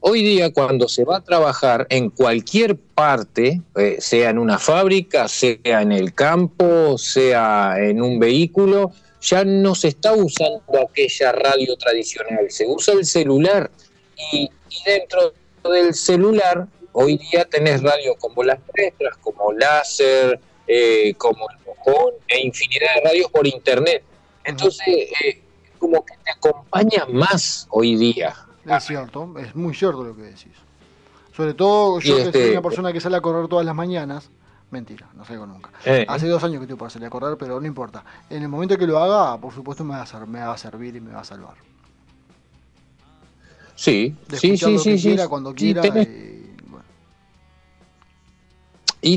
hoy 0.00 0.22
día 0.22 0.52
cuando 0.52 0.88
se 0.88 1.04
va 1.04 1.18
a 1.18 1.20
trabajar 1.20 1.86
en 1.90 2.10
cualquier 2.10 2.76
parte, 2.76 3.62
eh, 3.76 3.96
sea 4.00 4.30
en 4.30 4.38
una 4.38 4.58
fábrica, 4.58 5.28
sea 5.28 5.82
en 5.82 5.92
el 5.92 6.12
campo, 6.14 6.98
sea 6.98 7.76
en 7.78 8.02
un 8.02 8.18
vehículo, 8.18 8.92
ya 9.20 9.44
no 9.44 9.74
se 9.74 9.88
está 9.88 10.12
usando 10.12 10.62
aquella 10.88 11.32
radio 11.32 11.76
tradicional, 11.76 12.50
se 12.50 12.66
usa 12.66 12.94
el 12.94 13.04
celular. 13.06 13.70
Y, 14.32 14.50
dentro 14.84 15.32
del 15.70 15.94
celular 15.94 16.66
hoy 16.92 17.16
día 17.16 17.44
tenés 17.44 17.80
radio 17.80 18.16
como 18.16 18.42
las 18.42 18.58
nuestras, 18.76 19.16
como 19.18 19.52
láser, 19.52 20.40
eh, 20.66 21.14
como 21.16 21.46
el 21.48 21.56
mojón 21.64 22.14
e 22.26 22.40
infinidad 22.40 22.94
de 22.96 23.00
radios 23.02 23.30
por 23.30 23.46
internet. 23.46 24.02
Entonces, 24.44 24.86
eh, 24.88 25.43
como 25.84 26.02
que 26.02 26.14
te 26.24 26.30
acompaña 26.30 27.04
más 27.12 27.66
hoy 27.68 27.96
día. 27.96 28.34
Es 28.64 28.84
cierto, 28.84 29.34
es 29.38 29.54
muy 29.54 29.74
cierto 29.74 30.02
lo 30.02 30.16
que 30.16 30.22
decís. 30.22 30.54
Sobre 31.36 31.52
todo 31.52 32.00
yo 32.00 32.16
que 32.16 32.20
soy 32.22 32.28
este, 32.28 32.52
una 32.52 32.62
persona 32.62 32.90
que 32.90 33.00
sale 33.00 33.18
a 33.18 33.20
correr 33.20 33.48
todas 33.48 33.66
las 33.66 33.74
mañanas, 33.74 34.30
mentira, 34.70 35.10
no 35.14 35.26
salgo 35.26 35.44
nunca. 35.44 35.70
Eh. 35.84 36.06
Hace 36.08 36.26
dos 36.26 36.42
años 36.42 36.56
que 36.60 36.64
estoy 36.64 36.78
para 36.78 36.88
salir 36.88 37.08
a 37.08 37.10
correr, 37.10 37.36
pero 37.36 37.60
no 37.60 37.66
importa. 37.66 38.02
En 38.30 38.42
el 38.42 38.48
momento 38.48 38.78
que 38.78 38.86
lo 38.86 38.98
haga, 38.98 39.38
por 39.38 39.52
supuesto 39.52 39.84
me 39.84 39.94
va 39.94 40.04
a, 40.10 40.26
me 40.26 40.40
va 40.40 40.54
a 40.54 40.56
servir 40.56 40.96
y 40.96 41.02
me 41.02 41.12
va 41.12 41.20
a 41.20 41.24
salvar. 41.24 41.56
Sí, 43.74 44.16
sí, 44.32 44.56
sí, 44.56 44.78
sí, 44.78 44.98
sí. 44.98 45.16
Cuando 45.28 45.54
quiera. 45.54 45.86
Y 45.86 46.33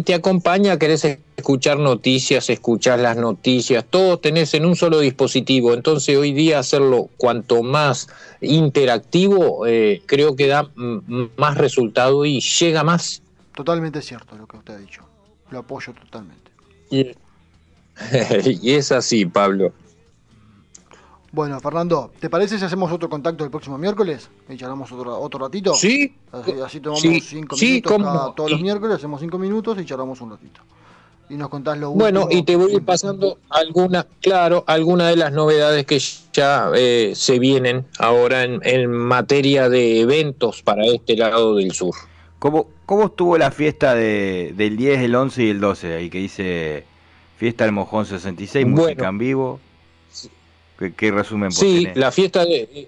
te 0.03 0.13
acompaña, 0.13 0.77
querés 0.77 1.05
escuchar 1.37 1.79
noticias, 1.79 2.49
escuchar 2.49 2.99
las 2.99 3.15
noticias, 3.15 3.85
todo 3.89 4.19
tenés 4.19 4.53
en 4.53 4.65
un 4.65 4.75
solo 4.75 4.99
dispositivo. 4.99 5.73
Entonces 5.73 6.17
hoy 6.17 6.33
día 6.33 6.59
hacerlo 6.59 7.09
cuanto 7.17 7.63
más 7.63 8.07
interactivo, 8.41 9.65
eh, 9.65 10.01
creo 10.05 10.35
que 10.35 10.47
da 10.47 10.69
más 10.75 11.57
resultado 11.57 12.25
y 12.25 12.41
llega 12.41 12.83
más. 12.83 13.21
Totalmente 13.55 14.01
cierto 14.01 14.35
lo 14.35 14.45
que 14.45 14.57
usted 14.57 14.73
ha 14.73 14.77
dicho. 14.77 15.03
Lo 15.51 15.59
apoyo 15.59 15.93
totalmente. 15.93 16.51
y 16.91 17.15
es 18.71 18.91
así, 18.91 19.25
Pablo. 19.25 19.71
Bueno, 21.37 21.59
Fernando, 21.59 22.09
¿te 22.19 22.31
parece 22.31 22.57
si 22.57 22.65
hacemos 22.65 22.91
otro 22.91 23.11
contacto 23.11 23.43
el 23.43 23.51
próximo 23.51 23.77
miércoles? 23.77 24.27
Y 24.49 24.57
charlamos 24.57 24.91
otro, 24.91 25.19
otro 25.19 25.45
ratito. 25.45 25.75
Sí. 25.75 26.11
Así, 26.31 26.79
tomamos 26.79 27.03
cinco 27.23 27.55
minutos 27.55 28.35
todos 28.35 28.49
los 28.49 28.59
miércoles, 28.59 28.95
hacemos 28.95 29.21
cinco 29.21 29.37
minutos 29.37 29.77
y 29.79 29.85
charlamos 29.85 30.19
un 30.21 30.31
ratito. 30.31 30.61
Y 31.29 31.35
nos 31.35 31.49
contás 31.49 31.77
lo 31.77 31.91
Bueno, 31.91 32.27
y 32.31 32.41
te 32.41 32.55
voy 32.55 32.71
a 32.71 32.73
ir 32.77 32.83
pasando 32.83 33.37
alguna, 33.49 34.07
claro, 34.19 34.63
alguna 34.65 35.09
de 35.09 35.15
las 35.15 35.31
novedades 35.31 35.85
que 35.85 36.01
ya 36.33 36.71
eh, 36.75 37.11
se 37.13 37.37
vienen 37.37 37.85
ahora 37.99 38.41
en, 38.43 38.91
materia 38.91 39.69
de 39.69 39.99
eventos 39.99 40.63
para 40.63 40.87
este 40.87 41.15
lado 41.15 41.55
del 41.57 41.71
sur. 41.71 41.93
¿Cómo, 42.39 42.67
cómo 42.87 43.05
estuvo 43.05 43.37
la 43.37 43.51
fiesta 43.51 43.93
de, 43.93 44.55
del 44.57 44.75
10, 44.75 45.01
el 45.01 45.13
11 45.13 45.43
y 45.43 45.49
el 45.51 45.59
12? 45.59 45.97
Ahí 45.97 46.09
que 46.09 46.17
dice 46.17 46.85
Fiesta 47.37 47.65
del 47.65 47.73
Mojón 47.73 48.07
66, 48.07 48.65
música 48.65 49.07
en 49.07 49.19
vivo. 49.19 49.59
¿Qué, 50.95 51.11
resumen 51.11 51.51
Sí, 51.51 51.87
la 51.95 52.11
fiesta 52.11 52.45
de... 52.45 52.87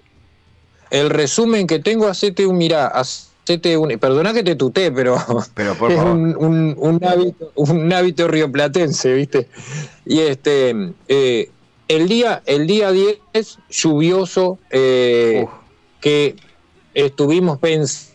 El 0.90 1.10
resumen 1.10 1.66
que 1.66 1.78
tengo, 1.78 2.08
hacete 2.08 2.46
un, 2.46 2.58
mirá, 2.58 2.88
hacete 2.88 3.76
un... 3.76 3.96
Perdona 3.98 4.32
que 4.32 4.42
te 4.42 4.56
tuté, 4.56 4.90
pero, 4.90 5.16
pero 5.54 5.74
por 5.74 5.92
es 5.92 6.00
un, 6.00 6.34
un, 6.76 7.04
hábito, 7.04 7.52
un 7.54 7.92
hábito 7.92 8.28
rioplatense, 8.28 9.12
¿viste? 9.14 9.48
Y 10.04 10.20
este... 10.20 10.92
Eh, 11.08 11.50
el 11.88 12.06
día, 12.06 12.42
el 12.46 12.68
día 12.68 12.92
10 12.92 13.18
lluvioso, 13.68 14.60
eh, 14.70 15.46
que 16.00 16.36
estuvimos 16.94 17.58
pensando 17.58 18.09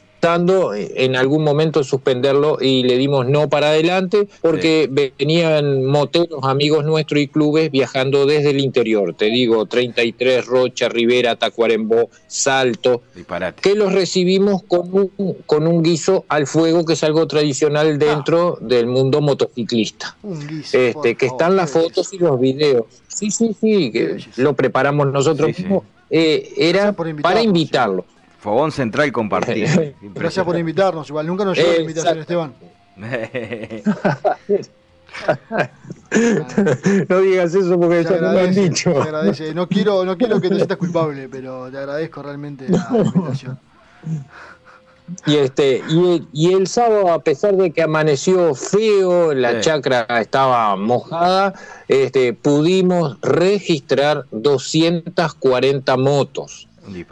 en 0.76 1.16
algún 1.16 1.44
momento 1.44 1.84
suspenderlo 1.84 2.58
y 2.60 2.84
le 2.84 2.98
dimos 2.98 3.28
no 3.28 3.50
para 3.50 3.70
adelante 3.70 4.28
porque 4.42 4.90
venían 5.18 5.86
moteros, 5.86 6.40
amigos 6.44 6.84
nuestros 6.86 7.22
y 7.22 7.28
clubes 7.28 7.72
viajando 7.72 8.26
desde 8.26 8.50
el 8.50 8.60
interior. 8.60 9.14
Te 9.14 9.26
digo, 9.26 9.66
33, 9.66 10.46
Rocha, 10.46 10.90
Rivera, 10.90 11.36
Tacuarembó, 11.36 12.10
Salto, 12.28 13.04
que 13.62 13.76
los 13.76 13.94
recibimos 13.94 14.64
con 14.64 14.90
un, 14.92 15.38
con 15.46 15.68
un 15.68 15.84
guiso 15.84 16.26
al 16.28 16.48
fuego 16.48 16.86
que 16.86 16.94
es 16.94 17.04
algo 17.04 17.28
tradicional 17.28 18.00
dentro 18.00 18.58
del 18.62 18.88
mundo 18.88 19.22
motociclista. 19.22 20.16
este, 20.72 21.16
que 21.16 21.26
están 21.26 21.56
las 21.56 21.72
fotos 21.72 22.14
y 22.14 22.18
los 22.18 22.40
videos. 22.40 22.86
Sí, 23.08 23.32
sí, 23.32 23.56
sí, 23.60 23.92
que 23.92 24.18
lo 24.38 24.54
preparamos 24.54 25.08
nosotros 25.08 25.58
mismos. 25.58 25.84
Eh, 26.10 26.54
era 26.58 26.94
para 26.94 27.42
invitarlos. 27.42 28.06
Fogón 28.46 28.72
Central 28.72 29.12
compartido. 29.12 29.68
Gracias 30.14 30.46
por 30.46 30.56
invitarnos. 30.56 31.10
Igual 31.10 31.26
nunca 31.26 31.44
nos 31.44 31.58
llegó 31.58 31.72
la 31.72 31.80
invitación, 31.80 32.20
Esteban. 32.20 32.54
no 37.10 37.22
digas 37.22 37.56
eso 37.56 37.80
porque 37.80 38.04
ya 38.04 38.22
no 38.22 38.34
lo 38.34 38.40
han 38.42 38.54
dicho. 38.54 38.94
No 39.56 39.68
quiero, 39.68 40.06
no 40.06 40.16
quiero 40.16 40.40
que 40.40 40.50
te 40.50 40.58
sientas 40.58 40.78
culpable, 40.78 41.28
pero 41.28 41.72
te 41.72 41.80
agradezco 41.80 42.22
realmente 42.22 42.70
la 42.70 42.88
invitación. 43.04 43.58
Y 45.26 45.38
este 45.38 45.82
y, 45.90 46.28
y, 46.32 46.54
el 46.54 46.68
sábado, 46.68 47.12
a 47.12 47.24
pesar 47.24 47.56
de 47.56 47.72
que 47.72 47.82
amaneció 47.82 48.54
feo, 48.54 49.34
la 49.34 49.60
chacra 49.60 50.06
estaba 50.22 50.76
mojada, 50.76 51.56
este, 51.88 52.34
pudimos 52.34 53.20
registrar 53.22 54.28
240 54.32 55.98
motos. 55.98 56.68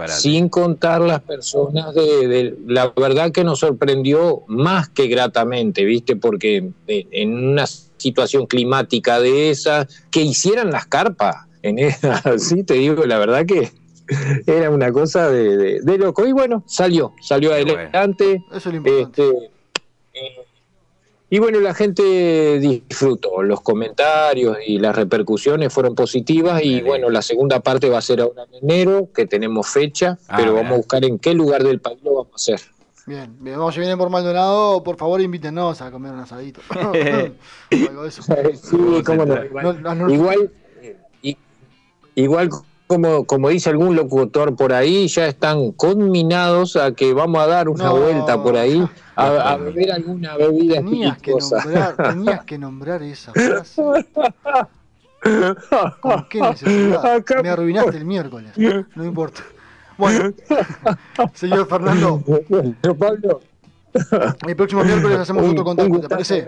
Sin 0.07 0.49
contar 0.49 1.01
las 1.01 1.21
personas 1.21 1.93
de, 1.95 2.55
La 2.67 2.93
verdad 2.95 3.31
que 3.31 3.43
nos 3.43 3.59
sorprendió 3.59 4.43
más 4.47 4.89
que 4.89 5.07
gratamente, 5.07 5.83
¿viste? 5.83 6.15
Porque 6.15 6.71
en 6.87 7.37
una 7.37 7.65
situación 7.67 8.45
climática 8.45 9.19
de 9.19 9.49
esa, 9.49 9.87
que 10.11 10.21
hicieran 10.21 10.71
las 10.71 10.85
carpas, 10.85 11.47
en 11.61 11.79
esa, 11.79 12.21
sí 12.37 12.63
te 12.63 12.75
digo, 12.75 13.05
la 13.05 13.17
verdad 13.17 13.45
que 13.45 13.71
era 14.45 14.69
una 14.69 14.91
cosa 14.91 15.29
de, 15.29 15.81
loco. 15.97 16.25
Y 16.25 16.31
bueno, 16.33 16.63
salió, 16.67 17.13
salió 17.21 17.53
adelante. 17.53 18.43
Eso 18.51 18.57
es 18.57 18.65
lo 18.65 18.75
importante. 18.75 19.27
Este, 19.29 19.52
y 21.33 21.39
bueno, 21.39 21.59
la 21.61 21.73
gente 21.73 22.59
disfrutó, 22.59 23.41
los 23.41 23.61
comentarios 23.61 24.55
y 24.67 24.77
las 24.77 24.95
repercusiones 24.95 25.73
fueron 25.73 25.95
positivas 25.95 26.63
y 26.63 26.79
bueno, 26.81 27.09
la 27.09 27.23
segunda 27.23 27.59
parte 27.59 27.89
va 27.89 27.97
a 27.97 28.01
ser 28.03 28.21
ahora 28.21 28.43
en 28.51 28.69
enero, 28.69 29.09
que 29.11 29.25
tenemos 29.25 29.67
fecha, 29.67 30.19
ah, 30.27 30.35
pero 30.37 30.53
vamos 30.53 30.73
a 30.73 30.75
buscar 30.75 31.03
en 31.03 31.17
qué 31.17 31.33
lugar 31.33 31.63
del 31.63 31.79
país 31.79 31.97
lo 32.03 32.13
vamos 32.13 32.33
a 32.33 32.35
hacer. 32.35 32.61
Bien, 33.07 33.35
bien, 33.39 33.57
vamos, 33.57 33.73
si 33.73 33.79
vienen 33.79 33.97
por 33.97 34.11
Maldonado, 34.11 34.83
por 34.83 34.95
favor 34.95 35.21
invítenos 35.21 35.81
a 35.81 35.89
comer 35.89 36.11
un 36.11 36.19
asadito. 36.19 36.61
algo 36.69 38.03
de 38.03 38.09
eso. 38.09 38.21
Sí, 38.21 38.77
cómo 39.03 39.25
no. 39.25 40.13
Igual, 40.13 40.51
igual 42.13 42.49
como, 42.93 43.25
como 43.25 43.49
dice 43.49 43.69
algún 43.69 43.95
locutor 43.95 44.55
por 44.55 44.71
ahí, 44.71 45.07
ya 45.07 45.25
están 45.25 45.71
conminados 45.71 46.75
a 46.75 46.91
que 46.91 47.13
vamos 47.13 47.41
a 47.41 47.47
dar 47.47 47.69
una 47.69 47.89
vuelta 47.89 48.41
por 48.41 48.55
ahí 48.55 48.87
a, 49.15 49.57
beber 49.57 49.91
alguna 49.91 50.37
bebida 50.37 50.75
tenías 50.75 51.17
que 51.19 51.31
nombrar 51.31 51.95
Tenías 51.95 52.45
que 52.45 52.57
nombrar 52.57 53.03
esa 53.03 53.31
frase. 53.31 53.81
¿Con 56.01 56.27
qué 56.29 56.41
necesidad? 56.41 57.23
Me 57.43 57.49
arruinaste 57.49 57.97
el 57.97 58.05
miércoles. 58.05 58.51
No 58.95 59.03
importa. 59.03 59.41
Bueno, 59.97 60.33
señor 61.33 61.67
Fernando. 61.67 62.21
Pablo. 62.97 63.41
El 64.47 64.55
próximo 64.55 64.83
miércoles 64.83 65.19
hacemos 65.19 65.49
otro 65.49 65.63
contacto, 65.63 65.99
¿te 65.99 66.09
parece? 66.09 66.47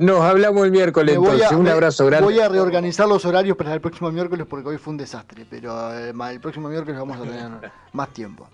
Nos 0.00 0.22
hablamos 0.22 0.64
el 0.64 0.70
miércoles, 0.70 1.14
entonces. 1.14 1.52
un 1.52 1.68
abrazo 1.68 2.06
grande. 2.06 2.24
Voy 2.24 2.40
a 2.40 2.48
reorganizar 2.48 3.06
los 3.06 3.22
horarios 3.26 3.54
para 3.54 3.74
el 3.74 3.82
próximo 3.82 4.10
miércoles 4.10 4.46
porque 4.48 4.70
hoy 4.70 4.78
fue 4.78 4.92
un 4.92 4.96
desastre, 4.96 5.44
pero 5.48 5.94
eh, 5.94 6.14
el 6.32 6.40
próximo 6.40 6.70
miércoles 6.70 6.98
vamos 6.98 7.18
a 7.18 7.22
tener 7.22 7.70
más 7.92 8.08
tiempo. 8.08 8.48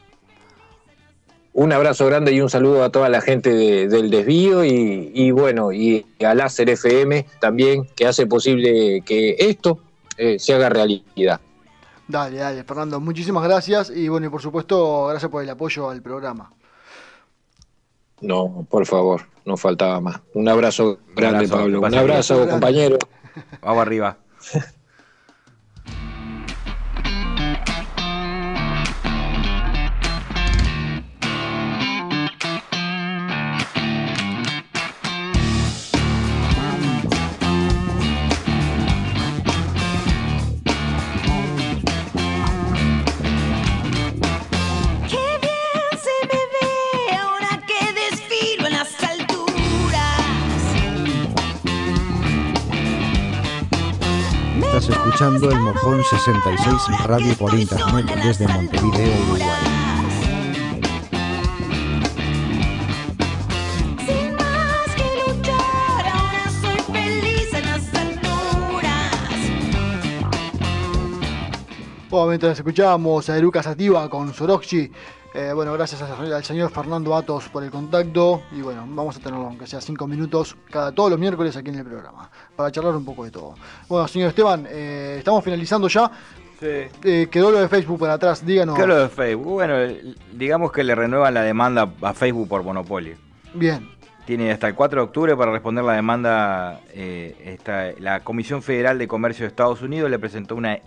Un 1.52 1.72
abrazo 1.72 2.04
grande 2.06 2.32
y 2.32 2.40
un 2.40 2.50
saludo 2.50 2.82
a 2.82 2.90
toda 2.90 3.08
la 3.08 3.20
gente 3.20 3.48
del 3.88 4.10
desvío 4.10 4.64
y, 4.64 5.30
bueno, 5.30 5.72
y 5.72 6.04
a 6.22 6.34
Láser 6.34 6.68
FM 6.68 7.24
también, 7.40 7.86
que 7.94 8.06
hace 8.06 8.26
posible 8.26 9.02
que 9.06 9.36
esto 9.38 9.78
eh, 10.18 10.40
se 10.40 10.52
haga 10.52 10.68
realidad. 10.68 11.40
Dale, 12.08 12.38
dale, 12.38 12.64
Fernando, 12.64 12.98
muchísimas 12.98 13.44
gracias 13.44 13.90
y 13.90 14.08
bueno, 14.08 14.26
y 14.26 14.30
por 14.30 14.42
supuesto, 14.42 15.06
gracias 15.06 15.30
por 15.30 15.44
el 15.44 15.48
apoyo 15.48 15.90
al 15.90 16.02
programa. 16.02 16.50
No, 18.20 18.66
por 18.70 18.86
favor, 18.86 19.22
no 19.44 19.56
faltaba 19.56 20.00
más. 20.00 20.20
Un 20.34 20.48
abrazo 20.48 20.98
grande, 21.14 21.48
Pablo. 21.48 21.80
Un 21.80 21.94
abrazo, 21.94 22.48
compañero. 22.48 22.98
Vamos 23.60 23.82
arriba. 23.82 24.18
escuchando 55.36 55.50
el 55.50 55.60
Mojón 55.60 56.02
66 56.02 57.04
Radio 57.04 57.34
por 57.36 57.54
Internet 57.54 58.06
desde 58.22 58.48
Montevideo, 58.48 59.22
Uruguay. 59.22 59.42
Bueno, 72.08 72.28
mientras 72.28 72.58
escuchábamos 72.58 73.28
a 73.28 73.36
Eruca 73.36 73.62
Sativa 73.62 74.08
con 74.08 74.32
Soroxi, 74.32 74.90
eh, 75.34 75.52
bueno, 75.52 75.74
gracias 75.74 76.00
al 76.00 76.44
señor 76.44 76.70
Fernando 76.70 77.14
Atos 77.14 77.50
por 77.50 77.62
el 77.62 77.70
contacto 77.70 78.40
y 78.52 78.62
bueno, 78.62 78.86
vamos 78.88 79.16
a 79.16 79.20
tenerlo 79.20 79.46
aunque 79.46 79.66
sea 79.66 79.82
cinco 79.82 80.06
minutos 80.06 80.56
cada 80.70 80.92
todos 80.92 81.10
los 81.10 81.18
miércoles 81.18 81.54
aquí 81.56 81.68
en 81.68 81.76
el 81.76 81.84
programa 81.84 82.30
para 82.56 82.70
charlar 82.72 82.94
un 82.96 83.04
poco 83.04 83.24
de 83.24 83.30
todo. 83.30 83.54
Bueno, 83.88 84.08
señor 84.08 84.30
Esteban, 84.30 84.66
eh, 84.68 85.16
estamos 85.18 85.44
finalizando 85.44 85.88
ya. 85.88 86.10
Sí. 86.58 86.66
Eh, 87.04 87.28
quedó 87.30 87.50
lo 87.50 87.60
de 87.60 87.68
Facebook 87.68 88.00
para 88.00 88.14
atrás, 88.14 88.44
díganos. 88.44 88.76
Quedó 88.76 88.86
lo 88.86 88.98
de 88.98 89.08
Facebook. 89.08 89.52
Bueno, 89.52 89.74
digamos 90.32 90.72
que 90.72 90.82
le 90.82 90.94
renuevan 90.94 91.34
la 91.34 91.42
demanda 91.42 91.92
a 92.00 92.14
Facebook 92.14 92.48
por 92.48 92.62
monopolio. 92.62 93.16
Bien. 93.52 93.88
Tiene 94.24 94.50
hasta 94.50 94.66
el 94.66 94.74
4 94.74 95.00
de 95.00 95.04
octubre 95.04 95.36
para 95.36 95.52
responder 95.52 95.84
la 95.84 95.92
demanda. 95.92 96.80
la 97.98 98.20
Comisión 98.24 98.62
Federal 98.62 98.98
de 98.98 99.06
Comercio 99.06 99.44
de 99.44 99.48
Estados 99.48 99.82
Unidos 99.82 100.10
le 100.10 100.18
presentó 100.18 100.56
una 100.56 100.78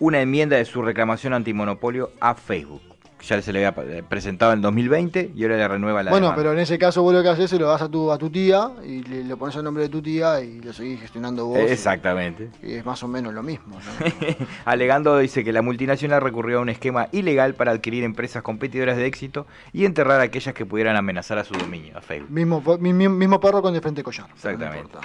una 0.00 0.20
enmienda 0.20 0.56
de 0.56 0.64
su 0.64 0.82
reclamación 0.82 1.34
antimonopolio 1.34 2.10
a 2.20 2.34
Facebook. 2.34 2.89
Ya 3.22 3.40
se 3.42 3.52
le 3.52 3.66
había 3.66 4.02
presentado 4.08 4.52
en 4.52 4.62
2020 4.62 5.32
y 5.34 5.42
ahora 5.42 5.56
le 5.56 5.68
renueva 5.68 6.02
la 6.02 6.10
Bueno, 6.10 6.32
pero 6.34 6.52
en 6.52 6.58
ese 6.58 6.78
caso 6.78 7.02
vos 7.02 7.12
lo 7.14 7.22
que 7.22 7.28
haces 7.28 7.52
es 7.52 7.60
lo 7.60 7.68
das 7.68 7.82
a 7.82 7.88
tu, 7.88 8.10
a 8.10 8.18
tu 8.18 8.30
tía 8.30 8.70
y 8.84 9.02
le, 9.02 9.36
pones 9.36 9.56
el 9.56 9.64
nombre 9.64 9.84
de 9.84 9.88
tu 9.88 10.02
tía 10.02 10.40
y 10.40 10.60
lo 10.60 10.72
seguís 10.72 11.00
gestionando 11.00 11.46
vos. 11.46 11.58
Exactamente. 11.58 12.50
Y, 12.62 12.74
es 12.74 12.84
más 12.84 13.02
o 13.02 13.08
menos 13.08 13.34
lo 13.34 13.42
mismo. 13.42 13.78
Alegando 14.64 15.18
dice 15.18 15.44
que 15.44 15.52
la 15.52 15.62
multinacional 15.62 16.20
recurrió 16.20 16.58
a 16.58 16.62
un 16.62 16.68
esquema 16.68 17.08
ilegal 17.12 17.54
para 17.54 17.72
adquirir 17.72 18.04
empresas 18.04 18.42
competidoras 18.42 18.96
de 18.96 19.06
éxito 19.06 19.46
y 19.72 19.84
enterrar 19.84 20.20
a 20.20 20.24
aquellas 20.24 20.54
que 20.54 20.66
pudieran 20.66 20.96
amenazar 20.96 21.38
a 21.38 21.44
su 21.44 21.54
dominio, 21.54 21.96
a 21.96 22.00
Facebook. 22.00 22.30
Mismo, 22.30 22.62
mismo 22.78 23.40
perro 23.40 23.62
con 23.62 23.74
de 23.74 23.80
frente 23.80 24.02
collar. 24.02 24.28
Exactamente. 24.34 24.98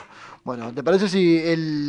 Bueno, 0.46 0.72
¿te 0.72 0.84
parece 0.84 1.10
si 1.10 1.42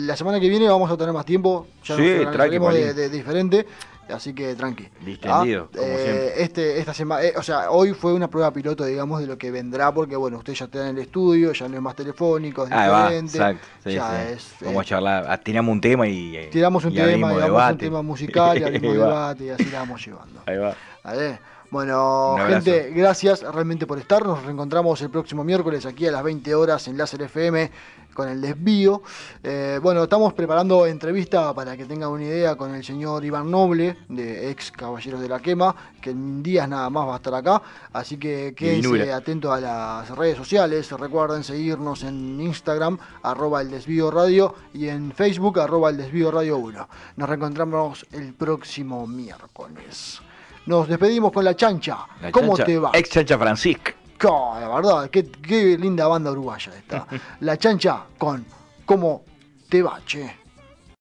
la 0.07 0.17
semana 0.17 0.41
que 0.41 0.49
viene 0.49 0.67
vamos 0.67 0.91
a 0.91 0.97
tener 0.97 1.13
más 1.13 1.27
tiempo? 1.27 1.67
Ya 1.85 1.95
sí, 1.95 2.25
nos 2.25 2.73
de, 2.73 2.95
de, 2.95 3.11
diferente. 3.11 3.67
Así 4.09 4.33
que 4.33 4.55
tranqui. 4.55 4.89
Distendido, 5.05 5.69
como 5.71 5.85
eh, 5.85 6.33
Este, 6.39 6.79
esta 6.79 6.95
semana, 6.95 7.23
eh, 7.23 7.35
o 7.37 7.43
sea, 7.43 7.71
hoy 7.71 7.93
fue 7.93 8.15
una 8.15 8.31
prueba 8.31 8.51
piloto, 8.53 8.85
digamos, 8.85 9.21
de 9.21 9.27
lo 9.27 9.37
que 9.37 9.51
vendrá, 9.51 9.93
porque 9.93 10.17
bueno, 10.17 10.39
usted 10.39 10.55
ya 10.55 10.67
está 10.67 10.89
en 10.89 10.97
el 10.97 11.03
estudio, 11.03 11.53
ya 11.53 11.69
no 11.69 11.77
es 11.77 11.83
más 11.83 11.97
telefónico, 11.97 12.65
es 12.65 12.71
ah, 12.73 13.09
diferente. 13.09 13.39
Va, 13.39 13.51
exacto. 13.51 13.91
ya 13.91 14.31
es. 14.31 14.55
Vamos 14.63 14.79
a 14.79 14.83
eh, 14.83 14.87
charlar, 14.87 15.27
ah, 15.29 15.37
tiramos 15.37 15.73
un 15.73 15.81
tema 15.83 16.09
y. 16.09 16.49
Tiramos 16.51 16.83
un 16.85 16.95
tema, 16.95 17.35
digamos, 17.35 17.73
un 17.73 17.79
tema 17.79 18.03
musical 18.13 18.59
y 18.59 18.63
abrimos 18.63 18.95
debate 18.95 19.45
y 19.45 19.51
así 19.51 19.65
la 19.67 19.81
vamos 19.81 20.07
llevando. 20.07 20.41
Ahí 20.47 20.57
va. 20.57 20.75
¿Vale? 21.05 21.39
Bueno, 21.77 22.39
gente, 22.49 22.91
gracias 22.91 23.43
realmente 23.43 23.87
por 23.87 23.99
estar. 23.99 24.25
Nos 24.25 24.43
reencontramos 24.43 25.03
el 25.03 25.11
próximo 25.11 25.45
miércoles 25.45 25.85
aquí 25.85 26.07
a 26.07 26.11
las 26.11 26.23
20 26.23 26.55
horas 26.55 26.89
en 26.89 26.97
Láser 26.97 27.21
FM 27.21 27.71
con 28.15 28.31
el 28.31 28.41
desvío. 28.41 29.03
Eh, 29.43 29.79
bueno, 29.83 30.05
estamos 30.05 30.33
preparando 30.33 30.87
entrevista 30.87 31.53
para 31.53 31.77
que 31.77 31.85
tengan 31.85 32.09
una 32.09 32.25
idea 32.25 32.57
con 32.57 32.75
el 32.75 32.83
señor 32.83 33.27
Iván 33.27 33.51
Noble, 33.51 33.99
de 34.09 34.51
ex 34.51 34.73
Caballeros 34.73 35.21
de 35.21 35.29
la 35.29 35.39
Quema, 35.39 35.77
que 36.01 36.13
en 36.13 36.43
días 36.43 36.67
nada 36.67 36.89
más 36.89 37.09
va 37.09 37.13
a 37.13 37.17
estar 37.17 37.35
acá. 37.35 37.61
Así 37.93 38.17
que 38.17 38.55
quédense 38.57 39.13
atentos 39.13 39.53
a 39.53 39.61
las 39.61 40.09
redes 40.17 40.39
sociales. 40.39 40.91
Recuerden 40.93 41.45
seguirnos 41.45 42.05
en 42.05 42.41
Instagram, 42.41 42.97
arroba 43.23 43.61
el 43.61 43.71
desvío 43.71 44.11
radio, 44.11 44.55
y 44.73 44.89
en 44.89 45.13
Facebook, 45.13 45.61
arroba 45.61 45.91
el 45.91 45.99
desvío 45.99 46.31
radio 46.31 46.57
1. 46.57 46.89
Nos 47.17 47.29
reencontramos 47.29 48.07
el 48.13 48.33
próximo 48.33 49.07
miércoles. 49.07 50.23
Nos 50.67 50.89
despedimos 50.89 51.33
con 51.33 51.45
la 51.45 51.55
chancha. 51.55 51.99
¿Cómo 52.31 52.57
te 52.57 52.79
va? 52.79 52.91
Ex 52.93 53.11
chancha 53.11 53.39
Francisca 53.39 53.95
la 54.23 54.69
verdad, 54.75 55.11
qué, 55.11 55.77
linda 55.79 56.07
banda 56.07 56.31
uruguaya 56.31 56.73
esta. 56.77 57.07
La 57.41 57.57
chancha 57.57 58.05
con 58.19 58.45
¿Cómo 58.85 59.25
te 59.69 59.83
va, 59.83 60.01
che? 60.07 60.46